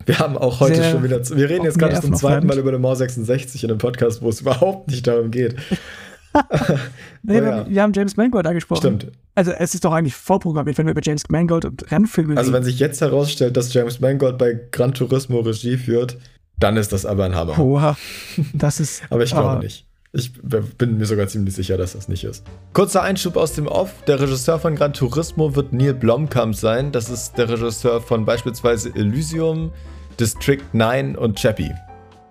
Wir 0.06 0.18
haben 0.20 0.38
auch 0.38 0.60
heute 0.60 0.76
Sehr 0.76 0.92
schon 0.92 1.02
wieder. 1.02 1.20
Wir 1.30 1.48
reden 1.50 1.64
jetzt 1.64 1.78
gerade 1.78 2.00
zum 2.00 2.14
zweiten. 2.14 2.46
Mal 2.46 2.58
über 2.58 2.72
den 2.72 2.80
Mauer 2.80 2.96
66 2.96 3.64
in 3.64 3.70
einem 3.70 3.78
Podcast, 3.78 4.22
wo 4.22 4.28
es 4.30 4.40
überhaupt 4.42 4.88
nicht 4.88 5.06
darum 5.06 5.30
geht. 5.30 5.56
Nee, 7.22 7.40
Oh 7.40 7.42
wir, 7.42 7.42
ja. 7.42 7.68
wir 7.68 7.82
haben 7.82 7.92
James 7.94 8.16
Mangold 8.16 8.46
angesprochen. 8.46 8.78
Stimmt. 9.00 9.12
Also 9.34 9.50
es 9.52 9.74
ist 9.74 9.84
doch 9.84 9.92
eigentlich 9.92 10.14
vorprogrammiert, 10.14 10.78
wenn 10.78 10.86
wir 10.86 10.92
über 10.92 11.00
James 11.02 11.22
Mangold 11.30 11.64
und 11.64 11.90
Rennfilme 11.90 12.36
Also, 12.36 12.52
wenn 12.52 12.56
reden. 12.62 12.66
sich 12.66 12.78
jetzt 12.78 13.00
herausstellt, 13.00 13.56
dass 13.56 13.72
James 13.72 13.98
Mangold 14.00 14.38
bei 14.38 14.58
Gran 14.70 14.92
Turismo 14.94 15.40
Regie 15.40 15.76
führt, 15.78 16.18
dann 16.58 16.76
ist 16.76 16.92
das 16.92 17.06
aber 17.06 17.24
ein 17.24 17.34
Hammer. 17.34 17.58
Oha, 17.58 17.96
das 18.52 18.78
ist. 18.78 19.02
Aber 19.10 19.22
ich 19.24 19.30
glaube 19.30 19.48
ah, 19.48 19.58
nicht. 19.58 19.86
Ich 20.12 20.32
bin 20.78 20.96
mir 20.96 21.04
sogar 21.04 21.26
ziemlich 21.28 21.54
sicher, 21.54 21.76
dass 21.76 21.92
das 21.92 22.08
nicht 22.08 22.24
ist. 22.24 22.44
Kurzer 22.72 23.02
Einschub 23.02 23.36
aus 23.36 23.52
dem 23.52 23.66
Off. 23.66 24.02
Der 24.06 24.18
Regisseur 24.20 24.58
von 24.58 24.74
Gran 24.74 24.94
Turismo 24.94 25.54
wird 25.54 25.72
Neil 25.74 25.92
Blomkamp 25.92 26.54
sein. 26.54 26.92
Das 26.92 27.10
ist 27.10 27.36
der 27.36 27.48
Regisseur 27.50 28.00
von 28.00 28.24
beispielsweise 28.24 28.88
Elysium, 28.94 29.70
District 30.18 30.62
9 30.72 31.14
und 31.14 31.38
Chappie. 31.38 31.72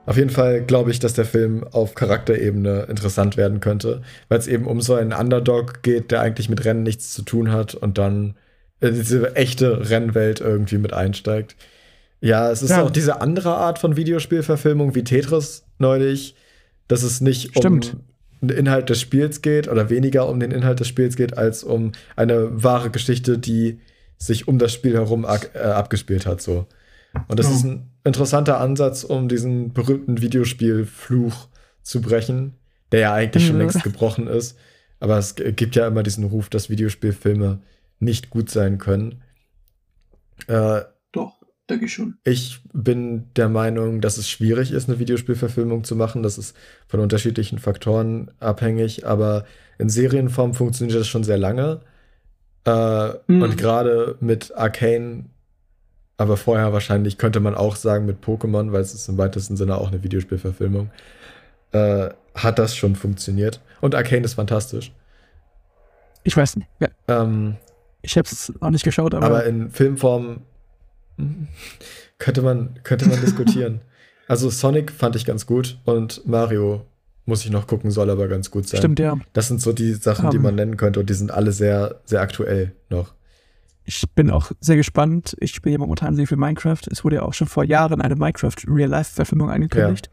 Auf 0.08 0.18
jeden 0.18 0.30
Fall 0.32 0.62
glaube 0.62 0.90
ich, 0.90 1.00
dass 1.00 1.14
der 1.14 1.26
Film 1.26 1.66
auf 1.72 1.94
Charakterebene 1.94 2.88
interessant 2.90 3.38
werden 3.38 3.60
könnte, 3.60 4.02
weil 4.30 4.40
es 4.40 4.48
eben 4.48 4.66
um 4.66 4.82
so 4.82 4.96
einen 4.96 5.14
Underdog 5.14 5.84
geht, 5.84 6.12
der 6.12 6.22
eigentlich 6.22 6.50
mit 6.50 6.66
Rennen 6.66 6.84
nichts 6.84 7.14
zu 7.14 7.22
tun 7.24 7.52
hat 7.52 7.76
und 7.76 7.98
dann 7.98 8.36
in 8.80 8.94
diese 8.96 9.36
echte 9.36 9.90
Rennwelt 9.90 10.40
irgendwie 10.40 10.78
mit 10.78 10.94
einsteigt. 10.94 11.56
Ja, 12.22 12.50
es 12.50 12.64
ist 12.64 12.70
Ja. 12.72 12.84
auch 12.84 12.90
diese 12.90 13.22
andere 13.22 13.56
Art 13.56 13.80
von 13.80 13.96
Videospielverfilmung 13.98 14.96
wie 14.96 15.04
Tetris 15.04 15.66
neulich, 15.78 16.36
dass 16.88 17.04
es 17.04 17.22
nicht 17.22 17.58
Stimmt. 17.58 17.96
um 18.42 18.48
den 18.48 18.58
Inhalt 18.58 18.90
des 18.90 19.02
Spiels 19.02 19.42
geht 19.42 19.68
oder 19.68 19.90
weniger 19.90 20.30
um 20.30 20.40
den 20.40 20.52
Inhalt 20.52 20.80
des 20.80 20.88
Spiels 20.88 21.16
geht, 21.16 21.38
als 21.38 21.64
um 21.64 21.92
eine 22.16 22.64
wahre 22.64 22.90
Geschichte, 22.92 23.38
die 23.38 23.80
sich 24.18 24.48
um 24.48 24.58
das 24.60 24.74
Spiel 24.74 24.94
herum 24.94 25.26
ak- 25.26 25.52
äh, 25.56 25.60
abgespielt 25.60 26.26
hat. 26.26 26.42
So. 26.42 26.66
Und 27.28 27.40
das 27.40 27.48
Ja. 27.48 27.54
ist 27.56 27.64
ein 27.64 27.90
interessanter 28.04 28.60
Ansatz, 28.60 29.04
um 29.04 29.28
diesen 29.28 29.74
berühmten 29.74 30.22
Videospielfluch 30.22 31.48
zu 31.82 32.02
brechen, 32.02 32.54
der 32.92 33.00
ja 33.02 33.14
eigentlich 33.14 33.46
schon 33.46 33.56
Mhm. 33.56 33.62
längst 33.62 33.84
gebrochen 33.84 34.28
ist. 34.28 34.58
Aber 35.00 35.18
es 35.18 35.36
gibt 35.36 35.76
ja 35.76 35.88
immer 35.88 36.04
diesen 36.04 36.24
Ruf, 36.24 36.50
dass 36.50 36.70
Videospielfilme 36.70 37.60
nicht 38.00 38.30
gut 38.30 38.50
sein 38.50 38.78
können. 38.78 39.22
Äh, 40.48 40.82
Denke 41.70 41.86
ich 41.86 41.94
schon. 41.94 42.18
ich 42.24 42.62
bin 42.72 43.26
der 43.36 43.50
Meinung, 43.50 44.00
dass 44.00 44.18
es 44.18 44.30
schwierig 44.30 44.72
ist, 44.72 44.88
eine 44.88 45.00
Videospielverfilmung 45.00 45.84
zu 45.84 45.96
machen. 45.98 46.24
Das 46.24 46.38
ist 46.38 46.56
von 46.88 47.02
unterschiedlichen 47.02 47.60
Faktoren 47.60 48.32
abhängig, 48.40 49.06
aber 49.06 49.46
in 49.78 49.90
Serienform 49.90 50.54
funktioniert 50.54 50.98
das 50.98 51.08
schon 51.08 51.24
sehr 51.26 51.38
lange. 51.38 51.82
Äh, 52.66 53.10
Mhm. 53.28 53.42
Und 53.42 53.58
gerade 53.58 54.16
mit 54.22 54.56
Arcane, 54.56 55.26
aber 56.18 56.38
vorher 56.38 56.72
wahrscheinlich 56.74 57.18
könnte 57.18 57.40
man 57.42 57.54
auch 57.56 57.76
sagen 57.76 58.06
mit 58.06 58.24
Pokémon, 58.24 58.72
weil 58.72 58.82
es 58.82 58.94
ist 58.94 59.08
im 59.10 59.18
weitesten 59.18 59.58
Sinne 59.58 59.78
auch 59.78 59.90
eine 59.90 60.04
Videospielverfilmung, 60.04 60.90
äh, 61.74 62.10
hat 62.34 62.60
das 62.60 62.76
schon 62.76 62.96
funktioniert. 62.96 63.62
Und 63.82 63.94
Arcane 63.94 64.24
ist 64.24 64.36
fantastisch. 64.36 64.94
Ich 66.24 66.36
weiß 66.36 66.56
nicht. 66.58 66.70
Ja, 66.80 66.88
Ähm, 67.08 67.56
ich 68.02 68.18
habe 68.18 68.28
es 68.30 68.54
auch 68.62 68.70
nicht 68.70 68.84
geschaut, 68.86 69.14
aber, 69.14 69.26
aber 69.26 69.46
in 69.46 69.70
Filmform 69.70 70.42
könnte 72.20 72.42
man, 72.42 72.80
könnte 72.84 73.08
man 73.08 73.20
diskutieren. 73.22 73.82
Also 74.30 74.50
Sonic 74.50 74.92
fand 74.92 75.16
ich 75.16 75.24
ganz 75.24 75.46
gut 75.46 75.80
und 75.86 76.28
Mario 76.28 76.82
muss 77.24 77.46
ich 77.46 77.50
noch 77.52 77.66
gucken, 77.66 77.92
soll 77.92 78.10
aber 78.10 78.28
ganz 78.28 78.52
gut 78.52 78.68
sein. 78.68 78.80
stimmt 78.80 79.00
ja. 79.00 79.18
Das 79.32 79.48
sind 79.48 79.62
so 79.62 79.72
die 79.72 79.94
Sachen, 79.94 80.32
die 80.32 80.36
Ähm. 80.36 80.44
man 80.44 80.56
nennen 80.56 80.76
könnte 80.76 81.00
und 81.00 81.10
die 81.10 81.14
sind 81.14 81.32
alle 81.32 81.54
sehr, 81.54 82.02
sehr 82.04 82.20
aktuell 82.20 82.74
noch. 82.90 83.14
Ich 83.86 84.04
bin 84.16 84.30
auch 84.30 84.52
sehr 84.60 84.76
gespannt. 84.76 85.38
Ich 85.40 85.54
spiele 85.54 85.74
ja 85.74 85.80
momentan 85.80 86.14
sehr 86.18 86.28
viel 86.28 86.36
Minecraft. 86.36 86.82
Es 86.92 87.06
wurde 87.06 87.16
ja 87.18 87.22
auch 87.22 87.34
schon 87.34 87.48
vor 87.48 87.64
Jahren 87.64 88.02
eine 88.02 88.18
Minecraft 88.18 88.56
Real-Life-Verfilmung 88.68 89.50
angekündigt. 89.50 90.10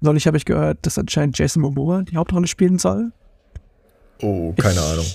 Neulich 0.00 0.26
habe 0.26 0.36
ich 0.36 0.44
gehört, 0.44 0.84
dass 0.84 0.98
anscheinend 0.98 1.38
Jason 1.38 1.62
Momoa 1.62 2.02
die 2.02 2.16
Hauptrolle 2.16 2.48
spielen 2.48 2.80
soll. 2.80 3.12
Oh, 4.20 4.52
keine 4.54 4.74
ich, 4.74 4.80
Ahnung. 4.80 5.06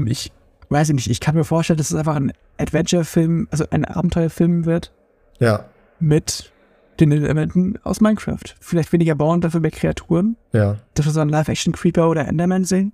Ähm, 0.00 0.06
ich 0.06 0.30
weiß 0.70 0.90
nicht, 0.90 1.10
ich 1.10 1.20
kann 1.20 1.34
mir 1.34 1.44
vorstellen, 1.44 1.76
dass 1.78 1.90
es 1.90 1.96
einfach 1.96 2.16
ein 2.16 2.32
Adventure-Film, 2.58 3.48
also 3.50 3.64
ein 3.70 3.84
Abenteuerfilm 3.84 4.64
wird 4.66 4.92
Ja, 5.38 5.64
mit 6.00 6.52
den 7.00 7.12
Elementen 7.12 7.78
aus 7.84 8.00
Minecraft. 8.00 8.42
Vielleicht 8.60 8.92
weniger 8.92 9.14
Bauern, 9.14 9.40
dafür 9.40 9.60
mehr 9.60 9.70
Kreaturen. 9.70 10.36
ja. 10.52 10.76
Dass 10.94 11.06
wir 11.06 11.12
so 11.12 11.20
einen 11.20 11.30
Live-Action-Creeper 11.30 12.08
oder 12.08 12.26
Enderman 12.26 12.64
sehen. 12.64 12.92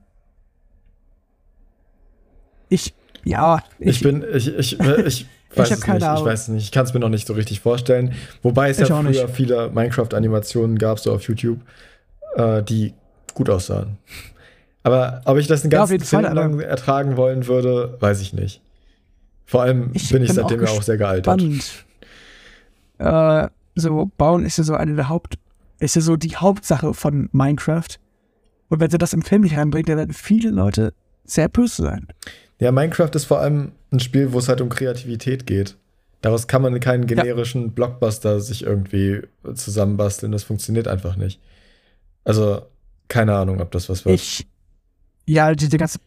Ich, 2.69 2.95
ja, 3.25 3.63
Ich, 3.79 4.01
bin, 4.03 4.25
ich, 4.35 4.49
ich, 4.59 4.79
ich 4.81 5.27
weiß 5.57 5.71
hab 5.71 5.79
es 5.79 5.81
keine 5.81 5.99
nicht. 5.99 6.05
Ich 6.05 6.09
Ahnung. 6.11 6.25
weiß 6.27 6.43
es 6.43 6.49
nicht. 6.49 6.65
Ich 6.65 6.73
kann 6.73 6.85
es 6.85 6.93
mir 6.95 7.01
noch 7.01 7.09
nicht 7.09 7.27
so 7.27 7.33
richtig 7.35 7.61
vorstellen. 7.61 8.15
Wobei 8.43 8.71
es 8.71 8.79
Ich 8.79 8.89
ja 8.89 8.97
früher 9.01 9.09
nicht. 9.11 9.31
viele 9.31 9.71
Minecraft-Animationen 9.71 10.79
gab, 10.79 10.99
so 10.99 11.13
auf 11.13 11.23
YouTube, 11.23 11.61
äh, 12.37 12.63
die 12.63 12.95
gut 13.35 13.49
aussahen. 13.51 13.99
Aber 14.85 15.23
ob 15.25 15.39
ich 15.39 15.47
das 15.47 15.65
Ja, 15.65 15.83
auf 15.83 15.89
ganzen 15.89 16.01
Fall, 16.01 16.25
Film 16.25 16.35
lang 16.35 16.61
ertragen 16.61 17.17
wollen 17.17 17.47
würde, 17.47 17.97
weiß 18.01 18.21
ich 18.21 18.35
nicht. 18.35 18.61
Vor 19.47 19.63
allem 19.63 19.91
Ich 19.95 20.11
bin 20.11 20.23
ich 20.23 20.29
bin 20.29 20.37
seitdem 20.37 20.63
ja 20.63 20.69
auch 20.69 20.83
sehr 20.83 20.99
gealtert. 20.99 21.41
Äh, 22.99 23.49
so, 23.75 24.11
bauen 24.17 24.45
ist 24.45 24.59
ja 24.59 24.65
so 24.65 24.75
eine 24.75 24.95
der 24.95 25.09
Haupt, 25.09 25.39
ist 25.79 25.97
ja 25.97 26.03
so 26.03 26.17
die 26.17 26.37
Hauptsache 26.37 26.95
von 26.95 27.29
Minecraft. 27.33 27.99
Und 28.69 28.81
wenn 28.81 28.91
sie 28.91 28.99
das 28.99 29.13
im 29.13 29.23
Film 29.23 29.43
nicht 29.43 29.57
reinbringt, 29.57 29.89
dann 29.89 29.97
werden 29.97 30.13
viele 30.13 30.51
Leute 30.51 30.93
sehr 31.25 31.49
böse 31.49 31.83
sein. 31.83 32.07
Ja, 32.59 32.71
Minecraft 32.71 33.11
ist 33.15 33.25
vor 33.25 33.41
allem 33.41 33.73
ein 33.91 34.01
Spiel, 34.01 34.33
wo 34.33 34.39
es 34.39 34.49
halt 34.49 34.61
um 34.61 34.69
Kreativität 34.69 35.47
geht. 35.47 35.77
Daraus 36.21 36.47
kann 36.47 36.63
man 36.63 36.79
keinen 36.81 37.07
generischen 37.07 37.73
Blockbuster 37.73 38.41
sich 38.41 38.65
irgendwie 38.65 39.23
zusammenbasteln. 39.55 40.33
Das 40.33 40.45
funktioniert 40.45 40.89
einfach 40.89 41.17
nicht. 41.17 41.41
Also, 42.25 42.63
keine 43.09 43.35
Ahnung, 43.35 43.61
ob 43.61 43.71
das 43.73 43.89
was 43.91 44.05
wird. 44.05 44.15
Ich, 44.15 44.47
ja, 45.27 45.55
diese 45.55 45.77
ganze 45.79 45.99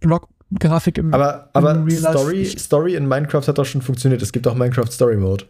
Block-Grafik 0.00 0.98
im, 0.98 1.12
aber 1.14 1.50
aber 1.52 1.74
Life- 1.74 2.00
Story, 2.18 2.44
Story 2.46 2.94
in 2.94 3.06
Minecraft 3.06 3.46
hat 3.46 3.58
doch 3.58 3.64
schon 3.64 3.82
funktioniert. 3.82 4.22
Es 4.22 4.32
gibt 4.32 4.46
auch 4.46 4.54
Minecraft 4.54 4.90
Story 4.90 5.16
Mode. 5.16 5.46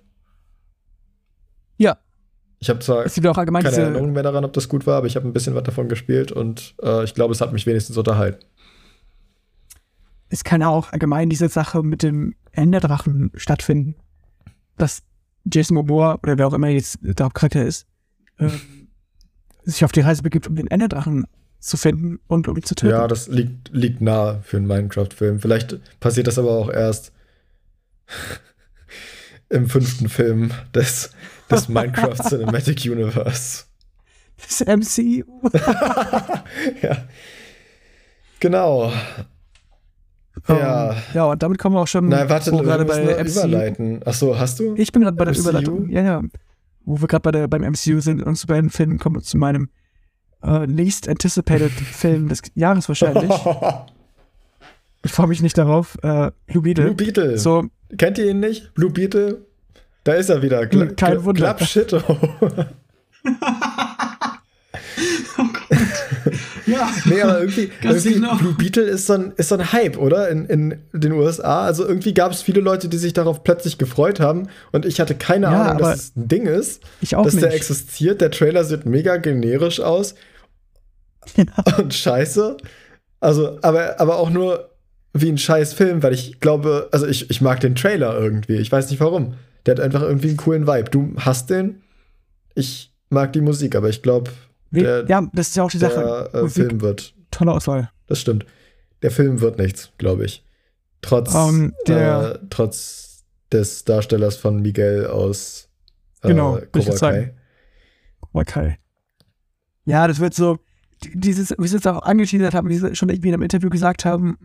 Ja. 1.78 1.98
Ich 2.59 2.68
habe 2.70 2.78
zwar 2.80 3.05
Es 3.05 3.14
gibt 3.14 3.26
auch 3.26 3.36
allgemein 3.39 3.62
keine 3.64 3.76
Erinnerung 3.76 4.12
mehr 4.12 4.22
daran, 4.22 4.44
ob 4.44 4.52
das 4.52 4.68
gut 4.68 4.86
war, 4.86 4.98
aber 4.98 5.06
ich 5.06 5.16
habe 5.16 5.26
ein 5.26 5.32
bisschen 5.32 5.55
was 5.55 5.64
davon 5.64 5.89
gespielt 5.89 6.30
und 6.30 6.74
äh, 6.82 7.02
ich 7.05 7.14
glaube, 7.14 7.32
es 7.32 7.40
hat 7.40 7.52
mich 7.52 7.66
wenigstens 7.66 7.97
unterhalten. 7.97 8.44
es 10.28 10.44
kann 10.44 10.62
auch 10.62 10.93
allgemein 10.93 11.28
diese 11.28 11.48
Sache 11.48 11.82
mit 11.82 12.02
dem 12.02 12.34
Enderdrachen 12.52 13.32
stattfinden. 13.34 13.97
Dass 14.78 15.02
Jason 15.44 15.74
Momoa 15.74 16.18
oder 16.22 16.39
wer 16.39 16.47
auch 16.47 16.52
immer 16.55 16.68
jetzt 16.68 16.98
der 17.02 17.26
Hauptcharakter 17.26 17.64
ist, 17.64 17.86
ähm, 18.39 18.89
sich 19.64 19.84
auf 19.84 19.93
die 19.93 20.01
Reise 20.01 20.22
begibt, 20.22 20.47
um 20.47 20.55
den 20.56 20.68
Enderdrachen 20.68 21.26
zu 21.62 21.76
finden 21.76 22.18
und 22.26 22.48
um 22.48 22.56
ihn 22.56 22.64
zu 22.64 22.74
töten. 22.74 22.93
Ja, 22.93 23.06
das 23.06 23.28
liegt, 23.28 23.70
liegt 23.72 24.01
nah 24.01 24.40
für 24.43 24.56
einen 24.56 24.66
Minecraft-Film. 24.66 25.39
Vielleicht 25.39 25.78
passiert 26.01 26.26
das 26.26 26.39
aber 26.39 26.51
auch 26.51 26.68
erst 26.68 27.12
im 29.48 29.68
fünften 29.68 30.09
Film 30.09 30.51
des, 30.74 31.12
des 31.51 31.68
Minecraft 31.68 32.16
Cinematic 32.28 32.84
Universe. 32.84 33.64
Das 34.36 34.60
MCU. 34.66 35.22
ja. 36.82 36.97
Genau. 38.40 38.93
Ja. 40.48 40.90
Ähm, 40.90 40.97
ja, 41.14 41.24
und 41.26 41.43
damit 41.44 41.59
kommen 41.59 41.76
wir 41.76 41.80
auch 41.80 41.86
schon 41.86 42.09
Nein, 42.09 42.28
warte, 42.28 42.51
wo 42.51 42.56
wir 42.56 42.64
gerade 42.64 42.84
bei 42.84 43.22
MCU. 43.22 43.39
überleiten. 43.39 44.02
Achso, 44.05 44.36
hast 44.36 44.59
du? 44.59 44.74
Ich 44.74 44.90
bin 44.90 45.02
gerade 45.02 45.16
bei 45.16 45.26
der 45.26 45.34
MCU? 45.34 45.43
Überleitung. 45.43 45.89
Ja, 45.90 46.02
ja. 46.02 46.22
Wo 46.84 47.01
wir 47.01 47.06
gerade 47.06 47.22
bei 47.22 47.30
der, 47.30 47.47
beim 47.47 47.62
MCU 47.62 48.01
sind 48.01 48.20
und 48.20 48.34
zu 48.34 48.48
beiden 48.48 48.70
Filmen 48.70 48.98
kommen 48.98 49.14
wir 49.14 49.22
zu 49.22 49.39
meinem 49.39 49.68
äh, 50.44 50.64
least 50.66 51.09
anticipated 51.09 51.70
Film 51.93 52.28
des 52.28 52.43
Jahres 52.55 52.89
wahrscheinlich. 52.89 53.31
Ich 55.05 55.10
freue 55.10 55.27
mich 55.27 55.43
nicht 55.43 55.59
darauf. 55.59 55.98
Äh, 56.05 56.31
Blue 56.47 56.62
Beetle. 56.62 56.85
Blue 56.85 56.94
Beetle. 56.94 57.36
So, 57.36 57.64
Kennt 57.98 58.19
ihr 58.19 58.31
ihn 58.31 58.39
nicht? 58.39 58.73
Blue 58.74 58.89
Beetle? 58.89 59.39
Da 60.05 60.12
ist 60.12 60.28
er 60.28 60.43
wieder. 60.43 60.64
Gla 60.66 60.86
Kein 60.86 61.14
Gla- 61.14 61.24
Wunder. 61.24 61.40
Klappschitto. 61.40 62.01
Ja. 66.66 66.89
nee, 67.06 67.20
aber 67.20 67.40
irgendwie, 67.40 67.70
Ganz 67.82 68.05
irgendwie 68.05 68.20
genau. 68.20 68.36
Blue 68.36 68.55
Beetle 68.55 68.85
ist 68.85 69.06
so 69.06 69.14
ein, 69.14 69.32
ist 69.36 69.48
so 69.48 69.56
ein 69.56 69.73
Hype, 69.73 69.97
oder? 69.98 70.28
In, 70.28 70.47
in 70.47 70.78
den 70.93 71.12
USA. 71.12 71.64
Also 71.64 71.86
irgendwie 71.86 72.14
gab 72.14 72.31
es 72.32 72.40
viele 72.43 72.60
Leute, 72.60 72.89
die 72.89 72.98
sich 72.98 73.12
darauf 73.12 73.43
plötzlich 73.43 73.78
gefreut 73.78 74.20
haben. 74.20 74.48
Und 74.70 74.86
ich 74.86 75.01
hatte 75.01 75.14
keine 75.16 75.47
Ja, 75.47 75.62
Ahnung, 75.62 75.78
dass 75.82 75.98
es 75.98 76.16
ein 76.16 76.28
Ding 76.28 76.47
ist. 76.47 76.82
ich 77.01 77.16
auch 77.16 77.24
dass 77.24 77.35
nicht. 77.35 77.44
der 77.44 77.55
existiert. 77.55 78.20
Der 78.20 78.31
Trailer 78.31 78.64
sieht 78.64 78.86
mega 78.86 79.16
generisch 79.16 79.81
aus 79.81 80.14
und 81.78 81.94
scheiße. 81.94 82.56
Also, 83.20 83.58
aber, 83.62 84.00
aber 84.00 84.16
auch 84.16 84.30
nur 84.30 84.70
wie 85.14 85.28
ein 85.28 85.38
scheiß 85.38 85.74
Film, 85.74 86.02
weil 86.02 86.12
ich 86.14 86.40
glaube, 86.40 86.88
also 86.92 87.06
ich, 87.06 87.30
ich 87.30 87.40
mag 87.40 87.60
den 87.60 87.74
Trailer 87.74 88.18
irgendwie. 88.18 88.56
Ich 88.56 88.72
weiß 88.72 88.90
nicht 88.90 89.00
warum. 89.00 89.34
Der 89.66 89.74
hat 89.76 89.80
einfach 89.80 90.02
irgendwie 90.02 90.28
einen 90.28 90.36
coolen 90.38 90.66
Vibe. 90.66 90.90
Du 90.90 91.14
hast 91.18 91.50
den. 91.50 91.82
Ich 92.54 92.92
mag 93.10 93.32
die 93.32 93.40
Musik, 93.40 93.76
aber 93.76 93.88
ich 93.88 94.02
glaube, 94.02 94.30
der, 94.70 95.04
ja, 95.06 95.22
das 95.32 95.48
ist 95.48 95.56
ja 95.56 95.62
auch 95.64 95.70
die 95.70 95.78
Sache. 95.78 96.28
der 96.32 96.40
äh, 96.40 96.42
Musik, 96.42 96.66
Film 96.66 96.80
wird. 96.80 97.14
Tolle 97.30 97.52
Auswahl. 97.52 97.90
Das 98.06 98.20
stimmt. 98.20 98.46
Der 99.02 99.10
Film 99.10 99.40
wird 99.40 99.58
nichts, 99.58 99.90
glaube 99.98 100.24
ich. 100.24 100.44
Trotz, 101.02 101.34
Ähm, 101.34 101.74
der- 101.86 102.40
äh, 102.42 102.46
trotz 102.50 103.24
des 103.52 103.84
Darstellers 103.84 104.36
von 104.36 104.62
Miguel 104.62 105.06
aus 105.06 105.68
äh, 106.22 106.28
Genau, 106.28 106.58
Cobra. 106.72 106.94
Kai. 106.96 107.34
Okay. 108.32 108.78
Ja, 109.84 110.06
das 110.08 110.20
wird 110.20 110.32
so, 110.34 110.58
dieses, 111.14 111.54
wie 111.58 111.68
sie 111.68 111.76
es 111.76 111.86
auch 111.86 112.02
angeteasert 112.02 112.54
haben, 112.54 112.68
wie 112.68 112.76
sie 112.76 112.94
schon 112.94 113.08
irgendwie 113.08 113.28
in 113.28 113.34
einem 113.34 113.42
Interview 113.42 113.70
gesagt 113.70 114.04
haben, 114.04 114.38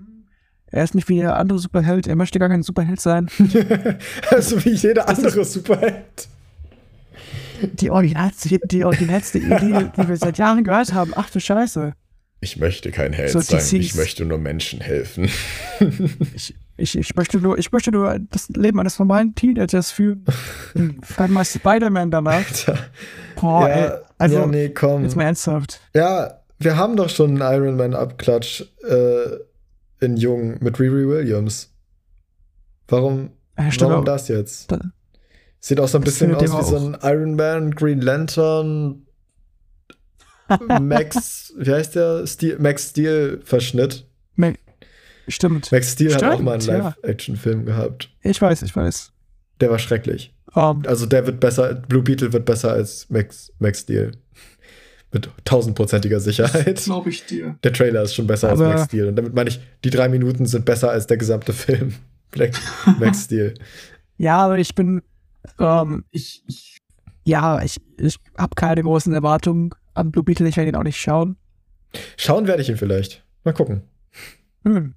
er 0.69 0.83
ist 0.83 0.95
nicht 0.95 1.07
wie 1.07 1.19
der 1.19 1.37
andere 1.37 1.59
Superheld, 1.59 2.07
er 2.07 2.15
möchte 2.15 2.39
gar 2.39 2.49
kein 2.49 2.63
Superheld 2.63 2.99
sein. 2.99 3.29
also 4.29 4.63
wie 4.65 4.71
jeder 4.71 5.07
andere 5.07 5.45
Superheld. 5.45 6.27
Die 7.73 7.89
originalste, 7.89 8.59
die 8.65 8.83
originalste 8.83 9.39
Idee, 9.39 9.89
die 9.97 10.07
wir 10.07 10.17
seit 10.17 10.37
Jahren 10.37 10.63
gehört 10.63 10.93
haben. 10.93 11.13
Ach 11.15 11.29
du 11.29 11.39
Scheiße. 11.39 11.93
Ich 12.39 12.57
möchte 12.57 12.91
kein 12.91 13.13
Held 13.13 13.31
So 13.31 13.39
sein, 13.39 13.81
ich 13.81 13.95
möchte 13.95 14.23
nur 14.25 14.37
Menschen 14.37 14.79
helfen. 14.79 15.29
Ich, 16.35 16.53
ich, 16.77 16.95
ich, 16.95 17.15
möchte 17.15 17.39
nur, 17.39 17.57
ich 17.57 17.71
möchte 17.71 17.91
nur 17.91 18.19
das 18.29 18.49
Leben 18.49 18.79
eines 18.79 18.99
normalen 18.99 19.33
Teenagers 19.33 19.89
führen. 19.89 20.23
Dann 21.17 21.31
mal 21.31 21.45
Spider-Man 21.45 22.11
danach. 22.11 22.35
Alter. 22.35 22.77
Boah, 23.35 23.67
ja, 23.67 23.75
ey. 23.75 23.91
Also, 24.19 24.39
ja, 24.39 24.45
nee, 24.45 24.69
komm. 24.69 25.03
jetzt 25.03 25.15
mal 25.15 25.23
ernsthaft. 25.23 25.81
Ja, 25.95 26.39
wir 26.59 26.77
haben 26.77 26.95
doch 26.95 27.09
schon 27.09 27.41
einen 27.41 27.61
Iron 27.63 27.77
Man 27.77 27.93
Abklatsch 27.93 28.63
äh, 28.87 29.37
in 29.99 30.17
Jung 30.17 30.57
mit 30.61 30.79
Riri 30.79 31.07
Williams. 31.07 31.71
Warum, 32.87 33.31
Ja, 33.57 33.71
stimmt 33.71 33.91
warum 33.91 34.05
das 34.05 34.27
jetzt? 34.27 34.71
Da- 34.71 34.79
Sieht 35.59 35.79
auch 35.79 35.87
so 35.87 35.97
ein 35.97 36.03
bisschen 36.03 36.33
aus 36.35 36.43
wie 36.43 36.63
so 36.69 36.77
ein 36.77 36.97
Iron 37.01 37.35
Man, 37.35 37.71
Green 37.71 37.99
Lantern, 37.99 39.07
Max, 40.81 41.53
wie 41.57 41.71
heißt 41.71 41.95
der? 41.95 42.25
Steel, 42.27 42.57
Max 42.59 42.89
Steel 42.91 43.41
Verschnitt. 43.43 44.05
Me- 44.35 44.53
Stimmt. 45.27 45.71
Max 45.71 45.91
Steel 45.93 46.13
hat 46.13 46.23
auch 46.23 46.33
Stimmt, 46.33 46.45
mal 46.45 46.53
einen. 46.53 46.65
Live-Action-Film 46.67 47.65
gehabt. 47.65 48.09
Ich 48.21 48.41
weiß, 48.41 48.61
ich 48.61 48.73
weiß. 48.73 49.11
Der 49.59 49.69
war 49.69 49.79
schrecklich. 49.79 50.33
Um, 50.53 50.83
Also 50.87 51.05
der 51.05 51.25
wird 51.27 51.39
besser, 51.41 51.73
Blue 51.75 52.01
Beetle 52.03 52.31
wird 52.31 52.45
besser 52.45 52.71
als 52.71 53.09
Max, 53.09 53.51
Max 53.59 53.81
Steel. 53.81 54.11
Mit 55.11 55.29
tausendprozentiger 55.45 56.19
Sicherheit. 56.19 56.77
Glaube 56.83 57.09
ich 57.09 57.25
dir. 57.25 57.55
Der 57.63 57.71
Trailer 57.73 58.01
ist 58.03 58.13
schon 58.15 58.27
besser 58.27 58.49
Aber- 58.49 58.65
als 58.67 58.73
Max 58.75 58.85
Steel. 58.89 59.07
Und 59.07 59.15
damit 59.15 59.33
meine 59.33 59.49
ich, 59.49 59.59
die 59.83 59.89
drei 59.89 60.09
Minuten 60.09 60.45
sind 60.45 60.65
besser 60.65 60.91
als 60.91 61.07
der 61.07 61.17
gesamte 61.17 61.53
Film. 61.53 61.95
Black, 62.31 62.53
Max 62.99 63.23
Steel. 63.25 63.53
ja, 64.17 64.37
aber 64.37 64.57
ich 64.59 64.75
bin, 64.75 65.01
ähm, 65.59 66.03
ich, 66.11 66.43
ich, 66.47 66.81
ja, 67.23 67.61
ich, 67.63 67.77
ich 67.97 68.17
habe 68.37 68.53
keine 68.55 68.83
großen 68.83 69.13
Erwartungen 69.13 69.69
an 69.93 70.11
Blue 70.11 70.23
Beetle. 70.25 70.47
Ich 70.49 70.57
werde 70.57 70.69
ihn 70.69 70.75
auch 70.75 70.83
nicht 70.83 70.99
schauen. 70.99 71.37
Schauen 72.17 72.45
werde 72.47 72.61
ich 72.61 72.69
ihn 72.69 72.75
vielleicht. 72.77 73.23
Mal 73.45 73.53
gucken. 73.53 73.83
Hm. 74.65 74.93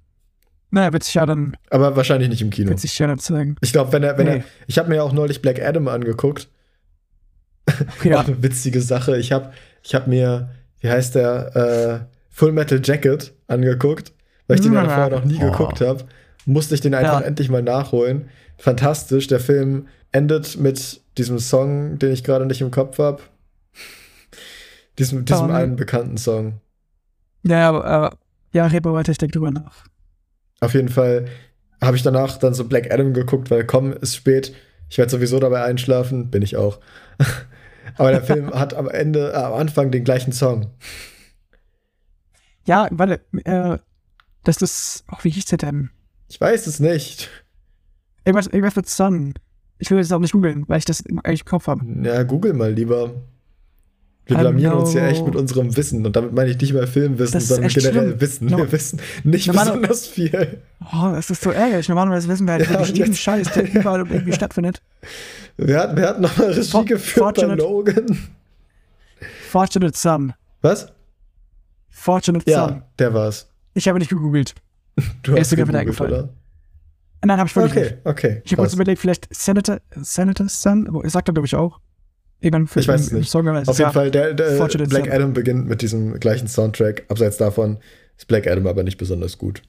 Naja, 0.71 0.91
wird 0.93 1.03
sich 1.03 1.13
ja 1.13 1.25
dann, 1.25 1.55
Aber 1.69 1.95
wahrscheinlich 1.95 2.29
nicht 2.29 2.41
im 2.41 2.49
Kino. 2.49 2.69
wird 2.69 2.79
sich 2.79 2.97
ja 2.99 3.07
dann 3.07 3.19
zeigen. 3.19 3.55
Ich 3.61 3.71
glaube, 3.71 3.91
wenn 3.93 4.03
er, 4.03 4.17
wenn 4.17 4.25
Nee. 4.27 4.37
er, 4.39 4.43
ich 4.67 4.77
habe 4.77 4.89
mir 4.89 4.95
ja 4.97 5.03
auch 5.03 5.13
neulich 5.13 5.41
Black 5.41 5.61
Adam 5.61 5.87
angeguckt. 5.87 6.49
Okay, 7.97 8.13
Auch 8.15 8.27
eine 8.27 8.41
witzige 8.43 8.81
Sache. 8.81 9.17
Ich 9.17 9.31
habe 9.31 9.51
ich 9.83 9.95
hab 9.95 10.07
mir, 10.07 10.49
wie 10.79 10.89
heißt 10.89 11.15
der, 11.15 11.55
äh, 11.55 12.15
Full 12.29 12.51
Metal 12.53 12.79
Jacket 12.83 13.33
angeguckt, 13.47 14.13
weil 14.47 14.55
ich 14.57 14.61
den 14.61 14.73
ja 14.73 14.83
Ja. 14.83 14.89
vorher 14.89 15.09
noch 15.09 15.25
nie 15.25 15.37
Oh. 15.41 15.51
geguckt 15.51 15.81
habe. 15.81 16.05
Musste 16.45 16.75
ich 16.75 16.81
den 16.81 16.93
einfach 16.95 17.21
Ja. 17.21 17.25
endlich 17.27 17.49
mal 17.49 17.61
nachholen. 17.61 18.29
Fantastisch. 18.57 19.27
Der 19.27 19.39
Film 19.39 19.87
endet 20.11 20.57
mit 20.57 21.01
diesem 21.17 21.39
Song, 21.39 21.99
den 21.99 22.11
ich 22.11 22.23
gerade 22.23 22.45
nicht 22.45 22.61
im 22.61 22.71
Kopf 22.71 22.97
habe. 22.99 23.21
Diesem, 24.99 25.25
diesem 25.25 25.45
Ähm. 25.49 25.55
einen 25.55 25.75
bekannten 25.75 26.17
Song. 26.17 26.59
Ja, 27.43 27.69
aber, 27.69 28.11
äh, 28.11 28.57
ja, 28.57 28.65
red 28.67 28.83
mal 28.85 28.93
weiter, 28.93 29.11
ich 29.11 29.17
denke 29.17 29.33
drüber 29.37 29.51
nach. 29.51 29.85
Auf 30.59 30.73
jeden 30.73 30.89
Fall 30.89 31.25
habe 31.81 31.97
ich 31.97 32.03
danach 32.03 32.37
dann 32.37 32.53
so 32.53 32.65
Black 32.65 32.91
Adam 32.93 33.13
geguckt, 33.13 33.49
weil 33.49 33.65
komm, 33.65 33.93
ist 33.93 34.15
spät. 34.15 34.53
Ich 34.89 34.97
werde 34.97 35.09
sowieso 35.09 35.39
dabei 35.39 35.63
einschlafen, 35.63 36.29
bin 36.29 36.41
ich 36.43 36.55
auch. 36.57 36.79
Aber 37.97 38.11
der 38.11 38.23
Film 38.23 38.53
hat 38.53 38.73
am 38.73 38.89
Ende, 38.89 39.31
äh, 39.31 39.35
am 39.35 39.53
Anfang 39.53 39.91
den 39.91 40.03
gleichen 40.03 40.31
Song. 40.31 40.71
Ja, 42.65 42.87
warte, 42.91 43.21
äh, 43.45 43.77
das 44.43 44.61
ist, 44.61 45.03
ach, 45.07 45.23
wie 45.23 45.29
hieß 45.29 45.45
der 45.45 45.57
denn? 45.57 45.89
Ich 46.29 46.39
weiß 46.39 46.67
es 46.67 46.79
nicht. 46.79 47.29
Irgendwas, 48.23 48.47
irgendwas 48.47 48.75
mit 48.75 48.87
Sun. 48.87 49.33
Ich 49.79 49.89
will 49.89 49.97
das 49.97 50.11
auch 50.11 50.19
nicht 50.19 50.33
googeln, 50.33 50.65
weil 50.67 50.77
ich 50.77 50.85
das 50.85 51.03
eigentlich 51.23 51.41
im 51.41 51.45
Kopf 51.45 51.67
habe. 51.67 51.83
Ja, 52.03 52.23
google 52.23 52.53
mal 52.53 52.71
lieber. 52.71 53.13
Wir 54.27 54.37
blamieren 54.37 54.73
uns 54.75 54.91
hier 54.91 55.01
know. 55.01 55.09
echt 55.09 55.25
mit 55.25 55.35
unserem 55.35 55.75
Wissen. 55.75 56.05
Und 56.05 56.15
damit 56.15 56.31
meine 56.33 56.51
ich 56.51 56.59
nicht 56.61 56.73
mal 56.73 56.85
Filmwissen, 56.87 57.33
Das 57.33 57.47
sondern 57.47 57.69
generell 57.69 58.07
schlimm. 58.09 58.21
Wissen. 58.21 58.47
No- 58.47 58.57
Wir 58.59 58.71
wissen 58.71 58.99
nicht 59.23 59.47
Normaler- 59.47 59.65
besonders 59.73 60.07
viel. 60.07 60.61
Oh, 60.93 61.11
das 61.13 61.29
ist 61.29 61.41
so 61.41 61.49
ärgerlich. 61.51 61.89
Normalerweise 61.89 62.27
wissen 62.27 62.45
wir 62.47 62.53
halt 62.53 62.63
Ja, 62.65 62.69
wirklich 62.79 62.97
jeden 62.97 63.15
Scheiß, 63.15 63.51
der 63.53 63.73
überall 63.73 63.99
irgendwie 63.99 64.31
stattfindet. 64.33 64.81
Wer 65.57 65.79
hat, 65.81 65.95
wer 65.95 66.09
hat 66.09 66.21
nochmal 66.21 66.47
Regie 66.51 66.69
For- 66.69 66.85
geführt 66.85 67.35
bei 67.35 67.43
Logan? 67.55 68.17
Fortunate 69.49 69.97
Son. 69.97 70.33
Was? 70.61 70.91
Fortunate 71.89 72.49
Ja, 72.49 72.67
Son. 72.67 72.81
der 72.99 73.13
war's. 73.13 73.49
Ich 73.73 73.87
habe 73.87 73.99
nicht 73.99 74.09
gegoogelt. 74.09 74.55
Du 75.23 75.33
Er 75.33 75.39
ist 75.41 75.49
sogar 75.49 75.67
wieder 75.67 75.79
eingefallen. 75.79 76.29
Nein, 77.23 77.37
habe 77.37 77.47
ich 77.47 77.55
wirklich 77.55 77.71
Okay, 77.71 77.91
nicht. 77.95 78.05
okay. 78.05 78.41
Ich 78.45 78.51
habe 78.51 78.61
kurz 78.63 78.73
überlegt, 78.73 78.99
vielleicht 78.99 79.27
Senator, 79.33 79.79
Senator 79.95 80.47
Son, 80.49 80.87
sagt 81.05 81.29
er, 81.29 81.33
glaube 81.33 81.45
ich, 81.45 81.55
auch. 81.55 81.79
Irgendwann 82.41 82.67
für 82.67 82.79
Ich 82.79 82.87
weiß 82.87 83.01
es 83.01 83.11
nicht. 83.11 83.29
Song, 83.29 83.47
es 83.47 83.67
Auf 83.67 83.77
jeden 83.79 83.91
Fall, 83.91 84.09
der, 84.11 84.33
der 84.33 84.67
Black. 84.87 85.11
Adam 85.13 85.33
beginnt 85.33 85.67
mit 85.67 85.81
diesem 85.81 86.19
gleichen 86.19 86.47
Soundtrack. 86.47 87.03
Abseits 87.07 87.37
davon 87.37 87.77
ist 88.17 88.27
Black 88.27 88.47
Adam 88.47 88.65
aber 88.67 88.83
nicht 88.83 88.97
besonders 88.97 89.37
gut. 89.37 89.61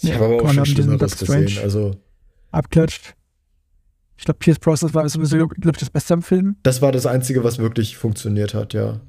Ich 0.00 0.08
Ja, 0.08 0.16
habe 0.16 0.24
aber 0.26 0.42
auch 0.42 0.52
schon 0.52 0.66
Schlimmeres 0.66 1.16
gesehen. 1.18 1.62
Also, 1.62 1.92
abklatscht. 2.50 3.14
Ich 4.18 4.24
glaube, 4.24 4.38
Pierce 4.38 4.58
Brosnan 4.58 4.92
war 4.94 5.08
sowieso, 5.08 5.36
glaube 5.36 5.70
ich, 5.72 5.78
das 5.78 5.90
Beste 5.90 6.14
am 6.14 6.22
Film. 6.22 6.56
das 6.62 6.82
war 6.82 6.90
das 6.90 7.06
Einzige, 7.06 7.44
was 7.44 7.58
wirklich 7.58 7.96
funktioniert 7.96 8.54
hat, 8.54 8.74
ja. 8.74 9.00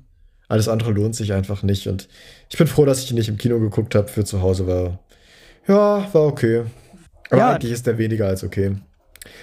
Alles 0.50 0.68
andere 0.70 0.92
lohnt 0.92 1.16
sich 1.16 1.34
einfach 1.34 1.64
nicht. 1.64 1.88
Und 1.88 2.08
ich 2.50 2.58
bin 2.58 2.68
froh, 2.68 2.86
dass 2.86 3.04
ich 3.04 3.10
ihn 3.12 3.18
nicht 3.18 3.28
im 3.30 3.38
Kino 3.38 3.60
geguckt 3.60 3.96
habe. 3.96 4.08
Für 4.08 4.24
zu 4.24 4.42
Hause 4.42 4.66
war, 4.68 5.00
ja, 5.68 6.08
war 6.14 6.22
okay. 6.26 6.64
Aber 7.30 7.38
Ja. 7.40 7.54
eigentlich 7.56 7.72
ist 7.74 7.86
der 7.88 7.98
weniger 7.98 8.28
als 8.28 8.44
okay. 8.44 8.78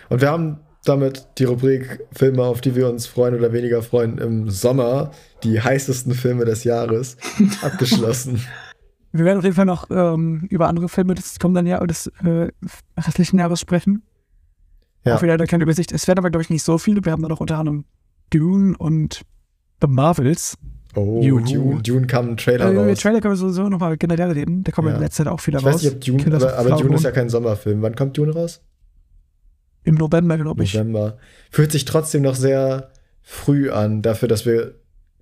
Und 0.08 0.20
wir 0.22 0.30
haben 0.30 0.60
damit 0.84 1.26
die 1.38 1.44
Rubrik 1.44 2.00
Filme, 2.12 2.42
auf 2.42 2.60
die 2.60 2.74
wir 2.76 2.88
uns 2.88 3.06
freuen 3.06 3.34
oder 3.34 3.52
weniger 3.52 3.82
freuen 3.82 4.18
im 4.18 4.50
Sommer, 4.50 5.10
die 5.42 5.60
heißesten 5.60 6.14
Filme 6.14 6.44
des 6.44 6.64
Jahres, 6.64 7.16
abgeschlossen. 7.62 8.40
Wir 9.12 9.24
werden 9.24 9.38
auf 9.38 9.44
jeden 9.44 9.56
Fall 9.56 9.64
noch 9.66 9.88
ähm, 9.90 10.46
über 10.50 10.68
andere 10.68 10.88
Filme 10.88 11.14
des 11.14 11.38
kommenden 11.38 11.66
Jahr 11.66 11.86
des 11.86 12.08
äh, 12.24 12.48
restlichen 12.98 13.38
Jahres 13.38 13.60
sprechen. 13.60 14.02
Ja. 15.04 15.16
Auch 15.16 15.22
wieder 15.22 15.36
keine 15.46 15.62
Übersicht. 15.64 15.92
Es 15.92 16.08
werden 16.08 16.18
aber, 16.18 16.30
glaube 16.30 16.42
ich, 16.42 16.50
nicht 16.50 16.62
so 16.64 16.78
viele. 16.78 17.04
Wir 17.04 17.12
haben 17.12 17.22
da 17.22 17.28
noch 17.28 17.40
unter 17.40 17.58
anderem 17.58 17.84
Dune 18.30 18.74
und 18.78 19.22
The 19.80 19.86
Marvels. 19.86 20.56
Oh, 20.96 21.20
Juhu. 21.22 21.40
Dune, 21.44 21.82
Dune 21.82 22.06
kam 22.06 22.30
ein 22.30 22.36
Trailer 22.36 22.66
Äh, 22.68 22.72
über 22.72 22.88
raus. 22.88 22.98
Trailer 23.00 23.20
können 23.20 23.32
wir 23.34 23.36
sowieso 23.36 23.68
nochmal 23.68 23.96
generell 23.96 24.30
reden. 24.32 24.64
Der 24.64 24.72
kommt 24.72 24.88
Ja. 24.88 24.94
in 24.94 25.00
letzter 25.00 25.24
Zeit 25.24 25.32
auch 25.32 25.40
viel 25.40 25.54
Ich 25.54 25.64
raus. 25.64 25.74
weiß 25.74 25.82
nicht, 25.82 25.94
ob 25.94 26.00
Dune, 26.00 26.36
aber, 26.36 26.56
aber 26.56 26.70
Dune 26.80 26.94
ist 26.96 27.02
ja 27.04 27.10
kein 27.10 27.28
Sommerfilm. 27.28 27.82
Wann 27.82 27.94
kommt 27.94 28.16
Dune 28.16 28.32
raus? 28.32 28.62
Im 29.84 29.94
November, 29.96 30.36
glaube 30.38 30.64
ich. 30.64 30.74
November. 30.74 31.18
Fühlt 31.50 31.72
sich 31.72 31.84
trotzdem 31.84 32.22
noch 32.22 32.34
sehr 32.34 32.90
früh 33.22 33.70
an, 33.70 34.02
dafür, 34.02 34.28
dass 34.28 34.44
wir 34.46 34.74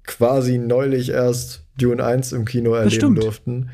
quasi 0.04 0.58
neulich 0.58 1.10
erst 1.10 1.64
Dune 1.78 2.04
1 2.04 2.32
im 2.32 2.44
Kino 2.44 2.74
erleben 2.74 3.14
durften. 3.14 3.70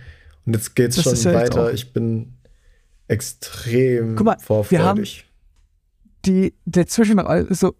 Und 0.46 0.54
jetzt 0.54 0.74
geht's 0.74 0.96
Das 0.96 1.04
schon 1.04 1.32
ja 1.32 1.38
weiter. 1.38 1.72
Ich 1.72 1.92
bin 1.92 2.34
extrem 3.06 4.16
Guck 4.16 4.26
mal, 4.26 4.36
wir 4.38 4.44
vorfreudig. 4.44 5.26
Die, 6.26 6.54
der 6.64 6.86
Zwischen, 6.86 7.18
also 7.18 7.74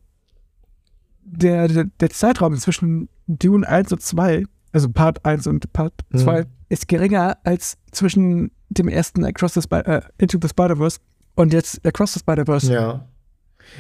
der, 1.23 1.69
der, 1.69 1.85
der 1.85 2.11
Zeitraum 2.11 2.57
zwischen 2.57 3.09
Dune 3.27 3.67
1 3.69 3.93
und 3.93 4.03
2, 4.03 4.45
also 4.73 4.89
Part 4.91 5.25
1 5.25 5.47
und 5.47 5.73
Part 5.73 5.93
Mhm. 6.11 6.19
2, 6.19 6.47
ist 6.69 6.89
geringer 6.89 7.39
als 7.45 7.77
zwischen 7.91 8.51
dem 8.71 8.89
ersten 8.89 9.25
Across 9.25 9.55
the 9.55 9.63
Spy 9.63 9.77
äh, 9.81 10.03
Into 10.19 10.39
the 10.41 10.49
Spider-Verse 10.49 10.99
und 11.39 11.53
jetzt 11.53 11.85
Across 11.87 12.15
the 12.15 12.21
Spider-Verse. 12.21 12.73
Ja. 12.73 13.07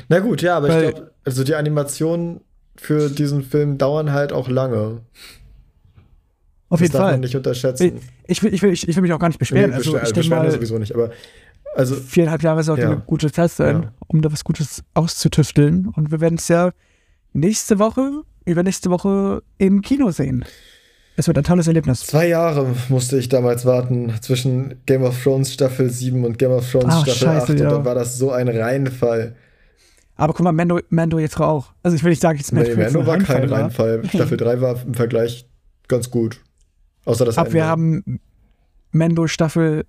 Na 0.09 0.21
gut, 0.21 0.43
ja, 0.43 0.57
aber 0.57 0.69
Weil- 0.69 0.85
ich 0.85 0.95
glaube, 0.95 1.11
also 1.25 1.45
die 1.45 1.55
Animationen 1.55 2.41
für 2.77 3.11
diesen 3.11 3.43
Film 3.43 3.79
dauern 3.79 4.13
halt 4.13 4.33
auch 4.33 4.49
lange. 4.49 5.01
Auf 6.69 6.79
das 6.79 6.81
jeden 6.81 6.93
darf 6.93 7.03
man 7.03 7.11
Fall. 7.13 7.19
nicht 7.21 7.35
unterschätzen. 7.35 8.01
Ich 8.27 8.43
will, 8.43 8.53
ich, 8.55 8.63
will, 8.63 8.73
ich, 8.73 8.87
will 8.87 9.03
mich 9.03 9.13
auch 9.13 9.19
gar 9.19 9.29
nicht 9.29 9.39
beschweren. 9.39 9.71
Nee, 9.71 9.77
also 9.77 9.97
ich 9.97 10.03
denke 10.05 10.15
beschweren 10.21 10.43
mal, 10.45 10.51
sowieso 10.53 10.79
nicht, 10.79 10.95
aber 10.95 11.11
also 11.75 11.95
viereinhalb 11.97 12.43
Jahre 12.43 12.63
sollte 12.63 12.83
Ja. 12.83 12.91
eine 12.91 13.01
gute 13.01 13.33
Zeit 13.33 13.51
sein, 13.51 13.83
Ja. 13.83 13.93
um 14.07 14.23
da 14.23 14.31
was 14.31 14.45
Gutes 14.45 14.85
auszutüfteln. 14.95 15.89
Und 15.97 16.11
wir 16.11 16.21
werden 16.21 16.37
es 16.39 16.47
ja 16.49 16.71
nächste 17.33 17.79
Woche, 17.79 18.23
übernächste 18.45 18.91
Woche 18.91 19.43
im 19.59 19.81
Kino 19.83 20.11
sehen. 20.11 20.45
Es 21.19 21.27
wird 21.27 21.37
ein 21.37 21.43
tolles 21.43 21.67
Erlebnis. 21.67 22.07
zwei 22.07 22.29
Jahre 22.29 22.77
musste 22.91 23.19
ich 23.19 23.29
damals 23.29 23.67
warten 23.67 24.13
zwischen 24.21 24.77
Game 24.87 25.03
of 25.03 25.21
Thrones 25.21 25.53
Staffel 25.53 25.91
7 25.91 26.25
und 26.25 26.39
Game 26.39 26.53
of 26.53 26.71
Thrones 26.71 26.95
Ah, 26.95 27.01
Staffel 27.03 27.13
scheiße, 27.15 27.43
8 27.43 27.51
und 27.51 27.59
ja. 27.59 27.71
dann 27.71 27.85
war 27.85 27.97
das 27.97 28.17
so 28.19 28.31
ein 28.31 28.47
Reinfall. 28.47 29.35
Aber 30.15 30.33
guck 30.33 30.45
mal, 30.45 30.53
Mando, 30.53 30.79
Mando 30.91 31.19
jetzt 31.19 31.41
auch. 31.41 31.73
Also 31.83 31.97
ich 31.97 32.05
will 32.05 32.11
nicht 32.11 32.23
sagen, 32.23 32.39
jetzt 32.39 32.53
Nee, 32.53 32.61
Mando 32.61 33.01
Mando 33.01 33.07
war 33.07 33.19
kein 33.19 33.49
Reinfall 33.49 33.51
war. 33.51 33.59
Reinfall. 34.05 34.09
Staffel 34.15 34.37
3 34.37 34.61
war 34.61 34.81
im 34.85 34.95
Vergleich 34.95 35.49
ganz 35.89 36.09
gut. 36.09 36.41
Außer 37.05 37.25
das 37.25 37.37
Aber 37.37 37.53
wir 37.53 37.67
haben 37.67 38.21
Mando 38.93 39.27
Staffel. 39.27 39.87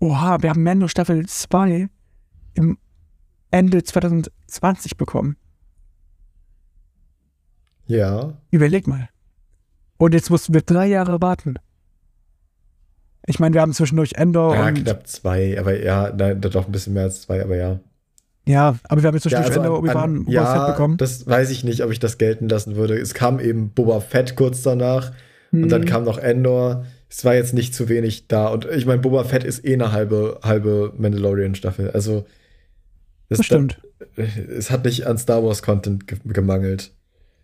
Oha, 0.00 0.42
wir 0.42 0.50
haben 0.50 0.64
Mando 0.64 0.88
Staffel 0.88 1.26
2 1.26 1.88
im 2.54 2.76
Ende 3.52 3.84
2020 3.84 4.96
bekommen. 4.96 5.36
Ja. 7.86 8.34
Überleg 8.50 8.88
mal. 8.88 9.08
Und 9.98 10.14
jetzt 10.14 10.30
mussten 10.30 10.54
wir 10.54 10.62
drei 10.62 10.86
Jahre 10.86 11.20
warten. 11.20 11.54
Ich 13.26 13.38
meine, 13.38 13.54
wir 13.54 13.60
haben 13.60 13.72
zwischendurch 13.72 14.14
Endor 14.16 14.54
Ja, 14.54 14.66
und. 14.66 14.82
knapp 14.82 15.06
zwei, 15.06 15.58
aber 15.58 15.80
ja, 15.80 16.12
nein, 16.16 16.40
doch 16.40 16.66
ein 16.66 16.72
bisschen 16.72 16.94
mehr 16.94 17.04
als 17.04 17.22
zwei, 17.22 17.42
aber 17.42 17.56
ja. 17.56 17.78
Ja, 18.46 18.76
aber 18.88 19.02
wir 19.02 19.06
haben 19.08 19.14
jetzt 19.14 19.24
Ja, 19.26 19.42
zwischendurch 19.42 19.58
also 19.58 19.60
Endor, 19.60 19.76
an, 19.78 19.84
Obi-Wan, 19.84 20.02
an, 20.18 20.24
Boba 20.24 20.32
ja 20.32 20.54
Fett 20.66 20.74
bekommen. 20.74 20.96
das 20.96 21.26
weiß 21.26 21.50
ich 21.50 21.62
nicht, 21.62 21.84
ob 21.84 21.92
ich 21.92 22.00
das 22.00 22.18
gelten 22.18 22.48
lassen 22.48 22.74
würde. 22.74 22.98
Es 22.98 23.14
kam 23.14 23.38
eben 23.38 23.70
Boba 23.70 24.00
Fett 24.00 24.34
kurz 24.34 24.62
danach 24.62 25.12
und 25.52 25.68
dann 25.68 25.82
Mhm. 25.82 25.86
kam 25.86 26.04
noch 26.04 26.18
Endor. 26.18 26.84
Es 27.08 27.24
war 27.24 27.34
jetzt 27.34 27.54
nicht 27.54 27.74
zu 27.74 27.88
wenig 27.88 28.26
da. 28.26 28.48
Und 28.48 28.64
ich 28.64 28.86
meine, 28.86 29.00
Boba 29.02 29.22
Fett 29.22 29.44
ist 29.44 29.64
eh 29.64 29.74
eine 29.74 29.92
halbe, 29.92 30.40
halbe 30.42 30.92
Mandalorian-Staffel. 30.96 31.90
Also 31.92 32.24
es, 33.28 33.36
Das 33.38 33.46
stimmt. 33.46 33.80
es 34.16 34.70
hat 34.72 34.84
nicht 34.84 35.06
an 35.06 35.18
Star 35.18 35.44
Wars-Content 35.44 36.08
ge 36.08 36.18
gemangelt. 36.24 36.90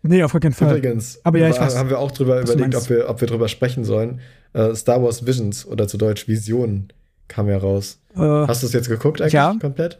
Nee, 0.01 0.23
auf 0.23 0.31
gar 0.31 0.39
keinen 0.39 0.53
Fall. 0.53 0.77
Übrigens, 0.77 1.19
Aber 1.23 1.37
ja, 1.39 1.49
ich 1.49 1.55
war- 1.59 1.65
weiß, 1.67 1.75
haben 1.77 1.89
wir 1.89 1.99
auch 1.99 2.11
drüber 2.11 2.41
überlegt, 2.41 2.75
ob 2.75 2.89
wir, 2.89 3.09
ob 3.09 3.19
wir 3.21 3.27
drüber 3.27 3.47
sprechen 3.49 3.83
sollen. 3.83 4.21
Äh, 4.53 4.73
Star 4.75 5.03
Wars 5.03 5.25
Visions 5.25 5.65
oder 5.67 5.87
zu 5.87 5.97
Deutsch 5.97 6.27
Visionen 6.27 6.91
kam 7.27 7.49
ja 7.49 7.57
raus. 7.57 7.99
Äh, 8.15 8.19
Hast 8.21 8.63
du 8.63 8.67
es 8.67 8.73
jetzt 8.73 8.87
geguckt 8.89 9.21
eigentlich 9.21 9.33
Ja. 9.33 9.55
komplett? 9.59 9.99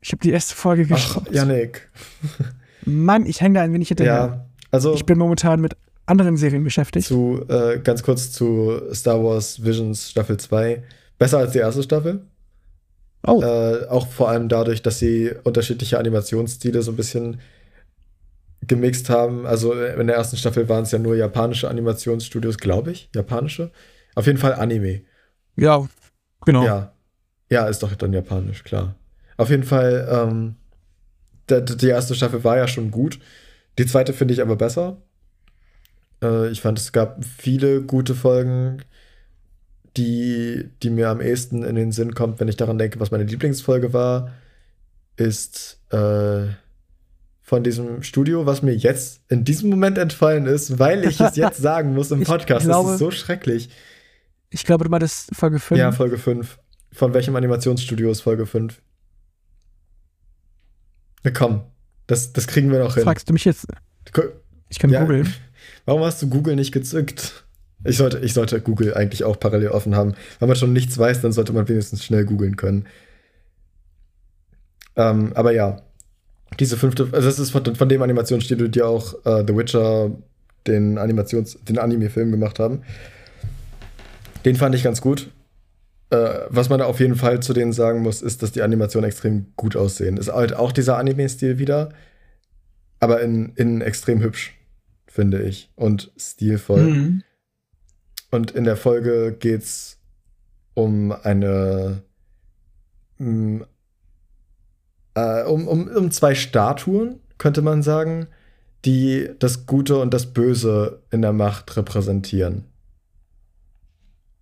ich 0.00 0.12
habe 0.12 0.20
die 0.22 0.30
erste 0.30 0.54
Folge 0.54 0.86
Ach, 0.90 0.94
geschaut. 0.96 1.30
Yannick. 1.32 1.88
Mann, 2.84 3.26
ich 3.26 3.40
hänge 3.40 3.54
da 3.56 3.62
ein 3.62 3.72
wenig 3.72 3.88
hinterher. 3.88 4.12
Ja, 4.14 4.46
also 4.70 4.94
Ich 4.94 5.04
bin 5.04 5.18
momentan 5.18 5.60
mit 5.60 5.76
anderen 6.06 6.36
Serien 6.36 6.64
beschäftigt. 6.64 7.06
zu, 7.06 7.44
äh, 7.48 7.78
ganz 7.80 8.02
kurz 8.02 8.32
zu 8.32 8.80
Star 8.94 9.22
Wars 9.22 9.62
Visions 9.62 10.10
Staffel 10.10 10.38
2. 10.38 10.82
Besser 11.18 11.38
als 11.38 11.52
die 11.52 11.58
erste 11.58 11.82
Staffel. 11.82 12.20
Oh, 13.26 13.42
Äh, 13.42 13.86
auch 13.88 14.06
vor 14.06 14.28
allem 14.30 14.48
dadurch, 14.48 14.80
dass 14.82 14.98
sie 15.00 15.32
unterschiedliche 15.44 15.98
Animationsstile 15.98 16.80
so 16.82 16.92
ein 16.92 16.96
bisschen 16.96 17.40
gemixt 18.68 19.10
haben. 19.10 19.46
Also 19.46 19.74
äh, 19.74 20.00
in 20.00 20.06
der 20.06 20.16
ersten 20.16 20.36
Staffel 20.36 20.68
waren 20.68 20.84
es 20.84 20.92
ja 20.92 20.98
nur 20.98 21.16
japanische 21.16 21.68
Animationsstudios, 21.68 22.58
glaube 22.58 22.92
ich. 22.92 23.10
Japanische. 23.14 23.72
Auf 24.14 24.26
jeden 24.26 24.38
Fall 24.38 24.54
Anime. 24.54 25.02
ja, 25.56 25.86
genau. 26.44 26.64
Ja. 26.64 26.92
Ja, 27.50 27.66
ist 27.66 27.82
doch 27.82 27.94
dann 27.94 28.12
japanisch, 28.12 28.62
klar. 28.62 28.94
Auf 29.38 29.48
jeden 29.50 29.62
Fall, 29.62 30.06
ähm, 30.10 30.56
die 31.48 31.88
erste 31.88 32.14
Staffel 32.14 32.44
war 32.44 32.58
ja 32.58 32.68
schon 32.68 32.90
gut. 32.90 33.18
Die 33.78 33.86
zweite 33.86 34.12
finde 34.12 34.34
ich 34.34 34.42
aber 34.42 34.56
besser. 34.56 35.00
Äh, 36.22 36.50
ich 36.50 36.60
fand, 36.60 36.78
es 36.78 36.92
gab 36.92 37.24
viele 37.24 37.82
gute 37.82 38.14
Folgen, 38.14 38.82
die, 39.96 40.68
die 40.82 40.90
mir 40.90 41.08
am 41.08 41.20
ehesten 41.20 41.62
in 41.62 41.76
den 41.76 41.92
Sinn 41.92 42.14
kommt, 42.14 42.38
wenn 42.40 42.48
ich 42.48 42.56
daran 42.56 42.78
denke, 42.78 43.00
was 43.00 43.10
meine 43.10 43.24
Lieblingsfolge 43.24 43.92
war, 43.92 44.32
ist 45.16 45.80
äh, 45.90 46.48
von 47.48 47.64
diesem 47.64 48.02
Studio, 48.02 48.44
was 48.44 48.60
mir 48.60 48.74
jetzt 48.76 49.22
in 49.28 49.42
diesem 49.42 49.70
Moment 49.70 49.96
entfallen 49.96 50.44
ist, 50.44 50.78
weil 50.78 51.02
ich 51.06 51.18
es 51.18 51.34
jetzt 51.34 51.56
sagen 51.62 51.94
muss 51.94 52.10
im 52.10 52.22
Podcast. 52.22 52.66
glaube- 52.66 52.84
das 52.88 52.92
ist 52.96 52.98
so 52.98 53.10
schrecklich. 53.10 53.70
Ich 54.50 54.66
glaube, 54.66 54.84
du 54.84 54.90
meintest 54.90 55.34
Folge 55.34 55.58
5. 55.58 55.78
Ja, 55.78 55.90
Folge 55.92 56.18
5. 56.18 56.58
Von 56.92 57.14
welchem 57.14 57.34
Animationsstudio 57.36 58.10
ist 58.10 58.20
Folge 58.20 58.44
5? 58.44 58.82
Na 61.24 61.30
komm, 61.30 61.62
das, 62.06 62.34
das 62.34 62.46
kriegen 62.46 62.70
wir 62.70 62.80
noch 62.80 62.94
hin. 62.94 63.04
Fragst 63.04 63.28
du 63.30 63.32
mich 63.32 63.46
jetzt? 63.46 63.66
Ich 64.68 64.78
kann 64.78 64.90
Ja. 64.90 65.00
googeln. 65.00 65.32
Warum 65.86 66.02
hast 66.02 66.20
du 66.20 66.28
Google 66.28 66.54
nicht 66.54 66.72
gezückt? 66.72 67.44
Ich 67.84 67.96
sollte, 67.96 68.18
ich 68.18 68.34
sollte 68.34 68.60
Google 68.60 68.92
eigentlich 68.92 69.24
auch 69.24 69.40
parallel 69.40 69.68
offen 69.68 69.94
haben. 69.94 70.14
Wenn 70.38 70.48
man 70.48 70.56
schon 70.56 70.74
nichts 70.74 70.98
weiß, 70.98 71.22
dann 71.22 71.32
sollte 71.32 71.54
man 71.54 71.66
wenigstens 71.66 72.04
schnell 72.04 72.26
googeln 72.26 72.56
können. 72.56 72.86
Ähm, 74.96 75.32
aber 75.34 75.52
ja, 75.52 75.80
diese 76.58 76.76
fünfte, 76.76 77.08
also 77.12 77.28
das 77.28 77.38
ist 77.38 77.50
von, 77.50 77.74
von 77.74 77.88
dem 77.88 78.02
Animationsstudio, 78.02 78.68
die 78.68 78.82
auch 78.82 79.14
äh, 79.24 79.44
The 79.46 79.56
Witcher, 79.56 80.10
den 80.66 80.98
Animations-, 80.98 81.58
den 81.64 81.78
Anime-Film 81.78 82.30
gemacht 82.30 82.58
haben. 82.58 82.82
Den 84.44 84.56
fand 84.56 84.74
ich 84.74 84.82
ganz 84.82 85.00
gut. 85.00 85.30
Äh, 86.10 86.46
was 86.48 86.68
man 86.68 86.80
auf 86.80 87.00
jeden 87.00 87.16
Fall 87.16 87.40
zu 87.40 87.52
denen 87.52 87.72
sagen 87.72 88.02
muss, 88.02 88.22
ist, 88.22 88.42
dass 88.42 88.52
die 88.52 88.62
Animationen 88.62 89.08
extrem 89.08 89.46
gut 89.56 89.76
aussehen. 89.76 90.16
Ist 90.16 90.32
halt 90.32 90.54
auch 90.54 90.72
dieser 90.72 90.96
Anime-Stil 90.96 91.58
wieder, 91.58 91.90
aber 92.98 93.20
in, 93.20 93.52
in 93.56 93.80
extrem 93.80 94.20
hübsch, 94.20 94.54
finde 95.06 95.42
ich. 95.42 95.70
Und 95.76 96.10
stilvoll. 96.16 96.82
Mhm. 96.82 97.22
Und 98.30 98.50
in 98.52 98.64
der 98.64 98.76
Folge 98.76 99.36
geht's 99.38 99.98
um 100.74 101.12
eine 101.12 102.02
mm, 103.18 103.62
äh, 105.18 105.44
um, 105.44 105.68
um, 105.68 105.88
um 105.88 106.10
zwei 106.10 106.34
Statuen, 106.34 107.20
könnte 107.38 107.62
man 107.62 107.82
sagen, 107.82 108.28
die 108.84 109.30
das 109.38 109.66
Gute 109.66 109.98
und 109.98 110.14
das 110.14 110.26
Böse 110.26 111.02
in 111.10 111.22
der 111.22 111.32
Macht 111.32 111.76
repräsentieren. 111.76 112.64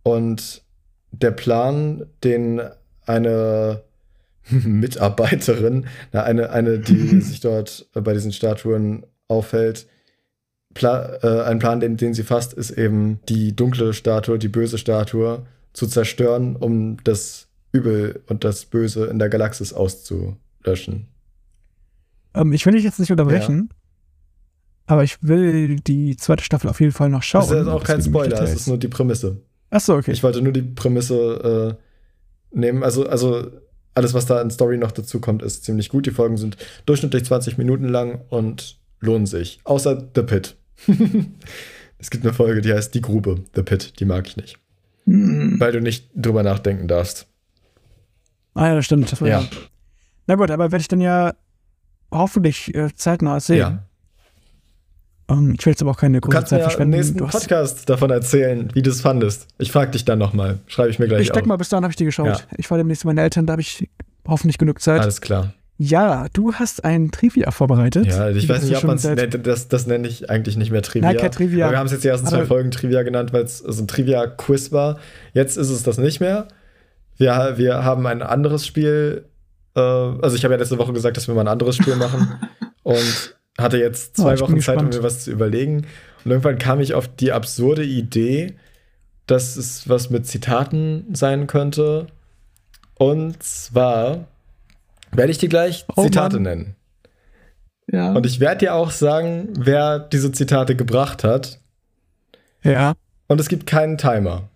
Und 0.02 0.62
der 1.10 1.30
Plan, 1.30 2.06
den 2.22 2.60
eine 3.06 3.82
Mitarbeiterin, 4.50 5.86
na, 6.12 6.22
eine, 6.22 6.50
eine, 6.50 6.78
die 6.78 7.20
sich 7.20 7.40
dort 7.40 7.88
bei 7.92 8.12
diesen 8.12 8.32
Statuen 8.32 9.06
aufhält, 9.28 9.86
Pla 10.74 11.18
äh, 11.22 11.42
ein 11.44 11.58
Plan, 11.58 11.80
den, 11.80 11.96
den 11.96 12.12
sie 12.12 12.22
fasst, 12.22 12.52
ist 12.52 12.70
eben 12.70 13.18
die 13.30 13.56
dunkle 13.56 13.94
Statue, 13.94 14.38
die 14.38 14.48
böse 14.48 14.76
Statue 14.76 15.46
zu 15.72 15.86
zerstören, 15.86 16.54
um 16.54 17.02
das 17.02 17.48
Übel 17.72 18.22
und 18.26 18.44
das 18.44 18.66
Böse 18.66 19.06
in 19.06 19.18
der 19.18 19.30
Galaxis 19.30 19.72
auszulöschen. 20.66 21.06
Ähm, 22.34 22.52
ich 22.52 22.66
will 22.66 22.74
dich 22.74 22.84
jetzt 22.84 22.98
nicht 22.98 23.10
unterbrechen, 23.10 23.70
aber 24.86 25.04
ich 25.04 25.22
will 25.22 25.76
die 25.76 26.16
zweite 26.16 26.44
Staffel 26.44 26.68
auf 26.70 26.80
jeden 26.80 26.92
Fall 26.92 27.08
noch 27.08 27.22
schauen. 27.22 27.48
Das 27.48 27.62
ist 27.62 27.68
auch 27.68 27.82
kein 27.84 28.02
Spoiler, 28.02 28.34
es 28.34 28.40
Details. 28.40 28.60
ist 28.60 28.68
nur 28.68 28.78
die 28.78 28.88
Prämisse. 28.88 29.40
Achso, 29.70 29.96
okay. 29.96 30.12
Ich 30.12 30.22
wollte 30.22 30.42
nur 30.42 30.52
die 30.52 30.62
Prämisse 30.62 31.76
äh, 32.52 32.56
nehmen. 32.56 32.82
Also, 32.82 33.06
also 33.06 33.50
alles, 33.94 34.14
was 34.14 34.26
da 34.26 34.40
in 34.40 34.50
Story 34.50 34.78
noch 34.78 34.92
dazu 34.92 35.20
kommt, 35.20 35.42
ist 35.42 35.64
ziemlich 35.64 35.88
gut. 35.88 36.06
Die 36.06 36.10
Folgen 36.10 36.36
sind 36.36 36.56
durchschnittlich 36.84 37.24
20 37.24 37.58
Minuten 37.58 37.88
lang 37.88 38.20
und 38.28 38.78
lohnen 39.00 39.26
sich. 39.26 39.60
Außer 39.64 40.08
The 40.14 40.22
Pit. 40.22 40.56
es 41.98 42.10
gibt 42.10 42.24
eine 42.24 42.34
Folge, 42.34 42.60
die 42.60 42.72
heißt 42.72 42.94
Die 42.94 43.00
Grube, 43.00 43.42
The 43.54 43.62
Pit. 43.62 43.98
Die 43.98 44.04
mag 44.04 44.26
ich 44.28 44.36
nicht. 44.36 44.58
Hm. 45.06 45.58
Weil 45.58 45.72
du 45.72 45.80
nicht 45.80 46.10
drüber 46.14 46.42
nachdenken 46.42 46.86
darfst. 46.86 47.26
Ah 48.54 48.68
ja, 48.68 48.74
das 48.76 48.84
stimmt. 48.84 49.10
Das 49.10 49.20
war 49.20 49.28
Ja. 49.28 49.40
ja. 49.40 49.48
Na 50.26 50.34
gut, 50.34 50.50
aber 50.50 50.72
werde 50.72 50.80
ich 50.80 50.88
dann 50.88 51.00
ja 51.00 51.34
hoffentlich 52.10 52.74
äh, 52.74 52.88
zeitnah 52.94 53.40
sehen. 53.40 53.58
Ja. 53.58 53.82
Ähm, 55.28 55.54
ich 55.58 55.64
will 55.66 55.72
jetzt 55.72 55.82
aber 55.82 55.90
auch 55.92 55.98
keine 55.98 56.20
Du 56.20 56.28
große 56.28 56.36
kannst 56.36 56.52
mir 56.52 56.58
Zeit 56.58 56.60
ja 56.60 56.64
im 56.66 56.70
verschwenden. 56.70 56.96
nächsten 56.96 57.18
Du 57.18 57.26
hast- 57.26 57.32
Podcast 57.32 57.88
davon 57.90 58.10
erzählen, 58.10 58.68
wie 58.74 58.82
du 58.82 58.90
es 58.90 59.00
fandest. 59.00 59.48
Ich 59.58 59.72
frage 59.72 59.90
dich 59.92 60.04
dann 60.04 60.18
nochmal. 60.18 60.58
Schreibe 60.66 60.90
ich 60.90 60.98
mir 60.98 61.08
gleich 61.08 61.22
ich 61.22 61.32
denke 61.32 61.48
mal, 61.48 61.56
bis 61.56 61.68
dahin 61.68 61.84
habe 61.84 61.90
ich 61.92 61.96
die 61.96 62.04
geschaut. 62.04 62.26
Ja. 62.28 62.38
Ich 62.56 62.66
fahre 62.68 62.80
demnächst 62.80 63.02
zu 63.02 63.06
meinen 63.08 63.18
Eltern, 63.18 63.46
da 63.46 63.52
habe 63.52 63.62
ich 63.62 63.88
hoffentlich 64.26 64.58
genug 64.58 64.80
Zeit. 64.80 65.00
Alles 65.00 65.20
klar. 65.20 65.52
Ja, 65.78 66.26
du 66.32 66.54
hast 66.54 66.84
ein 66.84 67.10
Trivia 67.10 67.50
vorbereitet. 67.50 68.06
Ja, 68.06 68.30
ich 68.30 68.46
Du 68.46 68.54
weiß 68.54 68.62
nicht, 68.62 68.76
ob 68.78 68.84
man 68.84 68.96
es 68.96 69.04
nennt. 69.04 69.46
Das, 69.46 69.68
das 69.68 69.86
nenne 69.86 70.08
ich 70.08 70.30
eigentlich 70.30 70.56
nicht 70.56 70.70
mehr 70.70 70.80
Trivia. 70.80 71.08
Nein, 71.10 71.18
kein 71.20 71.30
Trivia. 71.32 71.66
Aber 71.66 71.74
wir 71.74 71.78
haben 71.80 71.86
es 71.86 71.92
jetzt 71.92 72.04
die 72.04 72.08
ersten 72.08 72.26
zwei 72.28 72.38
Aber- 72.38 72.46
Folgen 72.46 72.70
Trivia 72.70 73.02
genannt, 73.02 73.32
weil 73.34 73.42
es 73.44 73.58
so 73.58 73.82
ein 73.82 73.86
Trivia-Quiz 73.88 74.72
war. 74.72 74.98
Jetzt 75.34 75.56
ist 75.58 75.68
es 75.70 75.82
das 75.82 75.98
nicht 75.98 76.20
mehr. 76.20 76.48
Wir, 77.18 77.54
wir 77.56 77.84
haben 77.84 78.06
ein 78.06 78.22
anderes 78.22 78.64
Spiel. 78.66 79.26
Äh, 79.76 79.80
also, 79.80 80.34
ich 80.36 80.44
habe 80.44 80.54
ja 80.54 80.58
letzte 80.60 80.78
Woche 80.78 80.92
gesagt, 80.92 81.16
dass 81.16 81.28
wir 81.28 81.34
mal 81.34 81.42
ein 81.42 81.48
anderes 81.48 81.76
Spiel 81.76 81.96
machen. 81.96 82.40
und 82.82 83.36
hatte 83.58 83.78
jetzt 83.78 84.18
Oh, 84.18 84.22
zwei 84.22 84.32
bin 84.34 84.40
Wochen 84.40 84.60
Zeit, 84.60 84.78
um 84.78 84.88
mir 84.88 85.02
was 85.02 85.24
zu 85.24 85.30
überlegen. 85.30 85.86
Und 86.24 86.30
irgendwann 86.30 86.58
kam 86.58 86.80
ich 86.80 86.94
auf 86.94 87.08
die 87.08 87.32
absurde 87.32 87.84
Idee, 87.84 88.54
dass 89.26 89.56
es 89.56 89.88
was 89.88 90.10
mit 90.10 90.26
Zitaten 90.26 91.06
sein 91.14 91.46
könnte. 91.46 92.06
Und 92.98 93.42
zwar 93.42 94.26
werde 95.12 95.30
ich 95.30 95.38
dir 95.38 95.48
gleich 95.48 95.84
Oh 95.96 96.04
Zitate 96.04 96.36
Mann. 96.36 96.42
nennen. 96.42 96.76
Ja. 97.92 98.12
Und 98.12 98.26
ich 98.26 98.40
werde 98.40 98.58
dir 98.58 98.74
auch 98.74 98.90
sagen, 98.90 99.50
wer 99.58 99.98
diese 100.00 100.32
Zitate 100.32 100.74
gebracht 100.76 101.22
hat. 101.24 101.60
Ja, 102.62 102.94
Und 103.28 103.40
es 103.40 103.48
gibt 103.48 103.66
keinen 103.66 103.96
Timer. 103.96 104.48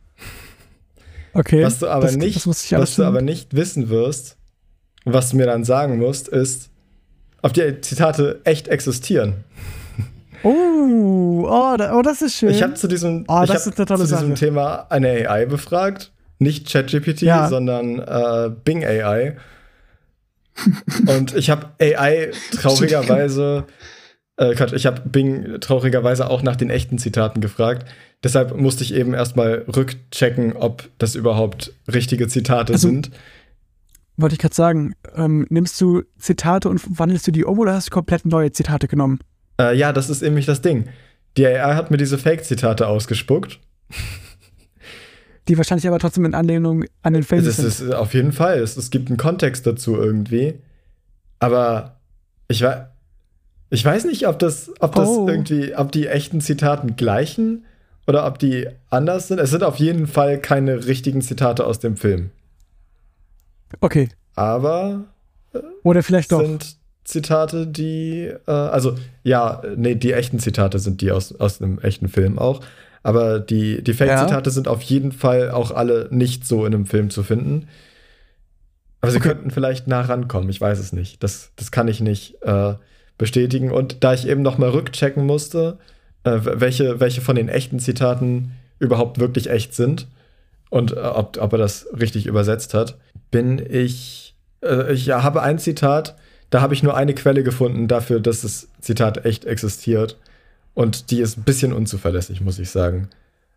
okay. 1.33 1.63
Was 1.65 1.79
du 1.79 1.89
aber 1.89 2.07
das, 2.07 2.17
nicht, 2.17 2.47
was 2.47 2.97
du 2.97 3.05
aber 3.05 3.23
nicht 3.23 3.55
wissen 3.55 3.89
wirst, 3.89 4.37
was 5.05 5.31
du 5.31 5.36
mir 5.36 5.47
dann 5.47 5.64
sagen 5.64 5.98
musst, 5.98 6.28
ist, 6.28 6.70
ob 7.43 7.52
die 7.55 7.81
Zitate 7.81 8.40
echt 8.44 8.68
existieren. 8.68 9.44
Oh, 10.43 11.47
oh, 11.48 11.77
oh, 11.93 12.02
das 12.02 12.22
ist 12.22 12.36
schön. 12.36 12.51
Ich 12.51 12.62
habe 12.62 12.74
zu 12.74 12.89
diesem, 12.89 13.24
Oh, 13.28 13.43
ich 13.44 13.51
hab 13.51 13.59
zu 13.59 13.70
diesem 13.72 14.06
Sache. 14.06 14.35
Thema 14.35 14.86
eine 14.90 15.28
AI 15.28 15.47
befragt. 15.47 16.12
Nicht 16.39 16.70
ChatGPT, 16.72 17.22
Ja. 17.22 17.48
sondern 17.48 17.98
äh, 17.98 18.51
Bing 18.64 18.85
AI. 18.85 19.36
Und 21.06 21.35
ich 21.36 21.51
habe 21.51 21.68
AI 21.81 22.31
traurigerweise, 22.52 23.64
äh, 24.36 24.55
Quatsch, 24.55 24.72
ich 24.72 24.86
habe 24.86 25.02
Bing 25.06 25.60
traurigerweise 25.60 26.28
auch 26.28 26.43
nach 26.43 26.56
den 26.56 26.70
echten 26.70 26.98
Zitaten 26.98 27.40
gefragt. 27.40 27.86
Deshalb 28.24 28.56
musste 28.56 28.82
ich 28.85 28.94
eben 28.94 29.14
erstmal 29.14 29.64
rückchecken, 29.74 30.55
ob 30.56 30.89
das 30.98 31.14
überhaupt 31.14 31.72
richtige 31.93 32.28
Zitate 32.28 32.72
Also- 32.74 32.89
sind. 32.89 33.10
Wollte 34.21 34.35
ich 34.35 34.39
gerade 34.39 34.55
sagen, 34.55 34.95
ähm, 35.15 35.47
nimmst 35.51 35.81
du 35.81 36.03
Zitate 36.19 36.69
und 36.69 36.81
wandelst 36.99 37.27
du 37.27 37.31
die 37.33 37.45
um 37.45 37.59
oder 37.59 37.75
hast 37.75 37.89
du 37.89 37.91
komplett 37.93 38.25
neue 38.27 38.53
Zitate 38.53 38.89
genommen? 38.89 39.21
Äh, 39.61 39.77
ja, 39.77 39.93
das 39.93 40.11
ist 40.11 40.23
nämlich 40.23 40.47
das 40.47 40.61
Ding. 40.63 40.89
Die 41.37 41.47
AI 41.47 41.75
hat 41.75 41.91
mir 41.91 41.97
diese 41.97 42.19
Fake-Zitate 42.19 42.87
ausgespuckt. 42.89 43.61
Die 45.49 45.57
wahrscheinlich 45.57 45.87
aber 45.89 45.99
trotzdem 45.99 46.25
in 46.25 46.35
Anlehnung 46.35 46.85
an 47.03 47.13
den 47.13 47.23
Film 47.23 47.45
Das 47.45 47.57
sind. 47.57 47.67
ist 47.67 47.93
auf 47.95 48.15
jeden 48.15 48.33
Fall. 48.33 48.59
Es, 48.59 48.77
es 48.77 48.91
gibt 48.91 49.09
einen 49.09 49.17
Kontext 49.17 49.67
dazu 49.67 49.97
irgendwie. 49.97 50.55
Aber 51.39 51.97
ich, 52.49 52.65
ich 53.71 53.85
weiß 53.85 54.05
nicht, 54.05 54.29
ob 54.29 54.39
das, 54.39 54.71
ob 54.81 54.95
das 54.95 55.09
Oh. 55.09 55.27
irgendwie, 55.29 55.75
ob 55.75 55.91
die 55.93 56.07
echten 56.07 56.41
Zitaten 56.41 56.97
gleichen 56.97 57.65
oder 58.07 58.27
ob 58.27 58.39
die 58.39 58.69
anders 58.91 59.29
sind. 59.29 59.39
Es 59.41 59.51
sind 59.51 59.63
auf 59.65 59.77
jeden 59.77 60.07
Fall 60.07 60.39
keine 60.41 60.87
richtigen 60.87 61.23
Zitate 61.23 61.65
aus 61.67 61.79
dem 61.81 61.97
Film. 61.97 62.31
Okay. 63.81 64.09
Aber 64.35 65.05
Oder 65.83 66.03
vielleicht 66.03 66.33
doch. 66.33 66.41
sind 66.41 66.77
Zitate, 67.05 67.67
die, 67.67 68.33
äh, 68.47 68.51
also 68.51 68.95
ja, 69.25 69.63
nee, 69.77 69.95
die 69.95 70.13
echten 70.13 70.39
Zitate 70.39 70.79
sind 70.79 71.01
die 71.01 71.11
aus, 71.13 71.35
aus 71.39 71.61
einem 71.61 71.79
echten 71.81 72.09
Film 72.09 72.39
auch. 72.39 72.61
Aber 73.03 73.41
die, 73.41 73.83
die 73.83 73.95
Fake-Zitate 73.95 74.51
sind 74.51 74.69
auf 74.69 74.83
jeden 74.83 75.13
Fall 75.13 75.51
auch 75.51 75.71
alle 75.71 76.09
nicht 76.11 76.47
so 76.47 76.67
in 76.67 76.75
einem 76.75 76.87
Film 76.87 77.09
zu 77.11 77.23
finden. 77.23 77.69
Aber 79.01 79.11
sie 79.11 79.19
Okay. 79.19 79.29
könnten 79.29 79.51
vielleicht 79.51 79.87
nah 79.87 80.03
rankommen, 80.03 80.51
ich 80.51 80.61
weiß 80.61 80.79
es 80.79 80.93
nicht. 80.93 81.23
Das, 81.23 81.53
das 81.57 81.71
kann 81.71 81.89
ich 81.89 82.01
nicht 82.01 82.43
äh, 82.43 82.75
bestätigen. 83.17 83.71
Und 83.73 84.05
da 84.05 84.13
ich 84.13 84.29
eben 84.29 84.43
noch 84.43 84.59
mal 84.59 84.69
rückchecken 84.69 85.25
musste, 85.25 85.79
äh, 86.25 86.39
welche, 86.43 87.01
welche 87.01 87.23
von 87.23 87.37
den 87.37 87.49
echten 87.49 87.79
Zitaten 87.81 88.53
überhaupt 88.79 89.19
wirklich 89.19 89.49
echt 89.49 89.75
sind 89.75 90.07
und 90.69 90.93
äh, 90.93 91.01
ob, 91.01 91.39
ob 91.41 91.53
er 91.53 91.59
das 91.59 91.87
richtig 91.99 92.27
übersetzt 92.27 92.75
hat, 92.75 92.99
bin 93.31 93.59
ich, 93.70 94.35
äh, 94.62 94.93
ich 94.93 95.07
ja, 95.07 95.23
habe 95.23 95.43
ein 95.43 95.59
Zitat, 95.59 96.16
da 96.51 96.61
habe 96.61 96.74
ich 96.74 96.82
nur 96.82 96.97
eine 96.97 97.15
Quelle 97.15 97.43
gefunden 97.43 97.89
dafür, 97.89 98.20
dass 98.20 98.43
das 98.43 98.69
Zitat 98.81 99.24
echt 99.24 99.44
existiert. 99.44 100.19
Und 100.74 101.11
die 101.11 101.20
ist 101.20 101.36
ein 101.36 101.43
bisschen 101.43 101.73
unzuverlässig, 101.73 102.40
muss 102.40 102.59
ich 102.59 102.70
sagen. 102.70 103.09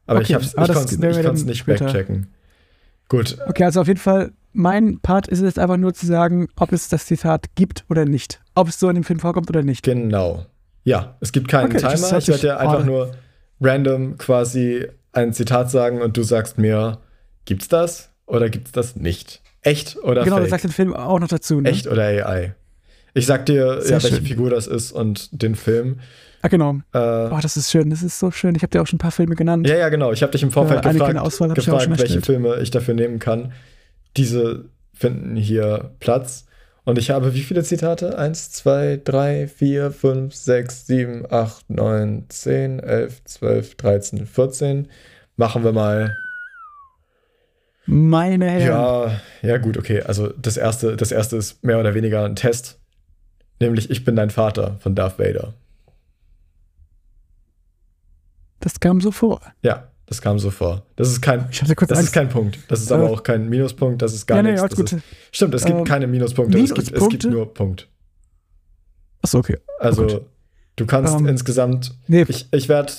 Aber 0.06 0.20
Okay, 0.20 0.28
ich, 0.30 0.36
hab's- 0.36 0.48
ich 0.48 0.74
konnte 0.74 1.32
es 1.32 1.46
nicht 1.46 1.66
backchecken. 1.66 2.28
Gut, 3.10 3.38
Okay, 3.48 3.64
also 3.66 3.82
auf 3.82 3.88
jeden 3.88 4.00
Fall, 4.00 4.32
mein 4.54 5.00
Part 5.00 5.28
ist 5.28 5.42
jetzt 5.42 5.60
einfach 5.60 5.78
nur 5.78 5.94
zu 5.94 6.06
sagen, 6.06 6.48
ob 6.56 6.72
es 6.72 6.90
das 6.90 7.06
Zitat 7.06 7.56
gibt 7.56 7.86
oder 7.90 8.06
nicht. 8.06 8.42
Ob 8.56 8.68
es 8.70 8.80
so 8.80 8.90
in 8.90 8.96
dem 8.96 9.04
Film 9.04 9.20
vorkommt 9.20 9.50
oder 9.50 9.64
nicht. 9.64 9.84
genau. 9.84 10.46
Ja, 10.86 11.16
es 11.22 11.32
gibt 11.32 11.48
keinen 11.48 11.68
Okay, 11.68 11.78
Timer. 11.78 12.18
Ich 12.18 12.28
werde 12.28 12.42
dir 12.42 12.60
einfach 12.60 12.82
ah. 12.82 12.86
nur 12.86 13.12
random 13.62 14.18
quasi 14.18 14.86
ein 15.14 15.32
Zitat 15.32 15.72
sagen 15.72 16.02
und 16.02 16.18
du 16.18 16.24
sagst 16.24 16.58
mir, 16.58 17.00
gibt's 17.46 17.70
das 17.70 18.10
oder 18.26 18.50
gibt's 18.50 18.74
das 18.74 18.96
nicht? 18.98 19.42
Echt 19.64 19.98
oder 19.98 20.24
genau, 20.24 20.36
du 20.38 20.42
fake? 20.44 20.50
sagst 20.52 20.66
den 20.66 20.72
Film 20.72 20.94
auch 20.94 21.20
noch 21.20 21.28
dazu. 21.28 21.62
Ne? 21.62 21.70
Echt 21.70 21.88
oder 21.88 22.04
AI? 22.04 22.54
Ich 23.14 23.26
sag 23.26 23.46
dir, 23.46 23.82
Sehr 23.82 23.98
ja, 23.98 24.04
welche 24.04 24.18
schön. 24.18 24.26
Figur 24.26 24.50
das 24.50 24.68
ist 24.68 24.92
und 24.92 25.42
den 25.42 25.56
Film. 25.56 26.00
Ah, 26.42 26.48
genau. 26.50 26.80
Äh, 26.94 26.98
Oh, 27.00 27.40
das 27.42 27.56
ist 27.56 27.72
schön. 27.72 27.90
Das 27.90 28.04
ist 28.04 28.20
so 28.20 28.32
schön. 28.32 28.56
Ich 28.56 28.64
habe 28.64 28.72
dir 28.72 28.82
auch 28.82 28.88
schon 28.88 28.98
ein 28.98 29.00
paar 29.00 29.12
Filme 29.12 29.36
genannt. 29.36 29.68
Ja, 29.68 29.78
ja, 29.78 29.90
genau. 29.90 30.12
Ich 30.12 30.22
habe 30.24 30.32
dich 30.32 30.44
im 30.44 30.52
Vorfeld 30.52 30.86
Äh, 30.86 30.92
gefragt, 30.94 31.18
Auswahl 31.18 31.50
gefragt 31.54 31.90
welche 31.90 32.02
erstellt. 32.02 32.26
Filme 32.26 32.60
ich 32.62 32.72
dafür 32.72 32.94
nehmen 32.96 33.20
kann. 33.20 33.54
Diese 34.18 34.66
finden 34.94 35.36
hier 35.36 35.92
Platz. 36.00 36.46
Und 36.86 36.98
ich 36.98 37.12
habe 37.12 37.34
wie 37.34 37.44
viele 37.44 37.64
Zitate? 37.64 38.18
Eins, 38.18 38.52
zwei, 38.52 39.00
drei, 39.02 39.48
vier, 39.48 39.92
fünf, 39.92 40.36
sechs, 40.36 40.86
sieben, 40.86 41.24
acht, 41.32 41.70
neun, 41.70 42.26
zehn, 42.28 42.80
elf, 42.80 43.24
zwölf, 43.24 43.76
dreizehn, 43.76 44.26
vierzehn. 44.26 44.90
Machen 45.38 45.64
wir 45.64 45.72
mal. 45.72 46.14
Meine 47.86 48.50
Herren. 48.50 49.12
Ja, 49.42 49.50
ja, 49.50 49.58
gut, 49.58 49.78
okay. 49.78 50.02
Also 50.02 50.30
das 50.30 50.58
erste, 50.58 50.96
das 50.96 51.12
erste 51.12 51.36
ist 51.38 51.64
mehr 51.64 51.80
oder 51.80 51.94
weniger 51.94 52.24
ein 52.26 52.36
Test. 52.36 52.80
Nämlich 53.60 53.90
Ich 53.90 54.04
bin 54.06 54.16
dein 54.16 54.30
Vater 54.30 54.78
von 54.80 54.96
Darth 54.96 55.20
Vader. 55.20 55.54
Das 58.60 58.80
kam 58.80 59.02
so 59.02 59.12
vor. 59.12 59.42
Ja, 59.62 59.90
das 60.06 60.22
kam 60.22 60.40
so 60.40 60.50
vor. 60.52 60.84
Das 60.96 61.10
ist 61.10 61.22
kein, 61.22 61.48
Ich 61.52 61.62
hatte 61.62 61.76
kurz 61.76 61.90
das 61.90 62.00
ist 62.02 62.14
kein 62.14 62.30
Punkt. 62.30 62.60
Das 62.70 62.82
ist 62.82 62.92
Äh, 62.92 62.94
aber 62.96 63.10
auch 63.10 63.24
kein 63.24 63.50
Minuspunkt. 63.50 64.02
Das 64.02 64.14
ist 64.14 64.26
gar 64.26 64.38
ja, 64.38 64.44
nee, 64.44 64.52
nichts. 64.54 64.76
gut. 64.76 64.92
ist, 64.94 65.04
stimmt, 65.32 65.54
es 65.54 65.66
gibt 65.66 65.78
Ähm, 65.80 65.84
keine 65.84 66.08
Minuspunkte. 66.08 66.58
Es 66.58 66.74
gibt, 66.74 66.80
es 66.80 66.86
gibt 66.88 67.02
Minuspunkte? 67.02 67.30
nur 67.30 67.54
Punkt. 67.54 67.90
Achso, 69.22 69.40
okay. 69.40 69.58
Also 69.80 70.08
gut. 70.08 70.22
du 70.78 70.86
kannst 70.86 71.16
Ähm, 71.20 71.28
insgesamt. 71.28 71.96
Nee, 72.08 72.26
Ich, 72.28 72.48
ich 72.52 72.70
werde 72.70 72.94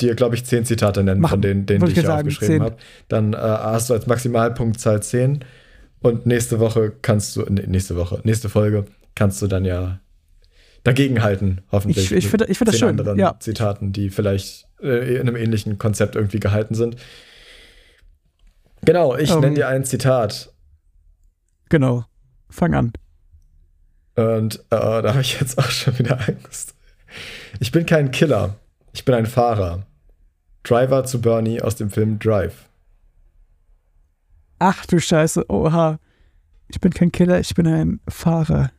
dir, 0.00 0.14
glaube 0.14 0.34
ich, 0.34 0.44
zehn 0.44 0.64
Zitate 0.64 1.02
nennen 1.04 1.20
Mach- 1.20 1.30
von 1.30 1.42
denen, 1.42 1.66
denen 1.66 1.84
die 1.86 1.92
ich 1.92 2.00
sagen, 2.00 2.28
aufgeschrieben 2.28 2.54
zehn. 2.56 2.62
habe. 2.62 2.76
Dann 3.08 3.32
äh, 3.32 3.36
hast 3.36 3.90
du 3.90 3.94
als 3.94 4.06
Maximalpunktzahl 4.06 5.02
10. 5.02 5.44
Und 6.02 6.24
nächste 6.26 6.58
Woche 6.60 6.92
kannst 7.02 7.36
du, 7.36 7.42
nee, 7.48 7.66
nächste 7.66 7.94
Woche, 7.96 8.20
nächste 8.24 8.48
Folge 8.48 8.86
kannst 9.14 9.42
du 9.42 9.46
dann 9.46 9.64
ja 9.66 10.00
dagegenhalten, 10.84 11.60
hoffentlich. 11.70 12.06
Ich- 12.06 12.12
ich 12.12 12.24
mit 12.24 12.30
finde- 12.30 12.46
ich 12.46 12.56
finde 12.58 12.72
das 12.72 12.78
zehn 12.80 12.88
schön, 12.88 12.98
anderen 13.00 13.18
ja. 13.18 13.36
Zitaten, 13.38 13.92
die 13.92 14.08
vielleicht 14.10 14.66
äh, 14.82 15.16
in 15.16 15.20
einem 15.28 15.36
ähnlichen 15.36 15.76
Konzept 15.78 16.16
irgendwie 16.16 16.40
gehalten 16.40 16.74
sind. 16.74 16.96
Genau, 18.82 19.14
ich 19.16 19.30
Ähm. 19.30 19.40
nenne 19.40 19.54
dir 19.56 19.68
ein 19.68 19.84
Zitat. 19.84 20.52
genau. 21.68 22.04
Fang 22.48 22.74
an. 22.74 22.92
Und 24.16 24.56
äh, 24.56 24.60
da 24.70 25.04
habe 25.10 25.20
ich 25.20 25.38
jetzt 25.38 25.56
auch 25.58 25.70
schon 25.70 25.96
wieder 25.98 26.18
Angst. 26.28 26.74
Ich 27.60 27.70
bin 27.70 27.86
kein 27.86 28.10
Killer. 28.10 28.56
Ich 28.92 29.04
bin 29.04 29.14
ein 29.14 29.26
Fahrer. 29.26 29.86
Driver 30.62 31.04
zu 31.04 31.20
Bernie 31.20 31.60
aus 31.62 31.76
dem 31.76 31.90
Film 31.90 32.18
Drive. 32.18 32.66
Ach 34.58 34.84
du 34.86 34.98
Scheiße. 35.00 35.46
Oha. 35.50 35.98
Ich 36.68 36.80
bin 36.80 36.92
kein 36.92 37.10
Killer, 37.10 37.40
ich 37.40 37.54
bin 37.54 37.66
ein 37.66 38.00
Fahrer. 38.08 38.70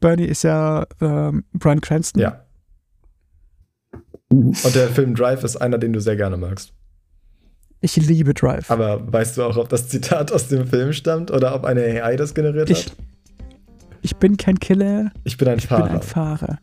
Bernie 0.00 0.24
ist 0.26 0.42
ja 0.42 0.86
ähm, 1.00 1.44
Brian 1.54 1.80
Cranston. 1.80 2.20
Ja. 2.20 2.44
Und 4.28 4.74
der 4.74 4.88
Film 4.88 5.14
Drive 5.14 5.44
ist 5.44 5.56
einer, 5.56 5.78
den 5.78 5.92
du 5.92 6.00
sehr 6.00 6.16
gerne 6.16 6.36
magst. 6.36 6.72
Ich 7.80 7.96
liebe 7.96 8.34
Drive. 8.34 8.70
Aber 8.70 9.10
weißt 9.12 9.36
du 9.38 9.44
auch, 9.44 9.56
ob 9.56 9.68
das 9.68 9.88
Zitat 9.88 10.32
aus 10.32 10.48
dem 10.48 10.66
Film 10.66 10.92
stammt 10.92 11.30
oder 11.30 11.54
ob 11.54 11.64
eine 11.64 11.82
AI 12.02 12.16
das 12.16 12.34
generiert 12.34 12.68
ich, 12.70 12.86
hat? 12.86 12.96
ich 14.02 14.16
bin 14.16 14.36
kein 14.36 14.58
Killer, 14.58 15.12
Ich 15.22 15.36
bin 15.36 15.48
ein 15.48 15.58
ich 15.58 15.66
Fahrer. 15.68 15.84
bin 15.86 15.96
ein 15.96 16.02
Fahrer. 16.02 16.58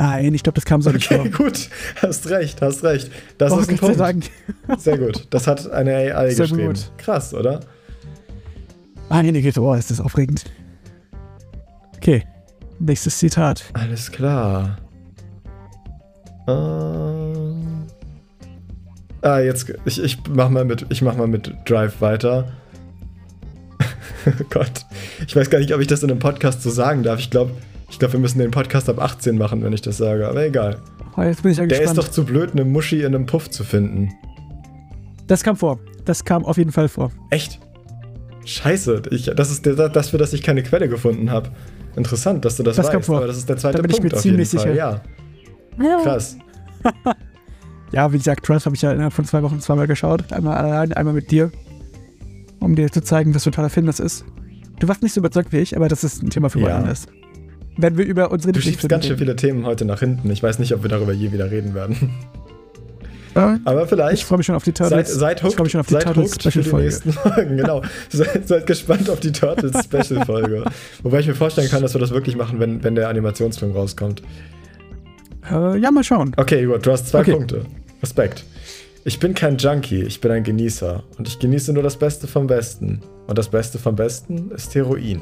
Nein, 0.00 0.32
ich 0.32 0.42
glaube, 0.42 0.54
das 0.54 0.64
kam 0.64 0.80
so 0.80 0.90
nicht 0.90 1.10
okay, 1.12 1.30
vor. 1.30 1.44
gut. 1.46 1.68
Hast 2.00 2.28
recht, 2.30 2.62
hast 2.62 2.82
recht. 2.84 3.10
Das 3.36 3.52
Oh, 3.52 3.58
ist 3.58 3.68
ein 3.68 3.76
Gott 3.76 3.96
sei 3.96 4.12
Punkt. 4.12 4.30
Dank. 4.66 4.80
Sehr 4.80 4.96
gut. 4.98 5.26
Das 5.30 5.46
hat 5.46 5.70
eine 5.70 5.94
AI 5.94 6.30
Sehr 6.30 6.46
geschrieben. 6.46 6.68
gut. 6.68 6.90
Krass, 6.96 7.34
oder? 7.34 7.60
Meine 9.10 9.42
Güte, 9.42 9.60
oh, 9.60 9.74
ist 9.74 9.90
das 9.90 10.00
aufregend. 10.00 10.44
Okay, 11.96 12.24
nächstes 12.78 13.18
Zitat. 13.18 13.64
Alles 13.74 14.10
klar. 14.10 14.78
Ähm. 16.48 17.84
Ah, 19.22 19.38
jetzt. 19.40 19.70
Ich, 19.84 20.02
ich 20.02 20.18
mach 20.30 20.48
mal 20.48 20.64
mit. 20.64 20.86
Ich 20.88 21.02
mach 21.02 21.16
mal 21.16 21.26
mit 21.26 21.52
Drive 21.66 22.00
weiter. 22.00 22.50
Gott. 24.50 24.86
Ich 25.26 25.36
weiß 25.36 25.50
gar 25.50 25.58
nicht, 25.58 25.74
ob 25.74 25.80
ich 25.82 25.86
das 25.88 26.02
in 26.02 26.10
einem 26.10 26.20
Podcast 26.20 26.62
so 26.62 26.70
sagen 26.70 27.02
darf. 27.02 27.18
Ich 27.20 27.30
glaube, 27.30 27.52
ich 27.90 27.98
glaub, 27.98 28.12
wir 28.12 28.20
müssen 28.20 28.38
den 28.38 28.50
Podcast 28.50 28.88
ab 28.88 29.00
18 29.00 29.36
machen, 29.36 29.62
wenn 29.62 29.72
ich 29.72 29.82
das 29.82 29.96
sage. 29.98 30.26
Aber 30.28 30.44
egal. 30.44 30.78
Oh, 31.16 31.22
jetzt 31.22 31.42
bin 31.42 31.52
ich 31.52 31.58
ja 31.58 31.66
Der 31.66 31.78
gespannt. 31.80 31.98
ist 31.98 32.06
doch 32.06 32.10
zu 32.12 32.24
blöd, 32.24 32.52
eine 32.52 32.64
Muschi 32.64 33.00
in 33.00 33.06
einem 33.14 33.26
Puff 33.26 33.50
zu 33.50 33.64
finden. 33.64 34.10
das 35.26 35.42
kam 35.42 35.56
vor. 35.56 35.78
Das 36.04 36.24
kam 36.24 36.44
auf 36.44 36.56
jeden 36.56 36.72
Fall 36.72 36.88
vor. 36.88 37.10
Echt? 37.30 37.60
Scheiße. 38.46 39.02
Ich, 39.10 39.26
das 39.36 39.50
ist 39.50 39.66
der, 39.66 39.88
das, 39.88 40.10
für 40.10 40.18
das 40.18 40.32
ich 40.32 40.42
keine 40.42 40.62
Quelle 40.62 40.88
gefunden 40.88 41.30
habe. 41.30 41.50
Interessant, 41.96 42.44
dass 42.44 42.56
du 42.56 42.62
das, 42.62 42.76
Das 42.76 42.86
kam 42.88 42.96
weißt. 42.98 43.06
vor. 43.06 43.16
Aber 43.18 43.26
das 43.26 43.36
ist 43.36 43.48
der 43.48 43.56
zweite 43.58 43.76
Da 43.78 43.82
bin 43.82 43.90
ich 43.90 43.98
Punkt 43.98 44.12
mir 44.12 44.18
auf 44.18 44.24
jeden 44.24 44.36
ziemlich 44.44 44.48
Fall. 44.50 44.72
sicher. 44.72 44.74
Ja, 44.74 46.02
krass. 46.02 46.36
Ja, 47.92 48.12
wie 48.12 48.18
gesagt, 48.18 48.48
Drive 48.48 48.64
habe 48.66 48.76
ich 48.76 48.82
ja 48.82 48.92
innerhalb 48.92 49.12
von 49.12 49.24
zwei 49.24 49.42
Wochen 49.42 49.58
zweimal 49.60 49.88
geschaut. 49.88 50.32
Einmal 50.32 50.56
allein, 50.56 50.92
einmal 50.92 51.12
mit 51.12 51.32
dir. 51.32 51.50
Um 52.60 52.76
dir 52.76 52.88
zu 52.92 53.02
zeigen, 53.02 53.34
was 53.34 53.42
für 53.42 53.50
ein 53.50 53.52
toller 53.54 53.68
Film 53.70 53.86
das 53.86 53.98
ist. 53.98 54.24
Du 54.78 54.86
warst 54.86 55.02
nicht 55.02 55.12
so 55.12 55.18
überzeugt 55.20 55.52
wie 55.52 55.56
ich, 55.58 55.74
aber 55.76 55.88
das 55.88 56.04
ist 56.04 56.22
ein 56.22 56.30
Thema 56.30 56.48
für 56.50 56.60
Ja. 56.60 56.68
ja. 56.84 56.94
Wenn 57.76 57.96
wir 57.96 58.04
über 58.04 58.30
unsere 58.30 58.52
Du 58.52 58.60
schiebst 58.60 58.88
ganz 58.88 59.06
schön 59.06 59.16
viele 59.18 59.36
Themen 59.36 59.64
heute 59.64 59.84
nach 59.84 60.00
hinten. 60.00 60.30
Ich 60.30 60.42
weiß 60.42 60.58
nicht, 60.58 60.74
ob 60.74 60.82
wir 60.82 60.88
darüber 60.90 61.12
je 61.12 61.32
wieder 61.32 61.50
reden 61.50 61.74
werden. 61.74 62.10
Aber 63.64 63.84
Ich 63.84 63.88
vielleicht. 63.88 64.22
freue 64.24 64.38
mich 64.38 64.46
schon 64.46 64.56
auf 64.56 64.64
die 64.64 64.72
Seid, 64.76 64.88
Turtles. 64.90 65.14
seid 65.14 65.38
ich 65.38 65.44
hooked, 65.44 65.54
freue 65.54 65.64
mich 65.64 65.72
schon 65.72 65.80
auf 65.80 65.86
die 65.86 65.94
seid 65.94 66.02
Turtles 66.02 66.34
Special 66.34 66.64
die 66.64 66.68
Folge. 66.68 66.84
nächsten 66.86 67.12
Folgen. 67.12 67.56
Genau. 67.56 67.82
Seid, 68.10 68.48
seid 68.48 68.66
gespannt 68.66 69.08
auf 69.08 69.20
die 69.20 69.30
Turtles 69.32 69.84
Special 69.84 70.26
Folge. 70.26 70.64
Wobei 71.04 71.20
ich 71.20 71.28
mir 71.28 71.34
vorstellen 71.36 71.68
kann, 71.70 71.80
dass 71.80 71.94
wir 71.94 72.00
das 72.00 72.10
wirklich 72.10 72.36
machen, 72.36 72.58
wenn, 72.58 72.82
wenn 72.82 72.96
der 72.96 73.08
Animationsfilm 73.08 73.70
rauskommt. 73.72 74.20
Äh, 75.48 75.78
ja, 75.78 75.90
mal 75.92 76.02
schauen. 76.02 76.32
Okay, 76.36 76.66
gut, 76.66 76.84
du 76.84 76.90
hast 76.90 77.06
zwei 77.08 77.20
Okay. 77.20 77.32
Punkte. 77.32 77.64
Respekt. 78.02 78.44
Ich 79.04 79.20
bin 79.20 79.32
kein 79.34 79.56
Junkie, 79.58 80.02
ich 80.02 80.20
bin 80.20 80.32
ein 80.32 80.42
Genießer. 80.42 81.04
Und 81.16 81.28
ich 81.28 81.38
genieße 81.38 81.72
nur 81.72 81.84
das 81.84 81.96
Beste 81.96 82.26
vom 82.26 82.48
Besten. 82.48 83.00
Und 83.28 83.38
das 83.38 83.48
Beste 83.48 83.78
vom 83.78 83.94
Besten 83.94 84.50
ist 84.50 84.74
Heroin. 84.74 85.20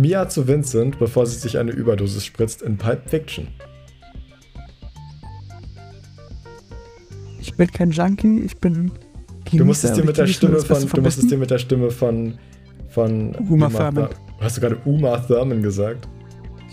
Mia 0.00 0.28
zu 0.28 0.48
Vincent, 0.48 0.98
bevor 0.98 1.26
sie 1.26 1.38
sich 1.38 1.58
eine 1.58 1.72
Überdosis 1.72 2.24
spritzt 2.24 2.62
in 2.62 2.78
Pulp 2.78 3.08
Fiction. 3.10 3.48
Ich 7.40 7.54
bin 7.54 7.70
kein 7.70 7.90
Junkie, 7.90 8.40
ich 8.40 8.56
bin. 8.56 8.90
Du 9.52 9.64
musst 9.64 9.84
es 9.84 9.90
Genießer 9.90 10.02
dir 10.02 10.06
mit 10.06 10.16
der 10.16 10.26
Stimme 10.26 10.58
von, 10.60 10.88
du 10.88 11.00
musst 11.02 11.18
es 11.18 11.26
dir 11.26 11.36
mit 11.38 11.50
der 11.50 11.58
Stimme 11.58 11.90
von, 11.90 12.38
von 12.88 13.34
Uma 13.36 13.68
Thurman. 13.68 13.94
Thur- 14.08 14.10
Hast 14.40 14.56
du 14.56 14.60
gerade 14.62 14.78
Uma 14.86 15.18
Thurman 15.18 15.62
gesagt? 15.62 16.08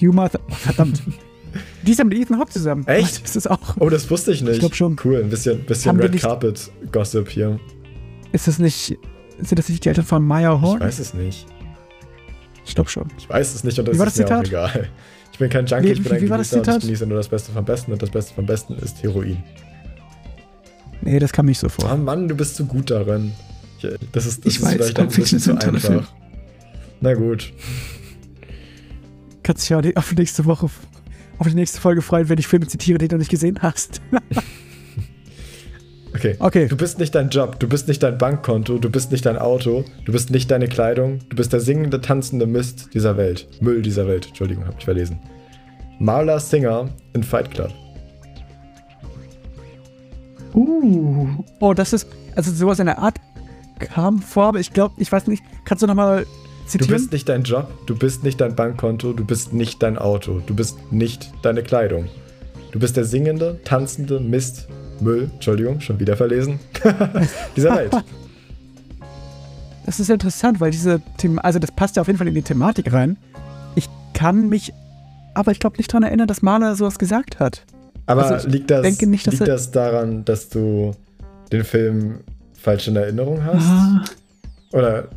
Uma, 0.02 0.28
Th- 0.28 0.40
verdammt. 0.50 1.02
Die 1.86 1.92
ist 1.92 1.98
ja 1.98 2.04
mit 2.06 2.18
Ethan 2.18 2.38
Hawke 2.40 2.52
zusammen. 2.52 2.86
Echt? 2.88 3.24
Ist 3.26 3.36
das 3.36 3.48
auch? 3.48 3.76
Oh, 3.80 3.90
das 3.90 4.10
wusste 4.12 4.32
ich 4.32 4.42
nicht. 4.42 4.54
Ich 4.56 4.60
glaub 4.60 4.76
schon. 4.76 4.96
Cool, 5.04 5.22
ein 5.24 5.30
bisschen, 5.30 5.66
bisschen 5.66 5.90
Haben 5.90 6.00
Red 6.00 6.18
Carpet 6.22 6.70
Gossip 6.92 7.30
hier. 7.30 7.60
Ist 8.32 8.48
das 8.48 8.60
nicht. 8.60 8.98
Sind 9.40 9.58
das 9.60 9.68
nicht 9.70 9.84
die 9.84 9.90
Eltern 9.90 10.06
von 10.06 10.24
Maya 10.26 10.62
Horn? 10.62 10.78
Ich 10.78 10.84
weiß 10.88 11.00
es 11.00 11.14
nicht. 11.14 11.46
Ich 12.68 12.76
glaube 12.76 12.90
schon. 12.90 13.08
Ich 13.18 13.30
weiß 13.30 13.56
es 13.56 13.64
nicht 13.64 13.80
und 13.80 13.88
das 13.88 13.96
Wie 13.96 14.00
war 14.00 14.08
ist 14.08 14.20
das 14.20 14.30
mir 14.30 14.38
auch 14.38 14.44
Zitat? 14.44 14.76
egal. 14.76 14.88
Ich 15.32 15.40
bin 15.40 15.50
kein 15.50 15.66
Junkie, 15.66 15.86
Wie- 15.88 15.92
ich 15.92 16.04
bin 16.04 16.12
wie- 16.12 16.16
ein 16.16 16.22
wie 16.24 16.30
war 16.30 16.38
das 16.38 16.50
Genießer 16.50 16.58
und 16.60 16.68
ich 16.68 16.74
Zitat? 16.74 16.82
genieße 16.82 17.08
nur 17.08 17.18
das 17.18 17.28
Beste 17.30 17.52
vom 17.52 17.66
Besten 17.66 17.92
und 17.94 18.02
das 18.02 18.10
Beste 18.10 18.34
vom 18.34 18.46
Besten 18.46 18.74
ist 18.76 19.02
Heroin. 19.04 19.44
Nee, 21.02 21.20
das 21.20 21.32
kam 21.32 21.46
nicht 21.46 21.60
so 21.60 21.70
vor. 21.70 21.90
Oh 21.94 21.98
Mann, 21.98 22.28
du 22.28 22.36
bist 22.36 22.56
zu 22.56 22.66
gut 22.66 22.90
darin. 22.92 23.32
Ich, 23.80 23.88
das 24.12 24.26
ist, 24.26 24.46
das 24.46 24.54
Ich 24.54 24.60
ist 24.60 24.66
weiß, 24.66 24.74
vielleicht 24.74 25.00
auch 25.00 25.04
ein 25.04 25.10
bisschen 25.10 25.40
zu 25.40 25.52
ist 25.54 25.64
einfach. 25.66 26.12
Na 27.02 27.14
gut. 27.14 27.54
Kannst 29.44 29.64
dich 29.64 29.70
ja 29.70 29.80
auf 29.96 30.10
die 30.10 30.16
nächste 30.16 30.46
Woche, 30.46 30.70
auf 31.38 31.48
die 31.48 31.54
nächste 31.54 31.80
Folge 31.80 32.02
freuen, 32.02 32.28
wenn 32.30 32.40
ich 32.40 32.48
Filme 32.48 32.68
zitiere, 32.68 32.98
die 32.98 33.08
du 33.08 33.16
noch 33.16 33.20
nicht 33.20 33.32
gesehen 33.32 33.60
hast. 33.62 34.02
Okay. 36.18 36.36
Okay. 36.40 36.68
Du 36.68 36.76
bist 36.76 36.98
nicht 36.98 37.14
dein 37.14 37.30
Job, 37.30 37.60
du 37.60 37.68
bist 37.70 37.88
nicht 37.88 38.02
dein 38.02 38.18
Bankkonto, 38.18 38.80
du 38.80 38.90
bist 38.90 39.12
nicht 39.12 39.26
dein 39.28 39.38
Auto, 39.38 39.86
du 40.06 40.12
bist 40.12 40.32
nicht 40.32 40.50
deine 40.50 40.68
Kleidung, 40.68 41.20
du 41.30 41.36
bist 41.36 41.54
der 41.54 41.60
singende, 41.60 42.02
tanzende 42.02 42.48
Mist 42.48 42.90
dieser 42.96 43.18
Welt. 43.18 43.48
Müll 43.62 43.84
dieser 43.84 44.08
Welt. 44.08 44.28
Entschuldigung, 44.28 44.66
hab 44.66 44.80
ich 44.80 44.86
verlesen. 44.86 45.20
Marla 46.00 46.40
Singer 46.40 46.90
in 47.14 47.22
Fight 47.24 47.52
Club. 47.52 47.72
Uh. 50.56 51.28
Oh, 51.60 51.74
das 51.74 51.94
ist. 51.94 52.08
Also 52.36 52.52
sowas 52.52 52.80
in 52.80 52.88
der 52.88 52.98
Art 53.00 53.18
kam 53.80 54.20
vor, 54.20 54.46
aber 54.46 54.60
ich 54.60 54.74
glaube, 54.74 54.96
ich 54.98 55.12
weiß 55.12 55.28
nicht. 55.28 55.44
Kannst 55.66 55.84
du 55.84 55.88
nochmal 55.88 56.24
Du 56.24 56.70
zitieren? 56.72 56.94
bist 56.96 57.12
nicht 57.12 57.30
dein 57.30 57.44
Job, 57.44 57.70
du 57.86 57.96
bist 57.96 58.24
nicht 58.24 58.42
dein 58.42 58.56
Bankkonto, 58.56 59.14
du 59.14 59.24
bist 59.24 59.54
nicht 59.54 59.82
dein 59.84 59.98
Auto, 59.98 60.42
du 60.46 60.56
bist 60.56 60.78
nicht 60.92 61.32
deine 61.44 61.62
Kleidung. 61.64 62.08
Du 62.72 62.80
bist 62.80 62.98
der 62.98 63.06
singende, 63.06 63.60
tanzende 63.64 64.20
Mist, 64.20 64.68
Müll, 65.02 65.30
Entschuldigung, 65.34 65.80
schon 65.82 66.00
wieder 66.00 66.16
verlesen, 66.16 66.60
dieser 67.56 67.76
Welt. 67.76 67.92
Das 69.86 70.02
ist 70.02 70.10
interessant, 70.10 70.60
weil 70.60 70.72
diese 70.72 71.02
Thema, 71.16 71.42
also 71.46 71.60
das 71.60 71.72
passt 71.72 71.96
ja 71.96 72.02
auf 72.02 72.08
jeden 72.08 72.18
Fall 72.18 72.28
in 72.28 72.34
die 72.34 72.42
Thematik 72.42 72.92
rein. 72.92 73.16
Ich 73.74 73.88
kann 74.14 74.50
mich, 74.50 74.74
aber 75.34 75.54
ich 75.54 75.60
glaube 75.60 75.78
nicht 75.78 75.90
daran 75.94 76.04
erinnern, 76.04 76.28
dass 76.28 76.42
Maler 76.42 76.76
sowas 76.76 77.00
gesagt 77.00 77.40
hat. 77.40 77.64
Aber 78.06 78.26
Also 78.26 78.50
liegt, 78.50 78.70
das, 78.70 78.82
denke 78.82 79.08
nicht, 79.08 79.26
liegt 79.28 79.48
das 79.48 79.72
daran, 79.72 80.26
dass 80.26 80.50
du 80.50 80.94
den 81.54 81.64
Film 81.64 82.20
falsch 82.60 82.90
in 82.90 82.98
Erinnerung 82.98 83.46
hast? 83.46 83.66
Ah. 83.66 84.04
Oder 84.74 85.08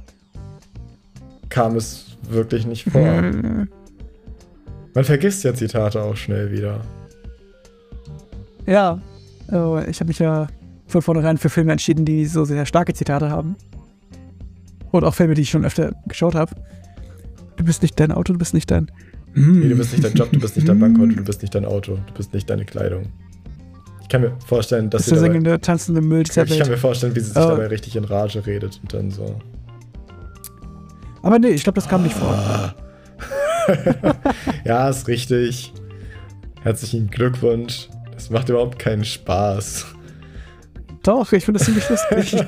kam 1.49 1.75
es 1.75 2.17
wirklich 2.29 2.65
nicht 2.65 2.89
vor? 2.89 3.05
Hm. 3.05 3.69
Man 4.95 5.05
vergisst 5.05 5.43
ja 5.43 5.53
Zitate 5.53 6.01
auch 6.01 6.17
schnell 6.17 6.53
wieder. 6.53 6.81
Ja, 8.67 9.01
oh, 9.53 9.81
ich 9.89 10.01
habe 10.01 10.09
mich 10.09 10.19
ja 10.19 10.47
von 10.87 11.03
vornherein 11.03 11.39
für 11.39 11.49
Filme 11.51 11.73
entschieden, 11.73 12.05
die 12.05 12.27
so 12.27 12.45
sehr 12.45 12.67
starke 12.67 12.93
Zitate 12.95 13.31
haben. 13.31 13.57
Und 14.91 15.05
auch 15.05 15.15
Filme, 15.15 15.35
die 15.35 15.43
ich 15.43 15.51
schon 15.51 15.65
öfter 15.65 15.93
geschaut 16.09 16.35
habe. 16.35 16.53
Du 17.57 17.65
bist 17.65 17.83
nicht 17.83 17.99
dein 18.01 18.11
Auto, 18.13 18.33
du 18.33 18.39
bist 18.39 18.55
nicht 18.55 18.71
dein. 18.71 18.91
Nee, 19.35 19.69
du 19.69 19.77
bist 19.77 19.93
nicht 19.93 20.05
dein 20.05 20.15
Job, 20.15 20.31
du 20.33 20.41
bist 20.41 20.57
nicht 20.57 20.69
dein 20.69 20.81
Bankkonto, 20.81 21.15
du 21.17 21.25
bist 21.25 21.41
nicht 21.43 21.55
dein 21.55 21.65
Auto, 21.65 21.99
du 22.07 22.13
bist 22.15 22.33
nicht 22.35 22.51
deine 22.51 22.65
Kleidung. 22.65 23.05
Ich 24.03 24.09
kann 24.09 24.23
mir 24.23 24.33
vorstellen, 24.45 24.91
dass 24.91 25.03
Das 25.03 25.11
sie 25.11 25.15
dabei, 25.15 25.27
singende, 25.29 25.61
tanzende 25.61 26.01
Müll 26.01 26.23
ich 26.23 26.31
kann 26.35 26.51
Welt. 26.51 26.69
mir 26.69 26.77
vorstellen, 26.77 27.15
wie 27.15 27.21
sie 27.21 27.27
sich 27.27 27.37
Oh. 27.37 27.49
dabei 27.51 27.69
richtig 27.69 27.95
in 27.95 28.03
Rage 28.05 28.45
redet 28.45 28.81
und 28.83 28.93
dann 28.93 29.11
so. 29.13 29.37
Aber 31.23 31.39
nee, 31.39 31.49
ich 31.51 31.63
glaube, 31.63 31.77
das 31.77 31.89
kam 31.89 32.03
nicht 32.03 32.17
vor. 32.17 32.31
Ah. 32.33 32.75
ja, 34.65 34.89
ist 34.89 35.07
richtig. 35.07 35.73
Herzlichen 36.63 37.09
Glückwunsch. 37.09 37.89
Das 38.31 38.39
macht 38.39 38.49
überhaupt 38.49 38.79
keinen 38.79 39.05
Spaß. 39.05 39.87
Doch, 41.03 41.33
ich 41.33 41.45
finde 41.45 41.59
das 41.59 41.67
ziemlich 41.67 41.89
lustig. 41.89 42.37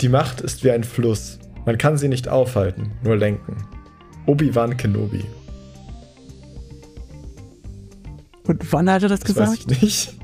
Die 0.00 0.08
Macht 0.08 0.40
ist 0.40 0.64
wie 0.64 0.72
ein 0.72 0.82
Fluss. 0.82 1.38
Man 1.66 1.78
kann 1.78 1.96
sie 1.96 2.08
nicht 2.08 2.26
aufhalten, 2.26 2.90
nur 3.04 3.16
lenken. 3.16 3.56
Obi-Wan 4.26 4.76
Kenobi. 4.76 5.24
Und 8.48 8.72
wann 8.72 8.90
hat 8.90 9.04
er 9.04 9.08
das 9.08 9.20
Das 9.20 9.36
weiß 9.36 9.50
gesagt? 9.50 9.70
ich 9.70 9.82
nicht. 9.82 10.14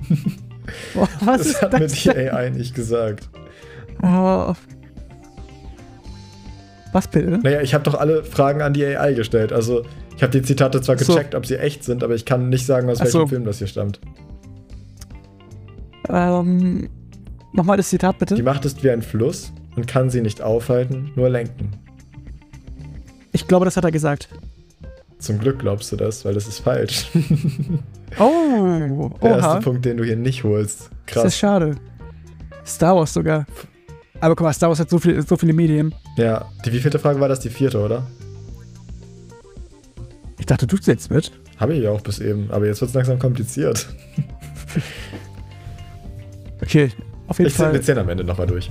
Oh, 0.96 1.06
was 1.20 1.42
Das 1.44 1.62
hat 1.62 1.72
mir 1.74 1.80
das 1.80 1.92
die 1.92 2.08
denn? 2.08 2.28
AI 2.30 2.50
nicht 2.50 2.74
gesagt. 2.74 3.28
Oh. 4.02 4.54
Was 6.92 7.06
bitte? 7.06 7.38
Naja, 7.44 7.60
ich 7.60 7.74
habe 7.74 7.84
doch 7.84 7.94
alle 7.94 8.24
Fragen 8.24 8.60
an 8.60 8.72
die 8.72 8.84
AI 8.84 9.12
gestellt. 9.12 9.52
Also, 9.52 9.84
ich 10.16 10.22
habe 10.22 10.32
die 10.32 10.42
Zitate 10.42 10.80
zwar 10.80 10.98
So. 10.98 11.14
gecheckt, 11.14 11.34
ob 11.34 11.46
sie 11.46 11.56
echt 11.58 11.84
sind, 11.84 12.02
aber 12.02 12.14
ich 12.14 12.24
kann 12.24 12.48
nicht 12.48 12.66
sagen, 12.66 12.88
aus 12.90 13.00
Ach 13.00 13.04
welchem 13.04 13.20
so. 13.20 13.26
Film 13.26 13.44
das 13.44 13.58
hier 13.58 13.66
stammt. 13.66 14.00
Ähm, 16.08 16.88
Nochmal 17.52 17.76
das 17.78 17.88
Zitat 17.88 18.18
bitte. 18.18 18.34
Die 18.34 18.42
Macht 18.42 18.64
ist 18.66 18.82
wie 18.84 18.90
ein 18.90 19.00
Fluss 19.02 19.52
und 19.76 19.86
kann 19.86 20.10
sie 20.10 20.20
nicht 20.20 20.42
aufhalten, 20.42 21.10
nur 21.16 21.28
lenken. 21.30 21.72
Ich 23.32 23.48
glaube, 23.48 23.64
das 23.64 23.76
hat 23.76 23.84
er 23.84 23.90
gesagt. 23.92 24.28
Zum 25.18 25.38
Glück 25.38 25.58
glaubst 25.60 25.90
du 25.90 25.96
das, 25.96 26.24
weil 26.24 26.34
das 26.34 26.46
ist 26.48 26.58
falsch. 26.60 27.08
Oh, 28.20 29.10
Der 29.20 29.30
oha. 29.32 29.36
erste 29.36 29.60
Punkt, 29.62 29.84
den 29.84 29.96
du 29.98 30.04
hier 30.04 30.16
nicht 30.16 30.44
holst. 30.44 30.90
Das 31.06 31.16
ist 31.16 31.22
Krass. 31.22 31.36
schade. 31.38 31.74
Star 32.64 32.94
Wars 32.96 33.12
sogar. 33.12 33.44
Aber 34.20 34.34
guck 34.36 34.44
mal, 34.46 34.52
Star 34.54 34.68
Wars 34.70 34.78
hat 34.78 34.88
so, 34.88 34.98
viel, 34.98 35.20
so 35.26 35.36
viele 35.36 35.52
Medien. 35.52 35.92
Ja, 36.16 36.46
die 36.64 36.72
wievielte 36.72 36.98
Frage 37.00 37.18
war 37.20 37.28
das? 37.28 37.40
Die 37.40 37.50
vierte, 37.50 37.78
oder? 37.82 38.06
Ich 40.38 40.46
dachte, 40.46 40.66
du 40.66 40.76
zählst 40.76 41.10
mit. 41.10 41.32
Habe 41.58 41.74
ich 41.74 41.82
ja 41.82 41.90
auch 41.90 42.00
bis 42.02 42.18
eben, 42.18 42.50
aber 42.50 42.66
jetzt 42.66 42.80
wird 42.80 42.90
es 42.90 42.94
langsam 42.94 43.18
kompliziert. 43.18 43.86
Okay, 46.62 46.90
auf 47.28 47.38
jeden 47.38 47.48
Ich 47.50 47.54
Fall. 47.56 47.72
wir 47.72 47.82
zählen 47.82 47.98
am 47.98 48.08
Ende 48.08 48.24
nochmal 48.24 48.46
durch. 48.46 48.70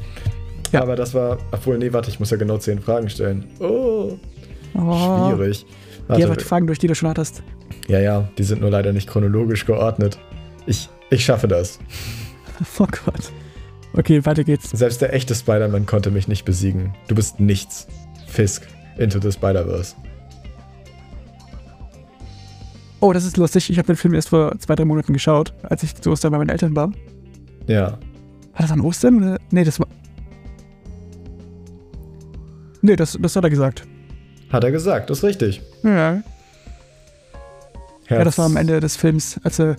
Ja. 0.72 0.82
Aber 0.82 0.96
das 0.96 1.14
war. 1.14 1.38
Obwohl, 1.52 1.78
nee, 1.78 1.94
warte, 1.94 2.10
ich 2.10 2.20
muss 2.20 2.32
ja 2.32 2.38
genau 2.38 2.58
zehn 2.58 2.80
Fragen 2.80 3.10
stellen. 3.10 3.46
Oh, 3.60 4.14
Oh, 4.78 5.30
schwierig. 5.32 5.66
Geh 6.08 6.14
einfach 6.16 6.30
Warte, 6.30 6.40
die 6.44 6.48
Fragen 6.48 6.68
durch, 6.68 6.80
die 6.80 6.88
du 6.88 6.96
schon 6.96 7.08
hattest. 7.10 7.44
ja, 7.88 8.00
ja, 8.00 8.28
die 8.38 8.44
sind 8.44 8.60
nur 8.62 8.70
leider 8.72 8.92
nicht 8.92 9.08
chronologisch 9.08 9.66
geordnet. 9.66 10.18
Ich, 10.66 10.90
ich 11.10 11.24
schaffe 11.24 11.48
das. 11.48 11.80
Oh 12.80 12.86
Gott. 13.06 13.32
Okay, 13.94 14.26
weiter 14.26 14.44
geht's. 14.46 14.70
Selbst 14.72 15.02
der 15.02 15.14
echte 15.14 15.36
Spider-Man 15.36 15.86
konnte 15.86 16.10
mich 16.10 16.28
nicht 16.30 16.46
besiegen. 16.46 16.94
Du 17.10 17.16
bist 17.16 17.40
nichts. 17.42 17.86
Fisk. 18.28 18.66
Into 18.98 19.20
the 19.22 19.30
Spider-Verse. 19.32 19.94
Oh, 23.02 23.14
das 23.14 23.26
ist 23.26 23.38
lustig. 23.38 23.70
Ich 23.70 23.78
habe 23.78 23.88
den 23.88 23.96
Film 23.96 24.14
erst 24.14 24.30
vor 24.30 24.58
zwei, 24.60 24.76
drei 24.76 24.86
Monaten 24.86 25.14
geschaut, 25.14 25.54
als 25.64 25.84
ich 25.84 25.94
zu 25.96 26.12
Ostern 26.12 26.32
bei 26.32 26.38
meinen 26.38 26.50
Eltern 26.50 26.76
war. 26.76 26.92
Ja. 27.68 27.92
War 27.92 27.98
das 28.60 28.72
an 28.72 28.82
Ostern? 28.82 29.18
Oder? 29.18 29.40
Nee, 29.52 29.64
das 29.64 29.80
war. 29.80 29.88
Nee, 32.82 32.96
das, 32.96 33.18
das 33.20 33.36
hat 33.36 33.44
er 33.44 33.50
gesagt. 33.50 33.86
Hat 34.52 34.64
er 34.64 34.72
gesagt, 34.72 35.10
ist 35.10 35.24
richtig. 35.24 35.62
Ja. 35.84 36.22
Ja, 38.10 38.24
das 38.24 38.38
war 38.38 38.46
am 38.46 38.54
Herz- 38.54 38.62
Ende 38.62 38.80
des 38.80 38.96
Films, 38.96 39.40
als 39.44 39.60
er 39.60 39.76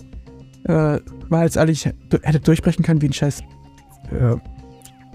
äh, 0.65 0.99
war 1.29 1.43
jetzt 1.43 1.57
eigentlich 1.57 1.85
hätte 1.85 2.39
durchbrechen 2.41 2.83
können 2.83 3.01
wie 3.01 3.07
ein 3.07 3.13
scheiß 3.13 3.41
äh, 4.11 4.35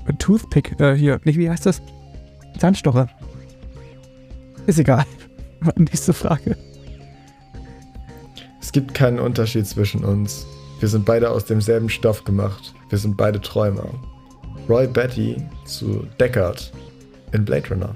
ein 0.06 0.18
Toothpick 0.18 0.80
äh, 0.80 0.94
hier. 0.94 1.20
Nicht, 1.24 1.38
wie 1.38 1.48
heißt 1.50 1.66
das? 1.66 1.82
Zahnstocher. 2.58 3.08
Ist 4.66 4.78
egal. 4.78 5.04
Nächste 5.76 6.12
Frage. 6.14 6.56
Es 8.62 8.70
gibt 8.70 8.94
keinen 8.94 9.18
Unterschied 9.18 9.66
zwischen 9.66 10.04
uns. 10.04 10.46
Wir 10.78 10.88
sind 10.88 11.04
beide 11.04 11.30
aus 11.30 11.44
demselben 11.44 11.88
Stoff 11.88 12.24
gemacht. 12.24 12.72
Wir 12.88 12.98
sind 12.98 13.16
beide 13.16 13.40
Träumer. 13.40 13.90
Roy 14.68 14.86
Betty 14.86 15.36
zu 15.64 16.06
Deckard 16.20 16.72
in 17.32 17.44
Blade 17.44 17.68
Runner. 17.68 17.92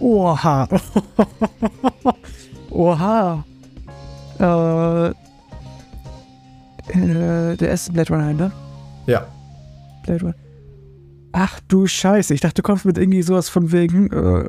Oha. 0.00 0.68
Oha. 2.70 3.44
Äh, 4.40 5.10
äh, 6.88 7.56
der 7.56 7.68
erste 7.68 7.92
Blade 7.92 8.12
Runner, 8.12 8.32
ne? 8.32 8.52
Ja. 9.06 9.28
Blade 10.02 10.22
Runner. 10.22 10.34
Ach 11.32 11.60
du 11.68 11.86
Scheiße, 11.86 12.34
ich 12.34 12.40
dachte, 12.40 12.56
du 12.56 12.62
kommst 12.62 12.84
mit 12.84 12.98
irgendwie 12.98 13.22
sowas 13.22 13.48
von 13.48 13.70
wegen 13.70 14.10
äh, 14.10 14.48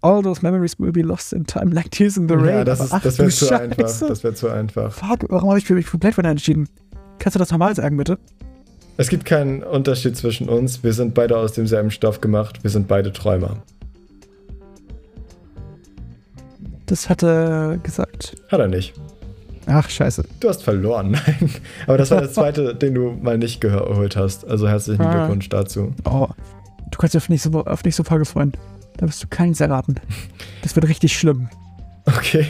All 0.00 0.22
those 0.22 0.42
memories 0.42 0.78
will 0.78 0.92
be 0.92 1.02
lost 1.02 1.32
in 1.32 1.44
time 1.44 1.72
like 1.74 1.90
tears 1.90 2.16
in 2.16 2.28
the 2.28 2.34
rain. 2.34 2.58
Ja, 2.58 2.64
das, 2.64 2.80
Aber 2.80 2.86
ist, 2.86 2.92
ach 2.94 3.02
das 3.02 3.18
wäre 3.18 3.28
zu 3.30 3.60
einfach. 3.60 3.76
Das 4.08 4.22
wäre 4.24 4.34
zu 4.34 4.48
einfach. 4.48 4.92
Fuck, 4.92 5.26
warum 5.28 5.48
habe 5.50 5.58
ich 5.58 5.68
mich 5.68 5.86
für 5.86 5.98
Blade 5.98 6.16
Runner 6.16 6.28
entschieden? 6.30 6.68
Kannst 7.18 7.34
du 7.34 7.38
das 7.40 7.50
nochmal 7.50 7.74
sagen, 7.74 7.96
bitte? 7.96 8.18
Es 8.96 9.08
gibt 9.08 9.24
keinen 9.24 9.62
Unterschied 9.62 10.16
zwischen 10.16 10.48
uns. 10.48 10.82
Wir 10.84 10.92
sind 10.92 11.14
beide 11.14 11.36
aus 11.36 11.52
demselben 11.52 11.90
Stoff 11.90 12.20
gemacht. 12.20 12.62
Wir 12.62 12.70
sind 12.70 12.86
beide 12.86 13.12
Träumer. 13.12 13.56
Das 16.86 17.08
hat 17.08 17.22
er 17.22 17.78
gesagt. 17.82 18.36
Hat 18.48 18.60
er 18.60 18.68
nicht. 18.68 18.94
Ach, 19.66 19.88
scheiße. 19.90 20.24
Du 20.40 20.48
hast 20.48 20.62
verloren. 20.62 21.10
Nein. 21.26 21.50
Aber 21.86 21.98
das 21.98 22.10
war 22.10 22.20
der 22.20 22.30
zweite, 22.32 22.74
den 22.76 22.94
du 22.94 23.10
mal 23.20 23.36
nicht 23.36 23.60
geholt 23.60 24.16
hast. 24.16 24.46
Also 24.48 24.68
herzlichen 24.68 25.02
Ah. 25.02 25.12
Glückwunsch 25.26 25.48
dazu. 25.48 25.92
Oh, 26.04 26.28
du 26.90 26.98
kannst 26.98 27.14
dich 27.14 27.22
auf 27.22 27.28
nicht 27.28 27.42
so, 27.42 27.50
auf 27.64 27.84
nicht 27.84 27.94
so 27.96 28.04
Frage 28.04 28.24
freuen. 28.24 28.52
Da 28.98 29.06
wirst 29.06 29.22
du 29.22 29.26
keins 29.28 29.60
erraten. 29.60 29.94
Das 30.62 30.76
wird 30.76 30.86
richtig 30.88 31.16
schlimm. 31.18 31.48
Okay. 32.06 32.46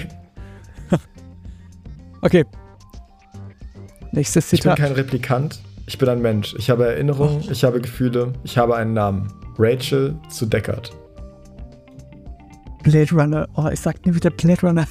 Okay. 2.20 2.44
Nächstes 4.10 4.46
Ich 4.52 4.62
bin 4.62 4.72
Zitat. 4.72 4.78
kein 4.78 4.92
Replikant. 4.92 5.60
Ich 5.86 5.98
bin 5.98 6.08
ein 6.08 6.20
Mensch. 6.20 6.52
Ich 6.58 6.68
habe 6.68 6.84
Erinnerungen, 6.88 7.44
ich 7.48 7.62
habe 7.62 7.80
Gefühle, 7.80 8.32
ich 8.42 8.58
habe 8.58 8.74
einen 8.74 8.92
Namen. 8.92 9.32
Rachel 9.56 10.16
zu 10.28 10.44
Deckard. 10.46 10.90
Blade 12.82 13.10
Runner. 13.12 13.48
Oh, 13.54 13.68
ich 13.72 13.78
sag 13.80 14.04
nie 14.04 14.14
wieder 14.14 14.30
Blade 14.30 14.60
Runner. 14.62 14.86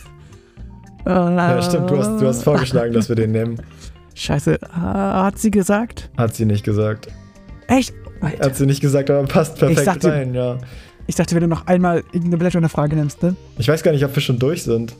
Oh, 1.05 1.09
Ja, 1.09 1.61
stimmt. 1.61 1.89
Du 1.89 1.97
hast, 1.97 2.21
du 2.21 2.27
hast 2.27 2.43
vorgeschlagen, 2.43 2.93
dass 2.93 3.09
wir 3.09 3.15
den 3.17 3.31
nehmen. 3.33 3.61
Scheiße. 4.15 4.57
Ah, 4.73 5.25
hat 5.25 5.37
sie 5.37 5.51
gesagt? 5.51 6.09
Hat 6.17 6.33
sie 6.33 6.45
nicht 6.45 6.63
gesagt. 6.63 7.07
Echt? 7.67 7.93
Alter. 8.21 8.45
Hat 8.45 8.55
sie 8.55 8.65
nicht 8.65 8.81
gesagt, 8.81 9.09
aber 9.09 9.27
passt 9.27 9.59
perfekt 9.59 10.05
rein, 10.05 10.33
ja. 10.33 10.57
Ich 11.07 11.15
dachte, 11.15 11.33
wenn 11.35 11.41
du 11.41 11.47
noch 11.47 11.65
einmal 11.67 11.99
irgendeine 12.11 12.37
Blade 12.37 12.57
Runner 12.57 12.69
Frage 12.69 12.95
nimmst, 12.95 13.23
ne? 13.23 13.35
Ich 13.57 13.67
weiß 13.67 13.81
gar 13.81 13.91
nicht, 13.91 14.03
ob 14.03 14.13
wir 14.13 14.21
schon 14.21 14.37
durch 14.39 14.63
sind. 14.63 14.93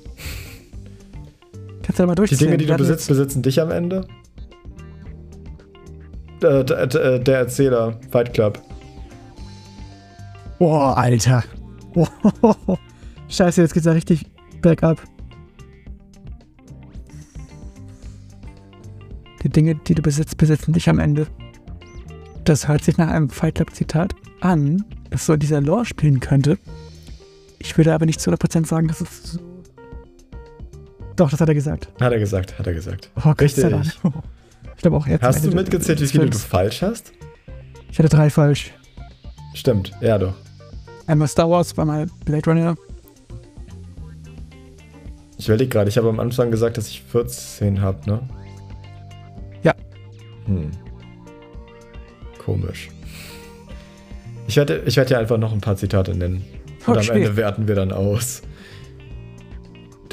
Kannst 1.84 1.99
du 1.99 2.03
da 2.03 2.07
mal 2.07 2.13
Die 2.15 2.17
durchziehen. 2.21 2.39
Dinge, 2.39 2.57
die 2.57 2.65
du 2.65 2.75
besitzt, 2.77 3.07
besitzen 3.09 3.41
dich 3.41 3.59
am 3.61 3.71
Ende? 3.71 4.07
Äh, 6.41 6.63
d- 6.63 6.73
äh, 6.73 7.19
der 7.19 7.38
Erzähler, 7.39 7.99
Fight 8.09 8.34
Club. 8.34 8.61
Boah, 10.59 10.95
Alter. 10.97 11.43
Scheiße, 13.29 13.61
jetzt 13.61 13.73
geht's 13.73 13.85
ja 13.85 13.91
richtig 13.91 14.25
bergab. 14.61 15.01
Die 19.43 19.49
Dinge, 19.49 19.75
die 19.75 19.93
du 19.95 20.01
besitzt, 20.01 20.38
besitzen 20.38 20.73
dich 20.73 20.89
am 20.89 20.99
Ende. 20.99 21.27
Das 22.48 22.69
hört 22.69 22.82
sich 22.82 22.98
nach 22.98 23.10
einem 23.10 23.30
Fight 23.30 23.56
Club 23.56 23.76
Zitat 23.76 24.15
an, 24.40 24.86
das 25.10 25.26
so 25.26 25.34
in 25.34 25.40
dieser 25.41 25.60
Lore 25.60 25.84
spielen 25.84 26.22
könnte. 26.22 26.57
Ich 27.60 27.78
würde 27.78 27.94
aber 27.94 28.06
nicht 28.06 28.22
zu 28.22 28.32
100% 28.32 28.65
sagen, 28.65 28.88
dass 28.88 29.02
es 29.02 29.34
so. 29.34 29.40
Doch, 31.18 31.30
das 31.30 31.41
hat 31.41 31.49
er 31.49 31.56
gesagt. 31.56 31.90
Hat 31.99 32.14
er 32.14 32.19
gesagt, 32.19 32.57
hat 32.57 32.65
er 32.65 32.74
gesagt. 32.74 33.11
Oh, 33.18 33.32
Richtig. 33.32 33.65
Ich 33.65 34.82
glaube 34.82 34.95
auch 34.95 35.07
jetzt. 35.07 35.24
Hast 35.24 35.44
du 35.44 35.52
mitgezählt, 35.52 35.99
wie 35.99 36.07
viele 36.07 36.30
du 36.30 36.38
falsch 36.38 36.84
hast? 36.84 37.11
Ich 37.91 37.99
hatte 37.99 38.07
drei 38.07 38.30
falsch. 38.30 38.72
Stimmt, 39.53 39.91
ja 39.99 40.18
doch. 40.18 40.36
Einmal 41.06 41.28
Star 41.28 41.49
Wars, 41.49 41.69
zweimal 41.69 42.07
Blade 42.24 42.49
Runner. 42.49 42.76
Ich 45.38 45.49
überlege 45.49 45.69
gerade, 45.69 45.90
ich 45.90 45.98
habe 45.98 46.07
am 46.07 46.22
Anfang 46.22 46.49
gesagt, 46.49 46.78
dass 46.78 46.88
ich 46.88 47.03
14 47.03 47.82
habe, 47.82 48.10
ne? 48.10 48.22
Ja. 49.64 49.74
Hm. 50.45 50.72
Komisch. 52.48 52.88
Ich 54.48 54.56
werde, 54.56 54.82
ich 54.86 54.95
werde 54.95 55.11
ja 55.11 55.19
einfach 55.19 55.38
noch 55.38 55.52
ein 55.52 55.60
paar 55.60 55.76
Zitate 55.76 56.15
nennen. 56.15 56.45
Und 56.88 56.94
am 56.98 57.03
Okay. 57.03 57.11
Ende 57.24 57.36
werten 57.36 57.68
wir 57.68 57.76
dann 57.76 57.91
aus. 57.91 58.41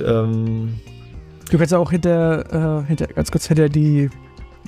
D- 0.01 0.03
Ähm, 0.05 0.75
Du 1.51 1.59
kannst 1.59 1.73
auch 1.75 1.91
hinter, 1.93 2.81
äh, 2.83 2.87
hinter, 2.89 3.07
ganz 3.07 3.31
kurz 3.31 3.47
hinter 3.47 3.69
die 3.69 4.11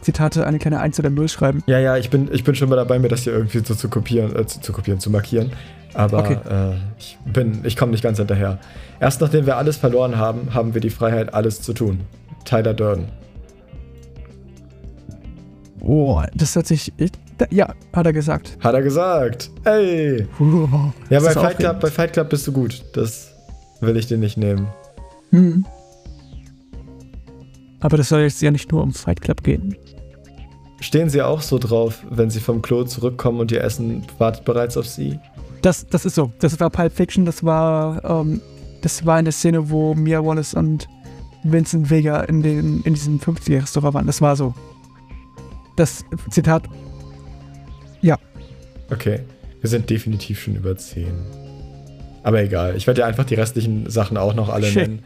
Zitate 0.00 0.46
eine 0.46 0.58
kleine 0.60 0.78
1 0.78 1.00
oder 1.00 1.10
0 1.10 1.28
schreiben. 1.28 1.64
ja, 1.66 1.80
ja, 1.80 1.96
ich 1.96 2.08
bin, 2.10 2.28
ich 2.32 2.44
bin 2.44 2.54
schon 2.54 2.68
mal 2.68 2.76
dabei, 2.76 3.00
mir 3.00 3.08
das 3.08 3.22
hier 3.22 3.32
irgendwie 3.32 3.58
so 3.58 3.74
zu 3.74 3.88
kopieren, 3.88 4.36
äh, 4.36 4.46
zu, 4.46 4.60
zu 4.60 4.72
kopieren, 4.72 5.00
zu 5.00 5.10
markieren. 5.10 5.50
Aber 5.94 6.18
Okay. 6.20 6.38
äh, 6.48 6.74
ich 6.98 7.18
bin, 7.32 7.62
ich 7.64 7.76
komme 7.76 7.90
nicht 7.90 8.02
ganz 8.04 8.18
hinterher. 8.18 8.60
Erst 9.00 9.20
nachdem 9.20 9.46
wir 9.46 9.56
alles 9.56 9.76
verloren 9.78 10.16
haben, 10.18 10.54
haben 10.54 10.74
wir 10.74 10.80
die 10.80 10.90
Freiheit, 10.90 11.34
alles 11.34 11.62
zu 11.62 11.72
tun. 11.72 12.00
Tyler 12.44 12.74
Durden. 12.74 13.08
Oh, 15.80 16.22
das 16.34 16.54
hört 16.54 16.66
sich. 16.68 16.92
Da, 17.38 17.46
ja, 17.50 17.74
hat 17.92 18.06
er 18.06 18.12
gesagt. 18.12 18.56
Hat 18.60 18.74
er 18.74 18.82
gesagt. 18.82 19.50
Ey! 19.64 20.26
Ja, 21.10 21.20
bei 21.20 21.30
Fight, 21.30 21.58
Club, 21.58 21.80
bei 21.80 21.90
Fight 21.90 22.12
Club 22.12 22.30
bist 22.30 22.46
du 22.46 22.52
gut. 22.52 22.82
Das 22.94 23.32
will 23.80 23.96
ich 23.96 24.06
dir 24.06 24.16
nicht 24.16 24.38
nehmen. 24.38 24.68
Hm. 25.30 25.66
Aber 27.80 27.98
das 27.98 28.08
soll 28.08 28.20
jetzt 28.20 28.40
ja 28.40 28.50
nicht 28.50 28.72
nur 28.72 28.82
um 28.82 28.92
Fight 28.92 29.20
Club 29.20 29.42
gehen. 29.42 29.76
Stehen 30.80 31.10
sie 31.10 31.22
auch 31.22 31.42
so 31.42 31.58
drauf, 31.58 32.04
wenn 32.10 32.30
sie 32.30 32.40
vom 32.40 32.62
Klo 32.62 32.84
zurückkommen 32.84 33.40
und 33.40 33.52
ihr 33.52 33.62
Essen 33.62 34.02
wartet 34.18 34.44
bereits 34.44 34.76
auf 34.76 34.86
sie? 34.86 35.18
Das, 35.62 35.86
das 35.86 36.06
ist 36.06 36.14
so. 36.14 36.32
Das 36.38 36.58
war 36.60 36.70
Pulp 36.70 36.92
Fiction, 36.92 37.24
das 37.24 37.44
war, 37.44 38.04
ähm, 38.04 38.40
das 38.82 39.04
war 39.04 39.18
in 39.18 39.24
der 39.24 39.32
Szene, 39.32 39.70
wo 39.70 39.94
Mia 39.94 40.24
Wallace 40.24 40.54
und 40.54 40.88
Vincent 41.44 41.90
Vega 41.90 42.20
in, 42.22 42.42
den, 42.42 42.82
in 42.82 42.94
diesem 42.94 43.18
50er-Restaurant 43.18 43.94
waren. 43.94 44.06
Das 44.06 44.20
war 44.20 44.36
so. 44.36 44.54
Das 45.76 46.04
Zitat, 46.30 46.64
Okay. 48.90 49.20
Wir 49.60 49.70
sind 49.70 49.90
definitiv 49.90 50.40
schon 50.40 50.56
über 50.56 50.76
10. 50.76 51.06
Aber 52.22 52.42
egal. 52.42 52.76
Ich 52.76 52.86
werde 52.86 53.00
ja 53.00 53.06
einfach 53.06 53.24
die 53.24 53.34
restlichen 53.34 53.88
Sachen 53.88 54.16
auch 54.16 54.34
noch 54.34 54.48
alle 54.48 54.66
Shit. 54.66 54.76
nennen. 54.88 55.02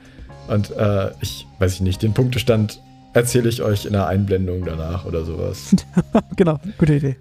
Und 0.49 0.71
äh, 0.77 1.11
ich 1.21 1.47
weiß 1.59 1.75
ich 1.75 1.81
nicht, 1.81 2.03
den 2.03 2.15
Punktestand 2.15 2.81
erzähle 3.13 3.49
ich 3.49 3.63
euch 3.63 3.87
in 3.87 3.95
einer 3.95 4.07
Einblendung 4.07 4.65
danach 4.65 5.05
oder 5.05 5.25
sowas. 5.25 5.75
genau, 6.37 6.59
gute 6.79 6.95
Idee. 6.95 7.17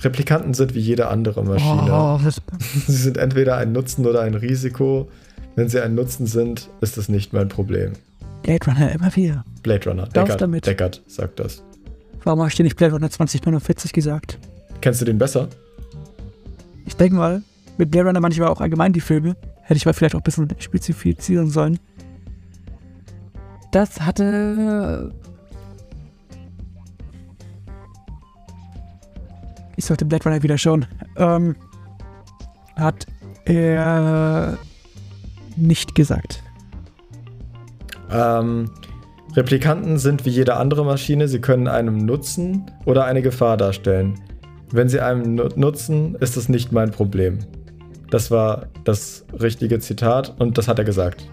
Replikanten 0.00 0.54
sind 0.54 0.74
wie 0.74 0.80
jede 0.80 1.08
andere 1.08 1.44
Maschine. 1.44 1.92
Oh, 1.92 2.20
Sie 2.58 2.92
sind 2.92 3.16
entweder 3.16 3.56
ein 3.56 3.72
Nutzen 3.72 4.06
oder 4.06 4.22
ein 4.22 4.34
Risiko. 4.34 5.08
Wenn 5.56 5.68
sie 5.68 5.82
ein 5.82 5.94
Nutzen 5.94 6.26
sind, 6.26 6.68
ist 6.80 6.96
das 6.96 7.08
nicht 7.08 7.32
mein 7.32 7.48
Problem. 7.48 7.94
Blade 8.42 8.64
Runner 8.66 8.92
immer 8.92 9.14
wieder. 9.16 9.44
Blade 9.62 9.90
Runner. 9.90 10.02
Darf 10.02 10.24
Deckard, 10.24 10.40
damit. 10.40 10.66
Deckard 10.66 11.02
sagt 11.08 11.40
das. 11.40 11.64
Warum 12.22 12.40
habe 12.40 12.48
ich 12.48 12.54
dir 12.54 12.62
nicht 12.62 12.76
Blade 12.76 12.94
Runner 12.94 13.10
2049 13.10 13.92
gesagt? 13.92 14.38
Kennst 14.80 15.00
du 15.00 15.04
den 15.04 15.18
besser? 15.18 15.48
ich 16.88 16.96
denke 16.96 17.16
mal, 17.16 17.42
mit 17.76 17.90
Blade 17.90 18.08
Runner 18.08 18.20
manchmal 18.20 18.48
auch 18.48 18.62
allgemein 18.62 18.94
die 18.94 19.02
Filme. 19.02 19.36
Hätte 19.60 19.76
ich 19.76 19.84
mal 19.84 19.92
vielleicht 19.92 20.14
auch 20.14 20.20
ein 20.20 20.24
bisschen 20.24 20.48
spezifizieren 20.58 21.50
sollen. 21.50 21.78
Das 23.72 24.00
hatte. 24.00 25.12
Ich 29.76 29.84
sollte 29.84 30.06
Blade 30.06 30.24
Runner 30.24 30.42
wieder 30.42 30.56
schauen. 30.56 30.86
Ähm, 31.16 31.56
hat 32.76 33.06
er 33.44 34.56
nicht 35.56 35.94
gesagt. 35.94 36.42
Ähm, 38.10 38.70
Replikanten 39.36 39.98
sind 39.98 40.24
wie 40.24 40.30
jede 40.30 40.56
andere 40.56 40.86
Maschine, 40.86 41.28
sie 41.28 41.40
können 41.40 41.68
einem 41.68 41.98
Nutzen 41.98 42.70
oder 42.86 43.04
eine 43.04 43.20
Gefahr 43.20 43.58
darstellen. 43.58 44.18
Wenn 44.70 44.88
sie 44.88 45.00
einem 45.00 45.34
nu 45.34 45.48
nutzen, 45.56 46.14
ist 46.20 46.36
es 46.36 46.48
nicht 46.48 46.72
mein 46.72 46.90
Problem. 46.90 47.38
Das 48.10 48.30
war 48.30 48.66
das 48.84 49.24
richtige 49.38 49.78
Zitat 49.80 50.34
und 50.38 50.58
das 50.58 50.68
hat 50.68 50.78
er 50.78 50.84
gesagt. 50.84 51.28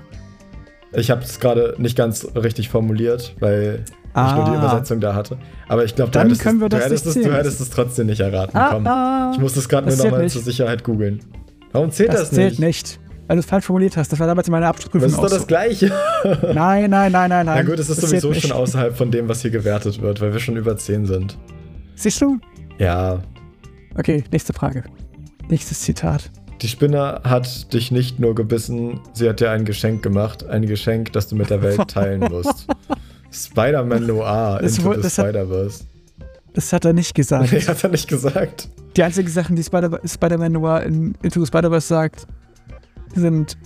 Ich 0.94 1.12
habe 1.12 1.24
es 1.24 1.40
gerade 1.40 1.76
nicht 1.78 1.98
ganz 1.98 2.28
richtig 2.36 2.70
formuliert, 2.70 3.36
weil 3.40 3.84
ah. 4.14 4.30
ich 4.30 4.36
nur 4.36 4.46
die 4.46 4.52
ah. 4.52 4.60
Übersetzung 4.60 5.00
da 5.00 5.14
hatte. 5.14 5.38
Aber 5.68 5.84
ich 5.84 5.96
glaube, 5.96 6.12
du, 6.12 6.20
hättest, 6.20 6.46
es, 6.46 6.58
du, 6.58 6.78
hättest, 6.78 7.06
es, 7.06 7.14
du 7.14 7.34
hättest 7.34 7.62
es 7.62 7.70
trotzdem 7.70 8.08
nicht 8.08 8.22
erraten. 8.22 8.58
Ah, 8.58 8.82
ah. 8.86 9.32
ich 9.34 9.40
muss 9.40 9.56
es 9.58 9.68
gerade 9.68 9.88
nur 9.88 9.98
nochmal 9.98 10.30
zur 10.30 10.42
Sicherheit 10.42 10.84
googeln. 10.84 11.20
Warum 11.72 11.92
zählt 11.92 12.10
das, 12.10 12.30
das 12.30 12.32
nicht? 12.32 12.56
zählt 12.56 12.60
nicht. 12.60 13.00
Weil 13.28 13.38
du 13.38 13.40
es 13.40 13.46
falsch 13.46 13.66
formuliert 13.66 13.98
hast. 13.98 14.12
Das 14.12 14.20
war 14.20 14.28
damals 14.28 14.48
in 14.48 14.52
meiner 14.52 14.68
Abschlussprüfung. 14.68 15.10
Das 15.10 15.14
ist 15.14 15.18
doch 15.18 15.30
das 15.30 15.42
so. 15.42 15.48
Gleiche. 15.48 15.92
nein, 16.54 16.90
nein, 16.90 17.12
nein, 17.12 17.12
nein, 17.12 17.30
nein. 17.30 17.46
Na 17.46 17.62
gut, 17.64 17.80
es 17.80 17.90
ist 17.90 18.02
das 18.02 18.10
sowieso 18.10 18.34
schon 18.34 18.52
außerhalb 18.52 18.96
von 18.96 19.10
dem, 19.12 19.28
was 19.28 19.42
hier 19.42 19.52
gewertet 19.52 20.02
wird, 20.02 20.22
weil 20.22 20.32
wir 20.32 20.40
schon 20.40 20.56
über 20.58 20.78
10 20.78 21.06
sind. 21.06 21.38
Siehst 21.96 22.22
du? 22.22 22.40
Ja. 22.78 23.22
Okay, 23.98 24.24
nächste 24.32 24.54
Frage. 24.54 24.84
Nächstes 25.50 25.82
Zitat. 25.82 26.32
Die 26.62 26.68
Spinne 26.68 27.22
hat 27.24 27.74
dich 27.74 27.92
nicht 27.92 28.20
nur 28.20 28.34
gebissen, 28.34 29.00
sie 29.14 29.28
hat 29.30 29.40
dir 29.40 29.52
ein 29.52 29.66
Geschenk 29.66 30.02
gemacht. 30.02 30.46
Ein 30.46 30.66
Geschenk, 30.66 31.14
das 31.14 31.28
du 31.28 31.36
mit 31.36 31.50
der 31.50 31.62
Welt 31.62 31.88
teilen 31.88 32.20
musst. 32.32 32.68
Spider-Man 33.32 34.08
Noir 34.08 34.60
das 34.62 34.78
Into 34.78 35.02
the 35.02 35.10
Spider-Verse. 35.10 35.84
Das 36.54 36.72
hat 36.72 36.86
er 36.86 36.94
nicht 36.94 37.14
gesagt. 37.14 37.52
Nee, 37.52 37.60
hat 37.60 37.84
er 37.84 37.90
nicht 37.90 38.08
gesagt. 38.08 38.70
Die 38.96 39.04
einzigen 39.04 39.30
Sachen, 39.30 39.56
die 39.56 39.64
Spider-Man 39.64 40.08
Spider 40.08 40.50
Noir 40.50 40.84
in 40.84 41.16
Into 41.22 41.42
the 41.42 41.48
Spider-Verse 41.48 41.88
sagt, 41.88 42.28
sind, 43.14 43.58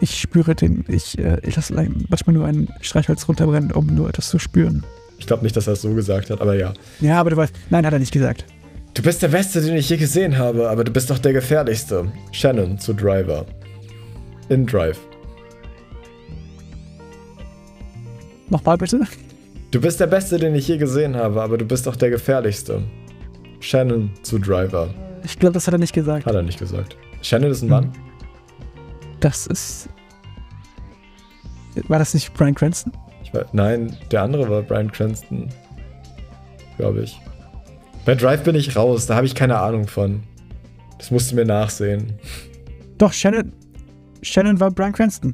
ich 0.00 0.18
spüre 0.20 0.54
den, 0.54 0.84
ich, 0.88 1.18
äh, 1.18 1.38
ich 1.42 1.56
lasse 1.56 1.74
manchmal 1.74 2.34
nur 2.34 2.46
ein 2.46 2.68
Streichholz 2.80 3.26
runterbrennen, 3.28 3.72
um 3.72 3.86
nur 3.86 4.08
etwas 4.08 4.28
zu 4.28 4.38
spüren. 4.38 4.84
Ich 5.20 5.26
glaube 5.26 5.44
nicht, 5.44 5.54
dass 5.56 5.66
er 5.66 5.74
es 5.74 5.82
so 5.82 5.94
gesagt 5.94 6.30
hat, 6.30 6.40
aber 6.40 6.54
ja. 6.54 6.72
Ja, 7.00 7.20
aber 7.20 7.30
du 7.30 7.36
weißt, 7.36 7.54
nein, 7.68 7.86
hat 7.86 7.92
er 7.92 7.98
nicht 7.98 8.12
gesagt. 8.12 8.44
Du 8.94 9.02
bist 9.02 9.22
der 9.22 9.28
Beste, 9.28 9.60
den 9.60 9.76
ich 9.76 9.88
je 9.88 9.96
gesehen 9.96 10.36
habe, 10.36 10.68
aber 10.68 10.82
du 10.82 10.90
bist 10.90 11.10
doch 11.10 11.18
der 11.18 11.32
gefährlichste. 11.32 12.10
Shannon 12.32 12.78
zu 12.78 12.92
Driver. 12.92 13.46
In 14.48 14.66
Drive. 14.66 14.98
Nochmal 18.48 18.78
bitte? 18.78 19.00
Du 19.70 19.80
bist 19.80 20.00
der 20.00 20.08
Beste, 20.08 20.38
den 20.38 20.54
ich 20.56 20.66
je 20.66 20.76
gesehen 20.76 21.14
habe, 21.14 21.40
aber 21.40 21.56
du 21.56 21.64
bist 21.64 21.86
doch 21.86 21.94
der 21.94 22.10
gefährlichste. 22.10 22.82
Shannon 23.60 24.10
zu 24.22 24.38
Driver. 24.38 24.92
Ich 25.22 25.38
glaube, 25.38 25.52
das 25.52 25.66
hat 25.66 25.74
er 25.74 25.78
nicht 25.78 25.92
gesagt. 25.92 26.26
Hat 26.26 26.34
er 26.34 26.42
nicht 26.42 26.58
gesagt. 26.58 26.96
Shannon 27.22 27.50
ist 27.52 27.62
ein 27.62 27.68
Mann? 27.68 27.92
Das 29.20 29.46
ist. 29.46 29.88
War 31.86 32.00
das 32.00 32.14
nicht 32.14 32.34
Brian 32.34 32.54
Cranston? 32.54 32.92
Weiß, 33.32 33.46
nein, 33.52 33.96
der 34.10 34.22
andere 34.22 34.48
war 34.48 34.62
Brian 34.62 34.90
Cranston. 34.90 35.48
Glaube 36.76 37.02
ich. 37.02 37.20
Bei 38.04 38.14
Drive 38.14 38.42
bin 38.42 38.54
ich 38.54 38.76
raus, 38.76 39.06
da 39.06 39.16
habe 39.16 39.26
ich 39.26 39.34
keine 39.34 39.58
Ahnung 39.58 39.86
von. 39.86 40.22
Das 40.98 41.10
musst 41.10 41.30
du 41.30 41.36
mir 41.36 41.44
nachsehen. 41.44 42.14
Doch, 42.98 43.12
Shannon. 43.12 43.52
Shannon 44.22 44.60
war 44.60 44.70
Brian 44.70 44.92
Cranston. 44.92 45.32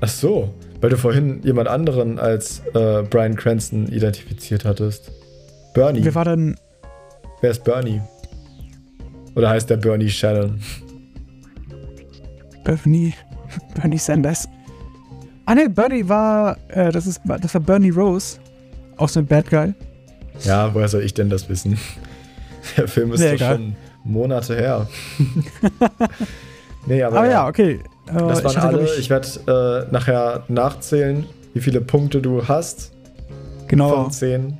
Ach 0.00 0.08
so, 0.08 0.54
weil 0.80 0.90
du 0.90 0.98
vorhin 0.98 1.42
jemand 1.42 1.68
anderen 1.68 2.18
als 2.18 2.60
äh, 2.74 3.02
Brian 3.02 3.36
Cranston 3.36 3.88
identifiziert 3.88 4.64
hattest. 4.64 5.10
Bernie. 5.72 6.04
Wer 6.04 6.14
war 6.14 6.24
denn. 6.24 6.56
Wer 7.40 7.50
ist 7.50 7.64
Bernie? 7.64 8.00
Oder 9.34 9.50
heißt 9.50 9.68
der 9.70 9.76
Bernie 9.76 10.08
Shannon? 10.08 10.60
Bernie. 12.64 13.14
Bernie 13.74 13.98
Sanders. 13.98 14.48
Ah 15.46 15.54
ne, 15.54 15.70
Bernie 15.70 16.08
war. 16.08 16.58
Äh, 16.68 16.90
das, 16.90 17.06
ist, 17.06 17.20
das 17.24 17.54
war 17.54 17.60
Bernie 17.60 17.90
Rose. 17.90 18.38
Auch 18.96 19.08
so 19.08 19.20
ein 19.20 19.26
Bad 19.26 19.48
Guy. 19.48 19.74
Ja, 20.42 20.74
woher 20.74 20.88
soll 20.88 21.02
ich 21.02 21.14
denn 21.14 21.30
das 21.30 21.48
wissen? 21.48 21.78
Der 22.76 22.88
Film 22.88 23.12
ist 23.12 23.22
doch 23.22 23.38
schon 23.38 23.76
Monate 24.02 24.56
her. 24.56 24.88
nee, 26.86 27.02
aber. 27.02 27.18
Aber 27.18 27.26
ja, 27.26 27.32
ja 27.32 27.48
okay. 27.48 27.80
Äh, 28.08 28.12
das 28.12 28.42
waren 28.42 28.52
ich 28.52 28.58
alle. 28.58 28.84
Ich, 28.84 28.98
ich 28.98 29.10
werde 29.10 29.86
äh, 29.88 29.92
nachher 29.92 30.42
nachzählen, 30.48 31.26
wie 31.54 31.60
viele 31.60 31.80
Punkte 31.80 32.20
du 32.20 32.46
hast. 32.48 32.92
Genau. 33.68 34.04
Von 34.04 34.10
10. 34.10 34.58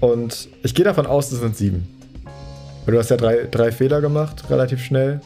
Und 0.00 0.48
ich 0.62 0.74
gehe 0.74 0.84
davon 0.84 1.06
aus, 1.06 1.30
es 1.30 1.40
sind 1.40 1.56
sieben. 1.56 1.86
Weil 2.84 2.94
du 2.94 2.98
hast 2.98 3.10
ja 3.10 3.16
drei, 3.16 3.46
drei 3.50 3.70
Fehler 3.70 4.00
gemacht, 4.00 4.50
relativ 4.50 4.82
schnell. 4.82 5.20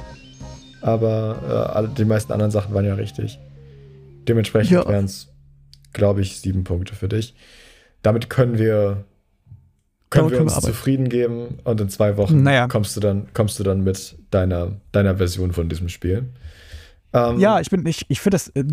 Aber 0.82 1.86
äh, 1.90 1.96
die 1.96 2.04
meisten 2.04 2.32
anderen 2.32 2.50
Sachen 2.50 2.74
waren 2.74 2.84
ja 2.84 2.94
richtig. 2.94 3.38
Dementsprechend 4.28 4.72
ja. 4.72 4.88
wären 4.88 5.04
es, 5.04 5.28
glaube 5.92 6.22
ich, 6.22 6.40
sieben 6.40 6.64
Punkte 6.64 6.94
für 6.94 7.08
dich. 7.08 7.34
Damit 8.02 8.28
können 8.30 8.58
wir 8.58 9.04
können 10.10 10.30
wir 10.30 10.40
uns 10.40 10.60
zufrieden 10.60 11.08
geben 11.08 11.58
und 11.64 11.80
in 11.80 11.88
zwei 11.88 12.16
Wochen 12.16 12.42
naja. 12.42 12.68
kommst 12.68 12.94
du 12.96 13.00
dann, 13.00 13.26
kommst 13.34 13.58
du 13.58 13.64
dann 13.64 13.82
mit 13.82 14.16
deiner, 14.30 14.72
deiner 14.92 15.16
Version 15.16 15.52
von 15.52 15.68
diesem 15.68 15.88
Spiel. 15.88 16.28
Ähm, 17.12 17.40
ja, 17.40 17.60
ich 17.60 17.68
bin, 17.70 17.84
ich, 17.86 18.04
ich 18.08 18.20
finde 18.20 18.36
das 18.36 18.48
äh, 18.50 18.64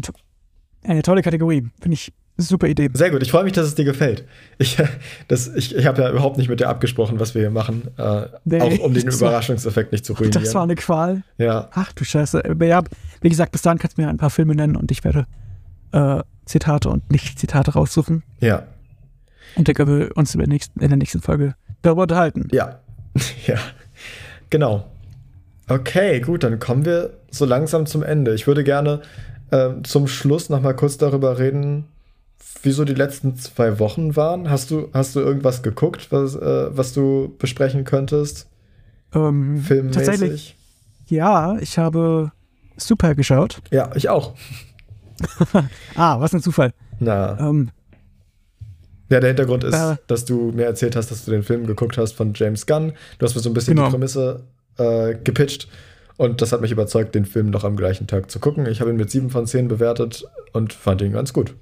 eine 0.83 1.01
tolle 1.01 1.21
Kategorie. 1.21 1.67
Finde 1.81 1.93
ich 1.93 2.13
super 2.37 2.67
Idee. 2.67 2.89
Sehr 2.93 3.11
gut, 3.11 3.21
ich 3.21 3.31
freue 3.31 3.43
mich, 3.43 3.53
dass 3.53 3.67
es 3.67 3.75
dir 3.75 3.85
gefällt. 3.85 4.25
Ich, 4.57 4.77
ich, 5.55 5.75
ich 5.75 5.85
habe 5.85 6.01
ja 6.01 6.09
überhaupt 6.09 6.37
nicht 6.37 6.49
mit 6.49 6.59
dir 6.59 6.69
abgesprochen, 6.69 7.19
was 7.19 7.35
wir 7.35 7.41
hier 7.41 7.51
machen. 7.51 7.83
Äh, 7.97 8.27
nee, 8.45 8.61
auch 8.61 8.79
um 8.79 8.93
den 8.93 9.07
Überraschungseffekt 9.07 9.91
nicht 9.91 10.05
zu 10.05 10.13
ruinieren. 10.13 10.43
Das 10.43 10.53
war 10.53 10.63
eine 10.63 10.75
Qual. 10.75 11.23
Ja. 11.37 11.69
Ach 11.73 11.91
du 11.93 12.03
Scheiße. 12.03 12.43
Ja, 12.61 12.83
wie 13.21 13.29
gesagt, 13.29 13.51
bis 13.51 13.61
dahin 13.61 13.79
kannst 13.79 13.97
du 13.97 14.01
mir 14.01 14.09
ein 14.09 14.17
paar 14.17 14.29
Filme 14.29 14.55
nennen 14.55 14.75
und 14.75 14.91
ich 14.91 15.03
werde 15.03 15.25
äh, 15.91 16.21
Zitate 16.45 16.89
und 16.89 17.09
Nicht-Zitate 17.11 17.73
raussuchen. 17.73 18.23
Ja. 18.39 18.63
Und 19.55 19.67
dann 19.67 19.75
können 19.75 19.99
wir 19.99 20.17
uns 20.17 20.33
in 20.33 20.39
der 20.39 20.47
nächsten, 20.47 20.79
in 20.79 20.89
der 20.89 20.97
nächsten 20.97 21.21
Folge 21.21 21.55
darüber 21.81 22.03
unterhalten. 22.03 22.47
Ja. 22.51 22.79
ja. 23.47 23.57
Genau. 24.49 24.85
Okay, 25.67 26.19
gut, 26.19 26.43
dann 26.43 26.59
kommen 26.59 26.85
wir 26.85 27.11
so 27.29 27.45
langsam 27.45 27.85
zum 27.85 28.03
Ende. 28.03 28.33
Ich 28.33 28.47
würde 28.47 28.63
gerne 28.63 29.01
äh, 29.51 29.69
zum 29.83 30.07
Schluss 30.07 30.49
noch 30.49 30.61
mal 30.61 30.75
kurz 30.75 30.97
darüber 30.97 31.39
reden, 31.39 31.85
wieso 32.63 32.85
die 32.85 32.93
letzten 32.93 33.35
zwei 33.35 33.79
Wochen 33.79 34.15
waren. 34.15 34.49
Hast 34.49 34.71
du, 34.71 34.89
hast 34.93 35.15
du 35.15 35.19
irgendwas 35.19 35.63
geguckt, 35.63 36.11
was, 36.11 36.35
äh, 36.35 36.75
was 36.75 36.93
du 36.93 37.35
besprechen 37.37 37.83
könntest? 37.83 38.47
Ähm, 39.13 39.57
Filmmäßig? 39.57 40.05
Tatsächlich. 40.05 40.57
Ja, 41.07 41.57
ich 41.59 41.77
habe 41.77 42.31
Super 42.77 43.15
geschaut. 43.15 43.61
Ja, 43.69 43.91
ich 43.95 44.09
auch. 44.09 44.33
ah, 45.95 46.19
was 46.19 46.33
ein 46.33 46.41
Zufall. 46.41 46.73
Na. 46.99 47.39
Ähm, 47.39 47.69
ja, 49.09 49.19
der 49.19 49.29
Hintergrund 49.29 49.63
ist, 49.63 49.75
äh, 49.75 49.97
dass 50.07 50.25
du 50.25 50.51
mir 50.51 50.65
erzählt 50.65 50.95
hast, 50.95 51.11
dass 51.11 51.25
du 51.25 51.31
den 51.31 51.43
Film 51.43 51.67
geguckt 51.67 51.97
hast 51.97 52.13
von 52.13 52.33
James 52.33 52.65
Gunn. 52.65 52.93
Du 53.19 53.25
hast 53.25 53.35
mir 53.35 53.41
so 53.41 53.49
ein 53.49 53.53
bisschen 53.53 53.75
genau. 53.75 53.87
die 53.87 53.91
Prämisse 53.91 54.43
äh, 54.77 55.15
gepitcht. 55.15 55.67
Und 56.17 56.41
das 56.41 56.51
hat 56.51 56.61
mich 56.61 56.71
überzeugt, 56.71 57.13
den 57.13 57.25
Film 57.25 57.49
noch 57.49 57.63
am 57.63 57.75
gleichen 57.75 58.07
Tag 58.07 58.31
zu 58.31 58.39
gucken. 58.39 58.65
Ich 58.67 58.79
habe 58.79 58.89
ihn 58.91 58.95
mit 58.95 59.11
sieben 59.11 59.29
von 59.29 59.45
zehn 59.47 59.67
bewertet 59.67 60.23
und 60.53 60.73
fand 60.73 61.01
ihn 61.01 61.13
ganz 61.13 61.33
gut. 61.33 61.55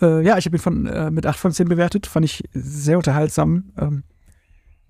Äh, 0.00 0.24
ja, 0.24 0.38
ich 0.38 0.46
habe 0.46 0.56
ihn 0.56 0.60
von, 0.60 0.86
äh, 0.86 1.10
mit 1.10 1.26
acht 1.26 1.38
von 1.38 1.52
zehn 1.52 1.68
bewertet. 1.68 2.06
Fand 2.06 2.24
ich 2.24 2.44
sehr 2.52 2.96
unterhaltsam. 2.96 3.72
Ähm, 3.78 4.04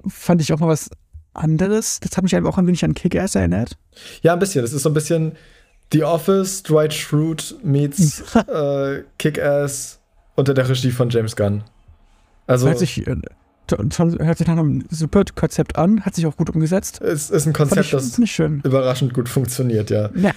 fand 0.06 0.40
ich 0.40 0.52
auch 0.52 0.60
mal 0.60 0.68
was 0.68 0.90
anderes. 1.34 2.00
Das 2.00 2.16
hat 2.16 2.24
mich 2.24 2.34
einfach 2.34 2.52
auch 2.52 2.58
ein 2.58 2.66
wenig 2.66 2.84
an 2.84 2.94
Kick-Ass 2.94 3.34
erinnert. 3.34 3.76
Ja, 4.22 4.32
ein 4.32 4.38
bisschen. 4.38 4.62
Das 4.62 4.72
ist 4.72 4.82
so 4.82 4.90
ein 4.90 4.94
bisschen 4.94 5.32
The 5.92 6.04
Office, 6.04 6.62
Dwight 6.62 6.94
Schrute 6.94 7.56
meets 7.62 8.22
äh, 8.48 9.02
Kick-Ass 9.18 10.00
unter 10.36 10.54
der 10.54 10.68
Regie 10.68 10.90
von 10.90 11.10
James 11.10 11.36
Gunn. 11.36 11.64
Also, 12.46 12.68
hört 12.68 12.78
sich, 12.78 13.06
äh, 13.06 13.16
hört 13.68 14.38
sich 14.38 14.46
nach 14.46 14.56
einem 14.56 14.84
super 14.90 15.24
Konzept 15.34 15.76
an, 15.76 16.04
hat 16.04 16.14
sich 16.14 16.26
auch 16.26 16.36
gut 16.36 16.50
umgesetzt. 16.50 17.00
Es 17.00 17.30
ist 17.30 17.46
ein 17.46 17.52
Konzept, 17.52 17.86
ich, 17.86 17.90
das 17.90 18.18
überraschend 18.18 19.14
gut 19.14 19.28
funktioniert, 19.28 19.90
ja. 19.90 20.10
Ja, 20.14 20.32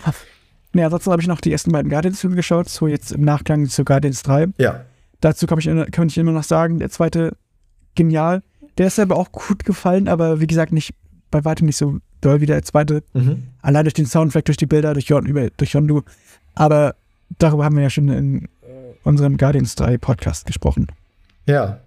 ja 0.74 0.86
ansonsten 0.86 1.12
habe 1.12 1.22
ich 1.22 1.28
noch 1.28 1.42
die 1.42 1.52
ersten 1.52 1.72
beiden 1.72 1.90
Guardians-Filme 1.90 2.36
geschaut, 2.36 2.70
so 2.70 2.88
jetzt 2.88 3.12
im 3.12 3.22
Nachgang 3.22 3.68
zu 3.68 3.84
Guardians 3.86 4.24
3. 4.24 4.48
Ja. 4.58 4.86
Dazu 5.22 5.48
kann 5.48 5.60
ich, 5.60 5.66
kann 5.92 6.08
ich 6.08 6.18
immer 6.18 6.32
noch 6.32 6.44
sagen, 6.44 6.80
der 6.80 6.90
zweite 6.90 7.38
genial. 7.96 8.44
Der 8.78 8.88
ist 8.88 9.00
aber 9.00 9.18
auch 9.18 9.32
gut 9.32 9.66
gefallen, 9.66 10.08
aber 10.08 10.40
wie 10.40 10.48
gesagt, 10.48 10.74
nicht 10.74 10.96
bei 11.32 11.46
weitem 11.46 11.68
nicht 11.68 11.78
so 11.78 12.00
doll 12.22 12.42
wie 12.42 12.46
der 12.46 12.64
zweite. 12.64 13.04
Mhm. 13.14 13.44
Allein 13.62 13.86
durch 13.86 13.94
den 13.94 14.06
Soundtrack, 14.06 14.46
durch 14.46 14.58
die 14.58 14.66
Bilder, 14.66 14.94
durch, 14.94 15.06
Jon, 15.06 15.52
durch 15.58 15.74
Yondu. 15.74 16.02
Aber 16.56 16.96
darüber 17.40 17.66
haben 17.66 17.76
wir 17.76 17.84
ja 17.84 17.90
schon 17.90 18.10
in 18.10 18.48
unserem 19.04 19.38
Guardians 19.38 19.76
3 19.76 19.98
Podcast 19.98 20.46
gesprochen. 20.46 20.88
Ja, 21.46 21.80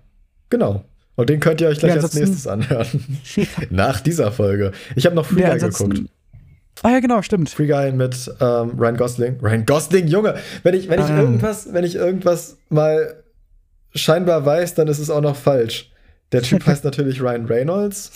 genau. 0.51 0.85
Und 1.17 1.31
den 1.31 1.41
könnt 1.41 1.61
ihr 1.61 1.69
euch 1.69 1.79
gleich 1.79 1.95
ja, 1.95 2.03
als 2.03 2.15
nächstes 2.15 2.47
anhören. 2.47 2.87
Nach 3.71 4.01
dieser 4.01 4.33
Folge. 4.33 4.73
Ich 4.95 5.07
habe 5.07 5.17
noch 5.17 5.29
Guy 5.29 5.59
geguckt. 5.59 6.03
Ah 6.83 6.91
ja, 6.91 7.01
genau, 7.01 7.23
stimmt. 7.23 7.51
Free 7.51 7.67
Guy 7.67 7.93
mit 7.93 8.31
ähm, 8.41 8.79
Ryan 8.79 8.97
Gosling. 8.97 9.39
Ryan 9.41 9.67
Gosling, 9.67 10.07
Junge! 10.09 10.37
Wenn 10.63 10.75
ich, 10.75 10.89
wenn 10.89 11.01
ich 11.01 11.07
ah. 11.07 11.21
irgendwas, 11.21 11.73
wenn 11.73 11.85
ich 11.85 11.97
irgendwas 11.97 12.59
mal 12.69 13.23
scheinbar 13.95 14.45
weiß, 14.45 14.75
dann 14.75 14.89
ist 14.89 14.99
es 14.99 15.11
auch 15.11 15.21
noch 15.21 15.37
falsch. 15.37 15.91
Der 16.33 16.43
Typ 16.43 16.67
heißt 16.67 16.85
natürlich 16.85 17.21
Ryan 17.23 17.47
Reynolds. 17.47 18.13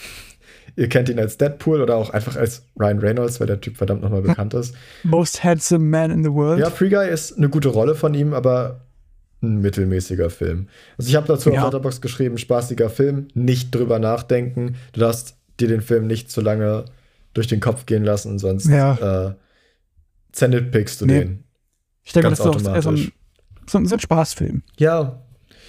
Ihr 0.76 0.88
kennt 0.88 1.08
ihn 1.08 1.18
als 1.18 1.36
Deadpool 1.36 1.80
oder 1.80 1.96
auch 1.96 2.10
einfach 2.10 2.36
als 2.36 2.62
Ryan 2.78 2.98
Reynolds, 3.00 3.40
weil 3.40 3.46
der 3.46 3.60
Typ 3.60 3.76
verdammt 3.76 4.02
nochmal 4.02 4.22
bekannt 4.22 4.54
ist. 4.54 4.74
Most 5.02 5.42
handsome 5.42 5.84
man 5.84 6.10
in 6.10 6.22
the 6.22 6.32
world. 6.32 6.60
Ja, 6.60 6.70
Free 6.70 6.90
Guy 6.90 7.08
ist 7.08 7.36
eine 7.36 7.48
gute 7.48 7.68
Rolle 7.68 7.94
von 7.94 8.14
ihm, 8.14 8.32
aber 8.34 8.82
ein 9.42 9.60
mittelmäßiger 9.60 10.30
Film. 10.30 10.68
Also 10.98 11.08
ich 11.08 11.16
habe 11.16 11.26
dazu 11.26 11.50
Ja. 11.50 11.60
auf 11.60 11.66
Letterboxd 11.66 12.02
geschrieben, 12.02 12.38
spaßiger 12.38 12.90
Film, 12.90 13.28
nicht 13.34 13.74
drüber 13.74 13.98
nachdenken. 13.98 14.76
Du 14.92 15.00
darfst 15.00 15.36
dir 15.58 15.68
den 15.68 15.80
Film 15.80 16.06
nicht 16.06 16.30
zu 16.30 16.40
lange 16.40 16.84
durch 17.34 17.46
den 17.46 17.60
Kopf 17.60 17.86
gehen 17.86 18.04
lassen, 18.04 18.38
sonst 18.38 18.66
Ja. 18.68 19.28
äh, 19.28 19.34
zernippigst 20.32 21.00
du 21.00 21.06
Nee. 21.06 21.18
den. 21.20 21.44
ich 22.02 22.12
denke, 22.12 22.28
ganz 22.28 22.38
das 22.38 22.46
ist 22.46 22.50
auch 22.54 22.60
so 22.60 22.68
ein, 22.70 22.76
automatisch. 22.76 23.12
so, 23.66 23.78
ein, 23.78 23.86
so 23.86 23.94
ein 23.96 24.00
Spaßfilm. 24.00 24.62
Ja. 24.78 25.22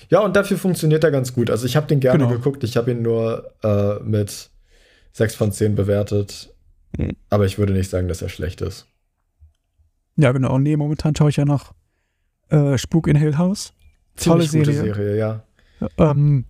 Ja, 0.10 0.20
und 0.20 0.36
dafür 0.36 0.58
funktioniert 0.58 1.04
er 1.04 1.12
ganz 1.12 1.34
gut. 1.34 1.50
Also 1.50 1.66
ich 1.66 1.76
habe 1.76 1.88
den 1.88 2.00
gerne 2.00 2.26
Genau. 2.26 2.36
geguckt. 2.36 2.64
Ich 2.64 2.76
habe 2.78 2.92
ihn 2.92 3.02
nur 3.02 3.54
äh, 3.64 4.00
mit 4.04 4.50
6 5.14 5.36
von 5.36 5.52
10 5.52 5.76
bewertet. 5.76 6.54
Mhm. 6.98 7.12
Aber 7.30 7.46
ich 7.46 7.58
würde 7.58 7.74
nicht 7.74 7.90
sagen, 7.90 8.08
dass 8.08 8.22
er 8.22 8.30
schlecht 8.30 8.62
ist. 8.62 8.88
Ja, 10.18 10.32
genau. 10.34 10.60
Nee, 10.60 10.76
momentan 10.78 11.16
schaue 11.16 11.30
ich 11.30 11.38
ja 11.38 11.46
noch 11.46 11.74
äh, 12.50 12.78
Spuk 12.78 13.08
in 13.08 13.16
Hill 13.16 13.38
House. 13.38 13.74
Tolle 14.18 14.46
Ziemlich 14.48 14.68
gute 14.68 14.74
Serie. 14.78 14.94
Serie, 14.96 15.18
ja. 15.18 15.44
Ähm, 15.98 16.46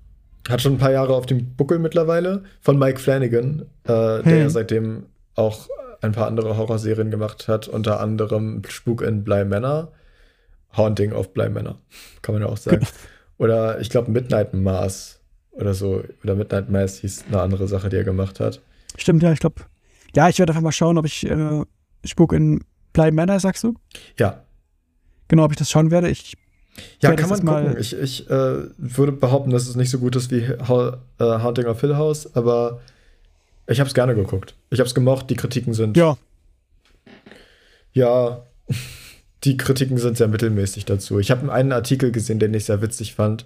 Hat 0.51 0.61
schon 0.61 0.73
ein 0.73 0.77
paar 0.77 0.91
Jahre 0.91 1.15
auf 1.15 1.25
dem 1.25 1.55
Buckel 1.55 1.79
mittlerweile. 1.79 2.43
Von 2.61 2.77
Mike 2.77 2.99
Flanagan, 2.99 3.61
äh, 3.83 3.87
der 3.87 4.23
Hm. 4.25 4.39
ja 4.39 4.49
seitdem 4.49 5.05
auch 5.35 5.67
ein 6.01 6.11
paar 6.11 6.27
andere 6.27 6.57
Horrorserien 6.57 7.11
gemacht 7.11 7.47
hat. 7.47 7.67
Unter 7.67 7.99
anderem 7.99 8.61
Spuk 8.67 9.01
in 9.01 9.23
Bly 9.23 9.45
Manor. 9.45 9.91
Haunting 10.75 11.11
of 11.13 11.33
Bly 11.33 11.49
Manor. 11.49 11.77
Kann 12.21 12.33
man 12.35 12.41
ja 12.43 12.47
auch 12.49 12.57
sagen. 12.57 12.85
oder 13.37 13.79
ich 13.81 13.89
glaube 13.89 14.11
Midnight 14.11 14.53
Mass 14.53 15.19
oder 15.51 15.73
so. 15.73 16.03
Oder 16.23 16.35
Midnight 16.35 16.69
Mass 16.69 16.97
hieß 16.99 17.25
eine 17.27 17.41
andere 17.41 17.67
Sache, 17.67 17.89
die 17.89 17.97
er 17.97 18.03
gemacht 18.03 18.39
hat. 18.39 18.61
stimmt, 18.97 19.21
ja, 19.23 19.31
ich 19.31 19.39
glaube. 19.39 19.61
Ja, 20.15 20.27
ich 20.29 20.39
werde 20.39 20.51
einfach 20.51 20.63
mal 20.63 20.71
schauen, 20.71 20.97
ob 20.97 21.05
ich 21.05 21.25
äh, 21.29 21.63
Spuk 22.05 22.33
in 22.33 22.63
Bly 22.93 23.11
Manor, 23.11 23.39
sagst 23.39 23.63
du? 23.63 23.75
Ja, 24.17 24.43
Genau, 25.29 25.45
ob 25.45 25.51
ich 25.51 25.57
das 25.57 25.69
schauen 25.69 25.91
werde. 25.91 26.09
Ich 26.09 26.33
Ja, 27.01 27.13
kann 27.15 27.29
man 27.29 27.43
mal- 27.43 27.63
gucken. 27.65 27.79
Ich, 27.79 27.97
ich 27.97 28.29
äh, 28.29 28.57
würde 28.77 29.11
behaupten, 29.11 29.51
dass 29.51 29.67
es 29.67 29.75
nicht 29.75 29.89
so 29.89 29.99
gut 29.99 30.15
ist 30.15 30.31
wie 30.31 30.47
ha 30.47 30.97
äh, 31.19 31.23
Haunting 31.23 31.65
of 31.65 31.81
Hill 31.81 31.95
House, 31.95 32.35
aber 32.35 32.79
ich 33.67 33.79
habe 33.79 33.87
es 33.87 33.93
gerne 33.93 34.15
geguckt. 34.15 34.55
Ich 34.69 34.79
habe 34.79 34.87
es 34.87 34.95
gemocht. 34.95 35.29
Die 35.29 35.35
Kritiken 35.35 35.73
sind 35.73 35.97
ja, 35.97 36.17
ja, 37.93 38.43
die 39.43 39.57
Kritiken 39.57 39.97
sind 39.97 40.17
sehr 40.17 40.27
mittelmäßig 40.27 40.85
dazu. 40.85 41.19
Ich 41.19 41.31
habe 41.31 41.51
einen 41.51 41.71
Artikel 41.71 42.11
gesehen, 42.11 42.39
den 42.39 42.53
ich 42.53 42.65
sehr 42.65 42.81
witzig 42.81 43.15
fand. 43.15 43.43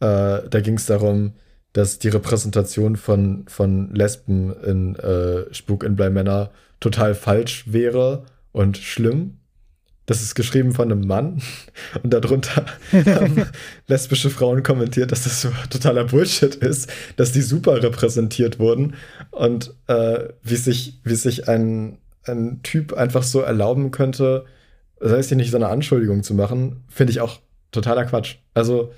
Äh, 0.00 0.48
da 0.48 0.60
ging 0.60 0.76
es 0.76 0.86
darum, 0.86 1.34
dass 1.72 1.98
die 1.98 2.08
Repräsentation 2.08 2.96
von, 2.96 3.44
von 3.48 3.94
Lesben 3.94 4.54
in 4.62 4.96
äh, 4.96 5.52
Spuk 5.52 5.82
in 5.84 5.96
Bly 5.96 6.10
Manor 6.10 6.50
total 6.80 7.14
falsch 7.14 7.64
wäre 7.66 8.24
und 8.52 8.78
schlimm. 8.78 9.38
Das 10.06 10.20
ist 10.20 10.34
geschrieben 10.34 10.72
von 10.72 10.90
einem 10.90 11.06
Mann. 11.06 11.40
Und 12.02 12.12
darunter 12.12 12.66
haben 12.92 13.46
lesbische 13.86 14.30
Frauen 14.30 14.62
kommentiert, 14.62 15.12
dass 15.12 15.24
das 15.24 15.40
so 15.40 15.50
totaler 15.70 16.04
Bullshit 16.04 16.54
ist, 16.54 16.90
dass 17.16 17.32
die 17.32 17.42
super 17.42 17.82
repräsentiert 17.82 18.58
wurden. 18.58 18.94
Und 19.30 19.74
äh, 19.86 20.28
wie 20.42 20.56
sich, 20.56 21.00
wie 21.04 21.16
sich 21.16 21.48
ein, 21.48 21.98
ein 22.24 22.62
Typ 22.62 22.92
einfach 22.92 23.22
so 23.22 23.40
erlauben 23.40 23.90
könnte, 23.90 24.44
sei 25.00 25.18
es 25.18 25.28
hier 25.28 25.36
nicht 25.36 25.50
so 25.50 25.56
eine 25.56 25.68
Anschuldigung 25.68 26.22
zu 26.22 26.34
machen, 26.34 26.84
finde 26.88 27.12
ich 27.12 27.20
auch 27.20 27.40
totaler 27.72 28.04
Quatsch. 28.04 28.36
Also, 28.54 28.92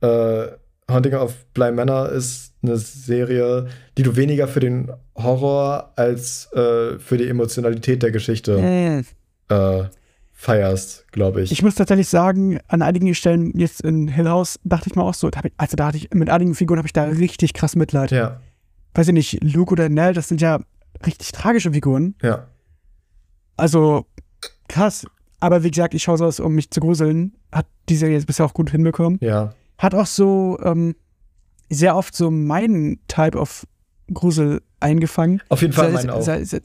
äh, 0.00 0.46
Haunting 0.90 1.14
of 1.14 1.34
Bly 1.54 1.72
Manor 1.72 2.10
ist 2.10 2.54
eine 2.62 2.76
Serie, 2.76 3.66
die 3.96 4.02
du 4.02 4.16
weniger 4.16 4.46
für 4.48 4.60
den 4.60 4.92
Horror 5.16 5.92
als 5.96 6.52
äh, 6.52 6.98
für 6.98 7.16
die 7.16 7.28
Emotionalität 7.28 8.02
der 8.02 8.10
Geschichte 8.10 8.58
Äh, 8.58 8.98
äh, 9.54 9.84
feierst, 10.42 11.06
glaube 11.12 11.42
ich. 11.42 11.52
Ich 11.52 11.62
muss 11.62 11.74
tatsächlich 11.76 12.08
sagen, 12.08 12.58
an 12.68 12.82
einigen 12.82 13.14
Stellen 13.14 13.56
jetzt 13.56 13.80
in 13.82 14.08
Hill 14.08 14.28
House 14.28 14.58
dachte 14.64 14.88
ich 14.90 14.96
mir 14.96 15.02
auch 15.04 15.14
so, 15.14 15.30
da 15.30 15.40
ich, 15.44 15.52
also 15.56 15.76
da 15.76 15.86
hatte 15.86 15.98
ich, 15.98 16.10
mit 16.12 16.28
einigen 16.30 16.54
Figuren 16.54 16.78
habe 16.78 16.86
ich 16.88 16.92
da 16.92 17.04
richtig 17.04 17.54
krass 17.54 17.76
Mitleid. 17.76 18.10
ja, 18.10 18.40
Weiß 18.94 19.08
ich 19.08 19.14
nicht, 19.14 19.42
Luke 19.44 19.72
oder 19.72 19.88
Nell, 19.88 20.12
das 20.14 20.28
sind 20.28 20.40
ja 20.40 20.60
richtig 21.06 21.32
tragische 21.32 21.72
Figuren. 21.72 22.14
ja. 22.22 22.46
Also 23.56 24.06
krass. 24.68 25.06
Aber 25.40 25.62
wie 25.62 25.70
gesagt, 25.70 25.94
ich 25.94 26.02
schaue 26.02 26.18
sowas, 26.18 26.40
um 26.40 26.54
mich 26.54 26.70
zu 26.70 26.80
gruseln. 26.80 27.34
Hat 27.52 27.66
die 27.88 27.96
Serie 27.96 28.14
jetzt 28.16 28.26
bisher 28.26 28.46
auch 28.46 28.54
gut 28.54 28.70
hinbekommen. 28.70 29.18
Ja, 29.20 29.52
Hat 29.78 29.94
auch 29.94 30.06
so 30.06 30.58
ähm, 30.62 30.94
sehr 31.68 31.96
oft 31.96 32.14
so 32.14 32.30
meinen 32.30 32.98
Type 33.08 33.38
of 33.38 33.66
Grusel 34.12 34.62
eingefangen. 34.80 35.42
auf 35.48 35.60
jeden 35.62 35.72
Fall 35.74 35.88
Sei- 35.92 35.94
meinen 35.98 36.10
auch. 36.10 36.22
sei- 36.22 36.44
sei- 36.44 36.58
Äh, 36.58 36.62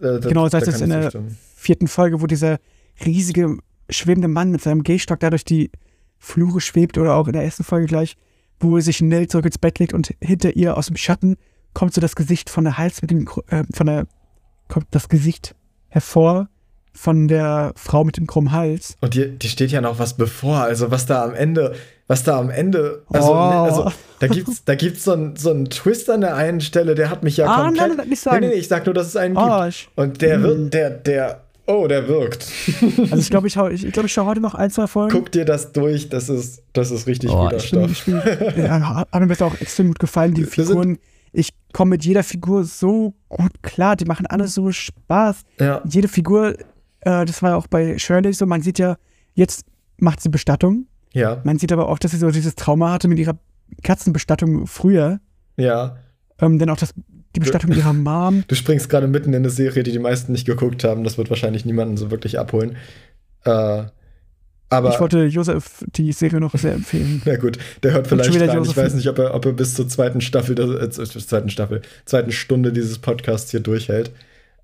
da- 0.00 0.18
genau, 0.28 0.48
sei 0.48 0.58
es 0.58 0.80
in 0.80 0.90
der- 0.90 1.10
vierten 1.56 1.88
Folge, 1.88 2.20
wo 2.20 2.26
dieser 2.26 2.58
riesige 3.04 3.56
schwebende 3.90 4.28
Mann 4.28 4.50
mit 4.50 4.60
seinem 4.62 4.82
Gehstock 4.82 5.20
da 5.20 5.30
durch 5.30 5.44
die 5.44 5.70
Flure 6.18 6.60
schwebt 6.60 6.98
oder 6.98 7.14
auch 7.14 7.26
in 7.26 7.32
der 7.32 7.42
ersten 7.44 7.64
Folge 7.64 7.86
gleich, 7.86 8.16
wo 8.60 8.78
sich 8.80 9.00
Nell 9.00 9.28
zurück 9.28 9.46
ins 9.46 9.58
Bett 9.58 9.78
legt 9.78 9.92
und 9.94 10.14
hinter 10.20 10.56
ihr 10.56 10.76
aus 10.76 10.86
dem 10.88 10.96
Schatten 10.96 11.36
kommt 11.74 11.94
so 11.94 12.00
das 12.00 12.16
Gesicht 12.16 12.50
von 12.50 12.64
der 12.64 12.76
Hals 12.76 13.00
mit 13.02 13.10
dem, 13.10 13.28
äh, 13.48 13.62
von 13.72 13.86
der, 13.86 14.06
kommt 14.68 14.86
das 14.90 15.08
Gesicht 15.08 15.54
hervor 15.88 16.48
von 16.92 17.28
der 17.28 17.72
Frau 17.76 18.02
mit 18.02 18.16
dem 18.16 18.26
krummen 18.26 18.50
Hals. 18.50 18.96
Und 19.00 19.14
die, 19.14 19.38
die 19.38 19.48
steht 19.48 19.70
ja 19.70 19.80
noch 19.80 20.00
was 20.00 20.16
bevor, 20.16 20.56
also 20.58 20.90
was 20.90 21.06
da 21.06 21.22
am 21.24 21.34
Ende, 21.34 21.76
was 22.08 22.24
da 22.24 22.38
am 22.40 22.50
Ende, 22.50 23.04
also, 23.10 23.30
Oh. 23.30 23.34
ne, 23.34 23.56
also 23.60 23.92
da 24.18 24.26
gibt's, 24.26 24.64
da 24.64 24.74
gibt's 24.74 25.04
so 25.04 25.12
einen 25.12 25.36
so 25.36 25.50
einen 25.50 25.66
Twist 25.70 26.10
an 26.10 26.22
der 26.22 26.34
einen 26.34 26.60
Stelle, 26.60 26.96
der 26.96 27.08
hat 27.10 27.22
mich 27.22 27.36
ja 27.36 27.46
Ah, 27.46 27.64
komplett. 27.66 27.88
nein, 27.88 27.96
nein, 27.98 28.08
nicht 28.08 28.20
sagen. 28.22 28.40
Nee, 28.40 28.48
nee, 28.48 28.54
ich 28.54 28.66
sag 28.66 28.84
nur, 28.86 28.94
dass 28.94 29.06
es 29.06 29.14
einen 29.16 29.36
gibt. 29.36 29.46
Oh, 29.48 29.64
ich, 29.66 29.88
Und 29.94 30.20
der 30.20 30.42
wird, 30.42 30.74
der, 30.74 30.90
der, 30.90 31.44
oh, 31.68 31.86
der 31.86 32.08
wirkt. 32.08 32.46
also 32.98 33.16
ich 33.18 33.30
glaube, 33.30 33.46
ich, 33.46 33.56
ich, 33.56 33.84
ich, 33.84 33.92
glaub, 33.92 34.04
ich 34.06 34.12
schaue 34.12 34.26
heute 34.26 34.40
noch 34.40 34.54
ein, 34.54 34.70
zwei 34.70 34.86
Folgen. 34.86 35.12
Guck 35.12 35.30
dir 35.30 35.44
das 35.44 35.72
durch, 35.72 36.08
das 36.08 36.28
ist, 36.28 36.62
das 36.72 36.90
ist 36.90 37.06
richtig 37.06 37.30
Oh, 37.30 37.44
guter 37.44 37.56
ich 37.58 37.70
bin, 37.70 37.88
Stoff. 37.88 37.90
ich 37.92 38.04
bin, 38.04 38.20
ja, 38.64 38.94
hat 39.10 39.20
mir 39.20 39.26
bisher 39.28 39.46
auch 39.46 39.60
extrem 39.60 39.88
gut 39.88 39.98
gefallen. 39.98 40.34
Die 40.34 40.44
Figuren, 40.44 40.98
ich 41.32 41.50
komme 41.72 41.90
mit 41.90 42.04
jeder 42.04 42.22
Figur 42.24 42.64
so 42.64 43.14
gut 43.28 43.62
klar. 43.62 43.94
Die 43.96 44.06
machen 44.06 44.26
alle 44.26 44.48
so 44.48 44.72
Spaß. 44.72 45.42
Ja, 45.60 45.82
Jede 45.88 46.08
Figur, 46.08 46.54
äh, 47.00 47.24
das 47.24 47.42
war 47.42 47.50
ja 47.50 47.56
auch 47.56 47.66
bei 47.68 47.98
Shirley 47.98 48.32
so, 48.32 48.46
man 48.46 48.62
sieht 48.62 48.78
ja, 48.78 48.96
jetzt 49.34 49.64
macht 49.98 50.20
sie 50.20 50.28
Bestattung. 50.30 50.86
ja, 51.12 51.40
Man 51.44 51.58
sieht 51.58 51.72
aber 51.72 51.88
auch, 51.88 51.98
dass 51.98 52.12
sie 52.12 52.16
so 52.18 52.30
dieses 52.30 52.54
Trauma 52.54 52.92
hatte 52.92 53.08
mit 53.08 53.18
ihrer 53.18 53.36
Katzenbestattung 53.82 54.66
früher. 54.66 55.20
ja. 55.56 55.96
Ähm, 56.40 56.60
dann 56.60 56.70
auch 56.70 56.76
das, 56.76 56.94
die 57.36 57.40
Bestattung 57.40 57.72
ihrer 57.72 57.92
Mom. 57.92 58.44
Du 58.48 58.54
springst 58.54 58.88
gerade 58.88 59.06
mitten 59.06 59.30
in 59.30 59.36
eine 59.36 59.50
Serie, 59.50 59.82
die 59.82 59.92
die 59.92 59.98
meisten 59.98 60.32
nicht 60.32 60.46
geguckt 60.46 60.84
haben. 60.84 61.04
Das 61.04 61.18
wird 61.18 61.30
wahrscheinlich 61.30 61.64
niemanden 61.64 61.96
so 61.96 62.10
wirklich 62.10 62.38
abholen. 62.38 62.76
Äh, 63.44 63.84
aber 64.70 64.90
ich 64.92 65.00
wollte 65.00 65.24
Josef 65.24 65.82
die 65.96 66.12
Serie 66.12 66.40
noch 66.40 66.54
sehr 66.54 66.74
empfehlen. 66.74 67.22
Na 67.26 67.36
gut, 67.36 67.58
der 67.82 67.92
hört 67.92 68.06
vielleicht 68.06 68.30
rein. 68.38 68.48
Ich 68.48 68.54
Josef- 68.54 68.76
weiß 68.76 68.94
nicht, 68.94 69.08
ob 69.08 69.18
er, 69.18 69.34
ob 69.34 69.46
er 69.46 69.52
bis 69.52 69.74
zur 69.74 69.88
zweiten 69.88 70.20
Staffel, 70.20 70.54
der- 70.54 70.82
äh, 70.82 70.90
zur 70.90 71.06
zweiten 71.06 71.48
Staffel, 71.48 71.80
zweiten 72.04 72.32
Stunde 72.32 72.72
dieses 72.72 72.98
Podcasts 72.98 73.50
hier 73.50 73.60
durchhält. 73.60 74.10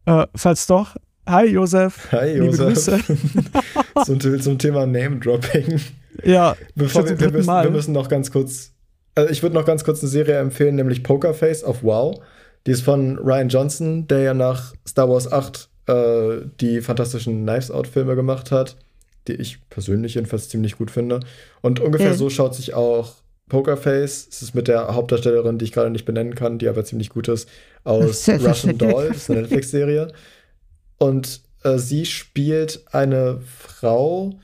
Äh, 0.07 0.27
falls 0.35 0.67
doch, 0.67 0.97
hi 1.27 1.47
Josef. 1.47 2.09
Hi, 2.13 2.37
Josef. 2.37 3.11
Zum, 4.05 4.21
zum 4.21 4.59
Thema 4.59 4.87
Name-Dropping. 4.87 5.81
Ja, 6.25 6.57
Bevor 6.75 7.09
wir, 7.09 7.19
wir, 7.19 7.31
müssen, 7.31 7.49
wir 7.49 7.71
müssen 7.71 7.93
noch 7.93 8.09
ganz 8.09 8.31
kurz. 8.31 8.73
Also 9.15 9.31
ich 9.31 9.43
würde 9.43 9.55
noch 9.55 9.65
ganz 9.65 9.85
kurz 9.85 10.01
eine 10.03 10.09
Serie 10.11 10.39
empfehlen, 10.39 10.75
nämlich 10.75 11.03
Pokerface 11.05 11.63
auf 11.65 11.83
Wow. 11.85 12.21
Die 12.67 12.71
ist 12.71 12.83
von 12.83 13.19
Ryan 13.19 13.49
Johnson, 13.49 14.07
der 14.09 14.21
ja 14.21 14.35
nach 14.35 14.75
Star 14.87 15.09
Wars 15.09 15.31
8 15.31 15.69
äh, 15.87 16.47
die 16.61 16.81
fantastischen 16.81 17.43
Knives 17.43 17.71
Out-Filme 17.71 18.15
gemacht 18.17 18.51
hat, 18.51 18.77
die 19.29 19.35
ich 19.35 19.59
persönlich 19.69 20.15
jedenfalls 20.15 20.49
ziemlich 20.49 20.79
gut 20.79 20.91
finde. 20.91 21.21
Und 21.61 21.81
ungefähr 21.81 22.13
Mhm. 22.13 22.17
so 22.17 22.31
schaut 22.31 22.55
sich 22.55 22.75
auch 22.75 23.15
Pokerface. 23.49 24.29
Es 24.31 24.41
ist 24.41 24.55
mit 24.55 24.69
der 24.69 24.95
Hauptdarstellerin, 24.95 25.59
die 25.59 25.67
ich 25.67 25.73
gerade 25.73 25.91
nicht 25.91 26.07
benennen 26.07 26.35
kann, 26.35 26.59
die 26.59 26.69
aber 26.69 26.85
ziemlich 26.85 27.11
gut 27.11 27.29
ist, 27.29 27.49
aus 27.85 28.27
Russian 28.29 28.79
Doll, 28.79 29.09
das 29.09 29.17
ist 29.19 29.31
eine 29.31 29.43
Netflix-Serie. 29.43 30.09
Und 30.99 31.43
äh, 31.63 31.77
sie 31.79 32.07
spielt 32.07 32.83
eine 32.93 33.41
Frau, 33.59 34.39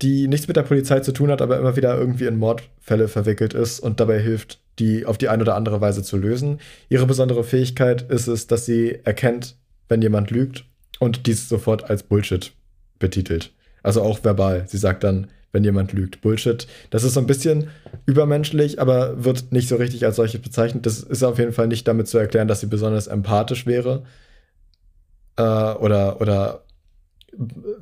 die 0.00 0.28
nichts 0.28 0.48
mit 0.48 0.56
der 0.56 0.62
Polizei 0.62 1.00
zu 1.00 1.12
tun 1.12 1.30
hat, 1.30 1.42
aber 1.42 1.58
immer 1.58 1.76
wieder 1.76 1.98
irgendwie 1.98 2.24
in 2.24 2.38
Mordfälle 2.38 3.08
verwickelt 3.08 3.52
ist 3.52 3.80
und 3.80 4.00
dabei 4.00 4.18
hilft, 4.18 4.58
die 4.80 5.06
auf 5.06 5.18
die 5.18 5.28
eine 5.28 5.42
oder 5.42 5.54
andere 5.54 5.80
Weise 5.80 6.02
zu 6.02 6.16
lösen. 6.16 6.58
Ihre 6.88 7.06
besondere 7.06 7.44
Fähigkeit 7.44 8.10
ist 8.10 8.26
es, 8.26 8.46
dass 8.46 8.66
sie 8.66 8.98
erkennt, 9.04 9.56
wenn 9.88 10.02
jemand 10.02 10.30
lügt 10.30 10.64
und 10.98 11.26
dies 11.26 11.48
sofort 11.48 11.88
als 11.88 12.02
Bullshit 12.02 12.52
betitelt. 12.98 13.52
Also 13.82 14.02
auch 14.02 14.24
verbal. 14.24 14.64
Sie 14.66 14.78
sagt 14.78 15.04
dann, 15.04 15.28
wenn 15.52 15.64
jemand 15.64 15.92
lügt, 15.92 16.20
Bullshit. 16.20 16.66
Das 16.90 17.04
ist 17.04 17.14
so 17.14 17.20
ein 17.20 17.26
bisschen 17.26 17.68
übermenschlich, 18.06 18.80
aber 18.80 19.24
wird 19.24 19.52
nicht 19.52 19.68
so 19.68 19.76
richtig 19.76 20.04
als 20.04 20.16
solches 20.16 20.40
bezeichnet. 20.40 20.86
Das 20.86 21.00
ist 21.00 21.22
auf 21.22 21.38
jeden 21.38 21.52
Fall 21.52 21.66
nicht 21.66 21.86
damit 21.88 22.08
zu 22.08 22.18
erklären, 22.18 22.48
dass 22.48 22.60
sie 22.60 22.66
besonders 22.66 23.06
empathisch 23.06 23.66
wäre 23.66 24.04
äh, 25.36 25.42
oder, 25.42 26.20
oder 26.20 26.64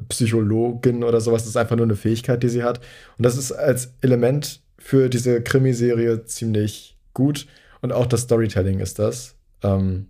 Psychologin 0.09 1.05
oder 1.05 1.20
sowas. 1.20 1.43
Das 1.43 1.51
ist 1.51 1.57
einfach 1.57 1.77
nur 1.77 1.87
eine 1.87 1.97
Fähigkeit, 1.97 2.43
die 2.43 2.49
sie 2.49 2.62
hat. 2.62 2.79
Und 3.19 3.25
das 3.25 3.37
ist 3.37 3.53
als 3.53 3.93
Element 4.01 4.61
für 4.89 5.10
diese 5.10 5.43
Krimiserie 5.43 6.24
ziemlich 6.24 6.97
gut. 7.12 7.47
Und 7.82 7.93
auch 7.93 8.06
das 8.06 8.23
Storytelling 8.23 8.81
ist 8.81 8.98
das. 8.98 9.36
ähm, 9.62 10.06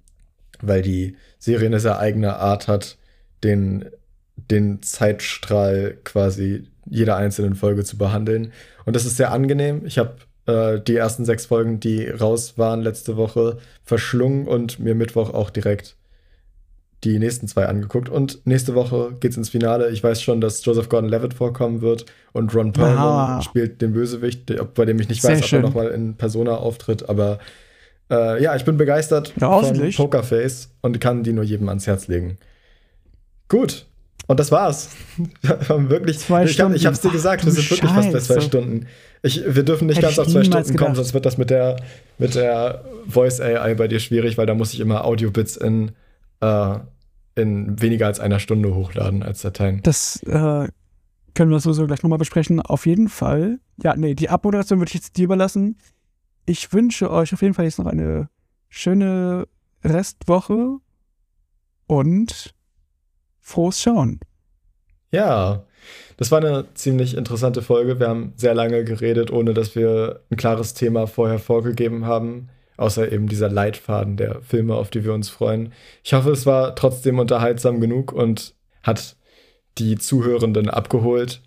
weil 0.61 0.83
die 0.83 1.17
Serie 1.41 1.67
eine 1.67 1.81
sehr 1.81 1.99
eigene 1.99 2.37
Art 2.37 2.69
hat, 2.69 2.97
den, 3.43 3.87
den 4.37 4.83
Zeitstrahl 4.83 5.99
quasi 6.05 6.69
jeder 6.89 7.17
einzelnen 7.17 7.57
Folge 7.57 7.83
zu 7.83 7.99
behandeln. 7.99 8.53
Und 8.85 8.95
das 8.95 9.05
ist 9.05 9.17
sehr 9.17 9.33
angenehm. 9.33 9.85
Ich 9.85 9.99
habe 9.99 10.17
äh, 10.47 10.81
die 10.81 10.95
ersten 10.95 11.25
sechs 11.25 11.47
Folgen, 11.47 11.81
die 11.81 12.07
raus 12.07 12.57
waren 12.57 12.81
letzte 12.81 13.17
Woche, 13.17 13.59
verschlungen 13.83 14.47
und 14.47 14.79
mir 14.79 14.95
Mittwoch 14.95 15.35
auch 15.35 15.51
direkt 15.51 15.97
die 17.05 17.19
nächsten 17.19 17.47
zwei 17.47 17.67
angeguckt. 17.67 18.09
Und 18.09 18.45
nächste 18.45 18.75
Woche 18.75 19.13
geht's 19.21 19.37
ins 19.37 19.51
Finale. 19.51 19.91
Ich 19.91 20.03
weiß 20.03 20.21
schon, 20.21 20.41
dass 20.41 20.65
Joseph 20.65 20.89
Gordon-Levitt 20.89 21.35
vorkommen 21.35 21.81
wird 21.81 22.07
und 22.33 22.55
Ron 22.55 22.73
Perlman 22.73 22.99
Aha. 22.99 23.43
spielt 23.43 23.81
den 23.81 23.93
Bösewicht, 23.93 24.53
bei 24.75 24.85
dem 24.85 24.99
ich 25.01 25.09
nicht 25.09 25.23
Sehr 25.23 25.33
weiß, 25.37 25.47
schön. 25.47 25.65
ob 25.65 25.77
er 25.77 25.83
nochmal 25.85 25.89
in 25.93 26.15
Persona 26.15 26.57
auftritt. 26.57 27.09
Aber 27.09 27.39
äh, 28.11 28.43
ja, 28.43 28.57
ich 28.57 28.65
bin 28.65 28.77
begeistert 28.77 29.33
Ja, 29.41 29.61
von. 29.63 29.93
Pokerface 29.93 30.71
und 30.81 31.01
kann 31.01 31.23
die 31.23 31.33
nur 31.33 31.45
jedem 31.45 31.69
ans 31.69 31.87
Herz 31.87 32.09
legen. 32.09 32.39
Gut. 33.49 33.87
Und 34.27 34.39
das 34.41 34.51
war's. 34.53 34.91
Wir 35.43 35.59
haben 35.69 35.89
wirklich. 35.89 36.19
Zwei 36.19 36.45
ich, 36.45 36.61
hab, 36.61 36.71
ich 36.73 36.81
Stunden. 36.83 36.87
hab's 36.87 37.01
dir 37.01 37.11
gesagt, 37.11 37.47
wir 37.47 37.53
sind 37.53 37.71
wirklich 37.71 37.91
fast 37.91 38.13
bei 38.13 38.19
zwei. 38.19 38.41
Stunden. 38.41 38.87
Ich, 39.23 39.43
wir 39.47 39.63
dürfen 39.63 39.87
nicht 39.87 39.97
Hätte 39.97 40.07
ganz 40.09 40.19
auf 40.19 40.27
zwei 40.29 40.45
Stunden 40.45 40.67
kommen, 40.69 40.77
gedacht. 40.77 40.97
sonst 40.97 41.15
wird 41.15 41.25
das 41.25 41.39
mit 41.39 41.49
der, 41.49 41.77
mit 42.19 42.35
der 42.35 42.85
Voice 43.09 43.41
AI 43.41 43.75
bei 43.75 43.89
dir 43.89 44.01
schwierig, 44.01 44.37
weil 44.37 44.45
da 44.47 44.55
muss 44.55 44.75
ich 44.75 44.81
immer 44.81 45.07
Audiobits 45.07 45.57
in, 45.57 45.93
äh, 46.41 46.79
in 47.35 47.81
weniger 47.81 48.07
als 48.07 48.21
einer 48.21 48.41
Stunde 48.41 48.75
hochladen 48.75 49.23
als 49.23 49.43
Dateien. 49.43 49.81
Das 49.83 50.23
äh, 50.25 50.69
können 51.35 51.51
wir 51.51 51.61
sowieso 51.61 51.87
gleich 51.87 52.03
nochmal 52.03 52.19
besprechen. 52.19 52.61
Auf 52.61 52.87
jeden 52.87 53.09
Fall. 53.09 53.61
Ja, 53.83 53.95
nee, 53.97 54.15
die 54.15 54.29
Abmoderation 54.29 54.81
würde 54.81 54.89
ich 54.89 54.95
jetzt 54.95 55.17
dir 55.17 55.25
überlassen. 55.25 55.79
Ich 56.47 56.73
wünsche 56.73 57.11
euch 57.11 57.33
auf 57.33 57.43
jeden 57.43 57.55
Fall 57.55 57.65
jetzt 57.65 57.79
noch 57.79 57.87
eine 57.87 58.29
schöne 58.69 59.47
Restwoche 59.85 60.79
und 61.87 62.55
frohes 63.41 63.81
Schauen. 63.81 64.21
Ja, 65.11 65.65
das 66.17 66.31
war 66.31 66.39
eine 66.39 66.75
ziemlich 66.75 67.17
interessante 67.17 67.63
Folge. 67.63 68.01
Wir 68.01 68.09
haben 68.09 68.33
sehr 68.37 68.55
lange 68.55 68.85
geredet, 68.85 69.31
ohne 69.31 69.55
dass 69.55 69.75
wir 69.75 70.21
ein 70.31 70.37
klares 70.37 70.75
Thema 70.75 71.07
vorher 71.07 71.39
vorgegeben 71.39 72.05
haben. 72.05 72.49
Außer 72.79 73.13
eben 73.13 73.27
dieser 73.29 73.51
Leitfaden 73.51 74.17
der 74.17 74.41
Filme, 74.41 74.75
auf 74.77 74.89
die 74.89 75.05
wir 75.05 75.13
uns 75.13 75.29
freuen. 75.29 75.73
Ich 76.03 76.15
hoffe, 76.15 76.31
es 76.31 76.47
war 76.47 76.75
trotzdem 76.75 77.19
unterhaltsam 77.19 77.81
genug 77.81 78.13
und 78.13 78.55
hat 78.83 79.17
die 79.77 79.99
Zuhörenden 79.99 80.71
abgeholt. 80.71 81.43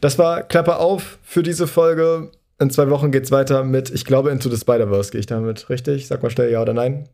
Das 0.00 0.18
war 0.18 0.42
Klappe 0.42 0.76
auf 0.78 1.18
für 1.22 1.42
diese 1.42 1.66
Folge. 1.66 2.30
In 2.60 2.70
zwei 2.70 2.88
Wochen 2.90 3.10
geht's 3.12 3.30
weiter 3.30 3.62
mit, 3.64 3.90
ich 3.90 4.04
glaube, 4.04 4.30
Into 4.30 4.48
the 4.50 4.56
Spider-Verse. 4.56 5.10
Gehe 5.10 5.20
ich 5.20 5.26
damit 5.26 5.68
richtig? 5.68 6.06
Sag 6.06 6.22
mal 6.22 6.30
schnell 6.30 6.50
ja 6.50 6.62
oder 6.62 6.74
nein. 6.74 7.08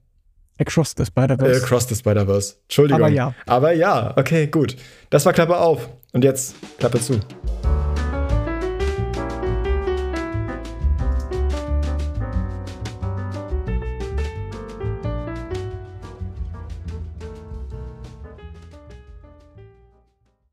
Across 0.59 0.95
the 0.97 1.03
Äh, 1.03 1.07
Spider-Verse. 1.07 1.65
Across 1.65 1.89
the 1.89 1.95
Spider-Verse. 1.97 2.55
Entschuldigung. 2.63 3.03
Aber 3.03 3.11
ja. 3.11 3.35
Aber 3.47 3.73
ja, 3.73 4.15
okay, 4.17 4.47
gut. 4.47 4.77
Das 5.11 5.27
war 5.27 5.33
Klappe 5.33 5.57
auf. 5.59 5.89
Und 6.13 6.23
jetzt 6.23 6.55
Klappe 6.79 7.01
zu. 7.01 7.19